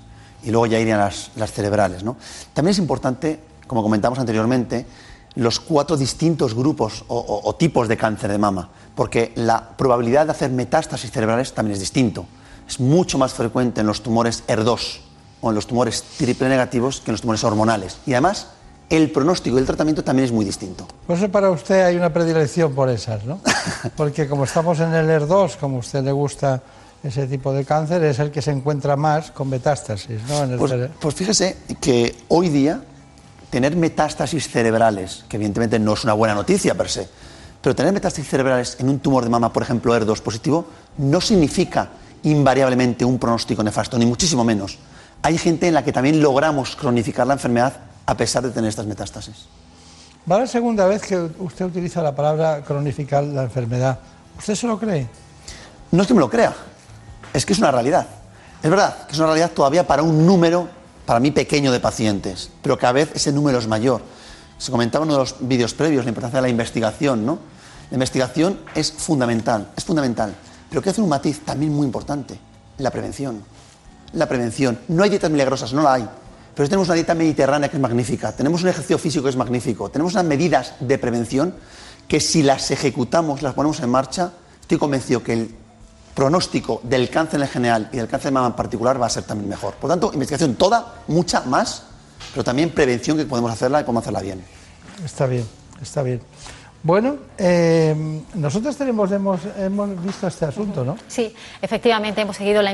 Y 0.42 0.50
luego 0.50 0.66
ya 0.66 0.78
irían 0.78 0.98
las, 0.98 1.30
cerebrales. 1.52 2.02
¿no? 2.02 2.16
También 2.52 2.72
es 2.72 2.78
importante, 2.78 3.40
como 3.66 3.82
comentamos 3.82 4.18
anteriormente, 4.18 4.86
los 5.34 5.60
cuatro 5.60 5.96
distintos 5.96 6.54
grupos 6.54 7.04
o 7.08 7.54
tipos 7.58 7.88
de 7.88 7.96
cáncer 7.96 8.30
de 8.30 8.38
mama, 8.38 8.68
porque 8.94 9.32
la 9.36 9.70
probabilidad 9.76 10.26
de 10.26 10.32
hacer 10.32 10.50
metástasis 10.50 11.10
cerebrales 11.10 11.54
también 11.54 11.74
es 11.74 11.80
distinto 11.80 12.26
es 12.68 12.80
mucho 12.80 13.18
más 13.18 13.34
frecuente 13.34 13.80
en 13.80 13.86
los 13.86 14.02
tumores 14.02 14.44
ER2 14.46 14.98
o 15.40 15.50
en 15.50 15.54
los 15.54 15.66
tumores 15.66 16.02
triple 16.16 16.48
negativos 16.48 17.00
que 17.00 17.10
en 17.10 17.12
los 17.12 17.20
tumores 17.20 17.44
hormonales. 17.44 17.98
Y 18.06 18.12
además, 18.12 18.48
el 18.92 19.10
pronóstico 19.10 19.56
y 19.56 19.60
el 19.60 19.66
tratamiento 19.66 20.04
también 20.04 20.26
es 20.26 20.32
muy 20.32 20.44
distinto. 20.44 20.86
Por 21.06 21.16
eso 21.16 21.30
para 21.30 21.50
usted 21.50 21.82
hay 21.82 21.96
una 21.96 22.12
predilección 22.12 22.74
por 22.74 22.90
esas, 22.90 23.24
¿no? 23.24 23.40
Porque 23.96 24.28
como 24.28 24.44
estamos 24.44 24.80
en 24.80 24.92
el 24.92 25.08
ER2, 25.08 25.56
como 25.56 25.76
a 25.76 25.80
usted 25.80 26.04
le 26.04 26.12
gusta 26.12 26.60
ese 27.02 27.26
tipo 27.26 27.54
de 27.54 27.64
cáncer, 27.64 28.04
es 28.04 28.18
el 28.18 28.30
que 28.30 28.42
se 28.42 28.50
encuentra 28.50 28.94
más 28.96 29.30
con 29.30 29.48
metástasis, 29.48 30.20
¿no? 30.28 30.58
pues, 30.58 30.72
pues 31.00 31.14
fíjese 31.14 31.56
que 31.80 32.14
hoy 32.28 32.50
día 32.50 32.82
tener 33.48 33.76
metástasis 33.76 34.48
cerebrales, 34.50 35.24
que 35.26 35.36
evidentemente 35.36 35.78
no 35.78 35.94
es 35.94 36.04
una 36.04 36.12
buena 36.12 36.34
noticia 36.34 36.74
per 36.74 36.90
se, 36.90 37.08
pero 37.62 37.74
tener 37.74 37.94
metástasis 37.94 38.28
cerebrales 38.28 38.76
en 38.78 38.90
un 38.90 38.98
tumor 38.98 39.24
de 39.24 39.30
mama, 39.30 39.50
por 39.52 39.62
ejemplo, 39.62 39.96
ER2 39.98 40.20
positivo, 40.20 40.66
no 40.98 41.18
significa 41.20 41.88
invariablemente 42.24 43.06
un 43.06 43.18
pronóstico 43.18 43.62
nefasto, 43.62 43.96
ni 43.98 44.04
muchísimo 44.04 44.44
menos. 44.44 44.78
Hay 45.22 45.38
gente 45.38 45.68
en 45.68 45.74
la 45.74 45.82
que 45.82 45.92
también 45.92 46.20
logramos 46.20 46.76
cronificar 46.76 47.26
la 47.26 47.34
enfermedad 47.34 47.91
a 48.06 48.16
pesar 48.16 48.42
de 48.42 48.50
tener 48.50 48.68
estas 48.68 48.86
metástasis. 48.86 49.46
Va 50.30 50.38
la 50.38 50.46
segunda 50.46 50.86
vez 50.86 51.02
que 51.02 51.18
usted 51.18 51.64
utiliza 51.64 52.02
la 52.02 52.14
palabra 52.14 52.62
cronificar 52.62 53.24
la 53.24 53.42
enfermedad. 53.42 53.98
¿Usted 54.38 54.54
se 54.54 54.66
lo 54.66 54.78
cree? 54.78 55.08
No 55.90 56.02
es 56.02 56.08
que 56.08 56.14
me 56.14 56.20
lo 56.20 56.30
crea, 56.30 56.54
es 57.32 57.44
que 57.44 57.52
es 57.52 57.58
una 57.58 57.70
realidad. 57.70 58.06
Es 58.62 58.70
verdad 58.70 59.06
que 59.06 59.12
es 59.12 59.18
una 59.18 59.26
realidad 59.26 59.50
todavía 59.50 59.86
para 59.86 60.02
un 60.02 60.24
número, 60.24 60.68
para 61.04 61.18
mí 61.18 61.32
pequeño, 61.32 61.72
de 61.72 61.80
pacientes, 61.80 62.50
pero 62.62 62.78
cada 62.78 62.92
vez 62.92 63.10
ese 63.14 63.32
número 63.32 63.58
es 63.58 63.66
mayor. 63.66 64.00
Se 64.58 64.70
comentaba 64.70 65.04
en 65.04 65.10
uno 65.10 65.18
de 65.18 65.24
los 65.24 65.36
vídeos 65.40 65.74
previos 65.74 66.04
la 66.04 66.10
importancia 66.10 66.38
de 66.38 66.42
la 66.42 66.48
investigación, 66.48 67.26
¿no? 67.26 67.40
La 67.90 67.96
investigación 67.96 68.60
es 68.74 68.92
fundamental, 68.92 69.68
es 69.76 69.84
fundamental. 69.84 70.32
Pero 70.70 70.80
que 70.80 70.90
hace 70.90 71.02
un 71.02 71.08
matiz 71.08 71.40
también 71.40 71.74
muy 71.74 71.84
importante, 71.84 72.38
la 72.78 72.90
prevención. 72.90 73.42
La 74.12 74.28
prevención. 74.28 74.78
No 74.88 75.02
hay 75.02 75.10
dietas 75.10 75.30
milagrosas, 75.30 75.72
no 75.72 75.82
la 75.82 75.94
hay. 75.94 76.08
Pero 76.54 76.68
tenemos 76.68 76.88
una 76.88 76.94
dieta 76.94 77.14
mediterránea 77.14 77.70
que 77.70 77.76
es 77.76 77.82
magnífica, 77.82 78.32
tenemos 78.32 78.62
un 78.62 78.68
ejercicio 78.68 78.98
físico 78.98 79.24
que 79.24 79.30
es 79.30 79.36
magnífico, 79.36 79.90
tenemos 79.90 80.12
unas 80.12 80.24
medidas 80.24 80.74
de 80.80 80.98
prevención 80.98 81.54
que 82.06 82.20
si 82.20 82.42
las 82.42 82.70
ejecutamos, 82.70 83.42
las 83.42 83.54
ponemos 83.54 83.80
en 83.80 83.88
marcha, 83.88 84.32
estoy 84.60 84.76
convencido 84.76 85.22
que 85.22 85.32
el 85.32 85.54
pronóstico 86.14 86.80
del 86.82 87.08
cáncer 87.08 87.40
en 87.40 87.48
general 87.48 87.88
y 87.92 87.96
del 87.96 88.08
cáncer 88.08 88.30
de 88.30 88.34
mama 88.34 88.48
en 88.48 88.52
particular 88.52 89.00
va 89.00 89.06
a 89.06 89.10
ser 89.10 89.22
también 89.24 89.48
mejor. 89.48 89.74
Por 89.74 89.88
tanto, 89.88 90.10
investigación 90.12 90.56
toda, 90.56 91.02
mucha 91.08 91.40
más, 91.42 91.84
pero 92.32 92.44
también 92.44 92.70
prevención 92.70 93.16
que 93.16 93.24
podemos 93.24 93.50
hacerla 93.50 93.80
y 93.80 93.84
podemos 93.84 94.02
hacerla 94.02 94.20
bien. 94.20 94.44
Está 95.04 95.26
bien, 95.26 95.46
está 95.80 96.02
bien. 96.02 96.20
Bueno, 96.84 97.16
eh, 97.38 97.94
nosotros 98.34 98.76
tenemos, 98.76 99.12
hemos, 99.12 99.40
visto 100.04 100.26
este 100.26 100.46
asunto, 100.46 100.84
¿no? 100.84 100.96
Sí, 101.06 101.32
efectivamente 101.60 102.20
hemos 102.22 102.36
seguido 102.36 102.60
las 102.60 102.72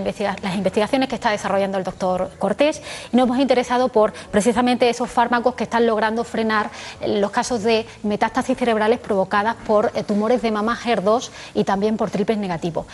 investigaciones 0.54 1.10
que 1.10 1.14
está 1.14 1.30
desarrollando 1.30 1.76
el 1.76 1.84
doctor 1.84 2.30
Cortés 2.38 2.80
y 3.12 3.16
nos 3.16 3.26
hemos 3.26 3.38
interesado 3.38 3.90
por 3.90 4.14
precisamente 4.30 4.88
esos 4.88 5.10
fármacos 5.10 5.54
que 5.56 5.64
están 5.64 5.86
logrando 5.86 6.24
frenar 6.24 6.70
los 7.06 7.30
casos 7.30 7.62
de 7.62 7.84
metástasis 8.02 8.56
cerebrales 8.56 8.98
provocadas 8.98 9.56
por 9.66 9.92
eh, 9.94 10.02
tumores 10.04 10.40
de 10.40 10.52
mama 10.52 10.78
HER2 10.82 11.28
y 11.52 11.64
también 11.64 11.98
por 11.98 12.10
triples 12.10 12.38
negativos. 12.38 12.86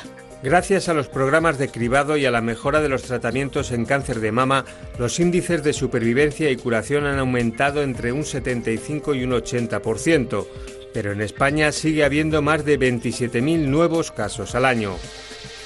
Gracias 0.44 0.90
a 0.90 0.94
los 0.94 1.08
programas 1.08 1.56
de 1.56 1.68
cribado 1.68 2.18
y 2.18 2.26
a 2.26 2.30
la 2.30 2.42
mejora 2.42 2.82
de 2.82 2.90
los 2.90 3.04
tratamientos 3.04 3.72
en 3.72 3.86
cáncer 3.86 4.20
de 4.20 4.30
mama, 4.30 4.66
los 4.98 5.18
índices 5.18 5.64
de 5.64 5.72
supervivencia 5.72 6.50
y 6.50 6.56
curación 6.56 7.06
han 7.06 7.18
aumentado 7.18 7.82
entre 7.82 8.12
un 8.12 8.26
75 8.26 9.14
y 9.14 9.24
un 9.24 9.30
80% 9.30 10.46
pero 10.92 11.12
en 11.12 11.22
España 11.22 11.72
sigue 11.72 12.04
habiendo 12.04 12.40
más 12.40 12.64
de 12.64 12.78
27.000 12.78 13.66
nuevos 13.66 14.12
casos 14.12 14.54
al 14.54 14.64
año. 14.64 14.96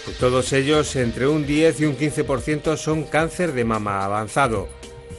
De 0.07 0.15
todos 0.15 0.55
ellos, 0.55 0.97
entre 0.97 1.27
un 1.27 1.47
10 1.47 1.81
y 1.81 1.85
un 1.85 1.99
15% 1.99 2.77
son 2.79 3.03
cáncer 3.03 3.53
de 3.53 3.65
mama 3.65 4.05
avanzado. 4.05 4.69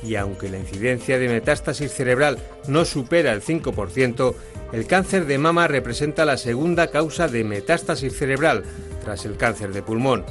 Y 0.04 0.16
aunque 0.16 0.50
la 0.50 0.58
incidencia 0.58 1.20
de 1.20 1.28
metástasis 1.28 1.92
cerebral 1.94 2.38
no 2.68 2.86
supera 2.86 3.34
el 3.34 3.42
5%, 3.42 4.36
el 4.72 4.86
cáncer 4.88 5.26
de 5.26 5.38
mama 5.38 5.68
representa 5.68 6.26
la 6.26 6.38
segunda 6.38 6.88
causa 6.88 7.28
de 7.28 7.44
metástasis 7.44 8.18
cerebral 8.18 8.64
tras 9.04 9.26
el 9.26 9.36
cáncer 9.36 9.74
de 9.74 9.82
pulmón. 9.82 10.26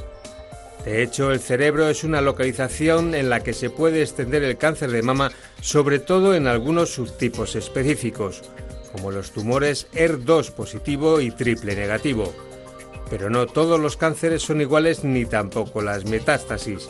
De 0.85 1.03
hecho, 1.03 1.31
el 1.31 1.39
cerebro 1.39 1.89
es 1.89 2.03
una 2.03 2.21
localización 2.21 3.13
en 3.13 3.29
la 3.29 3.41
que 3.41 3.53
se 3.53 3.69
puede 3.69 4.01
extender 4.01 4.43
el 4.43 4.57
cáncer 4.57 4.91
de 4.91 5.01
mama, 5.01 5.31
sobre 5.61 5.99
todo 5.99 6.35
en 6.35 6.47
algunos 6.47 6.93
subtipos 6.93 7.55
específicos 7.55 8.41
como 8.91 9.11
los 9.11 9.31
tumores 9.31 9.87
ER2 9.93 10.51
positivo 10.51 11.19
y 11.19 11.31
triple 11.31 11.75
negativo. 11.75 12.33
Pero 13.09 13.29
no 13.29 13.47
todos 13.47 13.79
los 13.79 13.97
cánceres 13.97 14.41
son 14.41 14.61
iguales 14.61 15.03
ni 15.03 15.25
tampoco 15.25 15.81
las 15.81 16.05
metástasis. 16.05 16.87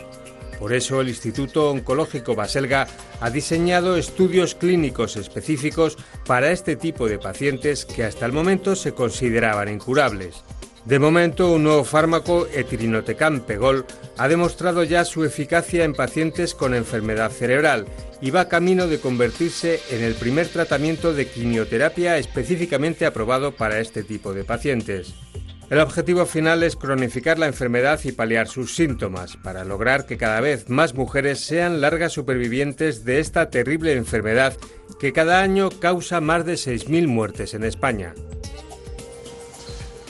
Por 0.60 0.74
eso 0.74 1.00
el 1.00 1.08
Instituto 1.08 1.72
Oncológico 1.72 2.36
Baselga 2.36 2.88
ha 3.22 3.30
diseñado 3.30 3.96
estudios 3.96 4.56
clínicos 4.56 5.16
específicos 5.16 5.98
para 6.26 6.52
este 6.52 6.76
tipo 6.76 7.08
de 7.08 7.18
pacientes 7.18 7.86
que 7.86 8.04
hasta 8.04 8.26
el 8.26 8.34
momento 8.34 8.76
se 8.76 8.92
consideraban 8.92 9.70
incurables. 9.70 10.44
De 10.86 11.00
momento, 11.00 11.52
un 11.52 11.64
nuevo 11.64 11.84
fármaco, 11.84 12.48
etirinotecam 12.54 13.42
pegol, 13.42 13.86
ha 14.18 14.28
demostrado 14.28 14.84
ya 14.84 15.06
su 15.06 15.24
eficacia 15.24 15.84
en 15.84 15.94
pacientes 15.94 16.56
con 16.56 16.74
enfermedad 16.74 17.32
cerebral 17.32 17.86
y 18.22 18.32
va 18.32 18.50
camino 18.50 18.88
de 18.88 19.00
convertirse 19.00 19.80
en 19.92 20.04
el 20.04 20.16
primer 20.16 20.48
tratamiento 20.48 21.14
de 21.14 21.28
quimioterapia 21.28 22.18
específicamente 22.18 23.06
aprobado 23.06 23.56
para 23.56 23.80
este 23.80 24.04
tipo 24.04 24.34
de 24.34 24.44
pacientes. 24.44 25.14
El 25.70 25.80
objetivo 25.82 26.26
final 26.26 26.64
es 26.64 26.76
cronificar 26.76 27.38
la 27.38 27.46
enfermedad 27.46 28.00
y 28.04 28.12
paliar 28.12 28.48
sus 28.48 28.76
síntomas, 28.76 29.38
para 29.38 29.64
lograr 29.64 30.08
que 30.08 30.18
cada 30.18 30.42
vez 30.42 30.68
más 30.68 30.96
mujeres 30.96 31.42
sean 31.42 31.80
largas 31.80 32.12
supervivientes 32.12 33.06
de 33.06 33.20
esta 33.20 33.52
terrible 33.52 33.94
enfermedad 33.94 34.58
que 35.00 35.14
cada 35.14 35.42
año 35.42 35.70
causa 35.70 36.22
más 36.22 36.44
de 36.44 36.54
6.000 36.54 37.08
muertes 37.08 37.54
en 37.54 37.64
España. 37.64 38.16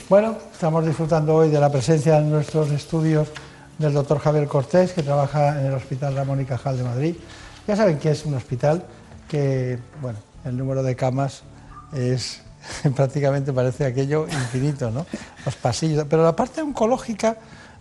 Bueno, 0.08 0.38
estamos 0.50 0.86
disfrutando 0.86 1.34
hoy 1.34 1.50
de 1.50 1.60
la 1.60 1.70
presencia 1.70 2.16
en 2.16 2.30
nuestros 2.30 2.70
estudios 2.70 3.28
del 3.76 3.92
doctor 3.92 4.18
Javier 4.18 4.48
Cortés, 4.48 4.92
que 4.92 5.02
trabaja 5.02 5.60
en 5.60 5.66
el 5.66 5.74
Hospital 5.74 6.16
Ramón 6.16 6.40
y 6.40 6.46
Cajal 6.46 6.78
de 6.78 6.84
Madrid. 6.84 7.16
Ya 7.68 7.76
saben 7.76 7.98
que 7.98 8.10
es 8.10 8.24
un 8.24 8.32
hospital 8.32 8.82
que, 9.28 9.78
bueno, 10.00 10.18
el 10.46 10.56
número 10.56 10.82
de 10.82 10.96
camas 10.96 11.42
es 11.92 12.40
prácticamente 12.94 13.52
parece 13.52 13.86
aquello 13.86 14.26
infinito, 14.26 14.90
¿no? 14.90 15.06
Los 15.44 15.56
pasillos. 15.56 16.06
Pero 16.08 16.24
la 16.24 16.34
parte 16.34 16.62
oncológica 16.62 17.36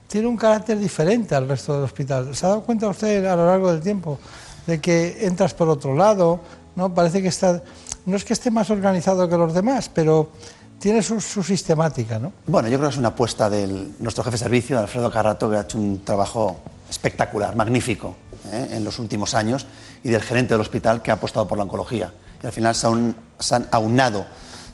tiene 0.07 0.27
un 0.27 0.37
carácter 0.37 0.77
diferente 0.77 1.35
al 1.35 1.47
resto 1.47 1.75
del 1.75 1.83
hospital. 1.83 2.35
¿Se 2.35 2.45
ha 2.45 2.49
dado 2.49 2.63
cuenta 2.63 2.87
usted 2.87 3.25
a 3.25 3.35
lo 3.35 3.45
largo 3.45 3.71
del 3.71 3.81
tiempo 3.81 4.19
de 4.65 4.79
que 4.79 5.25
entras 5.25 5.53
por 5.53 5.69
otro 5.69 5.95
lado? 5.95 6.39
¿no? 6.75 6.93
Parece 6.93 7.21
que 7.21 7.27
está. 7.27 7.61
No 8.05 8.15
es 8.15 8.25
que 8.25 8.33
esté 8.33 8.49
más 8.49 8.69
organizado 8.69 9.27
que 9.29 9.37
los 9.37 9.53
demás, 9.53 9.89
pero 9.93 10.31
tiene 10.79 11.03
su, 11.03 11.19
sistemática, 11.19 12.17
¿no? 12.17 12.31
Bueno, 12.47 12.69
yo 12.69 12.77
creo 12.77 12.89
que 12.89 12.93
es 12.93 12.99
una 12.99 13.09
apuesta 13.09 13.49
de 13.49 13.67
nuestro 13.99 14.23
jefe 14.23 14.35
de 14.35 14.43
servicio, 14.43 14.79
Alfredo 14.79 15.11
Carrato, 15.11 15.49
que 15.49 15.57
ha 15.57 15.61
hecho 15.61 15.77
un 15.77 16.03
trabajo 16.03 16.61
espectacular, 16.89 17.55
magnífico. 17.55 18.15
¿eh? 18.51 18.67
en 18.71 18.83
los 18.83 18.99
últimos 18.99 19.33
años 19.33 19.65
y 20.03 20.09
del 20.09 20.21
gerente 20.21 20.53
del 20.53 20.61
hospital 20.61 21.01
que 21.01 21.11
ha 21.11 21.15
apostado 21.15 21.47
por 21.47 21.57
la 21.57 21.63
oncología. 21.63 22.13
Y 22.41 22.45
al 22.45 22.51
final 22.51 22.75
se, 22.75 22.87
han 22.87 23.67
aunado 23.71 24.25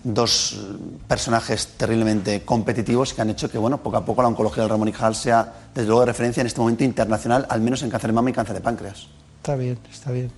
dos 0.06 0.60
personajes 1.07 1.68
terriblemente 1.77 2.44
competitivos 2.44 3.14
que 3.14 3.22
han 3.22 3.32
hecho 3.32 3.49
que 3.49 3.57
bueno, 3.57 3.82
poco 3.82 3.98
a 3.98 4.06
poco 4.06 4.22
la 4.22 4.27
oncología 4.27 4.64
del 4.64 4.69
Ramón 4.69 4.88
y 4.88 4.91
Cajal 4.91 5.15
sea 5.15 5.52
desde 5.73 5.88
luego 5.88 6.02
de 6.02 6.06
referencia 6.07 6.41
en 6.41 6.48
este 6.48 6.61
momento 6.61 6.84
internacional, 6.84 7.45
al 7.49 7.60
menos 7.61 7.82
en 7.82 7.90
cáncer 7.90 8.10
de 8.10 8.14
mama 8.14 8.30
y 8.30 8.34
cáncer 8.34 8.56
de 8.56 8.61
páncreas. 8.61 9.07
Está 9.38 9.56
bien, 9.56 9.77
está 9.91 10.11
bien. 10.11 10.32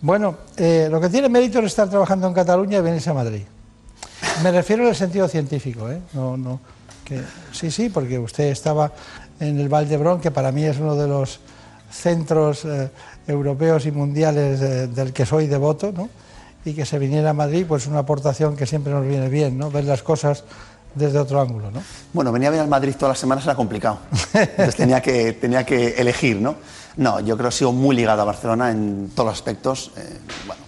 Bueno, 0.00 0.36
eh, 0.56 0.88
lo 0.90 1.00
que 1.00 1.08
tiene 1.08 1.28
mérito 1.28 1.58
es 1.60 1.66
estar 1.66 1.88
trabajando 1.88 2.26
en 2.26 2.34
Cataluña 2.34 2.78
y 2.78 2.80
venirse 2.80 3.10
a 3.10 3.14
Madrid. 3.14 3.42
Me 4.42 4.50
refiero 4.50 4.82
en 4.82 4.88
el 4.88 4.96
sentido 4.96 5.28
científico, 5.28 5.90
¿eh? 5.90 6.00
No, 6.14 6.36
no, 6.36 6.60
sí, 7.52 7.70
sí, 7.70 7.88
porque 7.88 8.18
usted 8.18 8.44
estaba 8.44 8.92
en 9.40 9.60
el 9.60 9.68
Valdebrón, 9.68 10.20
que 10.20 10.30
para 10.30 10.52
mí 10.52 10.64
es 10.64 10.78
uno 10.78 10.96
de 10.96 11.06
los 11.06 11.40
centros 11.90 12.64
eh, 12.64 12.90
europeos 13.26 13.84
y 13.86 13.92
mundiales 13.92 14.60
eh, 14.60 14.86
del 14.86 15.12
que 15.12 15.26
soy 15.26 15.46
devoto, 15.46 15.92
¿no? 15.92 16.08
Y 16.64 16.74
que 16.74 16.86
se 16.86 16.98
viniera 16.98 17.30
a 17.30 17.32
Madrid, 17.32 17.64
pues 17.66 17.86
una 17.86 18.00
aportación 18.00 18.56
que 18.56 18.66
siempre 18.66 18.92
nos 18.92 19.06
viene 19.06 19.28
bien, 19.28 19.58
¿no? 19.58 19.70
ver 19.70 19.84
las 19.84 20.02
cosas 20.02 20.44
desde 20.94 21.18
otro 21.18 21.40
ángulo, 21.40 21.70
¿no? 21.70 21.82
Bueno, 22.12 22.32
venía 22.32 22.48
a 22.48 22.50
ver 22.50 22.60
al 22.60 22.68
Madrid 22.68 22.94
todas 22.98 23.12
las 23.12 23.18
semanas 23.18 23.44
era 23.44 23.54
complicado. 23.54 23.98
Entonces 24.34 24.76
tenía 24.76 25.00
que, 25.00 25.32
tenía 25.32 25.64
que 25.64 25.90
elegir, 25.92 26.40
¿no? 26.40 26.56
No, 26.96 27.20
yo 27.20 27.36
creo 27.36 27.48
que 27.48 27.54
he 27.54 27.58
sido 27.58 27.72
muy 27.72 27.96
ligado 27.96 28.22
a 28.22 28.24
Barcelona 28.24 28.70
en 28.70 29.10
todos 29.14 29.28
los 29.28 29.38
aspectos. 29.38 29.92
Eh, 29.96 30.18
bueno, 30.46 30.62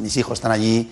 mis 0.00 0.16
hijos 0.16 0.38
están 0.38 0.52
allí, 0.52 0.90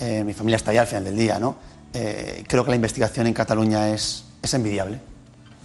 eh, 0.00 0.24
mi 0.24 0.32
familia 0.34 0.56
está 0.56 0.72
allá 0.72 0.82
al 0.82 0.86
final 0.88 1.04
del 1.04 1.16
día, 1.16 1.38
¿no? 1.38 1.56
Eh, 1.94 2.44
creo 2.46 2.64
que 2.64 2.70
la 2.70 2.76
investigación 2.76 3.26
en 3.26 3.34
Cataluña 3.34 3.90
es, 3.90 4.24
es 4.42 4.54
envidiable. 4.54 5.00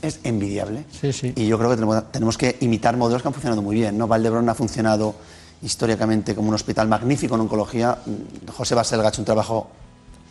Es 0.01 0.19
envidiable. 0.23 0.85
Sí, 0.91 1.13
sí. 1.13 1.33
Y 1.35 1.47
yo 1.47 1.57
creo 1.57 1.69
que 1.71 1.75
tenemos, 1.77 2.11
tenemos 2.11 2.37
que 2.37 2.57
imitar 2.59 2.97
modelos 2.97 3.21
que 3.21 3.27
han 3.29 3.33
funcionado 3.33 3.61
muy 3.61 3.75
bien, 3.75 3.97
¿no? 3.97 4.07
Valdebrón 4.07 4.47
ha 4.49 4.53
funcionado 4.53 5.15
históricamente 5.63 6.35
como 6.35 6.49
un 6.49 6.55
hospital 6.55 6.87
magnífico 6.87 7.35
en 7.35 7.41
oncología. 7.41 7.97
José 8.55 8.75
Baselga 8.75 9.07
ha 9.07 9.09
hecho 9.09 9.21
un 9.21 9.25
trabajo 9.25 9.69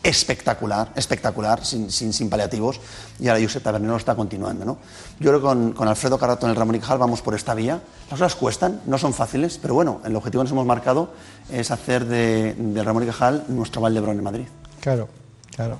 espectacular, 0.02 0.90
espectacular, 0.96 1.64
sin, 1.64 1.90
sin, 1.90 2.12
sin, 2.12 2.28
paliativos, 2.28 2.80
y 3.20 3.28
ahora 3.28 3.40
Josep 3.40 3.62
Tabernero 3.62 3.92
lo 3.92 3.98
está 3.98 4.14
continuando. 4.14 4.64
¿no? 4.64 4.78
Yo 5.20 5.30
creo 5.30 5.40
que 5.40 5.46
con, 5.46 5.72
con 5.72 5.88
Alfredo 5.88 6.18
Carrato 6.18 6.46
en 6.46 6.50
el 6.50 6.56
Ramón 6.56 6.74
y 6.74 6.80
Cajal 6.80 6.98
vamos 6.98 7.22
por 7.22 7.34
esta 7.34 7.54
vía. 7.54 7.80
Las 8.10 8.18
cosas 8.18 8.34
cuestan, 8.34 8.80
no 8.86 8.98
son 8.98 9.14
fáciles, 9.14 9.58
pero 9.62 9.74
bueno, 9.74 10.00
el 10.04 10.14
objetivo 10.16 10.42
que 10.42 10.44
nos 10.44 10.52
hemos 10.52 10.66
marcado 10.66 11.12
es 11.50 11.70
hacer 11.70 12.04
de, 12.06 12.54
de 12.54 12.82
Ramón 12.82 13.04
y 13.04 13.06
Cajal 13.06 13.44
nuestro 13.48 13.80
Valdebrón 13.80 14.18
en 14.18 14.24
Madrid. 14.24 14.46
Claro, 14.80 15.08
claro, 15.54 15.78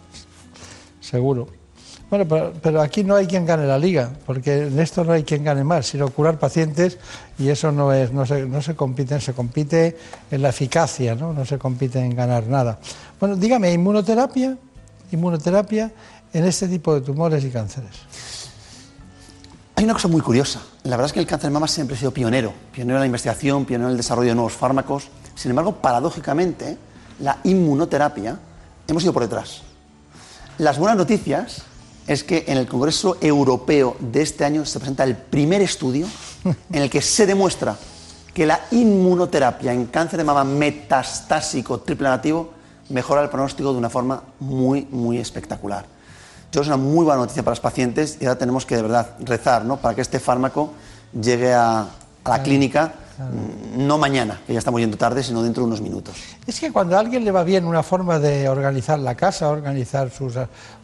seguro. 1.01 1.62
Bueno, 2.13 2.29
pero, 2.29 2.53
pero, 2.61 2.83
aquí 2.83 3.05
no 3.05 3.15
hay 3.15 3.27
quien 3.27 3.47
gane 3.47 3.67
la 3.67 3.79
liga, 3.79 4.11
porque 4.27 4.67
en 4.67 4.79
esto 4.79 5.03
no 5.03 5.15
hay 5.15 5.25
quien 5.25 5.45
gane 5.45 5.65
más, 5.65 5.87
sino 5.87 6.11
curar 6.11 6.39
pacientes 6.39 6.99
y 7.39 7.49
eso 7.49 7.73
no 7.73 7.91
es, 7.91 8.13
no 8.13 8.27
se, 8.27 8.45
no 8.45 8.61
se 8.61 8.77
compite, 8.77 9.19
se 9.19 9.33
compite 9.33 9.97
en 10.31 10.43
la 10.43 10.51
eficacia, 10.51 11.15
¿no? 11.15 11.33
no 11.33 11.47
se 11.47 11.57
compite 11.57 12.01
en 12.01 12.15
ganar 12.15 12.49
nada. 12.49 12.79
Bueno, 13.19 13.35
dígame, 13.35 13.73
inmunoterapia, 13.73 14.59
inmunoterapia 15.11 15.91
en 16.35 16.45
este 16.45 16.69
tipo 16.69 16.95
de 16.95 17.01
tumores 17.01 17.45
y 17.45 17.49
cánceres. 17.49 17.93
Hay 19.77 19.85
una 19.85 19.95
cosa 19.95 20.09
muy 20.09 20.21
curiosa. 20.21 20.61
La 20.83 20.99
verdad 20.99 21.07
es 21.07 21.13
que 21.15 21.21
el 21.21 21.27
cáncer 21.27 21.49
de 21.49 21.55
mama 21.55 21.67
siempre 21.67 21.97
ha 21.97 21.99
sido 21.99 22.11
pionero, 22.11 22.53
pionero 22.73 22.99
en 22.99 23.01
la 23.01 23.07
investigación, 23.07 23.65
pionero 23.65 23.89
en 23.89 23.93
el 23.93 23.97
desarrollo 23.97 24.29
de 24.29 24.35
nuevos 24.35 24.53
fármacos. 24.53 25.09
Sin 25.35 25.49
embargo, 25.49 25.77
paradójicamente, 25.77 26.77
la 27.21 27.39
inmunoterapia 27.45 28.39
hemos 28.87 29.03
ido 29.03 29.15
por 29.15 29.23
detrás. 29.23 29.63
Las 30.59 30.79
buenas 30.79 30.99
noticias 30.99 31.72
es 32.07 32.25
que 32.25 32.45
en 32.49 32.59
el 32.59 32.67
Congreso 32.67 33.17
Europeo 33.21 33.97
de 34.01 34.23
este 34.23 34.45
año 34.45 34.65
se 34.65 34.79
presenta 34.79 35.05
el 35.05 35.17
primer 35.17 35.63
estudio 35.63 36.07
en 36.45 36.83
el 36.83 36.91
que 36.91 37.03
se 37.03 37.27
demuestra 37.27 37.77
que 38.35 38.47
la 38.47 38.61
inmunoterapia 38.71 39.73
en 39.73 39.87
cáncer 39.87 40.19
de 40.19 40.25
mama 40.25 40.45
metastásico 40.45 41.81
triple 41.81 42.09
negativo 42.09 42.51
mejora 42.89 43.23
el 43.23 43.29
pronóstico 43.29 43.73
de 43.73 43.79
una 43.79 43.91
forma 43.91 44.23
muy, 44.41 44.87
muy 44.91 45.19
espectacular. 45.19 45.85
Yo 46.51 46.61
es 46.61 46.67
una 46.67 46.77
muy 46.77 47.05
buena 47.05 47.21
noticia 47.21 47.43
para 47.43 47.53
los 47.53 47.61
pacientes 47.61 48.19
y 48.21 48.27
ahora 48.27 48.39
tenemos 48.39 48.67
que 48.67 48.77
de 48.77 48.83
verdad 48.83 49.17
rezar 49.21 49.65
¿no? 49.65 49.79
para 49.79 49.95
que 49.95 50.03
este 50.03 50.21
fármaco 50.21 50.73
llegue 51.19 51.53
a, 51.53 51.81
a 51.81 51.85
la 51.85 51.89
claro, 52.23 52.43
clínica 52.43 52.93
claro. 53.17 53.31
no 53.77 53.97
mañana, 53.97 54.41
que 54.47 54.53
ya 54.53 54.59
estamos 54.59 54.81
yendo 54.81 54.97
tarde, 54.99 55.23
sino 55.23 55.43
dentro 55.43 55.63
de 55.63 55.69
unos 55.69 55.81
minutos. 55.81 56.15
Es 56.47 56.61
que 56.61 56.71
cuando 56.71 56.97
a 56.97 57.01
alguien 57.01 57.25
le 57.25 57.31
va 57.31 57.43
bien 57.43 57.65
una 57.65 57.83
forma 57.83 58.19
de 58.19 58.49
organizar 58.49 58.99
la 58.99 59.15
casa, 59.15 59.49
organizar 59.49 60.11
sus 60.11 60.35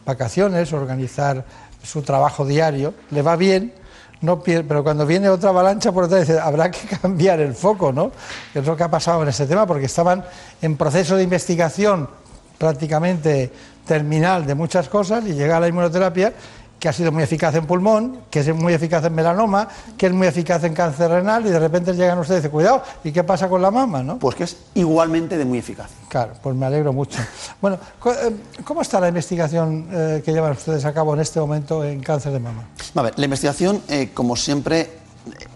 vacaciones, 0.09 0.73
organizar 0.73 1.45
su 1.83 2.01
trabajo 2.01 2.45
diario, 2.45 2.93
le 3.11 3.21
va 3.21 3.35
bien, 3.35 3.73
no 4.21 4.41
pero 4.41 4.83
cuando 4.83 5.05
viene 5.05 5.29
otra 5.29 5.49
avalancha 5.49 5.91
por 5.91 6.07
detrás, 6.07 6.39
habrá 6.41 6.71
que 6.71 6.87
cambiar 7.01 7.39
el 7.39 7.53
foco, 7.53 7.91
¿no? 7.91 8.11
Es 8.53 8.65
lo 8.65 8.75
que 8.75 8.83
ha 8.83 8.89
pasado 8.89 9.21
en 9.23 9.29
ese 9.29 9.45
tema, 9.45 9.65
porque 9.65 9.85
estaban 9.85 10.25
en 10.61 10.75
proceso 10.75 11.15
de 11.15 11.23
investigación 11.23 12.09
prácticamente 12.57 13.51
terminal 13.85 14.45
de 14.45 14.55
muchas 14.55 14.89
cosas 14.89 15.25
y 15.25 15.33
llega 15.33 15.59
la 15.59 15.67
inmunoterapia 15.67 16.33
que 16.79 16.87
ha 16.87 16.93
sido 16.93 17.11
muy 17.11 17.23
eficaz 17.23 17.53
en 17.55 17.65
pulmón, 17.65 18.21
que 18.31 18.39
es 18.39 18.55
muy 18.55 18.73
eficaz 18.73 19.03
en 19.03 19.13
melanoma, 19.13 19.67
que 19.97 20.07
es 20.07 20.13
muy 20.13 20.27
eficaz 20.27 20.63
en 20.63 20.73
cáncer 20.73 21.11
renal 21.11 21.45
y 21.45 21.49
de 21.49 21.59
repente 21.59 21.93
llegan 21.93 22.17
ustedes 22.19 22.39
y 22.39 22.41
dicen, 22.41 22.51
cuidado, 22.51 22.83
¿y 23.03 23.11
qué 23.11 23.23
pasa 23.23 23.49
con 23.49 23.61
la 23.61 23.69
mama? 23.69 24.01
¿no? 24.01 24.17
Pues 24.17 24.35
que 24.35 24.45
es 24.45 24.55
igualmente 24.75 25.37
de 25.37 25.43
muy 25.43 25.57
eficaz. 25.57 25.89
Claro, 26.07 26.33
pues 26.41 26.55
me 26.55 26.65
alegro 26.65 26.93
mucho. 26.93 27.19
Bueno, 27.61 27.77
¿cómo 28.63 28.81
está 28.81 29.01
la 29.01 29.09
investigación 29.09 29.89
eh, 29.91 30.21
que 30.23 30.31
llevan 30.31 30.53
ustedes 30.53 30.85
a 30.85 30.93
cabo 30.93 31.13
en 31.13 31.19
este 31.19 31.39
momento 31.41 31.83
en 31.83 31.99
cáncer 31.99 32.31
de 32.31 32.39
mama? 32.39 32.63
A 32.95 33.01
ver, 33.01 33.13
la 33.17 33.25
investigación, 33.25 33.81
eh, 33.89 34.11
como 34.13 34.37
siempre, 34.37 34.89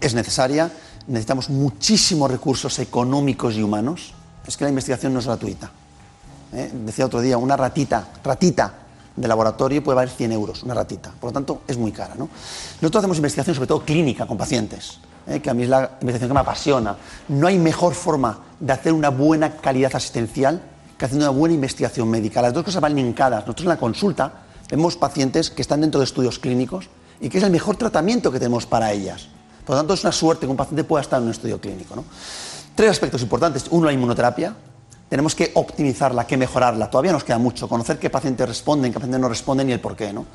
es 0.00 0.14
necesaria. 0.14 0.70
Necesitamos 1.06 1.48
muchísimos 1.48 2.30
recursos 2.30 2.78
económicos 2.78 3.54
y 3.54 3.62
humanos. 3.62 4.12
Es 4.46 4.58
que 4.58 4.64
la 4.64 4.70
investigación 4.70 5.14
no 5.14 5.20
es 5.20 5.26
gratuita. 5.26 5.70
¿eh? 6.52 6.70
Decía 6.72 7.06
otro 7.06 7.22
día, 7.22 7.38
una 7.38 7.56
ratita, 7.56 8.06
ratita 8.22 8.83
de 9.16 9.28
laboratorio 9.28 9.82
puede 9.82 9.96
valer 9.96 10.10
100 10.10 10.32
euros, 10.32 10.62
una 10.62 10.74
ratita. 10.74 11.12
Por 11.20 11.30
lo 11.30 11.32
tanto, 11.32 11.62
es 11.68 11.76
muy 11.76 11.92
cara. 11.92 12.14
¿no? 12.16 12.28
Nosotros 12.80 13.00
hacemos 13.00 13.16
investigación 13.16 13.54
sobre 13.54 13.68
todo 13.68 13.84
clínica 13.84 14.26
con 14.26 14.36
pacientes, 14.36 14.98
¿eh? 15.26 15.40
que 15.40 15.50
a 15.50 15.54
mí 15.54 15.62
es 15.62 15.68
la 15.68 15.98
investigación 16.00 16.30
que 16.30 16.34
me 16.34 16.40
apasiona. 16.40 16.96
No 17.28 17.46
hay 17.46 17.58
mejor 17.58 17.94
forma 17.94 18.38
de 18.58 18.72
hacer 18.72 18.92
una 18.92 19.10
buena 19.10 19.56
calidad 19.56 19.94
asistencial 19.94 20.62
que 20.98 21.04
haciendo 21.04 21.28
una 21.28 21.38
buena 21.38 21.54
investigación 21.54 22.08
médica. 22.08 22.42
Las 22.42 22.52
dos 22.52 22.64
cosas 22.64 22.80
van 22.80 22.94
linkadas. 22.94 23.42
Nosotros 23.42 23.64
en 23.64 23.70
la 23.70 23.76
consulta 23.76 24.32
vemos 24.70 24.96
pacientes 24.96 25.50
que 25.50 25.62
están 25.62 25.80
dentro 25.80 26.00
de 26.00 26.04
estudios 26.04 26.38
clínicos 26.38 26.88
y 27.20 27.28
que 27.28 27.38
es 27.38 27.44
el 27.44 27.50
mejor 27.50 27.76
tratamiento 27.76 28.30
que 28.32 28.38
tenemos 28.38 28.66
para 28.66 28.92
ellas. 28.92 29.28
Por 29.64 29.74
lo 29.74 29.80
tanto, 29.80 29.94
es 29.94 30.02
una 30.04 30.12
suerte 30.12 30.46
que 30.46 30.50
un 30.50 30.56
paciente 30.56 30.84
pueda 30.84 31.02
estar 31.02 31.18
en 31.18 31.24
un 31.24 31.30
estudio 31.30 31.60
clínico. 31.60 31.96
¿no? 31.96 32.04
Tres 32.74 32.90
aspectos 32.90 33.22
importantes. 33.22 33.66
Uno, 33.70 33.86
la 33.86 33.92
inmunoterapia, 33.92 34.54
tenemos 35.14 35.36
que 35.36 35.52
optimizarla, 35.54 36.26
que 36.26 36.36
mejorarla. 36.36 36.90
Todavía 36.90 37.12
nos 37.12 37.22
queda 37.22 37.38
mucho, 37.38 37.68
conocer 37.68 38.00
qué 38.00 38.10
pacientes 38.10 38.48
responden, 38.48 38.90
qué 38.90 38.96
pacientes 38.96 39.20
no 39.20 39.28
responden 39.28 39.70
y 39.70 39.72
el 39.72 39.78
por 39.78 39.94
qué. 39.94 40.12
¿no? 40.12 40.26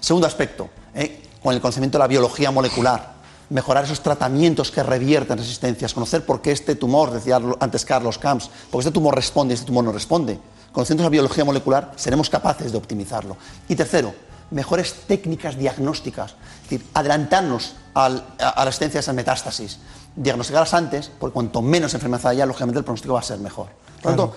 Segundo 0.00 0.26
aspecto, 0.26 0.70
¿eh? 0.92 1.22
con 1.40 1.54
el 1.54 1.60
conocimiento 1.60 1.98
de 1.98 2.00
la 2.00 2.08
biología 2.08 2.50
molecular, 2.50 3.12
mejorar 3.50 3.84
esos 3.84 4.00
tratamientos 4.00 4.72
que 4.72 4.82
revierten 4.82 5.38
resistencias, 5.38 5.94
conocer 5.94 6.26
por 6.26 6.42
qué 6.42 6.50
este 6.50 6.74
tumor, 6.74 7.12
decía 7.12 7.38
antes 7.60 7.84
Carlos 7.84 8.18
Camps, 8.18 8.50
por 8.72 8.80
qué 8.80 8.88
este 8.88 8.90
tumor 8.90 9.14
responde 9.14 9.54
y 9.54 9.54
este 9.54 9.68
tumor 9.68 9.84
no 9.84 9.92
responde. 9.92 10.36
Conociendo 10.72 11.04
esa 11.04 11.10
biología 11.10 11.44
molecular, 11.44 11.92
seremos 11.94 12.28
capaces 12.28 12.72
de 12.72 12.78
optimizarlo. 12.78 13.36
Y 13.68 13.76
tercero, 13.76 14.12
mejores 14.50 14.94
técnicas 15.06 15.56
diagnósticas, 15.56 16.32
es 16.64 16.70
decir, 16.70 16.86
adelantarnos 16.92 17.76
a, 17.94 18.06
a 18.06 18.64
la 18.64 18.68
existencia 18.68 18.98
de 18.98 19.02
esas 19.02 19.14
metástasis, 19.14 19.78
diagnosticarlas 20.16 20.74
antes, 20.74 21.10
porque 21.18 21.34
cuanto 21.34 21.62
menos 21.62 21.94
enfermedad 21.94 22.28
haya, 22.28 22.46
lógicamente 22.46 22.78
el 22.78 22.84
pronóstico 22.84 23.14
va 23.14 23.20
a 23.20 23.24
ser 23.24 23.38
mejor. 23.38 23.68
Por 24.02 24.12
lo 24.12 24.16
tanto, 24.16 24.36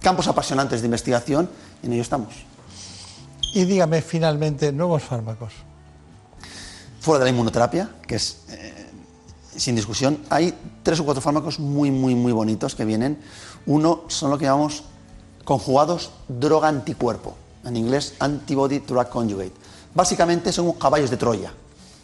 campos 0.00 0.26
apasionantes 0.26 0.80
de 0.80 0.86
investigación 0.86 1.48
y 1.82 1.86
en 1.86 1.92
ello 1.92 2.02
estamos. 2.02 2.34
Y 3.54 3.64
dígame 3.64 4.02
finalmente, 4.02 4.72
nuevos 4.72 5.02
fármacos. 5.02 5.52
Fuera 7.00 7.18
de 7.18 7.24
la 7.26 7.30
inmunoterapia, 7.30 7.90
que 8.06 8.14
es 8.16 8.38
eh, 8.48 8.90
sin 9.56 9.76
discusión, 9.76 10.18
hay 10.30 10.54
tres 10.82 11.00
o 11.00 11.04
cuatro 11.04 11.20
fármacos 11.20 11.58
muy, 11.58 11.90
muy, 11.90 12.14
muy 12.14 12.32
bonitos 12.32 12.74
que 12.74 12.84
vienen. 12.84 13.18
Uno 13.66 14.02
son 14.08 14.30
lo 14.30 14.38
que 14.38 14.46
llamamos 14.46 14.84
conjugados 15.44 16.12
droga 16.28 16.68
anticuerpo, 16.68 17.36
en 17.64 17.76
inglés 17.76 18.14
antibody 18.18 18.78
drug 18.78 19.08
conjugate. 19.08 19.52
Básicamente 19.94 20.52
son 20.52 20.72
caballos 20.72 21.10
de 21.10 21.16
Troya. 21.16 21.52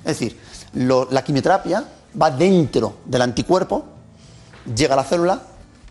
Es 0.01 0.19
decir, 0.19 0.39
lo, 0.75 1.09
la 1.11 1.25
quimioterapia 1.25 1.85
va 2.21 2.31
dentro 2.31 2.99
del 3.05 3.23
anticuerpo, 3.23 3.85
llega 4.75 4.95
a 4.95 4.97
la 4.97 5.05
célula, 5.05 5.43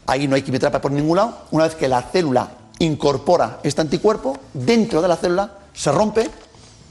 ahí 0.06 0.28
no 0.28 0.36
hay 0.36 0.42
quimioterapia 0.42 0.82
por 0.82 0.92
ningún 0.92 1.18
lado, 1.18 1.38
una 1.52 1.66
vez 1.66 1.76
que 1.76 1.88
la 1.88 2.02
célula 2.02 2.50
incorpora 2.80 3.60
este 3.64 3.82
anticuerpo, 3.82 4.38
dentro 4.54 5.02
de 5.02 5.08
la 5.08 5.18
célula 5.18 5.52
se 5.74 5.92
rompe 5.92 6.30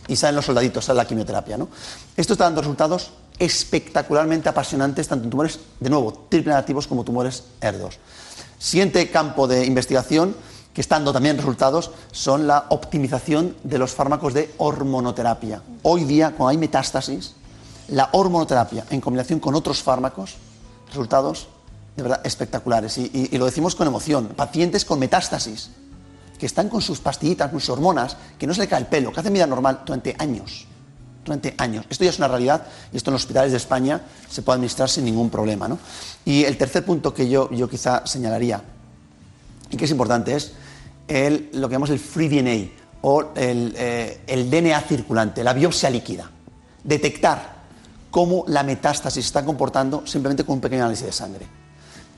y 0.09 0.17
salen 0.17 0.37
los 0.37 0.47
soldaditos, 0.47 0.85
sale 0.85 0.99
la 0.99 1.07
quimioterapia. 1.07 1.57
¿no? 1.57 1.69
Esto 2.17 2.35
está 2.35 2.45
dando 2.45 2.61
resultados 2.61 3.11
espectacularmente 3.39 4.49
apasionantes, 4.49 5.09
tanto 5.09 5.25
en 5.25 5.31
tumores, 5.31 5.61
de 5.81 5.91
nuevo, 5.91 6.27
triple 6.29 6.53
negativos 6.53 6.87
como 6.87 7.05
tumores 7.05 7.45
ER2. 7.61 7.91
Siguiente 8.59 9.11
campo 9.11 9.47
de 9.47 9.67
investigación 9.67 10.35
que 10.73 10.81
está 10.81 10.97
dando 10.97 11.13
también 11.13 11.37
resultados 11.37 11.91
son 12.13 12.47
la 12.47 12.67
optimización 12.69 13.57
de 13.63 13.79
los 13.79 13.93
fármacos 13.93 14.35
de 14.35 14.53
hormonoterapia. 14.59 15.63
Hoy 15.83 16.05
día, 16.05 16.33
cuando 16.37 16.49
hay 16.49 16.59
metástasis, 16.59 17.35
la 17.89 18.09
hormonoterapia 18.13 18.85
en 18.91 19.01
combinación 19.01 19.41
con 19.41 19.55
otros 19.55 19.83
fármacos, 19.83 20.37
resultados 20.89 21.49
de 21.97 22.03
verdad 22.03 22.21
espectaculares. 22.25 22.99
Y, 22.99 23.37
lo 23.39 23.47
decimos 23.47 23.75
con 23.75 23.87
emoción. 23.87 24.29
Pacientes 24.37 24.85
con 24.85 24.99
metástasis, 24.99 25.71
que 26.39 26.47
están 26.47 26.69
con 26.69 26.83
sus 26.83 27.01
pastillitas, 27.01 27.51
con 27.51 27.61
sus 27.61 27.71
hormonas, 27.71 28.17
que 28.39 28.47
no 28.47 28.55
se 28.55 28.61
le 28.61 28.69
cae 28.69 28.81
el 28.81 28.87
pelo, 28.87 29.13
que 29.13 29.21
hacen 29.21 29.33
vida 29.33 29.47
normal 29.47 29.83
durante 29.85 30.15
años. 30.19 30.67
Durante 31.25 31.55
años. 31.59 31.87
Esto 31.89 32.05
ya 32.05 32.11
es 32.11 32.19
una 32.19 32.29
realidad 32.29 32.67
y 32.93 32.97
esto 32.99 33.11
en 33.11 33.15
los 33.15 33.23
hospitales 33.23 33.51
de 33.51 33.57
España 33.57 34.03
se 34.29 34.43
puede 34.43 34.57
administrar 34.57 34.89
sin 34.89 35.05
ningún 35.05 35.31
problema. 35.31 35.67
¿no? 35.67 35.79
Y 36.25 36.45
el 36.45 36.57
tercer 36.57 36.85
punto 36.85 37.13
que 37.15 37.29
yo, 37.29 37.51
yo 37.51 37.69
quizá 37.69 38.07
señalaría, 38.07 38.63
y 39.71 39.77
que 39.77 39.87
es 39.87 39.91
importante, 39.91 40.37
es 40.37 40.53
el, 41.09 41.51
lo 41.55 41.69
que 41.69 41.73
llamamos 41.73 41.91
el 41.91 41.99
free 41.99 42.29
DNA 42.29 42.71
o 43.01 43.33
el, 43.35 43.75
eh, 43.77 44.21
el 44.27 44.51
DNA 44.51 44.81
circulante, 44.83 45.43
la 45.43 45.53
biopsia 45.53 45.91
líquida. 45.91 46.31
Detectar 46.85 47.56
cómo 48.17 48.45
la 48.49 48.63
metástasis 48.63 49.27
se 49.27 49.29
está 49.29 49.45
comportando 49.45 50.07
simplemente 50.07 50.43
con 50.43 50.55
un 50.55 50.61
pequeño 50.63 50.85
análisis 50.85 51.05
de 51.05 51.13
sangre. 51.13 51.47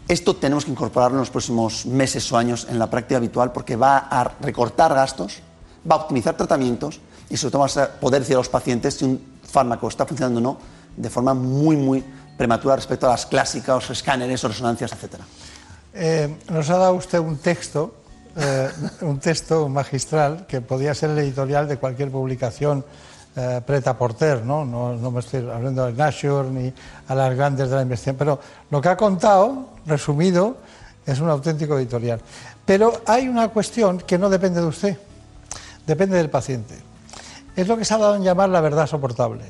Esto 0.07 0.37
tenemos 0.37 0.65
que 0.65 0.71
incorporarlo 0.71 1.17
en 1.17 1.23
los 1.23 1.31
próximos 1.31 1.87
meses 1.87 2.31
o 2.31 2.37
años 2.37 2.69
en 2.71 2.79
la 2.79 2.89
práctica 2.89 3.17
habitual 3.17 3.51
porque 3.51 3.75
va 3.75 3.99
a 4.09 4.23
recortar 4.41 4.95
gastos, 4.95 5.41
va 5.91 5.97
a 5.97 5.99
optimizar 5.99 6.37
tratamientos 6.37 7.01
y 7.29 7.37
sobre 7.37 7.51
todo 7.51 7.59
vamos 7.63 7.77
a 7.79 7.91
poder 7.99 8.21
decir 8.21 8.37
a 8.37 8.39
los 8.39 8.49
pacientes 8.49 8.95
si 8.95 9.07
un 9.07 9.21
fármaco 9.43 9.89
está 9.89 10.07
funcionando 10.07 10.39
o 10.39 10.41
no 10.41 10.59
de 10.97 11.11
forma 11.11 11.35
muy, 11.35 11.75
muy 11.75 12.05
prematura 12.37 12.77
respecto 12.77 13.09
a 13.09 13.11
las 13.11 13.27
clásicas, 13.27 13.91
escáneres 13.91 14.45
o 14.45 14.49
resonancias, 14.49 14.93
etc. 14.93 15.15
Eh, 15.95 16.33
nos 16.49 16.71
ha 16.71 16.79
dado 16.79 16.95
usted 16.95 17.19
un 17.19 17.39
texto, 17.39 17.97
eh, 18.37 18.71
un 19.01 19.19
texto 19.19 19.69
magistral 19.69 20.47
que 20.47 20.61
podía 20.61 20.95
ser 20.95 21.11
el 21.11 21.19
editorial 21.19 21.67
de 21.67 21.77
cualquier 21.77 22.13
publicación 22.13 22.85
eh, 23.37 23.61
preta 23.65 23.97
porter, 23.97 24.45
¿no? 24.45 24.65
¿no? 24.65 24.95
No 24.95 25.11
me 25.11 25.21
estoy 25.21 25.49
hablando 25.49 25.87
de 25.87 25.93
Nature 25.93 26.51
ni 26.51 26.73
a 27.07 27.15
las 27.15 27.37
grandes 27.37 27.71
de 27.71 27.77
la 27.77 27.83
investigación, 27.83 28.17
pero 28.17 28.41
lo 28.71 28.81
que 28.81 28.89
ha 28.89 28.97
contado, 28.97 29.71
resumido, 29.87 30.57
es 31.07 31.21
un 31.21 31.31
auténtico 31.31 31.79
editorial. 31.79 32.21
Pero 32.65 33.01
hay 33.07 33.29
una 33.29 33.49
cuestión 33.49 33.99
que 33.99 34.19
no 34.19 34.29
depende 34.29 34.61
de 34.61 34.67
usted, 34.67 34.99
depende 35.87 36.17
del 36.17 36.31
paciente. 36.31 36.75
Es 37.57 37.67
lo 37.67 37.77
que 37.77 37.85
se 37.85 37.95
ha 37.95 37.99
dado 37.99 38.17
en 38.17 38.23
llamar 38.23 38.49
la 38.51 38.61
verdad 38.61 38.87
soportable. 38.87 39.45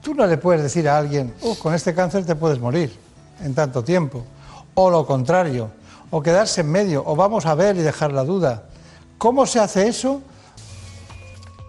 Tú 0.00 0.14
no 0.14 0.26
le 0.26 0.38
puedes 0.38 0.62
decir 0.62 0.88
a 0.88 0.96
alguien, 0.96 1.34
oh, 1.42 1.54
con 1.54 1.74
este 1.74 1.94
cáncer 1.94 2.24
te 2.24 2.34
puedes 2.34 2.58
morir 2.58 2.96
en 3.42 3.54
tanto 3.54 3.82
tiempo, 3.82 4.24
o 4.74 4.90
lo 4.90 5.06
contrario, 5.06 5.70
o 6.10 6.22
quedarse 6.22 6.60
en 6.60 6.70
medio, 6.70 7.02
o 7.04 7.16
vamos 7.16 7.46
a 7.46 7.54
ver 7.54 7.76
y 7.76 7.80
dejar 7.80 8.12
la 8.12 8.24
duda. 8.24 8.64
¿Cómo 9.18 9.46
se 9.46 9.60
hace 9.60 9.88
eso? 9.88 10.22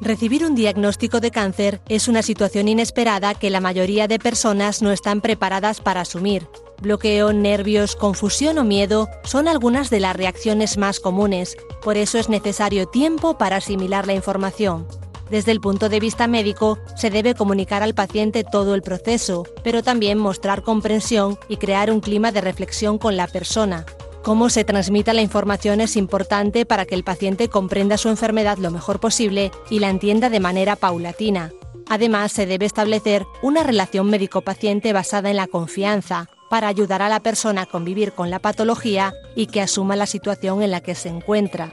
Recibir 0.02 0.44
un 0.44 0.56
diagnóstico 0.56 1.22
de 1.22 1.32
cáncer 1.32 1.82
es 1.88 2.10
una 2.10 2.22
situación 2.22 2.68
inesperada 2.68 3.34
que 3.34 3.50
la 3.50 3.62
mayoría 3.62 4.10
de 4.10 4.20
personas 4.20 4.82
no 4.82 4.92
están 4.92 5.22
preparadas 5.22 5.80
para 5.80 6.02
asumir. 6.02 6.48
Bloqueo, 6.82 7.32
nervios, 7.32 7.96
confusión 7.96 8.58
o 8.58 8.66
miedo 8.66 9.08
son 9.24 9.48
algunas 9.48 9.90
de 9.90 10.02
las 10.02 10.16
reacciones 10.16 10.78
más 10.78 11.00
comunes, 11.00 11.56
por 11.82 11.96
eso 11.96 12.18
es 12.18 12.28
necesario 12.28 12.88
tiempo 12.88 13.38
para 13.38 13.58
asimilar 13.58 14.06
la 14.06 14.14
información. 14.14 14.86
Desde 15.30 15.54
el 15.54 15.62
punto 15.62 15.88
de 15.88 16.02
vista 16.02 16.28
médico, 16.28 16.78
se 16.98 17.10
debe 17.10 17.34
comunicar 17.34 17.82
al 17.82 17.96
paciente 17.96 18.44
todo 18.44 18.76
el 18.76 18.82
proceso, 18.82 19.48
pero 19.64 19.82
también 19.82 20.20
mostrar 20.20 20.62
comprensión 20.62 21.40
y 21.48 21.56
crear 21.56 21.90
un 21.90 22.02
clima 22.02 22.34
de 22.34 22.42
reflexión 22.42 22.98
con 22.98 23.16
la 23.16 23.28
persona, 23.28 23.86
Cómo 24.26 24.49
se 24.49 24.64
transmita 24.64 25.14
la 25.14 25.22
información 25.22 25.81
es 25.81 25.95
importante 25.95 26.65
para 26.65 26.88
que 26.88 26.95
el 26.95 27.03
paciente 27.03 27.47
comprenda 27.47 27.95
su 27.95 28.10
enfermedad 28.10 28.57
lo 28.57 28.72
mejor 28.72 28.99
posible 28.99 29.52
y 29.69 29.77
la 29.77 29.91
entienda 29.91 30.31
de 30.31 30.39
manera 30.39 30.76
paulatina. 30.76 31.53
Además, 31.88 32.31
se 32.31 32.47
debe 32.47 32.65
establecer 32.65 33.23
una 33.43 33.61
relación 33.61 34.10
médico-paciente 34.10 34.93
basada 34.93 35.30
en 35.30 35.35
la 35.35 35.45
confianza 35.45 36.27
para 36.49 36.68
ayudar 36.68 37.03
a 37.03 37.10
la 37.10 37.19
persona 37.19 37.61
a 37.61 37.65
convivir 37.68 38.14
con 38.14 38.31
la 38.31 38.39
patología 38.39 39.14
y 39.35 39.45
que 39.45 39.61
asuma 39.61 39.95
la 39.95 40.07
situación 40.07 40.64
en 40.64 40.72
la 40.72 40.81
que 40.81 40.95
se 40.95 41.10
encuentra. 41.10 41.72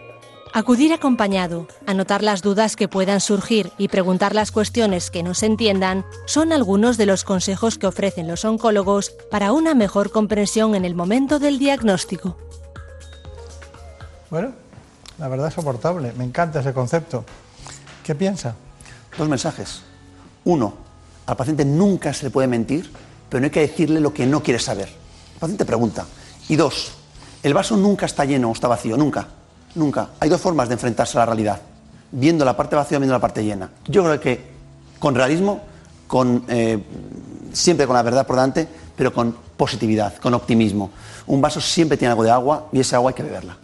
Acudir 0.54 0.92
acompañado, 0.92 1.66
anotar 1.86 2.22
las 2.22 2.42
dudas 2.42 2.76
que 2.76 2.86
puedan 2.86 3.20
surgir 3.20 3.72
y 3.78 3.88
preguntar 3.88 4.34
las 4.34 4.52
cuestiones 4.52 5.10
que 5.10 5.22
no 5.22 5.32
se 5.32 5.46
entiendan 5.46 6.04
son 6.26 6.52
algunos 6.52 6.98
de 6.98 7.06
los 7.06 7.24
consejos 7.24 7.78
que 7.78 7.86
ofrecen 7.86 8.28
los 8.28 8.44
oncólogos 8.44 9.14
para 9.30 9.52
una 9.52 9.74
mejor 9.74 10.10
comprensión 10.10 10.74
en 10.74 10.84
el 10.84 10.94
momento 10.94 11.38
del 11.38 11.58
diagnóstico. 11.58 12.36
Bueno, 14.28 14.52
la 15.16 15.28
verdad 15.28 15.48
es 15.48 15.54
soportable, 15.54 16.12
me 16.18 16.24
encanta 16.24 16.60
ese 16.60 16.74
concepto. 16.74 17.24
¿Qué 18.04 18.14
piensa? 18.14 18.54
Dos 19.16 19.30
mensajes. 19.30 19.80
Uno, 20.44 20.74
al 21.24 21.36
paciente 21.36 21.64
nunca 21.64 22.12
se 22.12 22.26
le 22.26 22.30
puede 22.30 22.46
mentir, 22.46 22.92
pero 23.30 23.40
no 23.40 23.46
hay 23.46 23.50
que 23.50 23.60
decirle 23.60 24.00
lo 24.00 24.12
que 24.12 24.26
no 24.26 24.42
quiere 24.42 24.60
saber. 24.60 24.88
El 25.32 25.40
paciente 25.40 25.64
pregunta. 25.64 26.04
Y 26.50 26.56
dos, 26.56 26.92
el 27.42 27.54
vaso 27.54 27.74
nunca 27.74 28.04
está 28.04 28.26
lleno 28.26 28.50
o 28.50 28.52
está 28.52 28.68
vacío, 28.68 28.98
nunca. 28.98 29.28
Nunca. 29.74 30.10
Hay 30.20 30.28
dos 30.28 30.40
formas 30.40 30.68
de 30.68 30.74
enfrentarse 30.74 31.16
a 31.18 31.20
la 31.20 31.26
realidad. 31.26 31.60
Viendo 32.10 32.44
la 32.44 32.56
parte 32.56 32.76
vacía 32.76 32.98
viendo 32.98 33.14
la 33.14 33.20
parte 33.20 33.42
llena. 33.42 33.70
Yo 33.86 34.04
creo 34.04 34.20
que 34.20 34.52
con 34.98 35.14
realismo, 35.14 35.62
con, 36.06 36.44
eh, 36.48 36.82
siempre 37.52 37.86
con 37.86 37.96
la 37.96 38.02
verdad 38.02 38.26
por 38.26 38.36
delante, 38.36 38.68
pero 38.96 39.12
con 39.12 39.34
positividad, 39.56 40.16
con 40.18 40.34
optimismo. 40.34 40.90
Un 41.26 41.40
vaso 41.40 41.60
siempre 41.60 41.96
tiene 41.96 42.10
algo 42.10 42.22
de 42.22 42.30
agua 42.30 42.68
y 42.72 42.80
esa 42.80 42.96
agua 42.96 43.10
hay 43.10 43.14
que 43.14 43.22
beberla. 43.22 43.56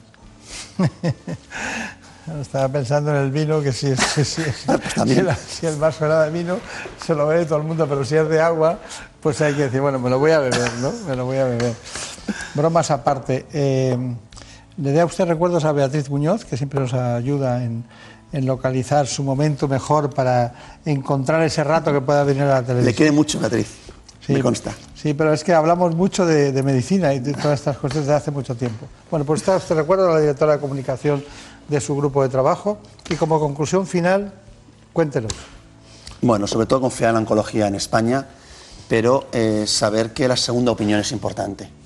Estaba 2.41 2.69
pensando 2.69 3.11
en 3.11 3.17
el 3.17 3.31
vino, 3.31 3.63
que 3.63 3.73
si, 3.73 3.95
si, 3.97 4.25
si, 4.25 4.43
pues 4.43 5.39
si, 5.49 5.67
el 5.67 5.77
vaso 5.77 6.05
era 6.05 6.25
de 6.25 6.31
vino, 6.31 6.59
se 7.05 7.15
lo 7.15 7.27
bebe 7.27 7.47
todo 7.47 7.59
el 7.59 7.65
mundo, 7.65 7.87
pero 7.89 8.05
si 8.05 8.17
es 8.17 8.29
de 8.29 8.41
agua, 8.41 8.79
pues 9.21 9.41
hay 9.41 9.55
que 9.55 9.63
decir, 9.63 9.81
bueno, 9.81 9.99
me 9.99 10.11
lo 10.11 10.19
voy 10.19 10.33
a 10.33 10.41
beber, 10.41 10.73
¿no? 10.75 10.93
Me 11.07 11.17
lo 11.17 11.25
voy 11.25 11.39
a 11.39 11.45
beber. 11.45 11.75
Bromas 12.55 12.91
aparte. 12.91 13.47
Eh, 13.53 13.97
¿Le 14.81 14.93
da 14.93 15.05
usted 15.05 15.27
recuerdos 15.27 15.65
a 15.65 15.73
Beatriz 15.73 16.09
Muñoz, 16.09 16.45
que 16.45 16.57
siempre 16.57 16.79
nos 16.79 16.95
ayuda 16.95 17.65
en, 17.65 17.85
localizar 18.33 19.09
su 19.09 19.25
momento 19.25 19.67
mejor 19.67 20.11
para 20.11 20.81
encontrar 20.85 21.43
ese 21.43 21.65
rato 21.65 21.93
que 21.93 22.01
pueda 22.01 22.23
venir 22.23 22.45
a 22.45 22.61
la 22.61 22.63
televisión? 22.63 22.87
Le 22.87 22.95
quiere 22.95 23.11
mucho, 23.11 23.41
Beatriz. 23.41 23.67
Sí, 24.25 24.35
me 24.35 24.41
consta. 24.41 24.73
Sí, 24.95 25.15
pero 25.15 25.33
es 25.33 25.43
que 25.43 25.53
hablamos 25.53 25.97
mucho 25.97 26.25
de, 26.25 26.63
medicina 26.63 27.13
y 27.13 27.19
de 27.19 27.33
todas 27.33 27.59
estas 27.59 27.77
cosas 27.79 28.01
desde 28.01 28.15
hace 28.15 28.31
mucho 28.31 28.55
tiempo. 28.55 28.87
Bueno, 29.11 29.27
pues 29.27 29.41
está 29.41 29.57
usted 29.57 29.75
recuerda 29.75 30.11
a 30.11 30.15
la 30.15 30.21
directora 30.21 30.53
de 30.53 30.61
comunicación 30.61 31.25
de 31.67 31.81
su 31.81 31.97
grupo 31.97 32.23
de 32.23 32.29
trabajo 32.29 32.79
y 33.11 33.17
como 33.17 33.41
conclusión 33.41 33.85
final, 33.85 34.33
cuéntenos. 34.93 35.33
Bueno, 36.21 36.47
sobre 36.47 36.67
todo 36.67 36.83
confiar 36.83 37.09
en 37.09 37.15
la 37.15 37.21
oncología 37.21 37.67
en 37.67 37.75
España, 37.75 38.29
pero 38.87 39.27
eh, 39.33 39.65
saber 39.67 40.13
que 40.13 40.29
la 40.29 40.37
segunda 40.37 40.71
opinión 40.71 41.01
es 41.01 41.11
importante 41.11 41.78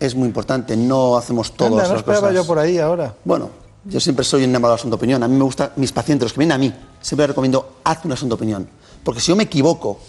es 0.00 0.14
muy 0.14 0.26
importante. 0.26 0.76
No 0.76 1.16
hacemos 1.16 1.52
todas 1.52 1.72
Anda, 1.72 1.82
no 1.84 1.88
las 1.90 1.98
esperaba 1.98 2.32
yo 2.32 2.44
por 2.46 2.58
ahí 2.58 2.78
ahora. 2.78 3.14
Bueno, 3.24 3.50
yo 3.84 4.00
siempre 4.00 4.24
soy 4.24 4.44
enamorado 4.44 4.76
de 4.76 4.80
asunto 4.80 4.96
opinión. 4.96 5.22
A 5.22 5.28
mí 5.28 5.36
me 5.36 5.44
gusta, 5.44 5.72
mis 5.76 5.92
pacientes, 5.92 6.24
los 6.24 6.32
que 6.32 6.38
vienen 6.38 6.54
a 6.54 6.58
mí, 6.58 6.74
siempre 7.00 7.24
les 7.24 7.28
recomiendo, 7.28 7.76
haz 7.84 8.04
un 8.04 8.12
asunto 8.12 8.34
opinión. 8.34 8.68
Porque 9.04 9.20
si 9.20 9.28
yo 9.28 9.36
me 9.36 9.44
equivoco, 9.44 10.00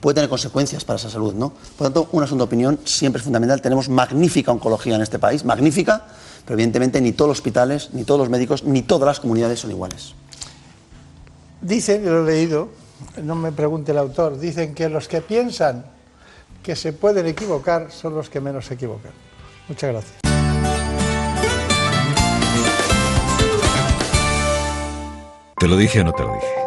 puede 0.00 0.14
tener 0.14 0.30
consecuencias 0.30 0.84
para 0.84 0.98
esa 0.98 1.10
salud, 1.10 1.34
¿no? 1.34 1.50
Por 1.50 1.88
lo 1.88 1.92
tanto, 1.92 2.08
un 2.12 2.22
asunto 2.22 2.44
opinión 2.44 2.78
siempre 2.84 3.18
es 3.18 3.24
fundamental. 3.24 3.60
Tenemos 3.60 3.88
magnífica 3.88 4.52
oncología 4.52 4.94
en 4.94 5.02
este 5.02 5.18
país, 5.18 5.44
magnífica, 5.44 6.06
pero 6.44 6.54
evidentemente 6.54 7.00
ni 7.00 7.12
todos 7.12 7.28
los 7.30 7.38
hospitales, 7.38 7.90
ni 7.92 8.04
todos 8.04 8.20
los 8.20 8.30
médicos, 8.30 8.64
ni 8.64 8.82
todas 8.82 9.06
las 9.06 9.20
comunidades 9.20 9.60
son 9.60 9.70
iguales. 9.72 10.14
Dicen, 11.60 12.04
lo 12.04 12.22
he 12.22 12.32
leído, 12.32 12.68
no 13.22 13.34
me 13.34 13.50
pregunte 13.50 13.92
el 13.92 13.98
autor, 13.98 14.38
dicen 14.38 14.74
que 14.74 14.88
los 14.88 15.08
que 15.08 15.20
piensan 15.20 15.95
que 16.66 16.74
se 16.74 16.92
pueden 16.92 17.26
equivocar 17.26 17.92
son 17.92 18.16
los 18.16 18.28
que 18.28 18.40
menos 18.40 18.66
se 18.66 18.74
equivocan. 18.74 19.12
Muchas 19.68 19.92
gracias. 19.92 20.16
¿Te 25.60 25.68
lo 25.68 25.76
dije 25.76 26.00
o 26.00 26.04
no 26.04 26.12
te 26.12 26.24
lo 26.24 26.34
dije? 26.34 26.65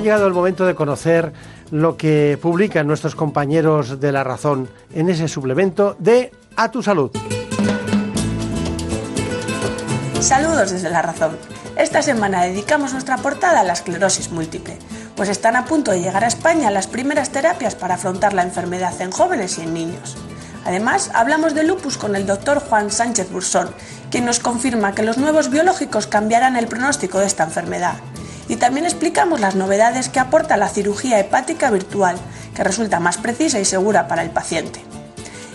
llegado 0.00 0.26
el 0.26 0.32
momento 0.32 0.66
de 0.66 0.74
conocer 0.74 1.32
lo 1.70 1.96
que 1.96 2.38
publican 2.40 2.86
nuestros 2.86 3.14
compañeros 3.14 4.00
de 4.00 4.12
La 4.12 4.24
Razón 4.24 4.68
en 4.94 5.08
ese 5.08 5.28
suplemento 5.28 5.96
de 5.98 6.32
A 6.56 6.70
tu 6.70 6.82
Salud. 6.82 7.10
Saludos 10.20 10.70
desde 10.70 10.90
La 10.90 11.02
Razón. 11.02 11.36
Esta 11.76 12.02
semana 12.02 12.42
dedicamos 12.42 12.92
nuestra 12.92 13.16
portada 13.18 13.60
a 13.60 13.64
la 13.64 13.72
esclerosis 13.72 14.30
múltiple, 14.30 14.78
pues 15.16 15.28
están 15.28 15.56
a 15.56 15.64
punto 15.64 15.92
de 15.92 16.00
llegar 16.00 16.24
a 16.24 16.28
España 16.28 16.70
las 16.70 16.86
primeras 16.86 17.30
terapias 17.30 17.74
para 17.74 17.94
afrontar 17.94 18.34
la 18.34 18.42
enfermedad 18.42 19.00
en 19.00 19.10
jóvenes 19.10 19.58
y 19.58 19.62
en 19.62 19.74
niños. 19.74 20.16
Además, 20.66 21.10
hablamos 21.14 21.54
de 21.54 21.64
lupus 21.64 21.96
con 21.96 22.16
el 22.16 22.26
doctor 22.26 22.60
Juan 22.60 22.90
Sánchez 22.90 23.30
Bursón, 23.30 23.70
quien 24.10 24.26
nos 24.26 24.40
confirma 24.40 24.94
que 24.94 25.02
los 25.02 25.16
nuevos 25.16 25.48
biológicos 25.48 26.06
cambiarán 26.06 26.56
el 26.56 26.66
pronóstico 26.66 27.18
de 27.18 27.26
esta 27.26 27.44
enfermedad 27.44 27.94
y 28.50 28.56
también 28.56 28.84
explicamos 28.84 29.38
las 29.38 29.54
novedades 29.54 30.08
que 30.08 30.18
aporta 30.18 30.56
la 30.56 30.68
cirugía 30.68 31.20
hepática 31.20 31.70
virtual, 31.70 32.16
que 32.52 32.64
resulta 32.64 32.98
más 32.98 33.16
precisa 33.16 33.60
y 33.60 33.64
segura 33.64 34.08
para 34.08 34.24
el 34.24 34.30
paciente. 34.30 34.80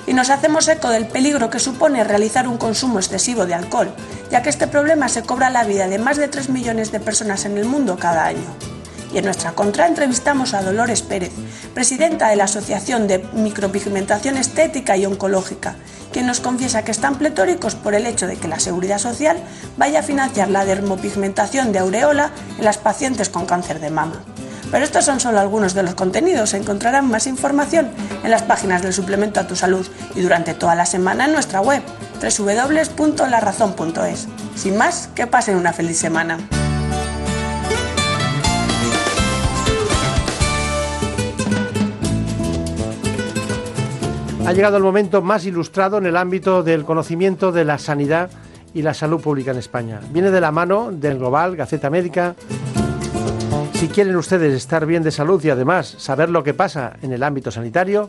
Y 0.07 0.13
nos 0.13 0.29
hacemos 0.29 0.65
eco 0.69 0.87
del 0.87 1.05
peligro 1.05 1.49
que 1.49 1.59
supone 1.59 2.05
realizar 2.05 2.47
un 2.47 2.57
consumo 2.57 2.99
excesivo 2.99 3.45
de 3.45 3.53
alcohol, 3.53 3.93
ya 4.31 4.41
que 4.41 4.49
este 4.49 4.67
problema 4.67 5.09
se 5.09 5.23
cobra 5.23 5.49
la 5.49 5.65
vida 5.65 5.89
de 5.89 5.99
más 5.99 6.15
de 6.15 6.29
3 6.29 6.47
millones 6.47 6.93
de 6.93 7.01
personas 7.01 7.43
en 7.43 7.57
el 7.57 7.65
mundo 7.65 7.97
cada 7.99 8.27
año. 8.27 8.55
En 9.15 9.23
nuestra 9.23 9.53
contra 9.53 9.87
entrevistamos 9.87 10.53
a 10.53 10.61
Dolores 10.61 11.01
Pérez, 11.01 11.31
presidenta 11.73 12.27
de 12.27 12.35
la 12.35 12.43
Asociación 12.43 13.07
de 13.07 13.25
Micropigmentación 13.33 14.35
Estética 14.35 14.97
y 14.97 15.05
Oncológica, 15.05 15.77
quien 16.11 16.27
nos 16.27 16.41
confiesa 16.41 16.83
que 16.83 16.91
están 16.91 17.17
pletóricos 17.17 17.75
por 17.75 17.95
el 17.95 18.07
hecho 18.07 18.27
de 18.27 18.35
que 18.35 18.49
la 18.49 18.59
Seguridad 18.59 18.97
Social 18.97 19.37
vaya 19.77 20.01
a 20.01 20.03
financiar 20.03 20.49
la 20.49 20.65
dermopigmentación 20.65 21.71
de 21.71 21.79
aureola 21.79 22.31
en 22.57 22.65
las 22.65 22.77
pacientes 22.77 23.29
con 23.29 23.45
cáncer 23.45 23.79
de 23.79 23.89
mama. 23.89 24.21
Pero 24.69 24.83
estos 24.83 25.05
son 25.05 25.21
solo 25.21 25.39
algunos 25.39 25.73
de 25.75 25.83
los 25.83 25.95
contenidos. 25.95 26.53
Encontrarán 26.53 27.07
más 27.07 27.25
información 27.25 27.91
en 28.21 28.31
las 28.31 28.43
páginas 28.43 28.81
del 28.81 28.91
suplemento 28.91 29.39
a 29.39 29.47
tu 29.47 29.55
salud 29.55 29.87
y 30.13 30.19
durante 30.19 30.53
toda 30.53 30.75
la 30.75 30.85
semana 30.85 31.23
en 31.23 31.31
nuestra 31.31 31.61
web 31.61 31.81
www.larazón.es. 32.21 34.27
Sin 34.57 34.75
más, 34.75 35.07
que 35.15 35.25
pasen 35.25 35.55
una 35.55 35.71
feliz 35.71 35.97
semana. 35.97 36.37
Ha 44.45 44.53
llegado 44.53 44.77
el 44.77 44.83
momento 44.83 45.23
más 45.23 45.43
ilustrado 45.47 45.97
en 45.97 46.05
el 46.05 46.15
ámbito 46.15 46.61
del 46.61 46.85
conocimiento 46.85 47.51
de 47.51 47.65
la 47.65 47.79
sanidad 47.79 48.29
y 48.75 48.83
la 48.83 48.93
salud 48.93 49.19
pública 49.19 49.49
en 49.49 49.57
España. 49.57 49.99
Viene 50.11 50.29
de 50.29 50.39
la 50.39 50.51
mano 50.51 50.91
del 50.91 51.17
Global, 51.17 51.55
Gaceta 51.55 51.89
Médica. 51.89 52.35
Si 53.73 53.87
quieren 53.87 54.15
ustedes 54.15 54.53
estar 54.53 54.85
bien 54.85 55.01
de 55.01 55.09
salud 55.09 55.43
y 55.43 55.49
además 55.49 55.87
saber 55.97 56.29
lo 56.29 56.43
que 56.43 56.53
pasa 56.53 56.93
en 57.01 57.11
el 57.11 57.23
ámbito 57.23 57.49
sanitario, 57.49 58.07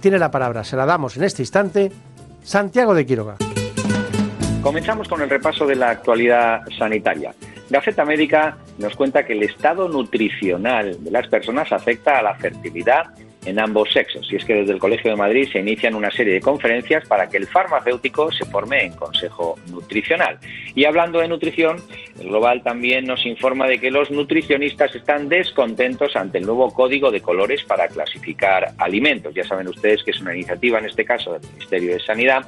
tiene 0.00 0.18
la 0.18 0.32
palabra, 0.32 0.64
se 0.64 0.74
la 0.74 0.86
damos 0.86 1.16
en 1.16 1.22
este 1.22 1.42
instante, 1.42 1.92
Santiago 2.42 2.92
de 2.92 3.06
Quiroga. 3.06 3.36
Comenzamos 4.62 5.06
con 5.06 5.22
el 5.22 5.30
repaso 5.30 5.66
de 5.66 5.76
la 5.76 5.90
actualidad 5.90 6.62
sanitaria. 6.76 7.32
Gaceta 7.70 8.04
Médica 8.04 8.56
nos 8.78 8.96
cuenta 8.96 9.24
que 9.24 9.34
el 9.34 9.44
estado 9.44 9.88
nutricional 9.88 11.02
de 11.04 11.10
las 11.12 11.28
personas 11.28 11.70
afecta 11.70 12.18
a 12.18 12.22
la 12.22 12.34
fertilidad 12.34 13.04
en 13.46 13.58
ambos 13.58 13.92
sexos. 13.92 14.30
Y 14.30 14.36
es 14.36 14.44
que 14.44 14.54
desde 14.54 14.72
el 14.72 14.78
Colegio 14.78 15.10
de 15.10 15.16
Madrid 15.16 15.48
se 15.50 15.60
inician 15.60 15.94
una 15.94 16.10
serie 16.10 16.34
de 16.34 16.40
conferencias 16.40 17.06
para 17.06 17.28
que 17.28 17.38
el 17.38 17.46
farmacéutico 17.46 18.30
se 18.32 18.44
forme 18.44 18.84
en 18.84 18.92
consejo 18.92 19.56
nutricional. 19.70 20.38
Y 20.74 20.84
hablando 20.84 21.20
de 21.20 21.28
nutrición, 21.28 21.78
el 22.20 22.28
Global 22.28 22.62
también 22.62 23.06
nos 23.06 23.24
informa 23.24 23.66
de 23.66 23.78
que 23.78 23.90
los 23.90 24.10
nutricionistas 24.10 24.94
están 24.94 25.28
descontentos 25.28 26.16
ante 26.16 26.38
el 26.38 26.46
nuevo 26.46 26.72
código 26.72 27.10
de 27.10 27.20
colores 27.20 27.62
para 27.64 27.88
clasificar 27.88 28.72
alimentos. 28.78 29.34
Ya 29.34 29.44
saben 29.44 29.68
ustedes 29.68 30.02
que 30.02 30.10
es 30.10 30.20
una 30.20 30.34
iniciativa, 30.34 30.78
en 30.78 30.86
este 30.86 31.04
caso, 31.04 31.32
del 31.32 31.42
Ministerio 31.52 31.94
de 31.94 32.00
Sanidad 32.00 32.46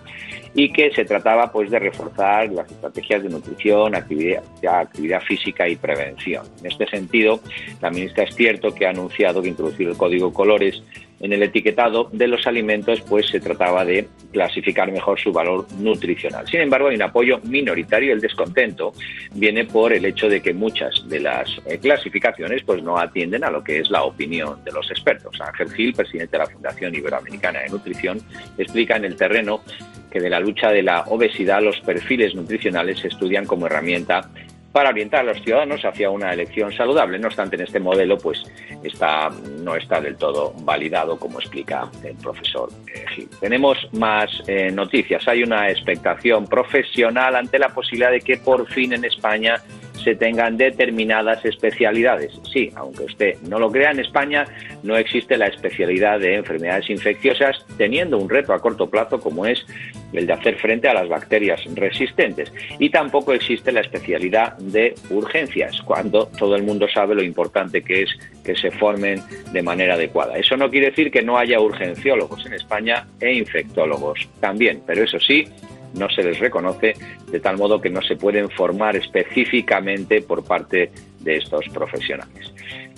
y 0.55 0.73
que 0.73 0.91
se 0.91 1.05
trataba 1.05 1.53
pues 1.53 1.71
de 1.71 1.79
reforzar 1.79 2.51
las 2.51 2.71
estrategias 2.71 3.23
de 3.23 3.29
nutrición, 3.29 3.95
actividad, 3.95 4.43
actividad 4.67 5.21
física 5.21 5.69
y 5.69 5.77
prevención. 5.77 6.47
En 6.61 6.67
este 6.67 6.87
sentido, 6.87 7.41
la 7.81 7.91
ministra 7.91 8.25
es 8.25 8.35
cierto 8.35 8.75
que 8.75 8.87
ha 8.87 8.91
anunciado 8.91 9.43
que 9.43 9.49
introducir 9.49 9.89
el 9.89 9.97
código 9.97 10.33
colores 10.33 10.83
en 11.21 11.33
el 11.33 11.43
etiquetado 11.43 12.09
de 12.13 12.29
los 12.29 12.47
alimentos, 12.47 13.01
pues 13.03 13.29
se 13.29 13.41
trataba 13.41 13.85
de 13.85 14.09
clasificar 14.33 14.91
mejor 14.93 15.19
su 15.19 15.33
valor 15.33 15.67
nutricional. 15.79 16.47
Sin 16.47 16.61
embargo, 16.61 16.89
hay 16.89 16.97
un 16.97 17.03
apoyo 17.03 17.41
minoritario. 17.45 18.13
El 18.13 18.21
descontento 18.21 18.93
viene 19.35 19.65
por 19.65 19.93
el 19.93 20.05
hecho 20.05 20.29
de 20.29 20.41
que 20.41 20.55
muchas 20.55 21.09
de 21.09 21.21
las 21.21 21.51
eh, 21.67 21.79
clasificaciones 21.79 22.63
pues 22.65 22.83
no 22.83 22.99
atienden 22.99 23.45
a 23.45 23.51
lo 23.51 23.65
que 23.65 23.81
es 23.81 23.91
la 23.91 24.05
opinión 24.05 24.63
de 24.65 24.73
los 24.73 24.91
expertos. 24.91 25.41
Ángel 25.41 25.73
Gil, 25.73 25.95
presidente 25.95 26.33
de 26.33 26.45
la 26.45 26.51
Fundación 26.51 26.95
Iberoamericana 26.95 27.61
de 27.61 27.69
Nutrición, 27.71 28.21
explica 28.57 28.97
en 28.97 29.05
el 29.05 29.17
terreno 29.17 29.63
que 30.11 30.21
de 30.21 30.31
la 30.31 30.41
lucha 30.41 30.71
de 30.71 30.83
la 30.83 31.03
obesidad 31.09 31.63
los 31.63 31.81
perfiles 31.81 32.35
nutricionales 32.35 33.01
se 33.01 33.09
estudian 33.09 33.45
como 33.45 33.67
herramienta 33.67 34.31
para 34.73 34.91
orientar 34.91 35.21
a 35.21 35.33
los 35.33 35.43
ciudadanos 35.43 35.85
hacia 35.85 36.11
una 36.11 36.33
elección 36.33 36.73
saludable. 36.73 37.19
No 37.19 37.29
obstante, 37.29 37.57
en 37.57 37.63
este 37.63 37.81
modelo 37.81 38.19
pues 38.19 38.43
está, 38.83 39.31
no 39.61 39.77
está 39.77 40.01
del 40.01 40.17
todo 40.17 40.53
validado, 40.63 41.19
como 41.19 41.41
explica 41.41 41.91
el 42.05 42.17
profesor 42.17 42.69
eh, 42.87 43.05
Gil. 43.15 43.29
Tenemos 43.41 43.79
más 43.93 44.31
eh, 44.47 44.71
noticias. 44.71 45.27
Hay 45.27 45.43
una 45.43 45.71
expectación 45.71 46.47
profesional 46.47 47.37
ante 47.37 47.59
la 47.59 47.71
posibilidad 47.71 48.11
de 48.11 48.21
que 48.21 48.37
por 48.37 48.67
fin 48.69 48.93
en 48.93 49.05
España 49.05 49.57
se 49.99 50.15
tengan 50.15 50.57
determinadas 50.57 51.45
especialidades. 51.45 52.39
Sí, 52.53 52.71
aunque 52.75 53.05
usted 53.05 53.37
no 53.43 53.59
lo 53.59 53.71
crea, 53.71 53.91
en 53.91 54.01
España 54.01 54.45
no 54.83 54.97
existe 54.97 55.37
la 55.37 55.47
especialidad 55.47 56.21
de 56.21 56.37
enfermedades 56.37 56.89
infecciosas, 56.91 57.65
teniendo 57.77 58.19
un 58.19 58.29
reto 58.29 58.53
a 58.53 58.61
corto 58.61 58.89
plazo 58.89 59.21
como 59.21 59.47
es 59.47 59.65
el 60.13 60.27
de 60.27 60.33
hacer 60.33 60.57
frente 60.57 60.89
a 60.89 60.95
las 60.95 61.09
bacterias 61.09 61.61
resistentes. 61.75 62.53
Y 62.79 62.91
tampoco 62.91 63.33
existe 63.33 63.73
la 63.73 63.81
especialidad 63.81 64.57
de 64.59 64.95
urgencias, 65.11 65.83
cuando 65.83 66.29
todo 66.39 66.57
el 66.57 66.63
mundo 66.63 66.87
sabe 66.89 67.15
lo 67.15 67.23
importante 67.23 67.83
que 67.83 68.03
es 68.03 68.11
que 68.45 68.57
se 68.57 68.71
formen 68.71 69.21
de 69.53 69.63
manera 69.63 69.95
adecuada. 69.95 70.39
Eso 70.39 70.57
no 70.57 70.71
quiere 70.71 70.91
decir 70.91 71.11
que 71.11 71.23
no 71.23 71.37
haya 71.37 71.61
urgenciólogos 71.61 72.47
en 72.47 72.55
España 72.55 73.07
e 73.21 73.35
infectólogos 73.35 74.29
también, 74.41 74.83
pero 74.87 75.05
eso 75.05 75.21
sí, 75.21 75.47
no 75.95 76.09
se 76.11 76.23
les 76.23 76.39
reconoce, 76.39 76.95
de 77.31 77.41
tal 77.41 77.57
modo 77.57 77.81
que 77.81 77.91
no 77.91 78.03
se 78.03 78.17
pueden 78.17 78.49
formar 78.51 78.97
específicamente 78.97 80.23
por 80.23 80.45
parte 80.45 80.91
de 81.21 81.37
estos 81.37 81.69
profesionales. 81.69 82.53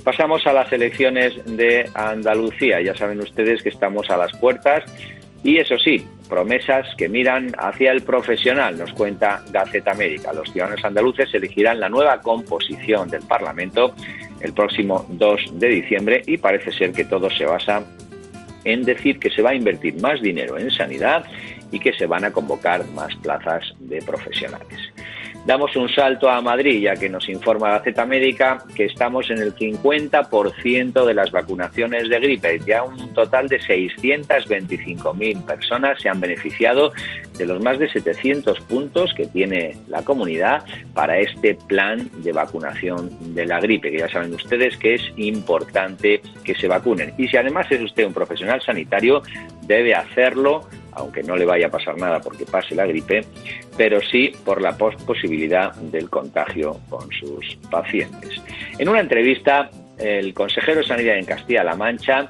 Pasamos 0.04 0.46
a 0.46 0.52
las 0.52 0.72
elecciones 0.72 1.34
de 1.44 1.88
Andalucía. 1.94 2.80
Ya 2.80 2.94
saben 2.94 3.20
ustedes 3.20 3.62
que 3.62 3.68
estamos 3.68 4.08
a 4.10 4.16
las 4.16 4.34
puertas 4.36 4.84
y 5.42 5.58
eso 5.58 5.78
sí, 5.78 6.06
promesas 6.28 6.86
que 6.96 7.08
miran 7.08 7.52
hacia 7.58 7.92
el 7.92 8.02
profesional, 8.02 8.76
nos 8.78 8.92
cuenta 8.92 9.42
Gaceta 9.50 9.92
América. 9.92 10.32
Los 10.32 10.52
ciudadanos 10.52 10.84
andaluces 10.84 11.32
elegirán 11.32 11.80
la 11.80 11.88
nueva 11.88 12.20
composición 12.20 13.08
del 13.08 13.22
Parlamento 13.22 13.94
el 14.40 14.52
próximo 14.52 15.06
2 15.10 15.58
de 15.58 15.68
diciembre 15.68 16.22
y 16.26 16.38
parece 16.38 16.72
ser 16.72 16.92
que 16.92 17.04
todo 17.04 17.30
se 17.30 17.44
basa 17.44 17.84
en 18.64 18.84
decir 18.84 19.18
que 19.18 19.30
se 19.30 19.42
va 19.42 19.50
a 19.50 19.54
invertir 19.54 20.00
más 20.00 20.20
dinero 20.20 20.58
en 20.58 20.70
sanidad 20.70 21.24
y 21.72 21.78
que 21.78 21.92
se 21.92 22.06
van 22.06 22.24
a 22.24 22.32
convocar 22.32 22.84
más 22.88 23.14
plazas 23.16 23.74
de 23.78 24.02
profesionales. 24.02 24.78
Damos 25.46 25.74
un 25.74 25.88
salto 25.88 26.28
a 26.28 26.42
Madrid, 26.42 26.82
ya 26.82 26.94
que 26.94 27.08
nos 27.08 27.26
informa 27.28 27.70
la 27.70 27.82
Z 27.82 28.04
Médica 28.04 28.58
que 28.74 28.84
estamos 28.84 29.30
en 29.30 29.38
el 29.38 29.54
50% 29.54 31.04
de 31.06 31.14
las 31.14 31.30
vacunaciones 31.30 32.10
de 32.10 32.20
gripe. 32.20 32.60
Ya 32.66 32.82
un 32.82 33.14
total 33.14 33.48
de 33.48 33.58
625.000 33.58 35.44
personas 35.46 36.00
se 36.00 36.10
han 36.10 36.20
beneficiado 36.20 36.92
de 37.40 37.46
los 37.46 37.62
más 37.62 37.78
de 37.78 37.88
700 37.88 38.60
puntos 38.60 39.14
que 39.14 39.26
tiene 39.26 39.74
la 39.88 40.04
comunidad 40.04 40.62
para 40.92 41.18
este 41.18 41.54
plan 41.54 42.10
de 42.22 42.32
vacunación 42.32 43.34
de 43.34 43.46
la 43.46 43.60
gripe, 43.60 43.90
que 43.90 43.98
ya 43.98 44.08
saben 44.10 44.34
ustedes 44.34 44.76
que 44.76 44.94
es 44.94 45.02
importante 45.16 46.20
que 46.44 46.54
se 46.54 46.68
vacunen. 46.68 47.14
Y 47.16 47.28
si 47.28 47.38
además 47.38 47.66
es 47.70 47.80
usted 47.80 48.04
un 48.04 48.12
profesional 48.12 48.60
sanitario, 48.60 49.22
debe 49.62 49.94
hacerlo 49.94 50.68
aunque 50.92 51.22
no 51.22 51.36
le 51.36 51.46
vaya 51.46 51.68
a 51.68 51.70
pasar 51.70 51.96
nada 51.96 52.20
porque 52.20 52.44
pase 52.44 52.74
la 52.74 52.84
gripe, 52.84 53.24
pero 53.76 54.00
sí 54.02 54.32
por 54.44 54.60
la 54.60 54.76
posibilidad 54.76 55.72
del 55.76 56.10
contagio 56.10 56.80
con 56.90 57.08
sus 57.12 57.56
pacientes. 57.70 58.42
En 58.76 58.88
una 58.88 59.00
entrevista, 59.00 59.70
el 59.98 60.34
consejero 60.34 60.80
de 60.80 60.86
Sanidad 60.86 61.16
en 61.16 61.24
Castilla-La 61.24 61.76
Mancha 61.76 62.28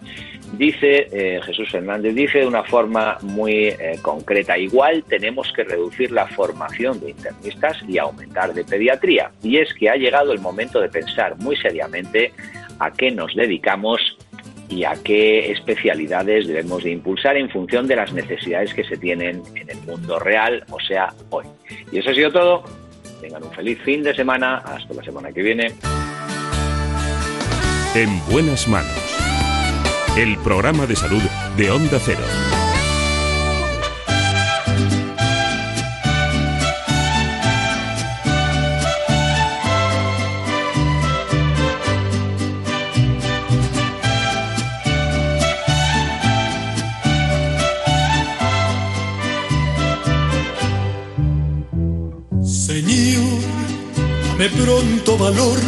dice, 0.53 1.09
eh, 1.13 1.41
Jesús 1.43 1.71
Fernández, 1.71 2.15
dice 2.15 2.41
de 2.41 2.47
una 2.47 2.65
forma 2.65 3.19
muy 3.23 3.69
eh, 3.69 3.99
concreta, 4.03 4.59
igual 4.59 5.05
tenemos 5.05 5.53
que 5.53 5.65
reducir 5.65 6.11
la 6.11 6.27
formación 6.27 7.01
de 7.01 7.11
internistas 7.11 7.79
y 7.89 7.99
aumentar 7.99 8.53
de 8.55 8.65
pediatría. 8.65 9.31
Y 9.43 9.59
es 9.59 9.73
que 9.75 9.91
ha 9.91 9.97
llegado 9.97 10.33
el 10.33 10.41
momento 10.41 10.81
de 10.81 10.89
pensar 10.89 11.37
muy 11.39 11.57
seriamente 11.57 12.33
a 12.79 12.93
qué 12.93 13.11
nos 13.11 13.35
dedicamos 13.35 14.17
y 14.69 14.85
a 14.85 14.95
qué 15.03 15.51
especialidades 15.51 16.47
debemos 16.47 16.85
de 16.85 16.91
impulsar 16.91 17.37
en 17.37 17.51
función 17.51 17.87
de 17.89 17.97
las 17.97 18.13
necesidades 18.13 18.73
que 18.73 18.85
se 18.85 18.97
tienen 18.97 19.43
en 19.57 19.69
el 19.69 19.79
mundo 19.79 20.19
real, 20.19 20.65
o 20.71 20.79
sea, 20.81 21.13
hoy. 21.31 21.45
Y 21.91 21.99
eso 21.99 22.11
ha 22.11 22.15
sido 22.15 22.31
todo. 22.31 22.65
Tengan 23.21 23.43
un 23.43 23.53
feliz 23.53 23.79
fin 23.85 24.03
de 24.03 24.15
semana. 24.15 24.59
Hasta 24.59 24.95
la 24.95 25.03
semana 25.03 25.33
que 25.33 25.43
viene. 25.43 25.73
En 27.95 28.25
buenas 28.31 28.69
manos. 28.69 29.30
El 30.17 30.37
programa 30.39 30.87
de 30.87 30.97
salud 30.97 31.23
de 31.57 31.71
Onda 31.71 31.99
Cero. 32.05 32.25
De 54.41 54.49
pronto 54.49 55.19
valor, 55.19 55.59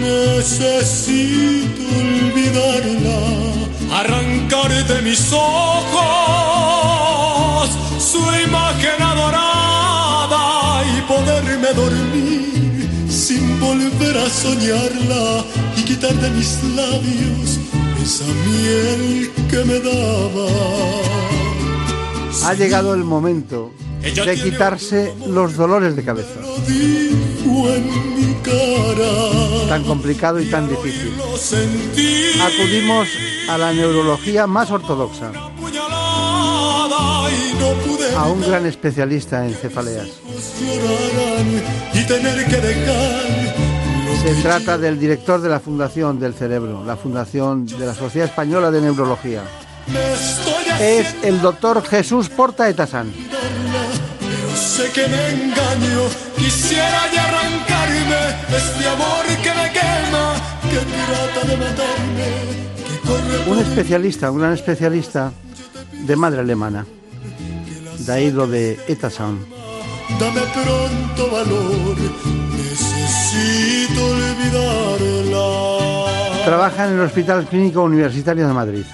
necesito 0.00 1.82
olvidarla, 1.98 3.39
arrancar 3.92 4.70
de 4.86 5.02
mis 5.02 5.32
ojos 5.32 6.00
su 7.98 8.18
imagen 8.18 9.02
adorada 9.02 10.84
y 10.84 11.00
poderme 11.02 11.72
dormir 11.74 12.88
sin 13.08 13.60
volver 13.60 14.16
a 14.18 14.28
soñarla 14.28 15.44
y 15.76 15.82
quitar 15.82 16.14
de 16.14 16.30
mis 16.30 16.62
labios 16.76 17.58
esa 18.02 18.24
miel 18.24 19.30
que 19.50 19.64
me 19.64 19.78
daba. 19.80 20.48
Ha 22.44 22.54
llegado 22.54 22.94
el 22.94 23.04
momento 23.04 23.72
de 24.00 24.40
quitarse 24.42 25.14
los 25.26 25.56
dolores 25.56 25.94
de 25.94 26.02
cabeza. 26.02 26.40
Tan 29.68 29.84
complicado 29.84 30.40
y 30.40 30.46
tan 30.46 30.68
difícil. 30.68 31.12
Acudimos 32.40 33.08
a 33.48 33.58
la 33.58 33.72
neurología 33.72 34.46
más 34.46 34.70
ortodoxa. 34.70 35.30
A 38.16 38.26
un 38.26 38.40
gran 38.42 38.66
especialista 38.66 39.46
en 39.46 39.54
cefaleas. 39.54 40.08
Se 44.22 44.34
trata 44.42 44.76
del 44.76 44.98
director 44.98 45.40
de 45.40 45.48
la 45.48 45.60
Fundación 45.60 46.18
del 46.18 46.34
Cerebro, 46.34 46.84
la 46.84 46.96
Fundación 46.96 47.66
de 47.66 47.86
la 47.86 47.94
Sociedad 47.94 48.28
Española 48.28 48.70
de 48.70 48.80
Neurología. 48.80 49.42
Es 50.80 51.14
el 51.22 51.40
doctor 51.40 51.82
Jesús 51.82 52.28
Porta 52.28 52.68
Etasán 52.68 53.12
sé 54.60 54.90
que 54.92 55.08
me 55.08 55.30
engaño, 55.30 56.02
quisiera 56.36 57.00
ya 57.14 57.24
arrancarme 57.24 58.22
este 58.56 58.86
amor 58.88 59.24
que 59.42 59.52
me 59.58 59.72
quema, 59.72 60.34
que 60.70 60.80
trata 61.06 61.40
de 61.48 61.56
matarme, 61.56 62.28
que 63.44 63.50
Un 63.50 63.58
especialista, 63.58 64.30
un 64.30 64.38
gran 64.38 64.52
especialista 64.52 65.32
de 65.92 66.16
madre 66.16 66.40
alemana, 66.40 66.86
de 67.98 68.32
lo 68.32 68.46
de 68.46 68.78
Etasan. 68.86 69.38
Dame 70.18 70.42
pronto 70.52 71.30
valor, 71.30 71.96
necesito 72.56 74.04
olvidarla. 74.04 75.46
Trabaja 76.44 76.86
en 76.86 76.94
el 76.94 77.00
Hospital 77.00 77.46
Clínico 77.46 77.82
Universitario 77.82 78.46
de 78.46 78.52
Madrid. 78.52 78.84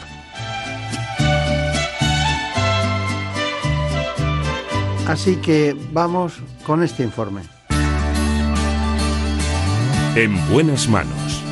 Así 5.06 5.36
que 5.36 5.76
vamos 5.92 6.34
con 6.64 6.82
este 6.82 7.04
informe. 7.04 7.42
En 10.16 10.34
buenas 10.50 10.88
manos. 10.88 11.42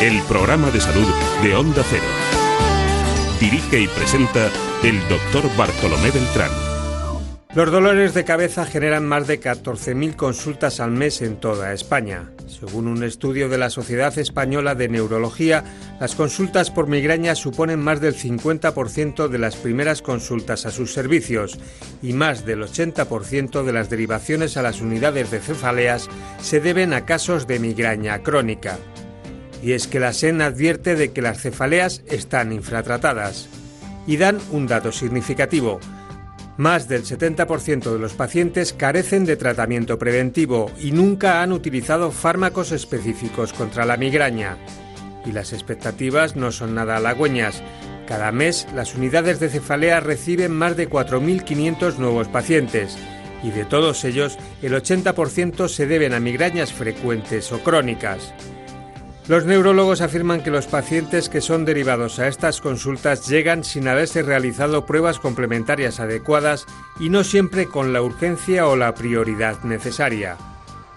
El 0.00 0.22
programa 0.22 0.70
de 0.70 0.80
salud 0.80 1.08
de 1.42 1.54
Onda 1.54 1.82
Cero. 1.88 2.04
Dirige 3.40 3.80
y 3.80 3.88
presenta 3.88 4.50
el 4.84 5.00
doctor 5.08 5.44
Bartolomé 5.56 6.10
Beltrán. 6.10 6.65
Los 7.56 7.70
dolores 7.70 8.12
de 8.12 8.26
cabeza 8.26 8.66
generan 8.66 9.06
más 9.06 9.26
de 9.26 9.40
14.000 9.40 10.14
consultas 10.14 10.78
al 10.78 10.90
mes 10.90 11.22
en 11.22 11.36
toda 11.36 11.72
España. 11.72 12.30
Según 12.46 12.86
un 12.86 13.02
estudio 13.02 13.48
de 13.48 13.56
la 13.56 13.70
Sociedad 13.70 14.18
Española 14.18 14.74
de 14.74 14.90
Neurología, 14.90 15.64
las 15.98 16.14
consultas 16.14 16.70
por 16.70 16.86
migraña 16.86 17.34
suponen 17.34 17.80
más 17.80 18.02
del 18.02 18.14
50% 18.14 19.28
de 19.28 19.38
las 19.38 19.56
primeras 19.56 20.02
consultas 20.02 20.66
a 20.66 20.70
sus 20.70 20.92
servicios 20.92 21.58
y 22.02 22.12
más 22.12 22.44
del 22.44 22.60
80% 22.60 23.62
de 23.62 23.72
las 23.72 23.88
derivaciones 23.88 24.58
a 24.58 24.62
las 24.62 24.82
unidades 24.82 25.30
de 25.30 25.40
cefaleas 25.40 26.10
se 26.42 26.60
deben 26.60 26.92
a 26.92 27.06
casos 27.06 27.46
de 27.46 27.58
migraña 27.58 28.22
crónica. 28.22 28.76
Y 29.62 29.72
es 29.72 29.86
que 29.86 29.98
la 29.98 30.12
SEN 30.12 30.42
advierte 30.42 30.94
de 30.94 31.10
que 31.10 31.22
las 31.22 31.40
cefaleas 31.40 32.02
están 32.06 32.52
infratratadas. 32.52 33.48
Y 34.06 34.18
dan 34.18 34.40
un 34.52 34.66
dato 34.66 34.92
significativo. 34.92 35.80
Más 36.56 36.88
del 36.88 37.04
70% 37.04 37.92
de 37.92 37.98
los 37.98 38.14
pacientes 38.14 38.72
carecen 38.72 39.26
de 39.26 39.36
tratamiento 39.36 39.98
preventivo 39.98 40.70
y 40.80 40.92
nunca 40.92 41.42
han 41.42 41.52
utilizado 41.52 42.10
fármacos 42.10 42.72
específicos 42.72 43.52
contra 43.52 43.84
la 43.84 43.98
migraña. 43.98 44.56
Y 45.26 45.32
las 45.32 45.52
expectativas 45.52 46.34
no 46.34 46.52
son 46.52 46.74
nada 46.74 46.96
halagüeñas. 46.96 47.62
Cada 48.06 48.32
mes 48.32 48.66
las 48.74 48.94
unidades 48.94 49.38
de 49.38 49.50
cefalea 49.50 50.00
reciben 50.00 50.52
más 50.52 50.76
de 50.76 50.88
4.500 50.88 51.98
nuevos 51.98 52.28
pacientes 52.28 52.96
y 53.42 53.50
de 53.50 53.64
todos 53.64 54.04
ellos 54.04 54.38
el 54.62 54.72
80% 54.72 55.68
se 55.68 55.86
deben 55.86 56.14
a 56.14 56.20
migrañas 56.20 56.72
frecuentes 56.72 57.52
o 57.52 57.58
crónicas. 57.60 58.32
Los 59.28 59.44
neurólogos 59.44 60.02
afirman 60.02 60.40
que 60.40 60.52
los 60.52 60.68
pacientes 60.68 61.28
que 61.28 61.40
son 61.40 61.64
derivados 61.64 62.20
a 62.20 62.28
estas 62.28 62.60
consultas 62.60 63.26
llegan 63.26 63.64
sin 63.64 63.88
haberse 63.88 64.22
realizado 64.22 64.86
pruebas 64.86 65.18
complementarias 65.18 65.98
adecuadas 65.98 66.64
y 67.00 67.08
no 67.08 67.24
siempre 67.24 67.66
con 67.66 67.92
la 67.92 68.02
urgencia 68.02 68.68
o 68.68 68.76
la 68.76 68.94
prioridad 68.94 69.64
necesaria. 69.64 70.36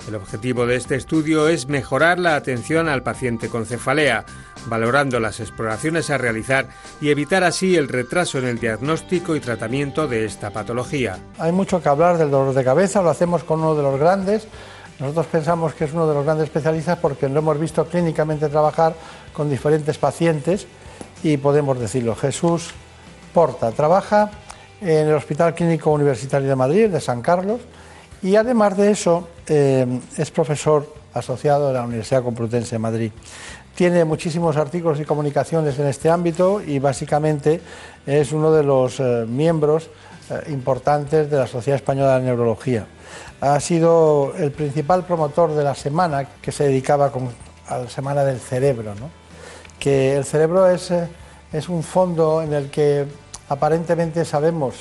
El 0.07 0.13
objetivo 0.13 0.67
de 0.67 0.75
este 0.75 0.95
estudio 0.95 1.47
es 1.47 1.67
mejorar 1.67 2.19
la 2.19 2.35
atención 2.35 2.87
al 2.87 3.01
paciente 3.01 3.49
con 3.49 3.65
cefalea, 3.65 4.25
valorando 4.67 5.19
las 5.19 5.39
exploraciones 5.39 6.11
a 6.11 6.19
realizar 6.19 6.67
y 7.01 7.09
evitar 7.09 7.43
así 7.43 7.75
el 7.75 7.87
retraso 7.87 8.37
en 8.37 8.45
el 8.45 8.59
diagnóstico 8.59 9.35
y 9.35 9.39
tratamiento 9.39 10.07
de 10.07 10.25
esta 10.25 10.51
patología. 10.51 11.17
Hay 11.39 11.51
mucho 11.51 11.81
que 11.81 11.89
hablar 11.89 12.19
del 12.19 12.29
dolor 12.29 12.53
de 12.53 12.63
cabeza, 12.63 13.01
lo 13.01 13.09
hacemos 13.09 13.43
con 13.43 13.59
uno 13.59 13.75
de 13.75 13.83
los 13.83 13.99
grandes, 13.99 14.47
nosotros 14.99 15.27
pensamos 15.27 15.73
que 15.73 15.85
es 15.85 15.93
uno 15.93 16.07
de 16.07 16.13
los 16.13 16.25
grandes 16.25 16.45
especialistas 16.45 16.97
porque 16.97 17.29
lo 17.29 17.39
hemos 17.39 17.57
visto 17.57 17.85
clínicamente 17.85 18.49
trabajar 18.49 18.93
con 19.31 19.49
diferentes 19.49 19.97
pacientes 19.97 20.67
y 21.23 21.37
podemos 21.37 21.79
decirlo. 21.79 22.15
Jesús 22.15 22.71
Porta 23.33 23.71
trabaja 23.71 24.29
en 24.81 25.07
el 25.07 25.13
Hospital 25.13 25.55
Clínico 25.55 25.91
Universitario 25.91 26.49
de 26.49 26.55
Madrid, 26.55 26.89
de 26.89 26.99
San 26.99 27.21
Carlos, 27.21 27.61
y 28.21 28.35
además 28.35 28.75
de 28.75 28.91
eso 28.91 29.29
eh, 29.47 29.87
es 30.17 30.31
profesor 30.31 30.93
asociado 31.13 31.69
de 31.69 31.75
la 31.75 31.83
Universidad 31.83 32.21
Complutense 32.21 32.75
de 32.75 32.79
Madrid. 32.79 33.11
Tiene 33.75 34.03
muchísimos 34.03 34.57
artículos 34.57 34.99
y 34.99 35.05
comunicaciones 35.05 35.79
en 35.79 35.87
este 35.87 36.09
ámbito 36.09 36.61
y 36.61 36.79
básicamente 36.79 37.61
es 38.05 38.33
uno 38.33 38.51
de 38.51 38.63
los 38.63 38.99
eh, 38.99 39.25
miembros 39.25 39.89
eh, 40.29 40.51
importantes 40.51 41.31
de 41.31 41.37
la 41.37 41.47
Sociedad 41.47 41.77
Española 41.77 42.19
de 42.19 42.25
Neurología 42.25 42.85
ha 43.41 43.59
sido 43.59 44.33
el 44.37 44.51
principal 44.51 45.05
promotor 45.05 45.53
de 45.53 45.63
la 45.63 45.75
semana 45.75 46.27
que 46.41 46.51
se 46.51 46.65
dedicaba 46.65 47.11
a 47.67 47.77
la 47.77 47.89
Semana 47.89 48.23
del 48.23 48.39
Cerebro. 48.39 48.93
Que 49.79 50.17
el 50.17 50.25
cerebro 50.25 50.69
es, 50.69 50.91
eh, 50.91 51.07
es, 51.53 51.69
un 51.69 51.83
fondo 51.83 52.41
en 52.41 52.53
el 52.53 52.69
que 52.69 53.05
aparentemente 53.47 54.25
sabemos 54.25 54.75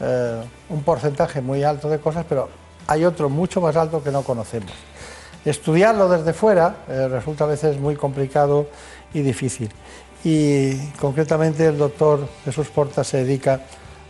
eh, 0.00 0.42
un 0.68 0.82
porcentaje 0.82 1.40
muy 1.40 1.64
alto 1.64 1.88
de 1.88 1.98
cosas, 1.98 2.26
pero 2.28 2.48
hay 2.86 3.04
otro 3.04 3.30
mucho 3.30 3.60
más 3.60 3.76
alto 3.76 4.02
que 4.02 4.10
no 4.10 4.22
conocemos. 4.22 4.72
Estudiarlo 5.44 6.08
desde 6.08 6.32
fuera 6.32 6.76
eh, 6.88 7.08
resulta 7.08 7.44
a 7.44 7.46
veces 7.48 7.78
muy 7.78 7.96
complicado 7.96 8.66
y 9.14 9.20
difícil. 9.20 9.70
Y 10.24 10.76
concretamente 11.00 11.66
el 11.66 11.78
doctor 11.78 12.26
Jesús 12.44 12.68
Porta 12.68 13.04
se 13.04 13.18
dedica 13.18 13.60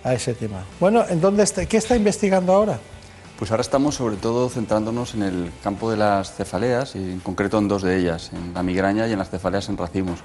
a 0.03 0.15
ese 0.15 0.35
tema. 0.35 0.65
Bueno, 0.79 1.05
¿en 1.09 1.21
dónde 1.21 1.43
está, 1.43 1.67
¿qué 1.67 1.77
está 1.77 1.97
investigando 1.97 2.53
ahora? 2.53 2.79
Pues 3.39 3.51
ahora 3.51 3.63
estamos 3.63 3.97
sobre 3.97 4.17
todo 4.17 4.49
centrándonos 4.49 5.15
en 5.15 5.23
el 5.23 5.51
campo 5.63 5.91
de 5.91 5.97
las 5.97 6.33
cefaleas 6.33 6.95
y 6.95 6.99
en 6.99 7.21
concreto 7.21 7.59
en 7.59 7.67
dos 7.67 7.83
de 7.83 7.99
ellas, 7.99 8.31
en 8.33 8.55
la 8.55 8.63
migraña 8.63 9.09
y 9.09 9.13
en 9.13 9.19
las 9.19 9.29
cefaleas 9.29 9.69
en 9.69 9.77
racimos. 9.77 10.21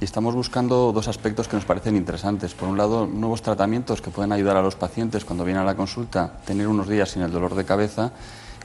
Y 0.00 0.04
estamos 0.04 0.36
buscando 0.36 0.92
dos 0.92 1.08
aspectos 1.08 1.48
que 1.48 1.56
nos 1.56 1.64
parecen 1.64 1.96
interesantes. 1.96 2.54
Por 2.54 2.68
un 2.68 2.78
lado, 2.78 3.06
nuevos 3.06 3.42
tratamientos 3.42 4.00
que 4.00 4.10
pueden 4.10 4.30
ayudar 4.30 4.56
a 4.56 4.62
los 4.62 4.76
pacientes 4.76 5.24
cuando 5.24 5.44
vienen 5.44 5.62
a 5.62 5.66
la 5.66 5.74
consulta 5.74 6.22
a 6.22 6.32
tener 6.42 6.68
unos 6.68 6.88
días 6.88 7.10
sin 7.10 7.22
el 7.22 7.32
dolor 7.32 7.56
de 7.56 7.64
cabeza 7.64 8.12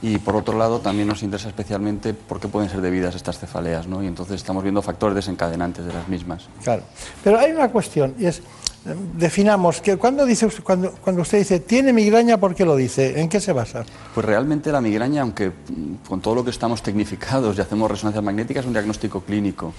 y 0.02 0.18
por 0.18 0.36
otro 0.36 0.56
lado 0.56 0.80
también 0.80 1.08
nos 1.08 1.22
interesa 1.22 1.48
especialmente 1.48 2.14
por 2.14 2.40
qué 2.40 2.48
pueden 2.48 2.70
ser 2.70 2.80
debidas 2.80 3.14
estas 3.14 3.38
cefaleas, 3.38 3.86
¿no? 3.86 4.02
Y 4.02 4.06
entonces 4.06 4.36
estamos 4.36 4.62
viendo 4.62 4.82
factores 4.82 5.14
desencadenantes 5.14 5.84
de 5.84 5.92
las 5.92 6.08
mismas. 6.08 6.48
Claro. 6.62 6.82
Pero 7.22 7.38
hay 7.38 7.50
una 7.50 7.70
cuestión 7.70 8.14
y 8.18 8.26
es 8.26 8.42
definamos, 8.84 9.80
que 9.80 9.96
cuando, 9.96 10.24
dice, 10.24 10.48
cuando, 10.62 10.92
cuando 10.92 11.22
usted 11.22 11.38
dice 11.38 11.60
tiene 11.60 11.92
migraña, 11.92 12.38
¿por 12.38 12.54
qué 12.54 12.64
lo 12.64 12.76
dice? 12.76 13.20
¿En 13.20 13.28
qué 13.28 13.40
se 13.40 13.52
basa? 13.52 13.84
Pues 14.14 14.24
realmente 14.24 14.72
la 14.72 14.80
migraña, 14.80 15.22
aunque 15.22 15.48
mm, 15.48 16.06
con 16.08 16.20
todo 16.20 16.34
lo 16.34 16.44
que 16.44 16.50
estamos 16.50 16.82
tecnificados 16.82 17.58
y 17.58 17.60
hacemos 17.60 17.90
resonancias 17.90 18.24
magnéticas, 18.24 18.62
es 18.62 18.66
un 18.66 18.72
diagnóstico 18.72 19.20
clínico. 19.20 19.72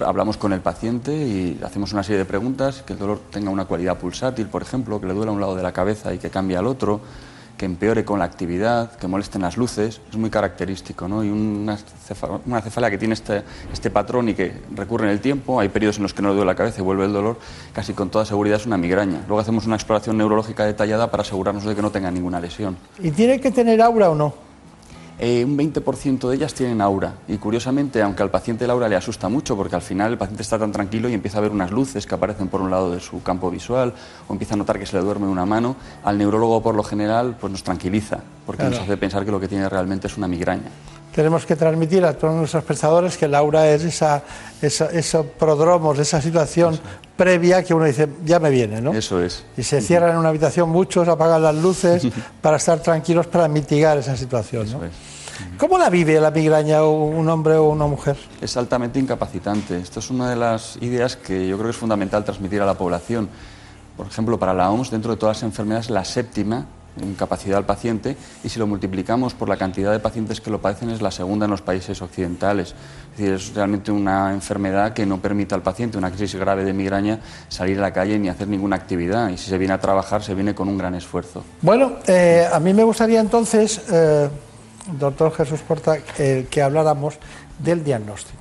Hablamos 0.00 0.36
con 0.36 0.52
el 0.52 0.60
paciente 0.60 1.14
y 1.14 1.60
hacemos 1.64 1.92
una 1.92 2.02
serie 2.02 2.18
de 2.18 2.24
preguntas, 2.24 2.82
que 2.82 2.94
el 2.94 2.98
dolor 2.98 3.20
tenga 3.30 3.50
una 3.50 3.64
cualidad 3.64 3.98
pulsátil, 3.98 4.46
por 4.46 4.62
ejemplo, 4.62 5.00
que 5.00 5.06
le 5.06 5.14
duele 5.14 5.30
a 5.30 5.34
un 5.34 5.40
lado 5.40 5.54
de 5.54 5.62
la 5.62 5.72
cabeza 5.72 6.12
y 6.12 6.18
que 6.18 6.30
cambie 6.30 6.56
al 6.56 6.66
otro 6.66 7.00
que 7.60 7.66
empeore 7.66 8.06
con 8.06 8.20
la 8.20 8.24
actividad, 8.24 8.96
que 8.96 9.06
molesten 9.06 9.42
las 9.42 9.58
luces, 9.58 10.00
es 10.08 10.16
muy 10.16 10.30
característico. 10.30 11.06
¿no? 11.06 11.22
Y 11.22 11.28
una, 11.28 11.76
una 12.46 12.62
cefalea 12.62 12.90
que 12.90 12.96
tiene 12.96 13.12
este, 13.12 13.42
este 13.70 13.90
patrón 13.90 14.30
y 14.30 14.34
que 14.34 14.54
recurre 14.74 15.04
en 15.04 15.10
el 15.10 15.20
tiempo, 15.20 15.60
hay 15.60 15.68
periodos 15.68 15.98
en 15.98 16.04
los 16.04 16.14
que 16.14 16.22
no 16.22 16.30
le 16.30 16.36
duele 16.36 16.46
la 16.46 16.54
cabeza 16.54 16.80
y 16.80 16.82
vuelve 16.82 17.04
el 17.04 17.12
dolor, 17.12 17.38
casi 17.74 17.92
con 17.92 18.08
toda 18.08 18.24
seguridad 18.24 18.58
es 18.58 18.64
una 18.64 18.78
migraña. 18.78 19.24
Luego 19.28 19.40
hacemos 19.40 19.66
una 19.66 19.76
exploración 19.76 20.16
neurológica 20.16 20.64
detallada 20.64 21.10
para 21.10 21.20
asegurarnos 21.20 21.64
de 21.64 21.74
que 21.74 21.82
no 21.82 21.90
tenga 21.90 22.10
ninguna 22.10 22.40
lesión. 22.40 22.78
¿Y 22.98 23.10
tiene 23.10 23.42
que 23.42 23.50
tener 23.50 23.82
aura 23.82 24.08
o 24.08 24.14
no? 24.14 24.49
Eh, 25.22 25.44
un 25.44 25.54
20% 25.54 26.30
de 26.30 26.34
ellas 26.34 26.54
tienen 26.54 26.80
aura. 26.80 27.12
Y 27.28 27.36
curiosamente, 27.36 28.00
aunque 28.00 28.22
al 28.22 28.30
paciente 28.30 28.64
el 28.64 28.70
aura 28.70 28.88
le 28.88 28.96
asusta 28.96 29.28
mucho, 29.28 29.54
porque 29.54 29.76
al 29.76 29.82
final 29.82 30.12
el 30.12 30.16
paciente 30.16 30.42
está 30.42 30.58
tan 30.58 30.72
tranquilo 30.72 31.10
y 31.10 31.12
empieza 31.12 31.36
a 31.36 31.42
ver 31.42 31.50
unas 31.50 31.70
luces 31.70 32.06
que 32.06 32.14
aparecen 32.14 32.48
por 32.48 32.62
un 32.62 32.70
lado 32.70 32.90
de 32.90 33.00
su 33.00 33.22
campo 33.22 33.50
visual, 33.50 33.92
o 34.28 34.32
empieza 34.32 34.54
a 34.54 34.56
notar 34.56 34.78
que 34.78 34.86
se 34.86 34.96
le 34.96 35.02
duerme 35.02 35.26
una 35.26 35.44
mano, 35.44 35.76
al 36.04 36.16
neurólogo 36.16 36.62
por 36.62 36.74
lo 36.74 36.82
general 36.82 37.36
pues 37.38 37.50
nos 37.50 37.62
tranquiliza, 37.62 38.20
porque 38.46 38.64
nos 38.64 38.78
hace 38.78 38.96
pensar 38.96 39.26
que 39.26 39.30
lo 39.30 39.38
que 39.38 39.46
tiene 39.46 39.68
realmente 39.68 40.06
es 40.06 40.16
una 40.16 40.26
migraña. 40.26 40.70
Tenemos 41.14 41.46
que 41.46 41.56
transmitir 41.56 42.04
a 42.04 42.14
todos 42.14 42.34
nuestros 42.34 42.62
espectadores 42.62 43.16
que 43.16 43.28
Laura 43.28 43.68
es 43.68 43.84
esa, 43.84 44.22
esa, 44.62 44.86
esos 44.86 45.26
prodromos, 45.26 45.98
esa 45.98 46.20
situación 46.20 46.78
previa 47.16 47.62
que 47.62 47.74
uno 47.74 47.84
dice, 47.84 48.08
ya 48.24 48.38
me 48.38 48.50
viene, 48.50 48.80
¿no? 48.80 48.92
Eso 48.92 49.22
es. 49.22 49.44
Y 49.56 49.62
se 49.62 49.80
cierran 49.80 50.12
en 50.12 50.16
una 50.18 50.30
habitación 50.30 50.70
muchos, 50.70 51.06
apagan 51.08 51.42
las 51.42 51.54
luces 51.54 52.06
para 52.40 52.56
estar 52.56 52.80
tranquilos, 52.80 53.26
para 53.26 53.48
mitigar 53.48 53.98
esa 53.98 54.16
situación, 54.16 54.70
¿no? 54.70 54.80
¿Cómo 55.56 55.78
la 55.78 55.88
vive 55.90 56.20
la 56.20 56.30
migraña 56.30 56.84
un 56.84 57.28
hombre 57.28 57.54
o 57.54 57.70
una 57.70 57.86
mujer? 57.86 58.16
Es 58.40 58.56
altamente 58.56 58.98
incapacitante. 58.98 59.78
Esto 59.78 60.00
es 60.00 60.10
una 60.10 60.28
de 60.28 60.36
las 60.36 60.76
ideas 60.82 61.16
que 61.16 61.48
yo 61.48 61.56
creo 61.56 61.66
que 61.66 61.72
es 61.72 61.76
fundamental 61.76 62.24
transmitir 62.24 62.60
a 62.60 62.66
la 62.66 62.74
población. 62.74 63.28
Por 63.96 64.06
ejemplo, 64.06 64.38
para 64.38 64.54
la 64.54 64.70
OMS, 64.70 64.90
dentro 64.90 65.12
de 65.12 65.16
todas 65.18 65.38
las 65.38 65.42
enfermedades, 65.42 65.90
la 65.90 66.04
séptima 66.04 66.66
incapacidad 67.02 67.58
al 67.58 67.66
paciente 67.66 68.16
y 68.42 68.48
si 68.48 68.58
lo 68.58 68.66
multiplicamos 68.66 69.34
por 69.34 69.48
la 69.48 69.56
cantidad 69.56 69.92
de 69.92 70.00
pacientes 70.00 70.40
que 70.40 70.50
lo 70.50 70.60
padecen 70.60 70.90
es 70.90 71.02
la 71.02 71.10
segunda 71.10 71.44
en 71.44 71.50
los 71.50 71.62
países 71.62 72.00
occidentales. 72.02 72.74
Es 73.12 73.18
decir, 73.18 73.34
es 73.34 73.54
realmente 73.54 73.92
una 73.92 74.32
enfermedad 74.32 74.92
que 74.92 75.06
no 75.06 75.18
permite 75.18 75.54
al 75.54 75.62
paciente, 75.62 75.98
una 75.98 76.10
crisis 76.10 76.34
grave 76.34 76.64
de 76.64 76.72
migraña, 76.72 77.20
salir 77.48 77.78
a 77.78 77.82
la 77.82 77.92
calle 77.92 78.18
ni 78.18 78.28
hacer 78.28 78.48
ninguna 78.48 78.76
actividad 78.76 79.28
y 79.30 79.38
si 79.38 79.48
se 79.48 79.58
viene 79.58 79.74
a 79.74 79.80
trabajar 79.80 80.22
se 80.22 80.34
viene 80.34 80.54
con 80.54 80.68
un 80.68 80.78
gran 80.78 80.94
esfuerzo. 80.94 81.44
Bueno, 81.62 81.96
eh, 82.06 82.46
a 82.50 82.58
mí 82.60 82.74
me 82.74 82.84
gustaría 82.84 83.20
entonces, 83.20 83.80
eh, 83.90 84.28
doctor 84.98 85.32
Jesús 85.32 85.60
Porta, 85.60 85.98
eh, 86.18 86.46
que 86.50 86.62
habláramos 86.62 87.18
del 87.58 87.84
diagnóstico. 87.84 88.38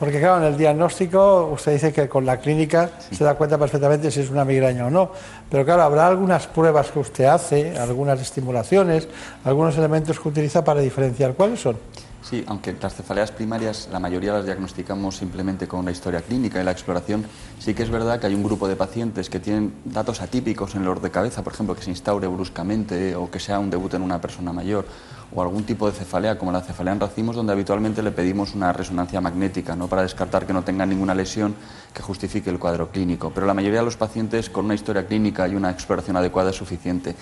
Porque 0.00 0.18
claro, 0.18 0.38
en 0.38 0.50
el 0.50 0.56
diagnóstico 0.56 1.50
usted 1.52 1.74
dice 1.74 1.92
que 1.92 2.08
con 2.08 2.24
la 2.24 2.38
clínica 2.38 2.90
se 3.12 3.22
da 3.22 3.34
cuenta 3.34 3.58
perfectamente 3.58 4.10
si 4.10 4.20
es 4.20 4.30
una 4.30 4.46
migraña 4.46 4.86
o 4.86 4.90
no. 4.90 5.10
Pero 5.50 5.62
claro, 5.66 5.82
habrá 5.82 6.06
algunas 6.06 6.46
pruebas 6.46 6.90
que 6.90 7.00
usted 7.00 7.24
hace, 7.26 7.78
algunas 7.78 8.18
estimulaciones, 8.18 9.08
algunos 9.44 9.76
elementos 9.76 10.18
que 10.18 10.26
utiliza 10.26 10.64
para 10.64 10.80
diferenciar. 10.80 11.34
¿Cuáles 11.34 11.60
son? 11.60 11.76
Sí, 12.22 12.42
aunque 12.46 12.74
las 12.80 12.94
cefaleas 12.94 13.30
primarias 13.30 13.88
la 13.92 13.98
mayoría 13.98 14.32
las 14.32 14.46
diagnosticamos 14.46 15.16
simplemente 15.16 15.68
con 15.68 15.84
la 15.84 15.90
historia 15.90 16.22
clínica 16.22 16.60
y 16.60 16.64
la 16.64 16.70
exploración, 16.70 17.26
sí 17.58 17.74
que 17.74 17.82
es 17.82 17.90
verdad 17.90 18.18
que 18.20 18.26
hay 18.26 18.34
un 18.34 18.42
grupo 18.42 18.68
de 18.68 18.76
pacientes 18.76 19.28
que 19.28 19.38
tienen 19.38 19.74
datos 19.84 20.22
atípicos 20.22 20.74
en 20.74 20.78
el 20.78 20.84
dolor 20.84 21.02
de 21.02 21.10
cabeza, 21.10 21.42
por 21.42 21.52
ejemplo, 21.52 21.74
que 21.74 21.82
se 21.82 21.90
instaure 21.90 22.26
bruscamente 22.26 23.14
o 23.16 23.30
que 23.30 23.38
sea 23.38 23.58
un 23.58 23.68
debut 23.68 23.92
en 23.94 24.02
una 24.02 24.18
persona 24.18 24.52
mayor, 24.52 24.86
o 25.34 25.42
algún 25.42 25.64
tipo 25.64 25.86
de 25.90 25.96
cefalea 25.96 26.38
como 26.38 26.52
la 26.52 26.60
cefalea 26.60 26.92
en 26.92 27.00
racimos, 27.00 27.36
donde 27.36 27.52
habitualmente 27.52 28.02
le 28.02 28.10
pedimos 28.10 28.54
una 28.54 28.72
resonancia 28.72 29.20
magnética, 29.20 29.76
¿no? 29.76 29.86
para 29.86 30.02
descartar 30.02 30.46
que 30.46 30.52
no 30.52 30.62
tenga 30.62 30.86
ninguna 30.86 31.14
lesión 31.14 31.54
que 31.94 32.02
justifique 32.02 32.50
el 32.50 32.58
cuadro 32.58 32.90
clínico. 32.90 33.30
Pero 33.34 33.46
la 33.46 33.54
mayoría 33.54 33.80
de 33.80 33.84
los 33.84 33.96
pacientes 33.96 34.50
con 34.50 34.64
una 34.64 34.74
historia 34.74 35.06
clínica 35.06 35.46
y 35.48 35.54
una 35.54 35.70
exploración 35.70 36.16
adecuada 36.16 36.50
es 36.50 36.56
suficiente. 36.56 37.14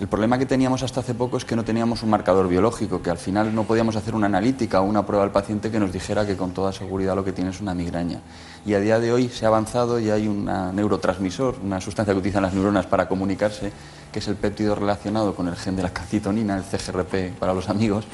El 0.00 0.08
problema 0.08 0.38
que 0.38 0.46
teníamos 0.46 0.82
hasta 0.82 1.00
hace 1.00 1.14
poco 1.14 1.36
es 1.36 1.44
que 1.44 1.54
no 1.54 1.64
teníamos 1.64 2.02
un 2.02 2.10
marcador 2.10 2.48
biológico, 2.48 3.02
que 3.02 3.10
al 3.10 3.18
final 3.18 3.54
no 3.54 3.64
podíamos 3.64 3.94
hacer 3.94 4.14
una 4.14 4.26
analítica 4.26 4.80
o 4.80 4.84
una 4.84 5.04
prueba 5.04 5.22
al 5.22 5.32
paciente 5.32 5.70
que 5.70 5.78
nos 5.78 5.92
dijera 5.92 6.26
que 6.26 6.36
con 6.36 6.52
toda 6.52 6.72
seguridad 6.72 7.14
lo 7.14 7.24
que 7.24 7.32
tiene 7.32 7.50
es 7.50 7.60
una 7.60 7.74
migraña. 7.74 8.20
Y 8.64 8.72
a 8.72 8.80
día 8.80 8.98
de 8.98 9.12
hoy 9.12 9.28
se 9.28 9.44
ha 9.44 9.48
avanzado 9.48 10.00
y 10.00 10.08
hay 10.08 10.28
un 10.28 10.46
neurotransmisor, 10.46 11.56
una 11.62 11.80
sustancia 11.80 12.14
que 12.14 12.20
utilizan 12.20 12.42
las 12.42 12.54
neuronas 12.54 12.86
para 12.86 13.06
comunicarse, 13.06 13.70
que 14.10 14.20
es 14.20 14.28
el 14.28 14.36
péptido 14.36 14.74
relacionado 14.74 15.34
con 15.34 15.46
el 15.46 15.56
gen 15.56 15.76
de 15.76 15.82
la 15.82 15.90
calcitonina, 15.90 16.56
el 16.56 16.64
CGRP 16.64 17.38
para 17.38 17.52
los 17.52 17.68
amigos, 17.68 18.06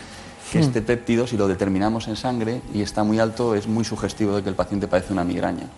que 0.51 0.59
hmm. 0.59 0.63
este 0.63 0.83
péptido, 0.83 1.29
si 1.29 1.37
lo 1.37 1.47
determinamos 1.47 2.09
en 2.09 2.17
sangre 2.17 2.61
y 2.75 2.83
está 2.83 3.05
muy 3.05 3.21
alto, 3.21 3.55
es 3.55 3.69
muy 3.69 3.85
sugestivo 3.85 4.35
de 4.35 4.43
que 4.43 4.49
el 4.49 4.57
paciente 4.57 4.89
padece 4.89 5.13
una 5.13 5.23
migraña. 5.23 5.69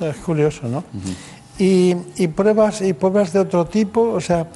Es 0.00 0.16
curioso, 0.18 0.68
¿no? 0.68 0.84
y, 1.58 1.94
y, 2.16 2.28
pruebas 2.28 2.80
y 2.80 2.94
pruebas 2.94 3.34
de 3.34 3.40
otro 3.40 3.66
tipo, 3.66 4.00
o 4.12 4.20
sea, 4.20 4.46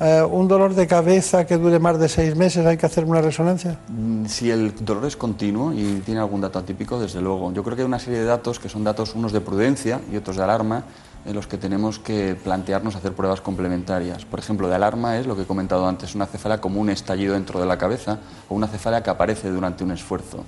eh, 0.00 0.22
un 0.22 0.48
dolor 0.48 0.74
de 0.74 0.86
cabeza 0.86 1.46
que 1.46 1.56
dure 1.58 1.78
más 1.78 1.98
de 1.98 2.08
seis 2.08 2.34
meses, 2.34 2.64
¿hay 2.64 2.76
que 2.76 2.86
hacer 2.86 3.04
una 3.04 3.20
resonancia? 3.20 3.78
Mm, 3.88 4.24
si 4.26 4.50
el 4.50 4.74
dolor 4.84 5.04
es 5.04 5.16
continuo 5.16 5.72
y 5.72 6.00
tiene 6.04 6.20
algún 6.20 6.40
dato 6.40 6.58
atípico, 6.58 6.98
desde 6.98 7.20
luego. 7.20 7.52
Yo 7.52 7.62
creo 7.62 7.76
que 7.76 7.82
hay 7.82 7.86
una 7.86 7.98
serie 7.98 8.20
de 8.20 8.24
datos 8.24 8.58
que 8.58 8.68
son 8.68 8.82
datos, 8.82 9.14
unos 9.14 9.32
de 9.32 9.40
prudencia 9.40 10.00
y 10.10 10.16
otros 10.16 10.36
de 10.36 10.42
alarma, 10.44 10.84
en 11.26 11.34
los 11.34 11.46
que 11.46 11.58
tenemos 11.58 11.98
que 11.98 12.34
plantearnos 12.34 12.96
hacer 12.96 13.12
pruebas 13.12 13.40
complementarias. 13.40 14.24
Por 14.24 14.38
ejemplo, 14.38 14.68
de 14.68 14.74
alarma 14.74 15.18
es 15.18 15.26
lo 15.26 15.36
que 15.36 15.42
he 15.42 15.46
comentado 15.46 15.86
antes, 15.86 16.14
una 16.14 16.26
cefalea 16.26 16.60
como 16.60 16.80
un 16.80 16.90
estallido 16.90 17.34
dentro 17.34 17.60
de 17.60 17.66
la 17.66 17.76
cabeza 17.76 18.18
o 18.48 18.54
una 18.54 18.68
cefalea 18.68 19.02
que 19.02 19.10
aparece 19.10 19.50
durante 19.50 19.84
un 19.84 19.90
esfuerzo. 19.90 20.44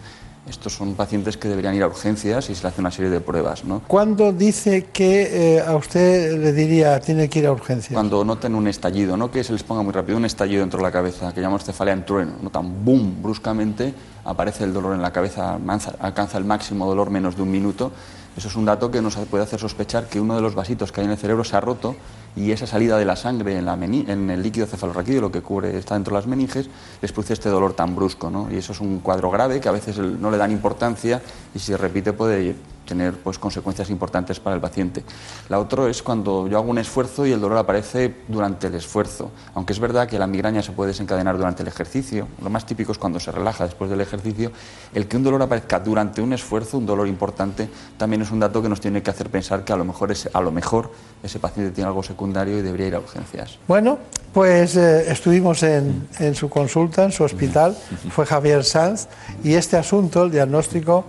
Estos 0.48 0.74
son 0.74 0.94
pacientes 0.94 1.36
que 1.36 1.48
deberían 1.48 1.74
ir 1.74 1.84
a 1.84 1.86
urgencias 1.86 2.50
y 2.50 2.54
se 2.54 2.62
le 2.62 2.68
hace 2.68 2.80
una 2.80 2.90
serie 2.90 3.10
de 3.10 3.20
pruebas. 3.20 3.64
¿no? 3.64 3.80
¿Cuándo 3.86 4.32
dice 4.32 4.86
que 4.92 5.56
eh, 5.56 5.60
a 5.60 5.76
usted 5.76 6.36
le 6.36 6.52
diría 6.52 6.98
tiene 7.00 7.28
que 7.28 7.38
ir 7.38 7.46
a 7.46 7.52
urgencias? 7.52 7.94
Cuando 7.94 8.24
noten 8.24 8.56
un 8.56 8.66
estallido, 8.66 9.16
no 9.16 9.30
que 9.30 9.44
se 9.44 9.52
les 9.52 9.62
ponga 9.62 9.82
muy 9.82 9.92
rápido, 9.92 10.18
un 10.18 10.24
estallido 10.24 10.60
dentro 10.60 10.78
de 10.78 10.82
la 10.82 10.90
cabeza, 10.90 11.32
que 11.32 11.40
llamamos 11.40 11.64
cefalea 11.64 11.94
en 11.94 12.04
trueno, 12.04 12.32
notan 12.42 12.84
boom, 12.84 13.22
bruscamente 13.22 13.94
aparece 14.24 14.64
el 14.64 14.72
dolor 14.72 14.94
en 14.94 15.02
la 15.02 15.12
cabeza, 15.12 15.58
alcanza 16.00 16.38
el 16.38 16.44
máximo 16.44 16.86
dolor 16.86 17.10
menos 17.10 17.36
de 17.36 17.42
un 17.42 17.50
minuto. 17.50 17.92
Eso 18.36 18.48
es 18.48 18.56
un 18.56 18.64
dato 18.64 18.90
que 18.90 19.02
nos 19.02 19.16
puede 19.16 19.44
hacer 19.44 19.60
sospechar 19.60 20.08
que 20.08 20.20
uno 20.20 20.34
de 20.34 20.40
los 20.40 20.54
vasitos 20.54 20.90
que 20.90 21.00
hay 21.00 21.06
en 21.06 21.12
el 21.12 21.18
cerebro 21.18 21.44
se 21.44 21.56
ha 21.56 21.60
roto 21.60 21.94
y 22.34 22.50
esa 22.50 22.66
salida 22.66 22.96
de 22.96 23.04
la 23.04 23.14
sangre 23.14 23.58
en, 23.58 23.66
la 23.66 23.74
en 23.74 24.30
el 24.30 24.42
líquido 24.42 24.66
cefalorraquídeo, 24.66 25.20
lo 25.20 25.30
que 25.30 25.42
cubre 25.42 25.76
está 25.76 25.94
dentro 25.94 26.14
de 26.14 26.20
las 26.20 26.26
meninges, 26.26 26.70
les 27.02 27.12
produce 27.12 27.34
este 27.34 27.50
dolor 27.50 27.74
tan 27.74 27.94
brusco. 27.94 28.30
¿no? 28.30 28.48
Y 28.50 28.56
eso 28.56 28.72
es 28.72 28.80
un 28.80 29.00
cuadro 29.00 29.30
grave 29.30 29.60
que 29.60 29.68
a 29.68 29.72
veces 29.72 29.98
no 29.98 30.30
le 30.30 30.38
dan 30.38 30.50
importancia 30.50 31.20
y 31.54 31.58
si 31.58 31.76
repite 31.76 32.14
puede 32.14 32.56
tener 32.86 33.14
pues, 33.14 33.38
consecuencias 33.38 33.90
importantes 33.90 34.40
para 34.40 34.56
el 34.56 34.60
paciente. 34.60 35.04
La 35.48 35.58
otra 35.58 35.88
es 35.88 36.02
cuando 36.02 36.48
yo 36.48 36.58
hago 36.58 36.70
un 36.70 36.78
esfuerzo 36.78 37.26
y 37.26 37.32
el 37.32 37.40
dolor 37.40 37.58
aparece 37.58 38.14
durante 38.28 38.66
el 38.66 38.74
esfuerzo. 38.74 39.30
Aunque 39.54 39.72
es 39.72 39.78
verdad 39.78 40.08
que 40.08 40.18
la 40.18 40.26
migraña 40.26 40.62
se 40.62 40.72
puede 40.72 40.88
desencadenar 40.88 41.36
durante 41.36 41.62
el 41.62 41.68
ejercicio, 41.68 42.28
lo 42.42 42.50
más 42.50 42.66
típico 42.66 42.92
es 42.92 42.98
cuando 42.98 43.20
se 43.20 43.30
relaja 43.32 43.64
después 43.64 43.90
del 43.90 44.00
ejercicio, 44.00 44.52
el 44.94 45.06
que 45.06 45.16
un 45.16 45.22
dolor 45.22 45.42
aparezca 45.42 45.80
durante 45.80 46.20
un 46.20 46.32
esfuerzo, 46.32 46.78
un 46.78 46.86
dolor 46.86 47.08
importante, 47.08 47.68
también 47.96 48.22
es 48.22 48.30
un 48.30 48.40
dato 48.40 48.62
que 48.62 48.68
nos 48.68 48.80
tiene 48.80 49.02
que 49.02 49.10
hacer 49.10 49.30
pensar 49.30 49.64
que 49.64 49.72
a 49.72 49.76
lo 49.76 49.84
mejor 49.84 50.12
ese, 50.12 50.30
a 50.32 50.40
lo 50.40 50.50
mejor 50.50 50.90
ese 51.22 51.38
paciente 51.38 51.72
tiene 51.72 51.88
algo 51.88 52.02
secundario 52.02 52.58
y 52.58 52.62
debería 52.62 52.88
ir 52.88 52.94
a 52.94 52.98
urgencias. 52.98 53.58
Bueno, 53.68 53.98
pues 54.32 54.76
eh, 54.76 55.10
estuvimos 55.10 55.62
en, 55.62 56.08
en 56.18 56.34
su 56.34 56.48
consulta, 56.48 57.04
en 57.04 57.12
su 57.12 57.22
hospital, 57.24 57.76
fue 58.10 58.26
Javier 58.26 58.64
Sanz, 58.64 59.08
y 59.44 59.54
este 59.54 59.76
asunto, 59.76 60.24
el 60.24 60.30
diagnóstico, 60.30 61.04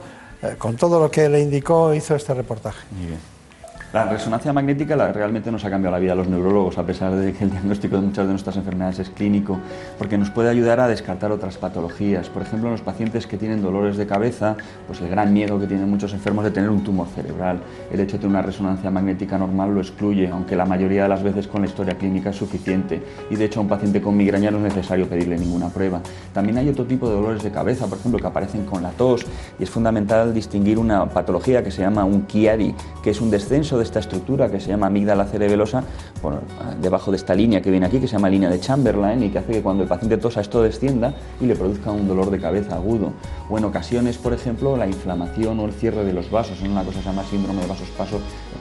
con 0.57 0.75
todo 0.75 0.99
lo 0.99 1.09
que 1.09 1.29
le 1.29 1.41
indicó, 1.41 1.93
hizo 1.93 2.15
este 2.15 2.33
reportaje. 2.33 2.85
La 3.93 4.05
resonancia 4.05 4.51
magnética 4.51 4.95
realmente 5.11 5.51
nos 5.51 5.63
ha 5.65 5.69
cambiado 5.69 5.91
la 5.95 5.99
vida 5.99 6.13
a 6.13 6.15
los 6.15 6.27
neurólogos, 6.27 6.79
a 6.79 6.83
pesar 6.83 7.15
de 7.15 7.31
que 7.31 7.43
el 7.43 7.51
diagnóstico 7.51 7.97
de 7.97 8.01
muchas 8.01 8.25
de 8.25 8.31
nuestras 8.31 8.55
enfermedades 8.57 8.97
es 8.97 9.11
clínico, 9.11 9.59
porque 9.99 10.17
nos 10.17 10.31
puede 10.31 10.49
ayudar 10.49 10.79
a 10.79 10.87
descartar 10.87 11.31
otras 11.31 11.57
patologías. 11.57 12.27
Por 12.27 12.41
ejemplo, 12.41 12.69
en 12.69 12.71
los 12.71 12.81
pacientes 12.81 13.27
que 13.27 13.37
tienen 13.37 13.61
dolores 13.61 13.95
de 13.95 14.07
cabeza, 14.07 14.57
pues 14.87 14.99
el 15.01 15.09
gran 15.09 15.31
miedo 15.31 15.59
que 15.59 15.67
tienen 15.67 15.87
muchos 15.87 16.11
enfermos 16.11 16.43
de 16.43 16.49
tener 16.49 16.71
un 16.71 16.83
tumor 16.83 17.05
cerebral. 17.13 17.59
El 17.91 17.99
hecho 17.99 18.13
de 18.13 18.21
tener 18.21 18.31
una 18.31 18.41
resonancia 18.41 18.89
magnética 18.89 19.37
normal 19.37 19.75
lo 19.75 19.81
excluye, 19.81 20.27
aunque 20.27 20.55
la 20.55 20.65
mayoría 20.65 21.03
de 21.03 21.09
las 21.09 21.21
veces 21.21 21.47
con 21.47 21.61
la 21.61 21.67
historia 21.67 21.95
clínica 21.95 22.31
es 22.31 22.35
suficiente. 22.35 22.99
Y 23.29 23.35
de 23.35 23.45
hecho, 23.45 23.59
a 23.59 23.61
un 23.61 23.69
paciente 23.69 24.01
con 24.01 24.17
migraña 24.17 24.49
no 24.49 24.57
es 24.57 24.63
necesario 24.63 25.07
pedirle 25.07 25.37
ninguna 25.37 25.69
prueba. 25.69 26.01
También 26.33 26.57
hay 26.57 26.67
otro 26.67 26.85
tipo 26.85 27.07
de 27.07 27.13
dolores 27.13 27.43
de 27.43 27.51
cabeza, 27.51 27.85
por 27.85 27.99
ejemplo, 27.99 28.19
que 28.19 28.25
aparecen 28.25 28.65
con 28.65 28.81
la 28.81 28.89
tos, 28.89 29.23
y 29.59 29.63
es 29.63 29.69
fundamental 29.69 30.33
distinguir 30.33 30.79
una 30.79 31.07
patología 31.07 31.63
que 31.63 31.69
se 31.69 31.83
llama 31.83 32.03
un 32.05 32.25
Chiari, 32.25 32.73
que 33.03 33.11
es 33.11 33.21
un 33.21 33.29
descenso 33.29 33.77
de 33.77 33.82
esta 33.84 33.99
estructura 33.99 34.49
que 34.49 34.60
se 34.60 34.69
llama 34.69 34.88
amígdala 34.88 35.26
cerebelosa, 35.26 35.84
debajo 36.81 37.11
de 37.11 37.18
esta 37.18 37.35
línea 37.35 37.61
que 37.61 37.69
viene 37.69 37.85
aquí, 37.85 37.99
que 37.99 38.07
se 38.07 38.14
llama 38.14 38.30
línea 38.30 38.49
de 38.49 38.60
Chamberlain, 38.60 39.22
y 39.23 39.30
que 39.30 39.39
hace 39.39 39.51
que 39.53 39.61
cuando 39.61 39.84
el 39.84 39.89
paciente 39.89 40.18
tosa 40.18 40.41
esto 40.41 40.61
descienda 40.61 41.14
y 41.39 41.45
le 41.45 41.55
produzca 41.55 41.91
un 41.91 42.07
dolor 42.07 42.31
de 42.31 42.39
cabeza 42.39 42.76
agudo. 42.76 43.14
O 43.49 43.57
en 43.57 43.65
ocasiones, 43.65 44.18
por 44.18 44.34
ejemplo, 44.34 44.76
la 44.77 44.88
inflamación 44.88 45.60
o 45.60 45.65
el 45.65 45.73
cierre 45.73 46.03
de 46.03 46.14
los 46.14 46.31
vasos, 46.31 46.61
en 46.61 46.72
una 46.72 46.84
cosa 46.84 46.97
que 46.97 47.03
se 47.03 47.10
llama 47.10 47.23
síndrome 47.23 47.61
de 47.61 47.68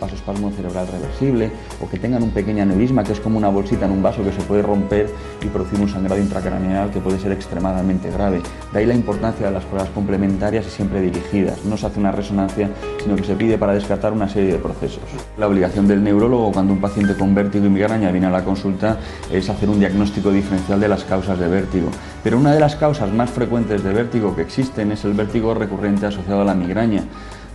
vasospasmo 0.03 0.51
cerebral 0.51 0.87
reversible, 0.89 1.51
o 1.81 1.89
que 1.89 1.99
tengan 1.99 2.23
un 2.23 2.31
pequeño 2.31 2.63
aneurisma, 2.63 3.05
que 3.05 3.13
es 3.13 3.21
como 3.21 3.39
una 3.39 3.49
bolsita 3.49 3.87
en 3.87 3.93
un 3.93 4.03
vaso 4.03 4.23
que 4.23 4.33
se 4.33 4.43
puede 4.43 4.63
romper 4.63 5.09
y 5.41 5.47
producir 5.47 5.81
un 5.81 5.89
sangrado 5.89 6.21
intracraneal 6.21 6.91
que 6.91 7.01
puede 7.01 7.19
ser 7.19 7.33
extremadamente 7.33 8.11
grave. 8.11 8.43
De 8.73 8.79
ahí 8.79 8.87
la 8.87 8.95
importancia 8.95 9.47
de 9.47 9.53
las 9.53 9.65
pruebas 9.65 9.89
complementarias 9.91 10.67
y 10.67 10.71
siempre 10.71 11.01
dirigidas. 11.01 11.65
No 11.65 11.77
se 11.77 11.87
hace 11.87 12.01
una 12.01 12.13
resonancia, 12.13 12.69
sino 13.03 13.17
que 13.17 13.25
se 13.25 13.35
pide 13.35 13.59
para 13.59 13.75
descartar 13.75 14.13
una 14.13 14.29
serie 14.29 14.53
de 14.53 14.59
procesos. 14.59 15.03
La 15.39 15.47
obligación 15.47 15.87
del 15.87 16.03
neurólogo 16.03 16.53
cuando 16.53 16.73
un 16.73 16.81
paciente 16.81 17.15
con 17.15 17.35
vértigo 17.35 17.67
y 17.67 17.71
migraña 17.71 18.11
viene 18.11 18.27
a 18.27 18.31
la 18.31 18.45
consulta 18.45 18.99
es 19.31 19.49
hacer 19.49 19.69
un 19.71 19.79
diagnóstico 19.79 20.31
diferencial 20.31 20.81
de 20.81 20.89
las 20.89 21.05
causas 21.05 21.39
de 21.39 21.49
vértigo. 21.49 21.89
Pero 22.23 22.39
una 22.39 22.53
de 22.53 22.61
las 22.61 22.77
causas 22.77 23.13
más 23.13 23.31
frecuentes 23.31 23.83
de 23.83 23.93
vértigo 23.93 24.35
que 24.35 24.43
existen 24.43 24.93
es 24.93 25.05
el 25.05 25.13
vértigo 25.13 25.55
recurrente 25.55 26.07
asociado 26.07 26.43
a 26.43 26.45
la 26.45 26.55
migraña. 26.55 27.05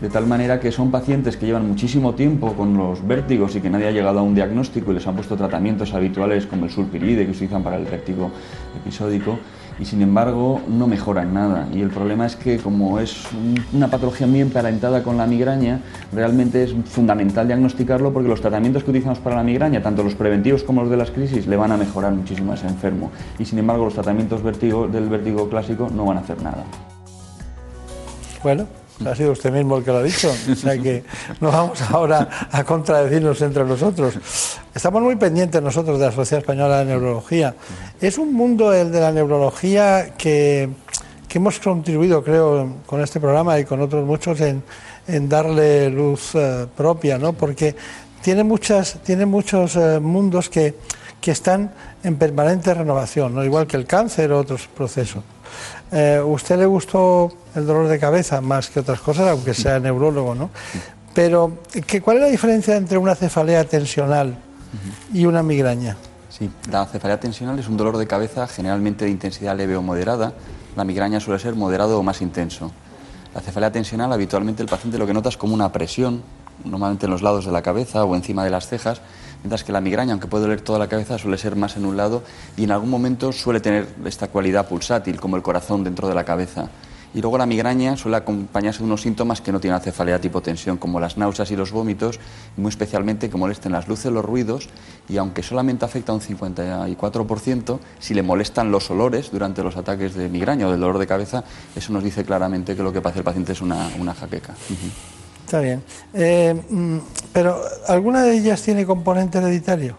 De 0.02 0.10
tal 0.10 0.28
manera 0.28 0.60
que 0.60 0.72
son 0.72 0.92
pacientes 0.92 1.38
que 1.38 1.48
llevan 1.48 1.68
muchísimo 1.68 2.14
tiempo 2.14 2.54
con 2.54 2.78
los 2.78 3.06
vértigos 3.08 3.56
y 3.56 3.62
que 3.62 3.70
nadie 3.70 3.88
ha 3.88 3.92
llegado 3.92 4.20
a 4.20 4.22
un 4.22 4.36
diagnóstico 4.36 4.92
y 4.92 4.96
les 4.96 5.08
han 5.08 5.16
puesto 5.16 5.36
tratamientos 5.36 5.94
habituales 5.96 6.46
como 6.46 6.66
el 6.66 6.72
sulpiride 6.72 7.26
que 7.26 7.34
se 7.34 7.46
utilizan 7.46 7.64
para 7.64 7.78
el 7.78 7.86
vértigo 7.86 8.30
episódico 8.80 9.40
y 9.80 9.86
sin 9.86 10.02
embargo 10.02 10.62
no 10.68 10.88
mejoran 10.88 11.34
nada. 11.34 11.68
Y 11.74 11.82
el 11.82 11.90
problema 11.90 12.26
es 12.26 12.36
que 12.36 12.58
como 12.58 13.00
es 13.00 13.28
una 13.74 13.88
patología 13.88 14.28
muy 14.28 14.42
emparentada 14.42 15.02
con 15.04 15.18
la 15.18 15.26
migraña, 15.26 15.82
realmente 16.14 16.64
es 16.64 16.76
fundamental 16.86 17.48
diagnosticarlo 17.48 18.14
porque 18.14 18.30
los 18.30 18.42
tratamientos 18.42 18.84
que 18.84 18.92
utilizamos 18.92 19.20
para 19.20 19.36
la 19.36 19.44
migraña, 19.44 19.82
tanto 19.82 20.04
los 20.04 20.16
preventivos 20.16 20.64
como 20.64 20.82
los 20.82 20.90
de 20.90 20.98
las 20.98 21.12
crisis, 21.12 21.48
le 21.48 21.56
van 21.58 21.72
a 21.72 21.78
mejorar 21.78 22.14
muchísimo 22.14 22.52
a 22.52 22.56
ese 22.56 22.68
enfermo. 22.68 23.12
Y 23.40 23.46
sin 23.46 23.60
embargo 23.60 23.86
los 23.86 23.94
tratamientos 23.94 24.44
del 24.44 25.10
vértigo 25.10 25.50
clásico 25.50 25.90
no 25.94 26.06
van 26.06 26.18
a 26.18 26.20
hacer 26.22 26.42
nada. 26.42 26.64
Bueno, 28.44 28.68
ha 29.06 29.16
sido 29.16 29.32
usted 29.32 29.52
mismo 29.52 29.78
el 29.78 29.84
que 29.84 29.92
lo 29.92 29.98
ha 29.98 30.04
dicho. 30.04 30.32
O 30.52 30.56
sea 30.56 30.78
que 30.78 31.04
no 31.40 31.52
vamos 31.52 31.82
ahora 31.82 32.48
a 32.52 32.64
contradecirnos 32.64 33.42
entre 33.42 33.64
nosotros. 33.64 34.18
Estamos 34.74 35.02
muy 35.02 35.16
pendientes 35.16 35.62
nosotros 35.62 36.00
de 36.00 36.06
la 36.06 36.12
Sociedad 36.12 36.42
Española 36.42 36.80
de 36.80 36.86
Neurología. 36.86 37.56
Es 38.02 38.18
un 38.18 38.34
mundo, 38.34 38.74
el 38.74 38.92
de 38.92 39.02
la 39.02 39.12
neurología, 39.12 40.14
que, 40.18 40.70
hemos 41.34 41.60
contribuido, 41.60 42.24
creo, 42.24 42.78
con 42.88 43.00
este 43.02 43.20
programa 43.20 43.60
y 43.60 43.66
con 43.66 43.80
otros 43.80 44.04
muchos 44.04 44.42
en, 44.42 44.64
darle 45.30 45.88
luz 45.92 46.32
eh, 46.34 46.66
propia, 46.76 47.20
¿no? 47.20 47.34
Porque 47.34 47.76
tiene, 48.24 48.44
muchas, 48.44 48.98
tiene 49.04 49.28
muchos 49.28 49.76
eh, 49.76 50.00
mundos 50.00 50.50
que, 50.50 50.74
que 51.22 51.32
están 51.32 51.72
en 52.04 52.18
permanente 52.18 52.74
renovación, 52.74 53.36
¿no? 53.36 53.44
igual 53.44 53.68
que 53.68 53.78
el 53.78 53.86
cáncer 53.86 54.32
o 54.32 54.40
otros 54.40 54.68
procesos. 54.68 55.24
Eh, 55.92 56.22
¿Usted 56.26 56.58
le 56.58 56.66
gustó 56.66 57.32
el 57.56 57.66
dolor 57.66 57.88
de 57.88 58.00
cabeza 58.00 58.42
más 58.42 58.70
que 58.70 58.80
otras 58.80 59.00
cosas, 59.00 59.30
aunque 59.30 59.54
sea 59.54 59.80
neurólogo, 59.80 60.36
¿no? 60.36 60.50
Pero, 61.14 61.60
¿qué, 61.86 62.02
¿cuál 62.02 62.18
es 62.18 62.24
la 62.24 62.30
diferencia 62.30 62.76
entre 62.76 62.98
una 62.98 63.16
cefalea 63.16 63.64
tensional 63.64 64.38
y 65.14 65.26
una 65.26 65.42
migraña? 65.42 65.98
Sí, 66.30 66.50
la 66.70 66.86
cefalea 66.86 67.20
tensional 67.20 67.58
es 67.58 67.68
un 67.68 67.78
dolor 67.78 67.98
de 67.98 68.06
cabeza 68.06 68.48
generalmente 68.48 69.06
de 69.06 69.12
intensidad 69.12 69.58
leve 69.58 69.76
o 69.76 69.82
moderada. 69.82 70.34
La 70.76 70.84
migraña 70.84 71.20
suele 71.20 71.40
ser 71.40 71.56
moderado 71.56 71.98
o 71.98 72.04
más 72.04 72.22
intenso. 72.22 72.72
La 73.34 73.42
cefalea 73.42 73.72
tensional 73.72 74.12
habitualmente 74.14 74.62
el 74.62 74.70
paciente 74.70 74.98
lo 74.98 75.08
que 75.08 75.14
nota 75.14 75.30
es 75.30 75.38
como 75.38 75.54
una 75.54 75.72
presión, 75.72 76.22
normalmente 76.64 77.06
en 77.06 77.12
los 77.12 77.22
lados 77.22 77.46
de 77.46 77.52
la 77.52 77.62
cabeza 77.62 78.04
o 78.04 78.16
encima 78.16 78.44
de 78.44 78.50
las 78.50 78.68
cejas, 78.68 79.02
mientras 79.44 79.64
que 79.64 79.72
la 79.72 79.82
migraña, 79.82 80.14
aunque 80.14 80.28
puede 80.28 80.44
doler 80.44 80.62
toda 80.62 80.80
la 80.80 80.88
cabeza, 80.88 81.18
suele 81.18 81.38
ser 81.38 81.56
más 81.56 81.78
en 81.78 81.86
un 81.86 81.98
lado 81.98 82.24
y 82.56 82.64
en 82.64 82.72
algún 82.72 82.90
momento 82.90 83.32
suele 83.32 83.60
tener 83.60 83.88
esta 84.06 84.28
cualidad 84.28 84.68
pulsátil, 84.68 85.20
como 85.20 85.36
el 85.36 85.44
corazón 85.44 85.84
dentro 85.84 86.08
de 86.08 86.16
la 86.16 86.24
cabeza. 86.24 86.70
Y 87.14 87.22
luego 87.22 87.38
la 87.38 87.46
migraña 87.46 87.96
suele 87.96 88.18
acompañarse 88.18 88.80
de 88.80 88.86
unos 88.86 89.02
síntomas 89.02 89.42
que 89.42 89.52
no 89.52 89.60
tienen 89.60 89.80
cefalea 89.80 90.20
tipo 90.20 90.42
tensión, 90.42 90.78
como 90.78 91.00
las 91.00 91.18
náuseas 91.18 91.50
y 91.52 91.56
los 91.56 91.72
vómitos, 91.72 92.20
muy 92.58 92.70
especialmente 92.70 93.30
que 93.30 93.38
molesten 93.38 93.72
las 93.72 93.88
luces, 93.88 94.12
los 94.12 94.24
ruidos, 94.24 94.68
y 95.08 95.18
aunque 95.18 95.42
solamente 95.42 95.86
afecta 95.86 96.12
a 96.12 96.16
un 96.16 96.22
54%, 96.22 97.80
si 98.00 98.14
le 98.14 98.24
molestan 98.24 98.72
los 98.72 98.92
olores 98.92 99.32
durante 99.32 99.64
los 99.64 99.78
ataques 99.78 100.16
de 100.16 100.30
migraña 100.30 100.68
o 100.68 100.72
del 100.72 100.82
dolor 100.82 101.00
de 101.00 101.08
cabeza, 101.08 101.44
eso 101.76 101.94
nos 101.94 102.04
dice 102.04 102.26
claramente 102.26 102.76
que 102.76 102.84
lo 102.84 102.92
que 102.92 103.02
pasa 103.02 103.20
el 103.20 103.24
paciente 103.24 103.54
es 103.54 103.62
una, 103.62 104.14
jaqueca. 104.14 104.54
Está 105.48 105.62
bien. 105.62 105.82
Eh, 106.14 106.62
mm, 106.70 106.98
pero, 107.32 107.62
¿alguna 107.88 108.22
de 108.24 108.36
ellas 108.36 108.62
tiene 108.62 108.86
componente 108.86 109.38
hereditario? 109.38 109.96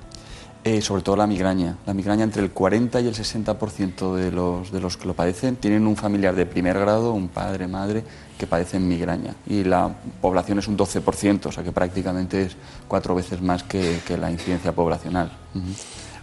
Eh, 0.62 0.82
sobre 0.82 1.00
todo 1.00 1.16
la 1.16 1.26
migraña. 1.26 1.78
La 1.86 1.94
migraña 1.94 2.24
entre 2.24 2.42
el 2.42 2.50
40 2.50 3.00
y 3.00 3.08
el 3.08 3.14
60% 3.14 4.14
de 4.14 4.30
los, 4.30 4.70
de 4.70 4.78
los 4.78 4.98
que 4.98 5.06
lo 5.06 5.14
padecen 5.14 5.56
tienen 5.56 5.86
un 5.86 5.96
familiar 5.96 6.34
de 6.34 6.44
primer 6.44 6.78
grado, 6.78 7.14
un 7.14 7.28
padre, 7.28 7.66
madre, 7.66 8.04
que 8.36 8.46
padecen 8.46 8.86
migraña. 8.86 9.36
Y 9.46 9.64
la 9.64 9.90
población 10.20 10.58
es 10.58 10.68
un 10.68 10.76
12%, 10.76 11.46
o 11.46 11.50
sea 11.50 11.64
que 11.64 11.72
prácticamente 11.72 12.42
es 12.42 12.56
cuatro 12.86 13.14
veces 13.14 13.40
más 13.40 13.62
que, 13.62 14.02
la 14.20 14.30
incidencia 14.30 14.72
poblacional. 14.72 15.32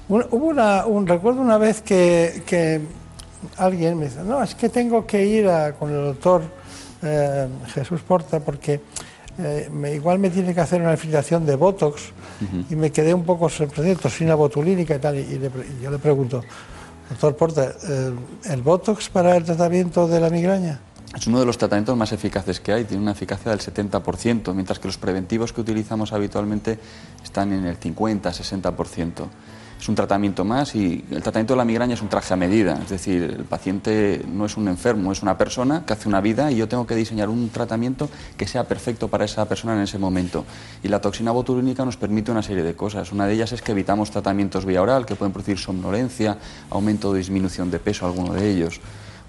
Hubo 0.08 0.86
un 0.86 1.08
recuerdo 1.08 1.42
una 1.42 1.58
vez 1.58 1.82
que, 1.82 2.80
alguien 3.58 3.98
me 3.98 4.06
dice, 4.06 4.22
no, 4.24 4.44
es 4.44 4.54
que 4.54 4.70
tengo 4.70 5.08
que 5.08 5.26
ir 5.26 5.50
con 5.80 5.90
el 5.90 6.06
doctor 6.06 6.44
eh, 7.02 7.48
Jesús 7.74 8.02
Porta 8.02 8.40
porque 8.40 8.82
eh, 9.38 9.70
igual 9.94 10.20
me 10.20 10.30
tiene 10.30 10.54
que 10.54 10.62
hacer 10.62 10.82
una 10.82 10.92
infiltración 10.92 11.46
de 11.46 11.56
Botox 11.56 12.14
y 12.70 12.76
me 12.76 12.92
quedé 12.92 13.14
un 13.14 13.24
poco 13.24 13.50
sorprendido, 13.50 13.98
toxina 14.00 14.36
botulínica 14.36 14.96
y 14.96 15.00
tal, 15.00 15.18
y, 15.18 15.40
yo 15.82 15.92
le 15.92 15.98
pregunto, 15.98 16.42
doctor 17.10 17.36
Porta, 17.36 17.74
eh, 17.88 18.14
¿el 18.46 18.62
Botox 18.62 19.10
para 19.10 19.36
el 19.36 19.44
tratamiento 19.44 20.08
de 20.08 20.20
la 20.20 20.30
migraña? 20.30 20.80
Es 21.16 21.28
uno 21.28 21.40
de 21.40 21.46
los 21.46 21.58
tratamientos 21.58 21.96
más 21.96 22.12
eficaces 22.12 22.60
que 22.60 22.74
hay, 22.74 22.84
tiene 22.84 23.02
una 23.02 23.14
eficacia 23.14 23.52
del 23.52 23.60
70%, 23.60 24.54
mientras 24.54 24.80
que 24.80 24.88
los 24.88 24.98
preventivos 24.98 25.54
que 25.54 25.62
utilizamos 25.62 26.12
habitualmente 26.12 26.78
están 27.24 27.54
en 27.54 27.66
el 27.66 27.80
50-60% 27.80 29.28
es 29.80 29.90
un 29.90 29.96
tratamiento 29.96 30.46
más 30.46 30.76
y 30.76 31.04
el 31.12 31.22
tratamiento 31.22 31.54
de 31.54 31.58
la 31.58 31.66
migraña 31.66 31.94
es 31.94 32.02
un 32.02 32.10
traje 32.10 32.34
a 32.34 32.38
medida, 32.38 32.80
es 32.82 32.90
decir, 32.90 33.24
el 33.24 33.44
paciente 33.44 34.24
no 34.32 34.46
es 34.46 34.58
un 34.58 34.68
enfermo, 34.68 35.12
es 35.12 35.22
una 35.22 35.38
persona 35.38 35.86
que 35.86 35.94
hace 35.94 36.08
una 36.08 36.22
vida 36.22 36.52
y 36.52 36.56
yo 36.56 36.68
tengo 36.68 36.88
que 36.88 36.96
diseñar 36.96 37.30
un 37.30 37.50
tratamiento 37.50 38.10
que 38.38 38.48
sea 38.48 38.64
perfecto 38.64 39.08
para 39.08 39.26
esa 39.26 39.48
persona 39.48 39.76
en 39.76 39.82
ese 39.82 39.98
momento. 39.98 40.46
Y 40.84 40.88
la 40.88 41.02
toxina 41.02 41.32
botulínica 41.32 41.86
nos 41.86 41.98
permite 41.98 42.32
una 42.32 42.42
serie 42.42 42.64
de 42.64 42.76
cosas. 42.76 43.12
Una 43.12 43.28
de 43.28 43.34
ellas 43.34 43.52
es 43.52 43.62
que 43.62 43.74
evitamos 43.74 44.12
tratamientos 44.12 44.66
vía 44.66 44.82
oral 44.82 45.06
que 45.06 45.16
pueden 45.16 45.34
producir 45.34 45.58
somnolencia, 45.58 46.38
aumento 46.70 47.10
o 47.10 47.14
disminución 47.14 47.70
de 47.70 47.80
peso, 47.80 48.06
alguno 48.06 48.34
de 48.34 48.50
ellos. 48.50 48.80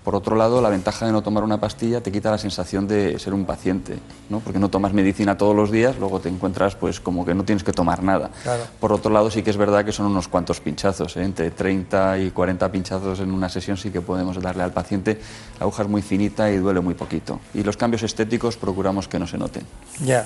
Por 0.07 0.15
otro 0.15 0.37
lado, 0.37 0.63
la 0.63 0.69
ventaja 0.69 1.05
de 1.05 1.11
no 1.11 1.21
tomar 1.21 1.43
una 1.43 1.59
pastilla 1.59 2.01
te 2.01 2.13
quita 2.13 2.31
la 2.31 2.39
sensación 2.39 2.87
de 2.87 3.19
ser 3.19 3.35
un 3.35 3.45
paciente, 3.45 3.99
¿no? 4.31 4.39
porque 4.39 4.61
no 4.61 4.69
tomas 4.69 4.93
medicina 4.93 5.37
todos 5.37 5.57
los 5.57 5.73
días, 5.73 5.99
luego 5.99 6.21
te 6.21 6.29
encuentras 6.29 6.77
pues 6.77 7.01
como 7.01 7.27
que 7.27 7.35
no 7.35 7.43
tienes 7.43 7.65
que 7.65 7.73
tomar 7.73 8.05
nada. 8.05 8.31
Por 8.79 8.93
otro 8.93 9.11
lado, 9.11 9.33
sí 9.33 9.43
que 9.43 9.51
es 9.51 9.57
verdad 9.57 9.85
que 9.85 9.91
son 9.91 10.07
unos 10.07 10.29
cuantos 10.29 10.61
pinchazos, 10.61 11.17
¿eh? 11.17 11.25
entre 11.25 11.51
30 11.51 12.21
y 12.21 12.31
40 12.31 12.71
pinchazos 12.71 13.19
en 13.19 13.33
una 13.33 13.49
sesión 13.49 13.77
sí 13.77 13.91
que 13.91 14.01
podemos 14.01 14.41
darle 14.41 14.63
al 14.63 14.73
paciente. 14.73 15.19
La 15.59 15.65
aguja 15.65 15.83
es 15.83 15.89
muy 15.89 16.03
finita 16.03 16.53
y 16.53 16.59
duele 16.59 16.79
muy 16.79 16.95
poquito. 16.95 17.41
Y 17.53 17.65
los 17.65 17.77
cambios 17.77 18.05
estéticos 18.05 18.57
procuramos 18.57 19.09
que 19.09 19.19
no 19.19 19.27
se 19.27 19.39
noten. 19.39 19.65
Ya. 20.05 20.25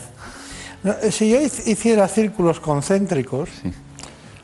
Eh, 0.85 1.11
si 1.11 1.31
yo 1.31 1.41
hiciera 1.41 2.07
círculos 2.07 2.61
concéntricos, 2.61 3.49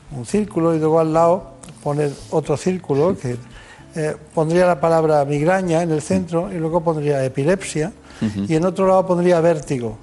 un 0.09 0.25
círculo 0.25 0.73
y 0.73 0.79
luego 0.79 0.99
al 0.99 1.13
lado 1.13 1.51
poner 1.83 2.11
otro 2.31 2.57
círculo 2.57 3.15
que 3.15 3.37
eh, 3.95 4.15
pondría 4.33 4.65
la 4.65 4.79
palabra 4.79 5.23
migraña 5.25 5.81
en 5.81 5.91
el 5.91 6.01
centro 6.01 6.51
y 6.51 6.57
luego 6.57 6.81
pondría 6.81 7.23
epilepsia 7.23 7.91
y 8.47 8.55
en 8.55 8.65
otro 8.65 8.87
lado 8.87 9.05
pondría 9.05 9.39
vértigo. 9.41 9.97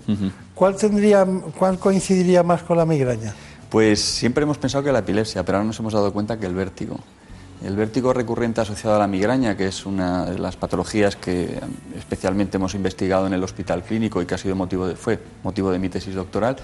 ¿Cuál, 0.55 0.77
tendría, 0.77 1.27
¿Cuál 1.59 1.79
coincidiría 1.79 2.43
más 2.43 2.63
con 2.63 2.77
la 2.77 2.87
migraña? 2.87 3.35
Pues 3.71 4.01
siempre 4.01 4.45
hemos 4.45 4.59
pensado 4.59 4.85
que 4.85 4.93
la 4.93 5.01
epilepsia, 5.01 5.45
pero 5.45 5.59
ahora 5.59 5.67
nos 5.67 5.79
hemos 5.81 5.93
dado 5.93 6.13
cuenta 6.13 6.39
que 6.39 6.47
el 6.47 6.55
vértigo. 6.55 6.99
El 7.65 7.77
vértigo 7.77 8.13
recurrente 8.13 8.61
asociado 8.61 8.97
a 8.97 8.99
la 8.99 9.07
migraña, 9.07 9.57
que 9.57 9.67
es 9.67 9.87
una 9.87 10.27
de 10.27 10.39
las 10.39 10.55
patologías 10.55 11.17
que 11.17 11.59
especialmente 11.97 12.57
hemos 12.57 12.75
investigado 12.75 13.27
en 13.27 13.33
el 13.33 13.43
hospital 13.43 13.83
clínico 13.83 14.21
y 14.21 14.27
que 14.27 14.35
ha 14.35 14.39
sido 14.39 14.55
motivo 14.55 14.87
de, 14.87 14.97
fue 14.97 15.19
motivo 15.43 15.71
de 15.71 15.79
mi 15.79 15.89
tesis 15.89 16.15
doctoral, 16.15 16.57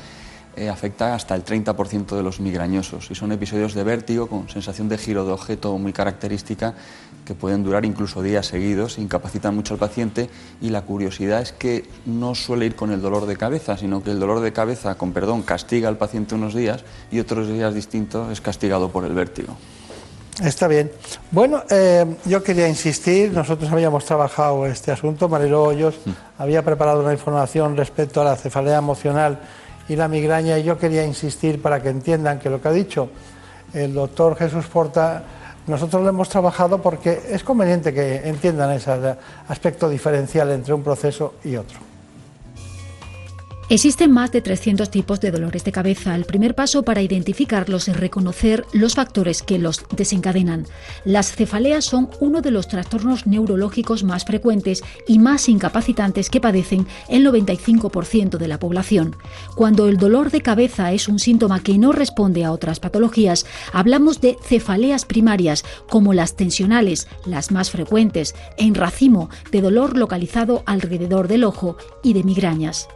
eh, 0.56 0.68
afecta 0.68 1.14
hasta 1.14 1.34
el 1.34 1.44
30% 1.44 2.16
de 2.16 2.22
los 2.22 2.40
migrañosos 2.40 3.10
y 3.10 3.14
son 3.14 3.30
episodios 3.30 3.72
de 3.72 3.84
vértigo 3.84 4.26
con 4.26 4.48
sensación 4.48 4.88
de 4.88 4.98
giro 4.98 5.24
de 5.24 5.32
objeto 5.32 5.78
muy 5.78 5.92
característica 5.92 6.74
que 7.30 7.36
pueden 7.36 7.62
durar 7.62 7.84
incluso 7.84 8.22
días 8.22 8.46
seguidos, 8.46 8.98
incapacitan 8.98 9.54
mucho 9.54 9.74
al 9.74 9.78
paciente 9.78 10.28
y 10.60 10.70
la 10.70 10.82
curiosidad 10.82 11.40
es 11.40 11.52
que 11.52 11.84
no 12.04 12.34
suele 12.34 12.66
ir 12.66 12.74
con 12.74 12.90
el 12.90 13.00
dolor 13.00 13.24
de 13.26 13.36
cabeza, 13.36 13.76
sino 13.76 14.02
que 14.02 14.10
el 14.10 14.18
dolor 14.18 14.40
de 14.40 14.52
cabeza, 14.52 14.96
con 14.96 15.12
perdón, 15.12 15.42
castiga 15.42 15.88
al 15.88 15.96
paciente 15.96 16.34
unos 16.34 16.56
días 16.56 16.82
y 17.08 17.20
otros 17.20 17.46
días 17.46 17.72
distintos 17.72 18.32
es 18.32 18.40
castigado 18.40 18.88
por 18.88 19.04
el 19.04 19.12
vértigo. 19.12 19.56
Está 20.42 20.66
bien. 20.66 20.90
Bueno, 21.30 21.62
eh, 21.70 22.04
yo 22.24 22.42
quería 22.42 22.66
insistir, 22.66 23.30
nosotros 23.30 23.70
habíamos 23.70 24.04
trabajado 24.04 24.66
este 24.66 24.90
asunto, 24.90 25.28
Marilo 25.28 25.62
Hoyos 25.62 26.00
mm. 26.04 26.10
había 26.36 26.64
preparado 26.64 27.00
una 27.00 27.12
información 27.12 27.76
respecto 27.76 28.22
a 28.22 28.24
la 28.24 28.34
cefalea 28.34 28.78
emocional 28.78 29.38
y 29.88 29.94
la 29.94 30.08
migraña 30.08 30.58
y 30.58 30.64
yo 30.64 30.76
quería 30.76 31.06
insistir 31.06 31.62
para 31.62 31.80
que 31.80 31.90
entiendan 31.90 32.40
que 32.40 32.50
lo 32.50 32.60
que 32.60 32.66
ha 32.66 32.72
dicho 32.72 33.08
el 33.72 33.94
doctor 33.94 34.34
Jesús 34.34 34.66
Porta, 34.66 35.22
nosotros 35.66 36.02
lo 36.02 36.08
hemos 36.08 36.28
trabajado 36.28 36.80
porque 36.80 37.20
es 37.28 37.44
conveniente 37.44 37.92
que 37.92 38.28
entiendan 38.28 38.72
ese 38.72 39.16
aspecto 39.48 39.88
diferencial 39.88 40.50
entre 40.50 40.74
un 40.74 40.82
proceso 40.82 41.34
y 41.44 41.56
otro. 41.56 41.89
Existen 43.72 44.10
más 44.10 44.32
de 44.32 44.42
300 44.42 44.90
tipos 44.90 45.20
de 45.20 45.30
dolores 45.30 45.62
de 45.62 45.70
cabeza. 45.70 46.16
El 46.16 46.24
primer 46.24 46.56
paso 46.56 46.82
para 46.82 47.02
identificarlos 47.02 47.86
es 47.86 47.96
reconocer 47.96 48.64
los 48.72 48.96
factores 48.96 49.44
que 49.44 49.60
los 49.60 49.84
desencadenan. 49.96 50.66
Las 51.04 51.30
cefaleas 51.30 51.84
son 51.84 52.10
uno 52.18 52.40
de 52.40 52.50
los 52.50 52.66
trastornos 52.66 53.28
neurológicos 53.28 54.02
más 54.02 54.24
frecuentes 54.24 54.82
y 55.06 55.20
más 55.20 55.48
incapacitantes 55.48 56.30
que 56.30 56.40
padecen 56.40 56.88
el 57.08 57.24
95% 57.24 58.38
de 58.38 58.48
la 58.48 58.58
población. 58.58 59.14
Cuando 59.54 59.86
el 59.86 59.98
dolor 59.98 60.32
de 60.32 60.40
cabeza 60.40 60.90
es 60.90 61.06
un 61.06 61.20
síntoma 61.20 61.62
que 61.62 61.78
no 61.78 61.92
responde 61.92 62.44
a 62.44 62.50
otras 62.50 62.80
patologías, 62.80 63.46
hablamos 63.72 64.20
de 64.20 64.36
cefaleas 64.42 65.04
primarias, 65.04 65.64
como 65.88 66.12
las 66.12 66.34
tensionales, 66.34 67.06
las 67.24 67.52
más 67.52 67.70
frecuentes, 67.70 68.34
en 68.58 68.74
racimo, 68.74 69.30
de 69.52 69.60
dolor 69.60 69.96
localizado 69.96 70.64
alrededor 70.66 71.28
del 71.28 71.44
ojo 71.44 71.76
y 72.02 72.14
de 72.14 72.24
migrañas. 72.24 72.88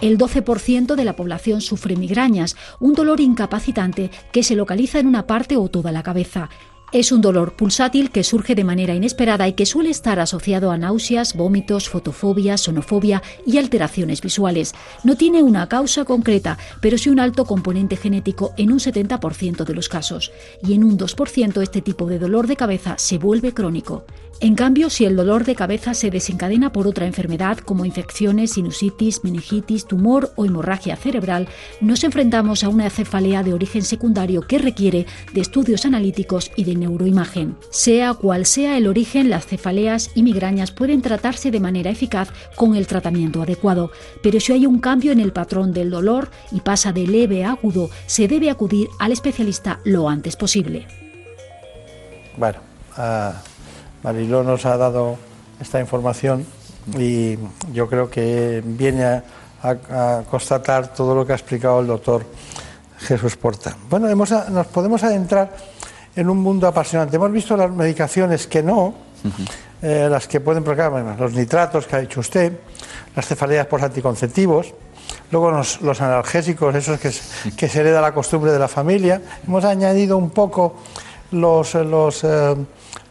El 0.00 0.16
12% 0.16 0.94
de 0.94 1.04
la 1.04 1.16
población 1.16 1.60
sufre 1.60 1.96
migrañas, 1.96 2.56
un 2.78 2.94
dolor 2.94 3.20
incapacitante 3.20 4.10
que 4.32 4.44
se 4.44 4.54
localiza 4.54 5.00
en 5.00 5.08
una 5.08 5.26
parte 5.26 5.56
o 5.56 5.68
toda 5.68 5.90
la 5.90 6.04
cabeza. 6.04 6.50
Es 6.90 7.12
un 7.12 7.20
dolor 7.20 7.54
pulsátil 7.54 8.10
que 8.10 8.24
surge 8.24 8.54
de 8.54 8.64
manera 8.64 8.94
inesperada 8.94 9.46
y 9.46 9.52
que 9.52 9.66
suele 9.66 9.90
estar 9.90 10.20
asociado 10.20 10.70
a 10.70 10.78
náuseas, 10.78 11.36
vómitos, 11.36 11.90
fotofobia, 11.90 12.56
sonofobia 12.56 13.22
y 13.44 13.58
alteraciones 13.58 14.22
visuales. 14.22 14.74
No 15.04 15.14
tiene 15.14 15.42
una 15.42 15.68
causa 15.68 16.06
concreta, 16.06 16.56
pero 16.80 16.96
sí 16.96 17.10
un 17.10 17.20
alto 17.20 17.44
componente 17.44 17.96
genético 17.96 18.54
en 18.56 18.72
un 18.72 18.78
70% 18.78 19.64
de 19.64 19.74
los 19.74 19.90
casos. 19.90 20.32
Y 20.66 20.72
en 20.72 20.82
un 20.82 20.96
2% 20.96 21.60
este 21.60 21.82
tipo 21.82 22.06
de 22.06 22.18
dolor 22.18 22.46
de 22.46 22.56
cabeza 22.56 22.94
se 22.96 23.18
vuelve 23.18 23.52
crónico. 23.52 24.06
En 24.40 24.54
cambio, 24.54 24.88
si 24.88 25.04
el 25.04 25.16
dolor 25.16 25.44
de 25.44 25.56
cabeza 25.56 25.94
se 25.94 26.12
desencadena 26.12 26.70
por 26.70 26.86
otra 26.86 27.06
enfermedad 27.06 27.58
como 27.58 27.84
infecciones, 27.84 28.52
sinusitis, 28.52 29.24
meningitis, 29.24 29.84
tumor 29.84 30.30
o 30.36 30.44
hemorragia 30.44 30.94
cerebral, 30.94 31.48
nos 31.80 32.04
enfrentamos 32.04 32.62
a 32.62 32.68
una 32.68 32.88
cefalea 32.88 33.42
de 33.42 33.52
origen 33.52 33.82
secundario 33.82 34.42
que 34.42 34.58
requiere 34.58 35.06
de 35.34 35.40
estudios 35.40 35.84
analíticos 35.84 36.52
y 36.54 36.62
de 36.62 36.76
neuroimagen. 36.76 37.56
Sea 37.70 38.14
cual 38.14 38.46
sea 38.46 38.78
el 38.78 38.86
origen, 38.86 39.28
las 39.28 39.44
cefaleas 39.44 40.12
y 40.14 40.22
migrañas 40.22 40.70
pueden 40.70 41.02
tratarse 41.02 41.50
de 41.50 41.58
manera 41.58 41.90
eficaz 41.90 42.28
con 42.54 42.76
el 42.76 42.86
tratamiento 42.86 43.42
adecuado, 43.42 43.90
pero 44.22 44.38
si 44.38 44.52
hay 44.52 44.66
un 44.66 44.78
cambio 44.78 45.10
en 45.10 45.18
el 45.18 45.32
patrón 45.32 45.72
del 45.72 45.90
dolor 45.90 46.30
y 46.52 46.60
pasa 46.60 46.92
de 46.92 47.08
leve 47.08 47.44
a 47.44 47.52
agudo, 47.52 47.90
se 48.06 48.28
debe 48.28 48.50
acudir 48.50 48.86
al 49.00 49.10
especialista 49.10 49.80
lo 49.82 50.08
antes 50.08 50.36
posible. 50.36 50.86
Bueno, 52.36 52.58
uh 52.96 53.57
Mariló 54.08 54.42
nos 54.42 54.64
ha 54.64 54.78
dado 54.78 55.18
esta 55.60 55.78
información 55.80 56.46
y 56.96 57.36
yo 57.74 57.86
creo 57.90 58.08
que 58.08 58.62
viene 58.64 59.04
a, 59.04 60.22
constatar 60.30 60.94
todo 60.94 61.14
lo 61.14 61.26
que 61.26 61.32
ha 61.32 61.36
explicado 61.36 61.80
el 61.80 61.88
doctor 61.88 62.24
Jesús 63.00 63.36
Porta. 63.36 63.76
Bueno, 63.90 64.08
nos 64.08 64.66
podemos 64.68 65.02
adentrar 65.04 65.54
en 66.16 66.30
un 66.30 66.38
mundo 66.38 66.66
apasionante. 66.66 67.16
Hemos 67.16 67.30
visto 67.32 67.54
las 67.54 67.70
medicaciones 67.70 68.46
que 68.46 68.62
no, 68.62 68.94
eh, 69.82 70.08
las 70.10 70.26
que 70.26 70.40
pueden 70.40 70.64
provocar, 70.64 70.90
los 71.20 71.34
nitratos 71.34 71.86
que 71.86 71.96
ha 71.96 72.00
dicho 72.00 72.20
usted, 72.20 72.50
las 73.14 73.26
cefaleas 73.26 73.66
por 73.66 73.84
anticonceptivos, 73.84 74.72
luego 75.30 75.50
los, 75.50 76.00
analgésicos, 76.00 76.74
esos 76.74 76.98
que, 76.98 77.12
que, 77.54 77.68
se 77.68 77.80
hereda 77.80 78.00
la 78.00 78.14
costumbre 78.14 78.52
de 78.52 78.58
la 78.58 78.68
familia. 78.68 79.20
Hemos 79.46 79.66
añadido 79.66 80.16
un 80.16 80.30
poco 80.30 80.76
los, 81.32 81.74
los 81.74 82.24
eh, 82.24 82.56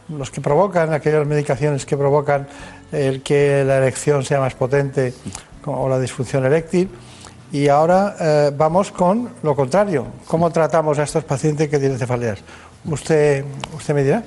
los 0.08 0.30
que 0.30 0.40
provocan, 0.40 0.92
aquellas 0.92 1.26
medicaciones 1.26 1.84
que 1.84 1.96
provocan 1.96 2.46
el 2.92 3.22
que 3.22 3.64
la 3.64 3.76
erección 3.76 4.24
sea 4.24 4.40
más 4.40 4.54
potente 4.54 5.12
o 5.64 5.88
la 5.88 5.98
disfunción 5.98 6.44
eréctil. 6.44 6.88
Y 7.50 7.68
ahora 7.68 8.16
eh, 8.20 8.52
vamos 8.54 8.90
con 8.90 9.30
lo 9.42 9.56
contrario. 9.56 10.06
¿Cómo 10.26 10.50
tratamos 10.50 10.98
a 10.98 11.04
estos 11.04 11.24
pacientes 11.24 11.68
que 11.68 11.78
tienen 11.78 11.98
cefaleas? 11.98 12.40
¿Usted, 12.84 13.44
usted 13.76 13.94
me 13.94 14.04
dirá? 14.04 14.22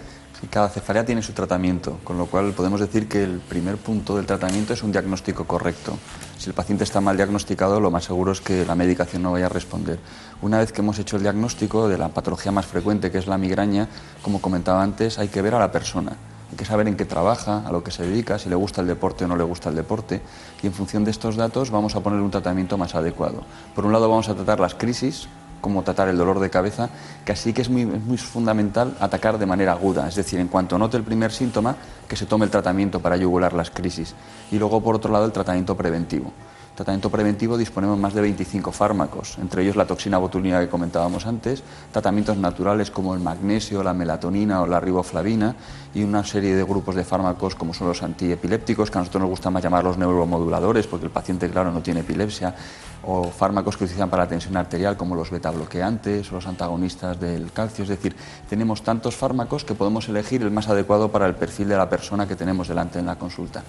cada 0.50 0.70
cefalea 0.70 1.06
tiene 1.06 1.22
su 1.22 1.34
tratamiento, 1.34 2.00
con 2.04 2.18
lo 2.18 2.26
cual 2.26 2.54
podemos 2.54 2.80
decir 2.80 3.08
que 3.08 3.24
el 3.24 3.40
primer 3.40 3.78
punto 3.78 4.16
del 4.16 4.26
tratamiento 4.26 4.74
es 4.74 4.82
un 4.82 4.92
diagnóstico 4.92 5.46
correcto. 5.46 5.98
Si 6.42 6.50
el 6.50 6.56
paciente 6.56 6.84
está 6.84 7.02
mal 7.02 7.18
diagnosticado, 7.18 7.80
lo 7.80 7.92
más 7.92 8.06
seguro 8.06 8.32
es 8.32 8.42
que 8.42 8.66
la 8.66 8.74
medicación 8.74 9.22
no 9.22 9.32
vaya 9.32 9.46
a 9.46 9.50
responder. 9.50 10.00
Una 10.42 10.58
vez 10.58 10.72
que 10.72 10.82
hemos 10.82 10.98
hecho 10.98 11.18
el 11.18 11.22
diagnóstico 11.22 11.88
de 11.88 12.00
la 12.00 12.10
patología 12.10 12.52
más 12.52 12.66
frecuente, 12.66 13.12
que 13.12 13.20
es 13.20 13.28
la 13.28 13.38
migraña, 13.38 13.88
como 14.24 14.42
comentaba 14.42 14.82
antes, 14.82 15.20
hay 15.20 15.28
que 15.28 15.44
ver 15.44 15.54
a 15.54 15.60
la 15.60 15.72
persona. 15.72 16.14
Hay 16.50 16.58
que 16.58 16.66
saber 16.66 16.88
en 16.88 16.98
qué 16.98 17.06
trabaja, 17.06 17.62
a 17.64 17.72
lo 17.72 17.84
que 17.84 17.92
se 17.92 18.08
dedica, 18.08 18.40
si 18.40 18.50
le 18.50 18.56
gusta 18.56 18.82
el 18.82 18.88
deporte 18.88 19.26
o 19.26 19.28
no 19.28 19.36
le 19.36 19.44
gusta 19.44 19.70
el 19.70 19.76
deporte. 19.76 20.20
Y 20.64 20.66
en 20.66 20.74
función 20.74 21.04
de 21.04 21.12
estos 21.12 21.36
datos 21.36 21.70
vamos 21.70 21.96
a 21.96 22.00
poner 22.00 22.20
un 22.20 22.32
tratamiento 22.32 22.76
más 22.76 22.96
adecuado. 22.96 23.44
Por 23.76 23.86
un 23.86 23.94
lado 23.94 24.10
vamos 24.10 24.28
a 24.28 24.34
tratar 24.34 24.60
las 24.60 24.74
crisis, 24.74 25.28
cómo 25.62 25.84
tratar 25.84 26.10
el 26.10 26.18
dolor 26.18 26.40
de 26.40 26.50
cabeza, 26.50 26.90
que 27.24 27.32
así 27.32 27.54
que 27.54 27.62
es 27.62 27.70
muy, 27.70 27.86
muy 27.86 28.18
fundamental 28.18 28.98
atacar 29.00 29.38
de 29.38 29.46
manera 29.46 29.72
aguda, 29.72 30.08
es 30.08 30.16
decir, 30.16 30.40
en 30.40 30.48
cuanto 30.48 30.78
note 30.78 30.98
el 30.98 31.04
primer 31.04 31.32
síntoma, 31.32 31.76
que 32.08 32.16
se 32.16 32.26
tome 32.26 32.46
el 32.46 32.52
tratamiento 32.52 33.00
para 33.00 33.16
yugular 33.16 33.54
las 33.54 33.70
crisis. 33.72 34.16
Y 34.52 34.58
luego, 34.60 34.82
por 34.82 34.96
otro 34.96 35.12
lado, 35.12 35.26
el 35.26 35.32
tratamiento 35.32 35.78
preventivo 35.78 36.34
tratamiento 36.76 37.10
preventivo 37.10 37.58
disponemos 37.58 38.00
más 38.00 38.14
de 38.14 38.22
25 38.22 38.72
fármacos, 38.72 39.38
entre 39.38 39.64
ellos 39.64 39.76
la 39.76 39.86
toxina 39.86 40.18
botulina 40.18 40.60
que 40.60 40.70
comentábamos 40.70 41.26
antes, 41.26 41.64
tratamientos 41.92 42.38
naturales 42.38 42.92
como 42.92 43.14
el 43.14 43.20
magnesio, 43.20 43.84
la 43.84 43.94
melatonina 43.94 44.62
o 44.62 44.68
la 44.68 44.80
riboflavina 44.80 45.56
y 45.94 46.04
una 46.04 46.24
serie 46.24 46.56
de 46.56 46.64
grupos 46.64 46.96
de 46.96 47.04
fármacos 47.04 47.56
como 47.56 47.74
son 47.74 47.88
los 47.88 48.02
antiepilépticos, 48.04 48.90
que 48.90 48.98
a 48.98 49.02
nosotros 49.02 49.22
nos 49.22 49.30
gusta 49.30 49.50
más 49.50 49.64
llamar 49.64 49.84
los 49.84 49.98
neuromoduladores 49.98 50.88
porque 50.88 51.06
el 51.06 51.12
paciente, 51.12 51.50
claro, 51.50 51.72
no 51.72 51.82
tiene 51.82 52.02
epilepsia, 52.02 52.56
o 53.04 53.24
fármacos 53.30 53.78
que 53.78 53.86
utilizan 53.86 54.10
para 54.10 54.24
la 54.24 54.30
tensión 54.30 54.56
arterial 54.58 54.96
como 54.96 55.16
los 55.16 55.32
betabloqueantes 55.32 56.32
o 56.32 56.36
los 56.36 56.48
antagonistas 56.48 57.20
del 57.20 57.52
calcio. 57.52 57.84
Es 57.84 57.90
decir, 57.90 58.16
tenemos 58.50 58.84
tantos 58.84 59.16
fármacos 59.16 59.66
que 59.66 59.74
podemos 59.74 60.08
elegir 60.08 60.42
el 60.42 60.52
más 60.52 60.70
adecuado 60.70 61.12
para 61.12 61.26
el 61.26 61.36
perfil 61.36 61.70
de 61.70 61.78
la 61.78 61.90
persona 61.90 62.28
que 62.28 62.36
tenemos 62.36 62.68
delante 62.68 63.00
en 63.00 63.08
la 63.08 63.18
consulta. 63.18 63.64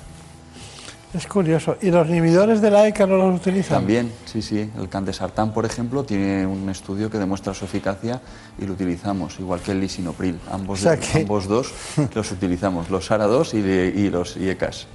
Es 1.14 1.26
curioso. 1.26 1.76
¿Y 1.82 1.90
los 1.90 2.08
inhibidores 2.08 2.62
de 2.62 2.70
la 2.70 2.88
ECA 2.88 3.06
no 3.06 3.18
los 3.18 3.36
utilizan? 3.38 3.78
También, 3.80 4.10
sí, 4.24 4.40
sí. 4.40 4.70
El 4.78 4.88
candesartán, 4.88 5.52
por 5.52 5.66
ejemplo, 5.66 6.04
tiene 6.04 6.46
un 6.46 6.70
estudio 6.70 7.10
que 7.10 7.18
demuestra 7.18 7.52
su 7.52 7.66
eficacia 7.66 8.20
y 8.58 8.64
lo 8.64 8.72
utilizamos, 8.72 9.38
igual 9.38 9.60
que 9.60 9.72
el 9.72 9.80
lisinopril. 9.80 10.40
Ambos, 10.50 10.86
ambos 10.86 11.46
dos 11.46 11.72
los 12.14 12.32
utilizamos, 12.32 12.88
los 12.88 13.10
SARA-2 13.10 13.94
y, 13.94 14.08
los 14.08 14.38
IECAS. 14.38 14.86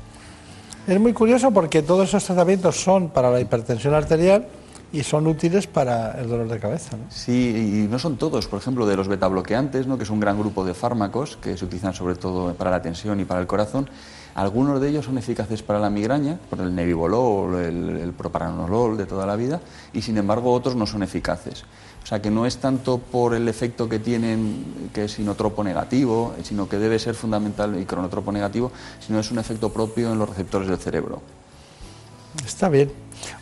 Es 0.88 1.00
muy 1.00 1.14
curioso 1.14 1.52
porque 1.52 1.84
todos 1.84 2.10
esos 2.10 2.24
tratamientos 2.24 2.82
son 2.82 3.10
para 3.10 3.30
la 3.30 3.40
hipertensión 3.40 3.94
arterial 3.94 4.48
y 4.92 5.04
son 5.04 5.28
útiles 5.28 5.68
para 5.68 6.20
el 6.20 6.30
dolor 6.30 6.48
de 6.48 6.60
cabeza. 6.60 6.98
¿no? 6.98 7.04
Sí, 7.12 7.84
y 7.86 7.92
no 7.92 8.00
son 8.00 8.18
todos. 8.18 8.48
Por 8.48 8.60
ejemplo, 8.60 8.88
de 8.88 8.96
los 8.96 9.08
betabloqueantes, 9.08 9.86
¿no? 9.86 9.98
que 9.98 10.04
es 10.04 10.10
un 10.10 10.20
gran 10.20 10.40
grupo 10.40 10.66
de 10.66 10.74
fármacos 10.74 11.38
que 11.38 11.58
se 11.58 11.66
utilizan 11.66 11.94
sobre 11.94 12.16
todo 12.16 12.56
para 12.56 12.72
la 12.72 12.82
tensión 12.82 13.20
y 13.20 13.26
para 13.26 13.40
el 13.42 13.46
corazón, 13.46 13.88
algunos 14.38 14.80
de 14.80 14.90
ellos 14.90 15.06
son 15.06 15.18
eficaces 15.18 15.64
para 15.64 15.80
la 15.80 15.90
migraña, 15.90 16.40
por 16.50 16.62
el 16.62 16.74
nebivolol, 16.74 17.56
el, 17.56 17.90
el 17.98 18.14
propranolol 18.14 18.96
de 18.96 19.06
toda 19.06 19.26
la 19.26 19.36
vida, 19.36 19.60
y 19.94 20.02
sin 20.02 20.18
embargo 20.18 20.54
otros 20.54 20.76
no 20.76 20.86
son 20.86 21.04
eficaces. 21.04 21.66
O 22.04 22.06
sea 22.08 22.22
que 22.22 22.32
no 22.32 22.46
es 22.46 22.58
tanto 22.60 23.00
por 23.00 23.34
el 23.34 23.50
efecto 23.50 23.90
que 23.90 24.00
tienen, 24.00 24.90
que 24.94 25.06
es 25.06 25.14
sinotropo 25.14 25.62
negativo, 25.64 26.36
sino 26.44 26.70
que 26.70 26.78
debe 26.78 27.00
ser 27.00 27.16
fundamental 27.16 27.78
y 27.78 27.84
cronotropo 27.84 28.32
negativo, 28.32 28.72
sino 29.06 29.20
es 29.20 29.30
un 29.30 29.40
efecto 29.40 29.74
propio 29.74 30.14
en 30.14 30.20
los 30.20 30.30
receptores 30.30 30.70
del 30.70 30.78
cerebro. 30.78 31.22
Está 32.46 32.70
bien. 32.70 32.92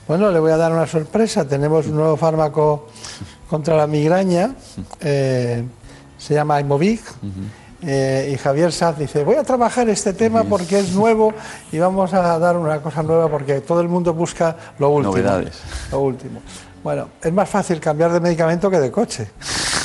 Bueno, 0.07 0.31
le 0.31 0.39
voy 0.39 0.51
a 0.51 0.57
dar 0.57 0.71
una 0.71 0.87
sorpresa. 0.87 1.47
Tenemos 1.47 1.85
un 1.87 1.95
nuevo 1.97 2.17
fármaco 2.17 2.87
contra 3.49 3.75
la 3.75 3.85
migraña. 3.85 4.55
Eh, 4.99 5.63
se 6.17 6.33
llama 6.33 6.59
Imovig. 6.59 7.01
Eh, 7.81 8.31
y 8.33 8.37
Javier 8.37 8.71
Saz 8.71 8.97
dice, 8.97 9.23
voy 9.23 9.35
a 9.35 9.43
trabajar 9.43 9.89
este 9.89 10.13
tema 10.13 10.43
porque 10.43 10.79
es 10.79 10.93
nuevo 10.93 11.33
y 11.71 11.77
vamos 11.77 12.13
a 12.13 12.39
dar 12.39 12.57
una 12.57 12.81
cosa 12.81 13.03
nueva 13.03 13.29
porque 13.29 13.61
todo 13.61 13.81
el 13.81 13.89
mundo 13.89 14.13
busca 14.13 14.55
lo 14.79 14.89
último. 14.89 15.13
Novedades. 15.13 15.61
Lo 15.91 15.99
último. 15.99 16.41
Bueno, 16.83 17.09
es 17.21 17.33
más 17.33 17.49
fácil 17.49 17.79
cambiar 17.79 18.13
de 18.13 18.19
medicamento 18.19 18.69
que 18.69 18.79
de 18.79 18.91
coche. 18.91 19.27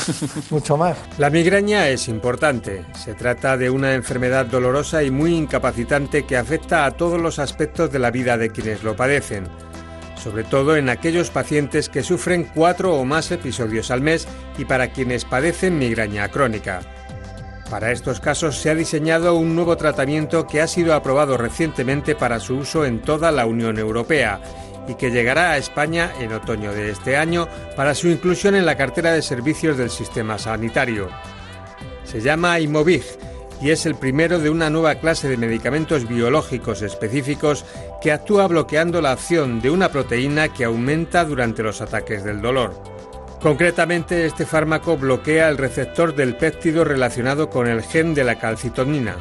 Mucho 0.51 0.77
más. 0.77 0.97
La 1.19 1.31
migraña 1.31 1.89
es 1.89 2.09
importante. 2.09 2.85
Se 3.03 3.15
trata 3.15 3.57
de 3.57 3.71
una 3.71 3.95
enfermedad 3.95 4.47
dolorosa 4.47 5.03
y 5.03 5.11
muy 5.11 5.35
incapacitante 5.35 6.25
que 6.27 6.37
afecta 6.37 6.85
a 6.85 6.93
todos 6.93 7.21
los 7.21 7.39
aspectos 7.39 7.91
de 7.91 7.99
la 7.99 8.11
vida 8.11 8.37
de 8.37 8.51
quienes 8.51 8.83
lo 8.83 8.97
padecen. 8.97 9.45
Sobre 10.23 10.45
todo 10.45 10.77
en 10.77 10.91
aquellos 10.91 11.31
pacientes 11.31 11.89
que 11.89 12.03
sufren 12.03 12.51
cuatro 12.55 12.95
o 12.95 13.05
más 13.05 13.31
episodios 13.31 13.91
al 13.91 14.03
mes 14.03 14.29
y 14.59 14.67
para 14.67 14.93
quienes 14.93 15.25
padecen 15.25 15.79
migraña 15.79 16.29
crónica. 16.29 16.81
Para 17.71 17.93
estos 17.93 18.19
casos 18.19 18.57
se 18.57 18.69
ha 18.69 18.75
diseñado 18.75 19.37
un 19.37 19.55
nuevo 19.55 19.77
tratamiento 19.77 20.45
que 20.45 20.61
ha 20.61 20.67
sido 20.67 20.93
aprobado 20.93 21.37
recientemente 21.37 22.17
para 22.17 22.41
su 22.41 22.57
uso 22.57 22.85
en 22.85 23.01
toda 23.01 23.31
la 23.31 23.47
Unión 23.47 23.79
Europea 23.79 24.41
y 24.89 24.97
que 24.97 25.13
llegará 25.13 25.53
a 25.53 25.57
España 25.57 26.11
en 26.19 26.33
otoño 26.33 26.73
de 26.73 26.91
este 26.91 27.17
año 27.17 27.47
para 27.77 27.95
su 27.95 28.09
inclusión 28.09 28.57
en 28.57 28.67
la 28.67 28.77
cartera 28.77 29.13
de 29.13 29.23
servicios 29.23 29.79
del 29.79 29.89
sistema 29.89 30.37
sanitario. 30.37 31.11
Se 32.03 32.21
llama 32.21 32.59
Imovig 32.59 33.05
y 33.63 33.71
es 33.71 33.87
el 33.87 33.95
primero 33.95 34.41
de 34.41 34.51
una 34.51 34.69
nueva 34.69 34.97
clase 34.97 35.29
de 35.29 35.37
medicamentos 35.37 36.09
biológicos 36.09 36.83
específicos 36.83 37.65
que 38.03 38.11
actúa 38.11 38.49
bloqueando 38.49 39.01
la 39.01 39.13
acción 39.13 39.61
de 39.61 39.71
una 39.71 39.91
proteína 39.91 40.49
que 40.49 40.65
aumenta 40.65 41.25
durante 41.25 41.63
los 41.63 41.81
ataques 41.81 42.25
del 42.25 42.41
dolor. 42.41 43.00
Concretamente, 43.41 44.27
este 44.27 44.45
fármaco 44.45 44.99
bloquea 44.99 45.49
el 45.49 45.57
receptor 45.57 46.15
del 46.15 46.37
péptido 46.37 46.85
relacionado 46.85 47.49
con 47.49 47.69
el 47.69 47.81
gen 47.83 48.13
de 48.13 48.23
la 48.23 48.39
calcitonina, 48.39 49.17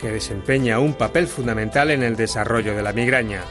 que 0.00 0.12
desempeña 0.12 0.78
un 0.78 0.94
papel 0.94 1.26
fundamental 1.26 1.90
en 1.90 2.04
el 2.04 2.14
desarrollo 2.14 2.76
de 2.76 2.82
la 2.84 2.92
migraña. 2.92 3.42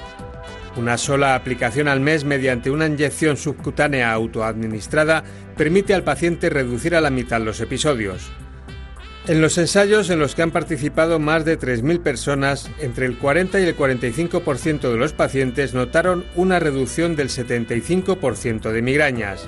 Una 0.78 0.98
sola 0.98 1.36
aplicación 1.36 1.90
al 1.90 2.00
mes 2.00 2.24
mediante 2.24 2.72
una 2.72 2.86
inyección 2.86 3.36
subcutánea 3.36 4.14
autoadministrada 4.14 5.26
permite 5.58 5.94
al 5.94 6.06
paciente 6.06 6.50
reducir 6.50 6.96
a 6.96 7.02
la 7.02 7.10
mitad 7.10 7.42
los 7.42 7.60
episodios. 7.60 8.32
En 9.28 9.42
los 9.42 9.58
ensayos 9.58 10.10
en 10.10 10.20
los 10.20 10.34
que 10.34 10.44
han 10.44 10.52
participado 10.52 11.20
más 11.20 11.44
de 11.44 11.60
3.000 11.60 12.02
personas, 12.02 12.72
entre 12.80 13.06
el 13.06 13.18
40 13.18 13.60
y 13.60 13.66
el 13.66 13.76
45% 13.76 14.80
de 14.80 14.98
los 14.98 15.12
pacientes 15.12 15.74
notaron 15.74 16.24
una 16.36 16.58
reducción 16.58 17.18
del 17.18 17.28
75% 17.28 18.72
de 18.72 18.82
migrañas 18.82 19.46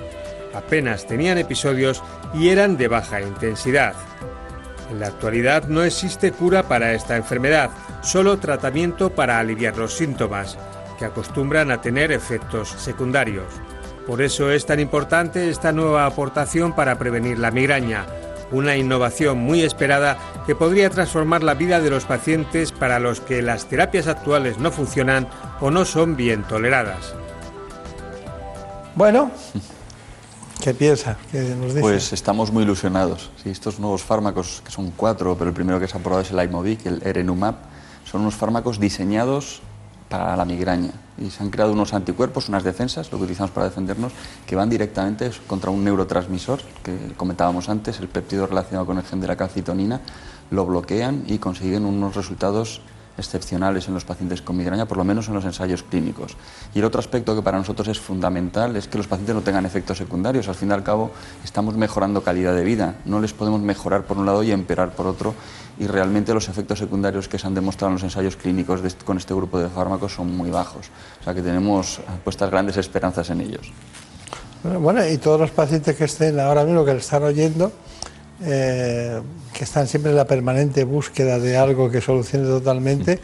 apenas 0.54 1.06
tenían 1.06 1.38
episodios 1.38 2.02
y 2.34 2.48
eran 2.48 2.76
de 2.76 2.88
baja 2.88 3.20
intensidad. 3.20 3.94
En 4.90 5.00
la 5.00 5.06
actualidad 5.06 5.68
no 5.68 5.82
existe 5.84 6.32
cura 6.32 6.64
para 6.64 6.92
esta 6.92 7.16
enfermedad, 7.16 7.70
solo 8.02 8.38
tratamiento 8.38 9.10
para 9.10 9.38
aliviar 9.38 9.76
los 9.76 9.94
síntomas, 9.94 10.58
que 10.98 11.06
acostumbran 11.06 11.70
a 11.70 11.80
tener 11.80 12.12
efectos 12.12 12.68
secundarios. 12.68 13.46
Por 14.06 14.20
eso 14.20 14.50
es 14.50 14.66
tan 14.66 14.80
importante 14.80 15.48
esta 15.48 15.72
nueva 15.72 16.06
aportación 16.06 16.74
para 16.74 16.98
prevenir 16.98 17.38
la 17.38 17.50
migraña, 17.50 18.04
una 18.50 18.76
innovación 18.76 19.38
muy 19.38 19.62
esperada 19.62 20.18
que 20.46 20.54
podría 20.54 20.90
transformar 20.90 21.42
la 21.42 21.54
vida 21.54 21.80
de 21.80 21.88
los 21.88 22.04
pacientes 22.04 22.72
para 22.72 22.98
los 22.98 23.20
que 23.20 23.42
las 23.42 23.66
terapias 23.66 24.08
actuales 24.08 24.58
no 24.58 24.70
funcionan 24.70 25.28
o 25.60 25.70
no 25.70 25.84
son 25.84 26.16
bien 26.16 26.42
toleradas. 26.42 27.14
Bueno, 28.94 29.30
¿Qué 30.62 30.74
piensa? 30.74 31.16
Pues 31.80 32.12
estamos 32.12 32.52
muy 32.52 32.62
ilusionados. 32.62 33.32
estos 33.44 33.80
nuevos 33.80 34.04
fármacos, 34.04 34.62
que 34.64 34.70
son 34.70 34.92
cuatro, 34.92 35.36
pero 35.36 35.48
el 35.50 35.54
primero 35.54 35.80
que 35.80 35.88
se 35.88 35.96
ha 35.96 35.98
aprobado 35.98 36.22
es 36.22 36.30
el 36.30 36.40
Imovic, 36.40 36.86
el 36.86 37.02
Erenumab, 37.04 37.56
son 38.04 38.20
unos 38.20 38.36
fármacos 38.36 38.78
diseñados 38.78 39.60
para 40.08 40.36
la 40.36 40.44
migraña. 40.44 40.92
Y 41.18 41.30
se 41.30 41.42
han 41.42 41.50
creado 41.50 41.72
unos 41.72 41.94
anticuerpos, 41.94 42.48
unas 42.48 42.62
defensas, 42.62 43.10
lo 43.10 43.18
que 43.18 43.24
utilizamos 43.24 43.50
para 43.50 43.66
defendernos, 43.66 44.12
que 44.46 44.54
van 44.54 44.70
directamente 44.70 45.32
contra 45.48 45.72
un 45.72 45.82
neurotransmisor, 45.82 46.60
que 46.84 47.12
comentábamos 47.16 47.68
antes, 47.68 47.98
el 47.98 48.06
péptido 48.06 48.46
relacionado 48.46 48.86
con 48.86 48.98
el 48.98 49.04
gen 49.04 49.20
de 49.20 49.26
la 49.26 49.36
calcitonina, 49.36 50.00
lo 50.52 50.64
bloquean 50.64 51.24
y 51.26 51.38
consiguen 51.38 51.84
unos 51.84 52.14
resultados 52.14 52.82
excepcionales 53.18 53.88
en 53.88 53.94
los 53.94 54.04
pacientes 54.04 54.42
con 54.42 54.56
migraña, 54.56 54.86
por 54.86 54.96
lo 54.96 55.04
menos 55.04 55.28
en 55.28 55.34
los 55.34 55.44
ensayos 55.44 55.82
clínicos. 55.82 56.36
Y 56.74 56.78
el 56.78 56.84
otro 56.84 57.00
aspecto 57.00 57.34
que 57.34 57.42
para 57.42 57.58
nosotros 57.58 57.88
es 57.88 58.00
fundamental 58.00 58.76
es 58.76 58.88
que 58.88 58.98
los 58.98 59.06
pacientes 59.06 59.34
no 59.34 59.42
tengan 59.42 59.66
efectos 59.66 59.98
secundarios. 59.98 60.48
Al 60.48 60.54
fin 60.54 60.70
y 60.70 60.72
al 60.72 60.82
cabo, 60.82 61.10
estamos 61.44 61.76
mejorando 61.76 62.22
calidad 62.22 62.54
de 62.54 62.64
vida. 62.64 62.96
No 63.04 63.20
les 63.20 63.32
podemos 63.32 63.60
mejorar 63.60 64.04
por 64.04 64.18
un 64.18 64.26
lado 64.26 64.42
y 64.42 64.52
empeorar 64.52 64.92
por 64.92 65.06
otro. 65.06 65.34
Y 65.78 65.86
realmente 65.86 66.34
los 66.34 66.48
efectos 66.48 66.78
secundarios 66.78 67.28
que 67.28 67.38
se 67.38 67.46
han 67.46 67.54
demostrado 67.54 67.88
en 67.88 67.94
los 67.94 68.02
ensayos 68.02 68.36
clínicos 68.36 68.80
con 69.04 69.16
este 69.16 69.34
grupo 69.34 69.58
de 69.58 69.68
fármacos 69.68 70.14
son 70.14 70.36
muy 70.36 70.50
bajos. 70.50 70.90
O 71.20 71.24
sea 71.24 71.34
que 71.34 71.42
tenemos 71.42 72.00
puestas 72.24 72.50
grandes 72.50 72.76
esperanzas 72.76 73.30
en 73.30 73.40
ellos. 73.40 73.72
Bueno, 74.62 75.04
y 75.06 75.18
todos 75.18 75.40
los 75.40 75.50
pacientes 75.50 75.96
que 75.96 76.04
estén 76.04 76.38
ahora 76.38 76.64
mismo 76.64 76.84
que 76.84 76.92
le 76.92 77.00
están 77.00 77.24
oyendo, 77.24 77.72
eh, 78.40 79.20
que 79.52 79.64
están 79.64 79.86
siempre 79.86 80.10
en 80.10 80.16
la 80.16 80.26
permanente 80.26 80.84
búsqueda 80.84 81.38
de 81.38 81.56
algo 81.56 81.90
que 81.90 82.00
solucione 82.00 82.46
totalmente, 82.46 83.20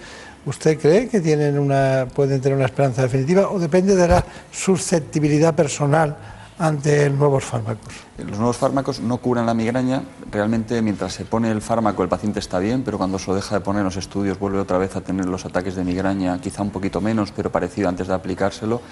¿usted 0.47 0.79
cree 0.79 1.09
que 1.09 1.21
tienen 1.21 1.59
una, 1.59 2.07
pueden 2.15 2.41
tener 2.41 2.57
una 2.57 2.67
esperanza 2.67 3.03
definitiva 3.03 3.51
o 3.51 3.59
depende 3.59 3.97
de 3.97 4.09
la 4.09 4.25
susceptibilidad 4.51 5.55
personal 5.55 6.17
ante 6.59 7.09
nuevos 7.11 7.45
fármacos? 7.45 7.95
Los 8.19 8.37
nuevos 8.37 8.57
fármacos 8.57 9.01
no 9.01 9.19
curan 9.19 9.47
la 9.47 9.55
migraña. 9.55 10.03
Realmente, 10.31 10.83
mientras 10.83 11.13
se 11.13 11.25
pone 11.25 11.51
el 11.51 11.63
fármaco, 11.63 12.03
el 12.03 12.09
paciente 12.09 12.41
está 12.41 12.59
bien, 12.59 12.83
pero 12.83 12.99
cuando 12.99 13.19
se 13.19 13.29
lo 13.29 13.37
deja 13.37 13.55
de 13.55 13.61
poner 13.61 13.81
en 13.81 13.85
los 13.85 13.97
estudios, 13.97 14.39
vuelve 14.39 14.59
otra 14.59 14.79
vez 14.79 14.97
a 14.97 15.01
tener 15.01 15.27
los 15.27 15.45
ataques 15.45 15.77
de 15.77 15.85
migraña, 15.85 16.41
quizá 16.41 16.63
un 16.63 16.71
poquito 16.71 17.01
menos, 17.01 17.33
pero 17.33 17.53
parecido 17.53 17.89
antes 17.89 18.09
de 18.09 18.15
aplicárselo. 18.15 18.83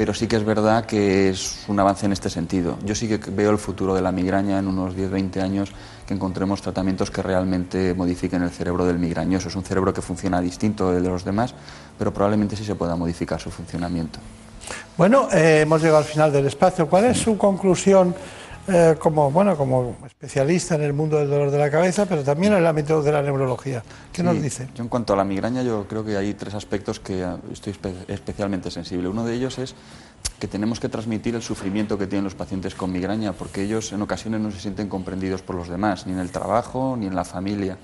Pero 0.00 0.14
sí 0.14 0.26
que 0.26 0.36
es 0.36 0.44
verdad 0.44 0.86
que 0.86 1.28
es 1.28 1.58
un 1.68 1.78
avance 1.78 2.06
en 2.06 2.12
este 2.12 2.30
sentido. 2.30 2.78
Yo 2.86 2.94
sí 2.94 3.06
que 3.06 3.18
veo 3.18 3.50
el 3.50 3.58
futuro 3.58 3.94
de 3.94 4.00
la 4.00 4.10
migraña 4.10 4.58
en 4.58 4.66
unos 4.66 4.96
10-20 4.96 5.42
años 5.42 5.72
que 6.06 6.14
encontremos 6.14 6.62
tratamientos 6.62 7.10
que 7.10 7.20
realmente 7.20 7.92
modifiquen 7.92 8.42
el 8.42 8.48
cerebro 8.48 8.86
del 8.86 8.98
migrañoso. 8.98 9.48
Es 9.48 9.56
un 9.56 9.62
cerebro 9.62 9.92
que 9.92 10.00
funciona 10.00 10.40
distinto 10.40 10.90
del 10.90 11.02
de 11.02 11.10
los 11.10 11.22
demás, 11.22 11.54
pero 11.98 12.14
probablemente 12.14 12.56
sí 12.56 12.64
se 12.64 12.74
pueda 12.74 12.96
modificar 12.96 13.38
su 13.38 13.50
funcionamiento. 13.50 14.20
Bueno, 14.96 15.28
eh, 15.34 15.60
hemos 15.64 15.82
llegado 15.82 15.98
al 15.98 16.04
final 16.04 16.32
del 16.32 16.46
espacio. 16.46 16.86
¿Cuál 16.86 17.04
es 17.04 17.18
su 17.18 17.36
conclusión 17.36 18.14
eh, 18.72 18.96
como, 18.98 19.30
bueno, 19.30 19.56
como 19.56 19.96
especialista 20.06 20.76
en 20.76 20.82
el 20.82 20.92
mundo 20.92 21.18
del 21.18 21.28
dolor 21.28 21.50
de 21.50 21.58
la 21.58 21.70
cabeza, 21.70 22.06
pero 22.06 22.22
también 22.22 22.52
en 22.52 22.60
el 22.60 22.66
ámbito 22.66 23.02
de 23.02 23.10
la 23.10 23.20
neurología? 23.20 23.82
¿Qué 24.12 24.22
nos 24.22 24.40
dice? 24.40 24.68
Yo 24.74 24.82
en 24.82 24.88
cuanto 24.88 25.12
a 25.12 25.16
la 25.16 25.24
migraña, 25.24 25.62
yo 25.62 25.86
creo 25.88 26.04
que 26.04 26.16
hay 26.16 26.34
tres 26.34 26.54
aspectos 26.54 27.00
que 27.00 27.26
estoy 27.52 27.74
especialmente 28.08 28.70
sensible. 28.70 29.08
Uno 29.08 29.24
de 29.24 29.34
ellos 29.34 29.58
es 29.58 29.74
que 30.38 30.48
tenemos 30.48 30.80
que 30.80 30.88
transmitir 30.88 31.34
el 31.34 31.42
sufrimiento 31.42 31.98
que 31.98 32.06
tienen 32.06 32.24
los 32.24 32.34
pacientes 32.34 32.74
con 32.74 32.92
migraña, 32.92 33.32
porque 33.32 33.62
ellos 33.62 33.92
en 33.92 34.02
ocasiones 34.02 34.40
no 34.40 34.50
se 34.50 34.60
sienten 34.60 34.88
comprendidos 34.88 35.42
por 35.42 35.56
los 35.56 35.68
demás, 35.68 36.06
ni 36.06 36.12
en 36.12 36.18
el 36.18 36.30
trabajo, 36.30 36.96
ni 36.98 37.06
en 37.06 37.14
la 37.14 37.24
familia. 37.24 37.76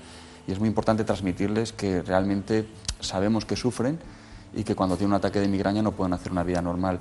Y 0.47 0.53
es 0.53 0.59
muy 0.59 0.69
importante 0.69 1.03
transmitirles 1.03 1.73
que 1.73 2.01
realmente 2.01 2.65
sabemos 3.01 3.45
que 3.45 3.55
sufren 3.55 3.99
y 4.55 4.63
que 4.63 4.75
cuando 4.75 4.95
tienen 4.95 5.11
un 5.11 5.17
ataque 5.17 5.39
de 5.39 5.47
migraña 5.47 5.81
no 5.81 5.91
pueden 5.91 6.13
hacer 6.13 6.31
una 6.31 6.43
vida 6.43 6.61
normal. 6.61 6.99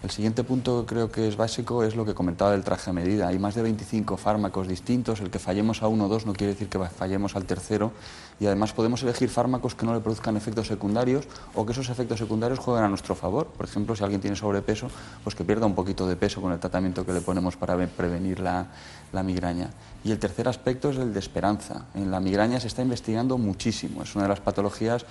El 0.00 0.10
siguiente 0.10 0.44
punto 0.44 0.86
que 0.86 0.94
creo 0.94 1.10
que 1.10 1.26
es 1.26 1.36
básico 1.36 1.82
es 1.82 1.96
lo 1.96 2.04
que 2.04 2.14
comentaba 2.14 2.52
del 2.52 2.62
traje 2.62 2.90
a 2.90 2.92
medida. 2.92 3.26
Hay 3.26 3.40
más 3.40 3.56
de 3.56 3.62
25 3.62 4.16
fármacos 4.16 4.68
distintos, 4.68 5.20
el 5.20 5.28
que 5.28 5.40
fallemos 5.40 5.82
a 5.82 5.88
uno 5.88 6.06
o 6.06 6.08
dos 6.08 6.24
no 6.24 6.34
quiere 6.34 6.52
decir 6.52 6.68
que 6.68 6.78
fallemos 6.78 7.34
al 7.34 7.46
tercero 7.46 7.90
y 8.38 8.46
además 8.46 8.72
podemos 8.72 9.02
elegir 9.02 9.28
fármacos 9.28 9.74
que 9.74 9.84
no 9.84 9.94
le 9.94 9.98
produzcan 9.98 10.36
efectos 10.36 10.68
secundarios 10.68 11.26
o 11.56 11.66
que 11.66 11.72
esos 11.72 11.88
efectos 11.88 12.20
secundarios 12.20 12.60
jueguen 12.60 12.84
a 12.84 12.88
nuestro 12.88 13.16
favor. 13.16 13.48
Por 13.48 13.66
ejemplo, 13.66 13.96
si 13.96 14.04
alguien 14.04 14.20
tiene 14.20 14.36
sobrepeso, 14.36 14.88
pues 15.24 15.34
que 15.34 15.44
pierda 15.44 15.66
un 15.66 15.74
poquito 15.74 16.06
de 16.06 16.14
peso 16.14 16.40
con 16.40 16.52
el 16.52 16.60
tratamiento 16.60 17.04
que 17.04 17.12
le 17.12 17.20
ponemos 17.20 17.56
para 17.56 17.76
prevenir 17.88 18.38
la, 18.38 18.68
la 19.12 19.24
migraña. 19.24 19.70
Y 20.04 20.12
el 20.12 20.20
tercer 20.20 20.46
aspecto 20.46 20.90
es 20.90 20.98
el 20.98 21.12
de 21.12 21.18
esperanza. 21.18 21.86
En 21.96 22.12
la 22.12 22.20
migraña 22.20 22.60
se 22.60 22.68
está 22.68 22.82
investigando 22.82 23.36
muchísimo, 23.36 24.04
es 24.04 24.14
una 24.14 24.26
de 24.26 24.28
las 24.28 24.40
patologías 24.40 25.04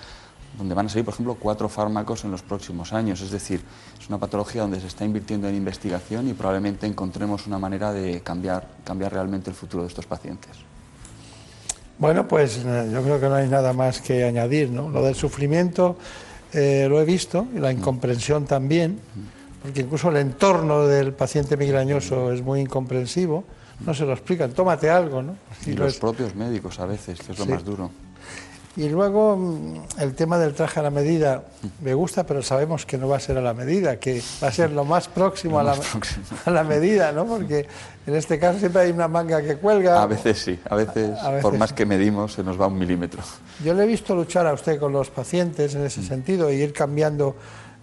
donde 0.56 0.74
van 0.74 0.86
a 0.86 0.88
salir, 0.88 1.04
por 1.04 1.14
ejemplo, 1.14 1.36
cuatro 1.38 1.68
fármacos 1.68 2.24
en 2.24 2.30
los 2.30 2.42
próximos 2.42 2.92
años. 2.92 3.20
Es 3.20 3.30
decir, 3.30 3.62
es 4.00 4.08
una 4.08 4.18
patología 4.18 4.62
donde 4.62 4.80
se 4.80 4.86
está 4.86 5.04
invirtiendo 5.04 5.48
en 5.48 5.54
investigación 5.54 6.28
y 6.28 6.32
probablemente 6.32 6.86
encontremos 6.86 7.46
una 7.46 7.58
manera 7.58 7.92
de 7.92 8.20
cambiar, 8.22 8.66
cambiar 8.84 9.12
realmente 9.12 9.50
el 9.50 9.56
futuro 9.56 9.82
de 9.82 9.88
estos 9.88 10.06
pacientes. 10.06 10.52
Bueno, 11.98 12.28
pues 12.28 12.62
eh, 12.64 12.90
yo 12.92 13.02
creo 13.02 13.20
que 13.20 13.28
no 13.28 13.34
hay 13.34 13.48
nada 13.48 13.72
más 13.72 14.00
que 14.00 14.24
añadir, 14.24 14.70
¿no? 14.70 14.88
Lo 14.88 15.02
del 15.02 15.16
sufrimiento 15.16 15.96
eh, 16.52 16.86
lo 16.88 17.00
he 17.00 17.04
visto 17.04 17.46
y 17.54 17.58
la 17.58 17.72
incomprensión 17.72 18.46
también, 18.46 19.00
porque 19.62 19.80
incluso 19.80 20.08
el 20.08 20.16
entorno 20.16 20.86
del 20.86 21.12
paciente 21.12 21.56
migrañoso 21.56 22.32
es 22.32 22.42
muy 22.42 22.60
incomprensivo, 22.60 23.44
no 23.84 23.94
se 23.94 24.04
lo 24.04 24.12
explican, 24.12 24.52
tómate 24.52 24.88
algo, 24.88 25.22
¿no? 25.22 25.36
Y, 25.66 25.72
los 25.72 25.98
propios 25.98 26.34
médicos 26.34 26.78
a 26.78 26.86
veces, 26.86 27.20
que 27.20 27.32
es 27.32 27.38
lo 27.38 27.46
más 27.46 27.64
duro. 27.64 27.90
Y 28.78 28.88
luego 28.88 29.36
mm, 29.36 30.00
el 30.00 30.14
tema 30.14 30.38
del 30.38 30.54
traje 30.54 30.78
a 30.78 30.84
la 30.84 30.90
medida 30.90 31.42
me 31.82 31.94
gusta, 31.94 32.24
pero 32.24 32.44
sabemos 32.44 32.86
que 32.86 32.96
no 32.96 33.08
va 33.08 33.16
a 33.16 33.20
ser 33.20 33.36
a 33.36 33.40
la 33.40 33.52
medida, 33.52 33.98
que 33.98 34.22
va 34.40 34.46
a 34.46 34.52
ser 34.52 34.70
lo 34.70 34.84
más 34.84 35.08
próximo, 35.08 35.58
a, 35.58 35.64
la, 35.64 35.76
a, 36.44 36.50
la, 36.52 36.62
medida, 36.62 37.10
¿no? 37.10 37.26
Porque 37.26 37.66
en 38.06 38.14
este 38.14 38.38
caso 38.38 38.60
siempre 38.60 38.82
hay 38.82 38.92
una 38.92 39.08
manga 39.08 39.42
que 39.42 39.56
cuelga. 39.56 40.00
A 40.00 40.06
veces 40.06 40.38
sí, 40.38 40.60
a 40.70 40.76
veces, 40.76 41.10
por 41.42 41.58
más 41.58 41.72
que 41.72 41.84
medimos 41.86 42.34
se 42.34 42.44
nos 42.44 42.58
va 42.58 42.68
un 42.68 42.78
milímetro. 42.78 43.20
Yo 43.64 43.74
le 43.74 43.82
he 43.82 43.86
visto 43.86 44.14
luchar 44.14 44.46
a 44.46 44.52
usted 44.52 44.78
con 44.78 44.92
los 44.92 45.10
pacientes 45.10 45.74
en 45.74 45.84
ese 45.84 46.04
sentido 46.04 46.48
y 46.52 46.62
ir 46.62 46.72
cambiando 46.72 47.34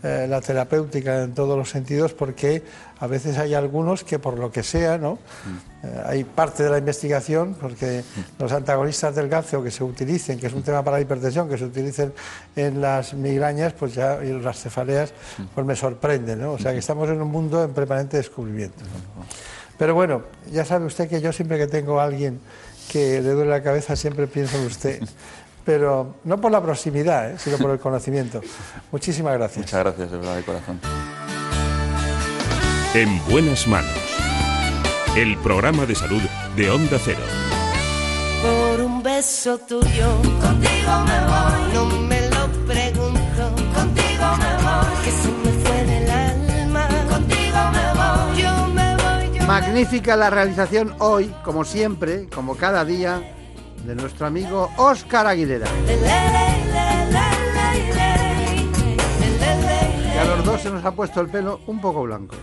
eh, 0.05 0.27
la 0.29 0.39
terapéutica 0.39 1.23
en 1.23 1.33
todos 1.33 1.57
los 1.57 1.71
sentidos 1.71 2.13
porque 2.13 2.61
a 2.99 3.07
veces 3.07 3.39
hay 3.39 3.55
algunos 3.55 4.03
que 4.03 4.19
por 4.19 4.37
lo 4.37 4.51
que 4.51 4.61
sea, 4.61 4.99
¿no? 4.99 5.13
Mm. 5.13 5.87
Eh, 5.87 6.03
hay 6.05 6.23
parte 6.23 6.61
de 6.61 6.69
la 6.69 6.77
investigación 6.77 7.55
porque 7.59 8.03
mm. 8.03 8.43
los 8.43 8.51
antagonistas 8.51 9.15
del 9.15 9.29
cáncer 9.29 9.63
que 9.63 9.71
se 9.71 9.83
utilicen, 9.83 10.39
que 10.39 10.45
es 10.45 10.53
un 10.53 10.61
tema 10.61 10.83
para 10.83 10.97
la 10.97 11.01
hipertensión, 11.01 11.49
que 11.49 11.57
se 11.57 11.65
utilicen 11.65 12.13
en 12.55 12.81
las 12.81 13.15
migrañas, 13.15 13.73
pues 13.73 13.95
ya 13.95 14.23
y 14.23 14.31
las 14.39 14.59
cefaleas, 14.59 15.11
mm. 15.39 15.43
pues 15.55 15.65
me 15.65 15.75
sorprenden, 15.75 16.39
¿no? 16.39 16.51
O 16.51 16.59
sea 16.59 16.71
que 16.71 16.77
estamos 16.77 17.09
en 17.09 17.19
un 17.19 17.31
mundo 17.31 17.63
en 17.63 17.73
permanente 17.73 18.17
descubrimiento. 18.17 18.83
Pero 19.79 19.95
bueno, 19.95 20.21
ya 20.51 20.65
sabe 20.65 20.85
usted 20.85 21.09
que 21.09 21.19
yo 21.19 21.33
siempre 21.33 21.57
que 21.57 21.65
tengo 21.65 21.99
a 21.99 22.03
alguien 22.03 22.39
que 22.91 23.21
le 23.21 23.31
duele 23.31 23.49
la 23.49 23.63
cabeza 23.63 23.95
siempre 23.95 24.27
pienso 24.27 24.57
en 24.57 24.65
usted. 24.67 25.01
pero 25.65 26.15
no 26.23 26.39
por 26.39 26.51
la 26.51 26.61
proximidad, 26.61 27.31
¿eh? 27.31 27.35
sino 27.39 27.57
por 27.57 27.71
el 27.71 27.79
conocimiento. 27.79 28.39
Muchísimas 28.91 29.33
gracias. 29.33 29.65
Muchas 29.65 29.79
gracias, 29.79 30.11
de 30.11 30.17
verdad, 30.17 30.35
de 30.37 30.43
corazón. 30.43 30.79
En 32.93 33.25
buenas 33.25 33.67
manos. 33.67 33.91
El 35.17 35.37
programa 35.37 35.85
de 35.85 35.95
salud 35.95 36.21
de 36.55 36.69
Onda 36.69 36.97
Cero. 37.03 37.19
Por 38.41 38.81
un 38.81 39.01
beso 39.01 39.57
tuyo, 39.57 40.21
contigo 40.41 40.99
me 41.05 41.19
voy. 41.25 41.73
No 41.73 41.85
me 42.01 42.21
lo 42.29 42.47
pregunto, 42.67 43.55
contigo 43.73 44.25
me 44.37 44.63
voy. 44.63 45.03
Que 45.03 45.11
se 45.11 45.31
me 45.31 45.51
fue 45.63 45.83
del 45.85 46.09
alma, 46.11 46.87
contigo 47.09 47.57
me 47.71 47.93
voy. 47.93 48.41
Yo 48.41 48.67
me 48.67 48.95
voy. 48.97 49.39
Yo 49.39 49.47
Magnífica 49.47 50.15
la 50.15 50.29
realización 50.29 50.95
hoy, 50.99 51.33
como 51.43 51.65
siempre, 51.65 52.27
como 52.29 52.55
cada 52.55 52.85
día 52.85 53.34
de 53.85 53.95
nuestro 53.95 54.25
amigo 54.25 54.71
Óscar 54.77 55.27
Aguilera. 55.27 55.67
Y 60.13 60.17
a 60.17 60.25
los 60.25 60.45
dos 60.45 60.61
se 60.61 60.71
nos 60.71 60.83
ha 60.83 60.91
puesto 60.91 61.21
el 61.21 61.27
pelo 61.27 61.61
un 61.67 61.79
poco 61.79 62.03
blanco. 62.03 62.35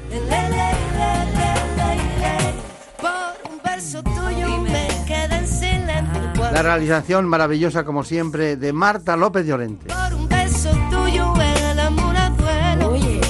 La 6.53 6.63
realización 6.63 7.27
maravillosa, 7.27 7.85
como 7.85 8.05
siempre, 8.05 8.57
de 8.57 8.73
Marta 8.73 9.17
López 9.17 9.47
Llorente. 9.47 9.93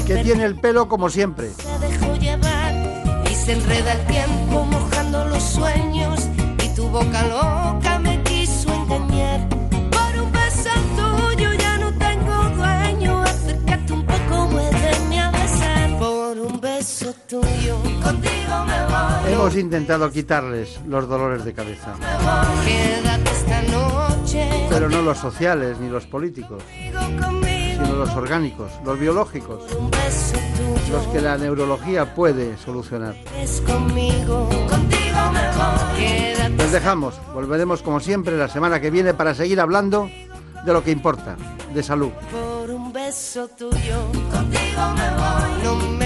Que 0.06 0.16
tiene 0.24 0.44
el 0.44 0.56
pelo 0.56 0.88
como 0.88 1.08
siempre. 1.08 1.50
y 3.30 3.34
se 3.34 3.52
enreda 3.52 3.92
el 3.92 4.06
tiempo 4.06 4.64
mojando 4.64 5.24
los 5.26 5.42
sueños 5.42 6.28
y 6.62 6.74
tu 6.74 6.88
boca 6.88 7.22
loca 7.28 7.61
hemos 19.28 19.56
intentado 19.56 20.10
quitarles 20.10 20.80
los 20.86 21.08
dolores 21.08 21.44
de 21.44 21.52
cabeza. 21.52 21.94
Pero 24.68 24.88
no 24.88 25.02
los 25.02 25.18
sociales 25.18 25.78
ni 25.80 25.88
los 25.88 26.06
políticos, 26.06 26.62
sino 26.70 27.92
los 27.96 28.10
orgánicos, 28.10 28.70
los 28.84 28.98
biológicos, 28.98 29.64
los 30.90 31.06
que 31.08 31.20
la 31.20 31.36
neurología 31.38 32.14
puede 32.14 32.56
solucionar. 32.56 33.16
Les 36.56 36.72
dejamos, 36.72 37.14
volveremos 37.34 37.82
como 37.82 38.00
siempre 38.00 38.36
la 38.36 38.48
semana 38.48 38.80
que 38.80 38.90
viene 38.90 39.12
para 39.12 39.34
seguir 39.34 39.60
hablando 39.60 40.08
de 40.64 40.72
lo 40.72 40.82
que 40.84 40.90
importa, 40.90 41.36
de 41.74 41.82
salud. 41.82 42.12
Por 42.30 42.70
un 42.70 42.92
beso 42.92 43.48
tuyo, 43.48 44.06
contigo 44.30 44.94
me 44.96 45.10
voy. 45.16 46.01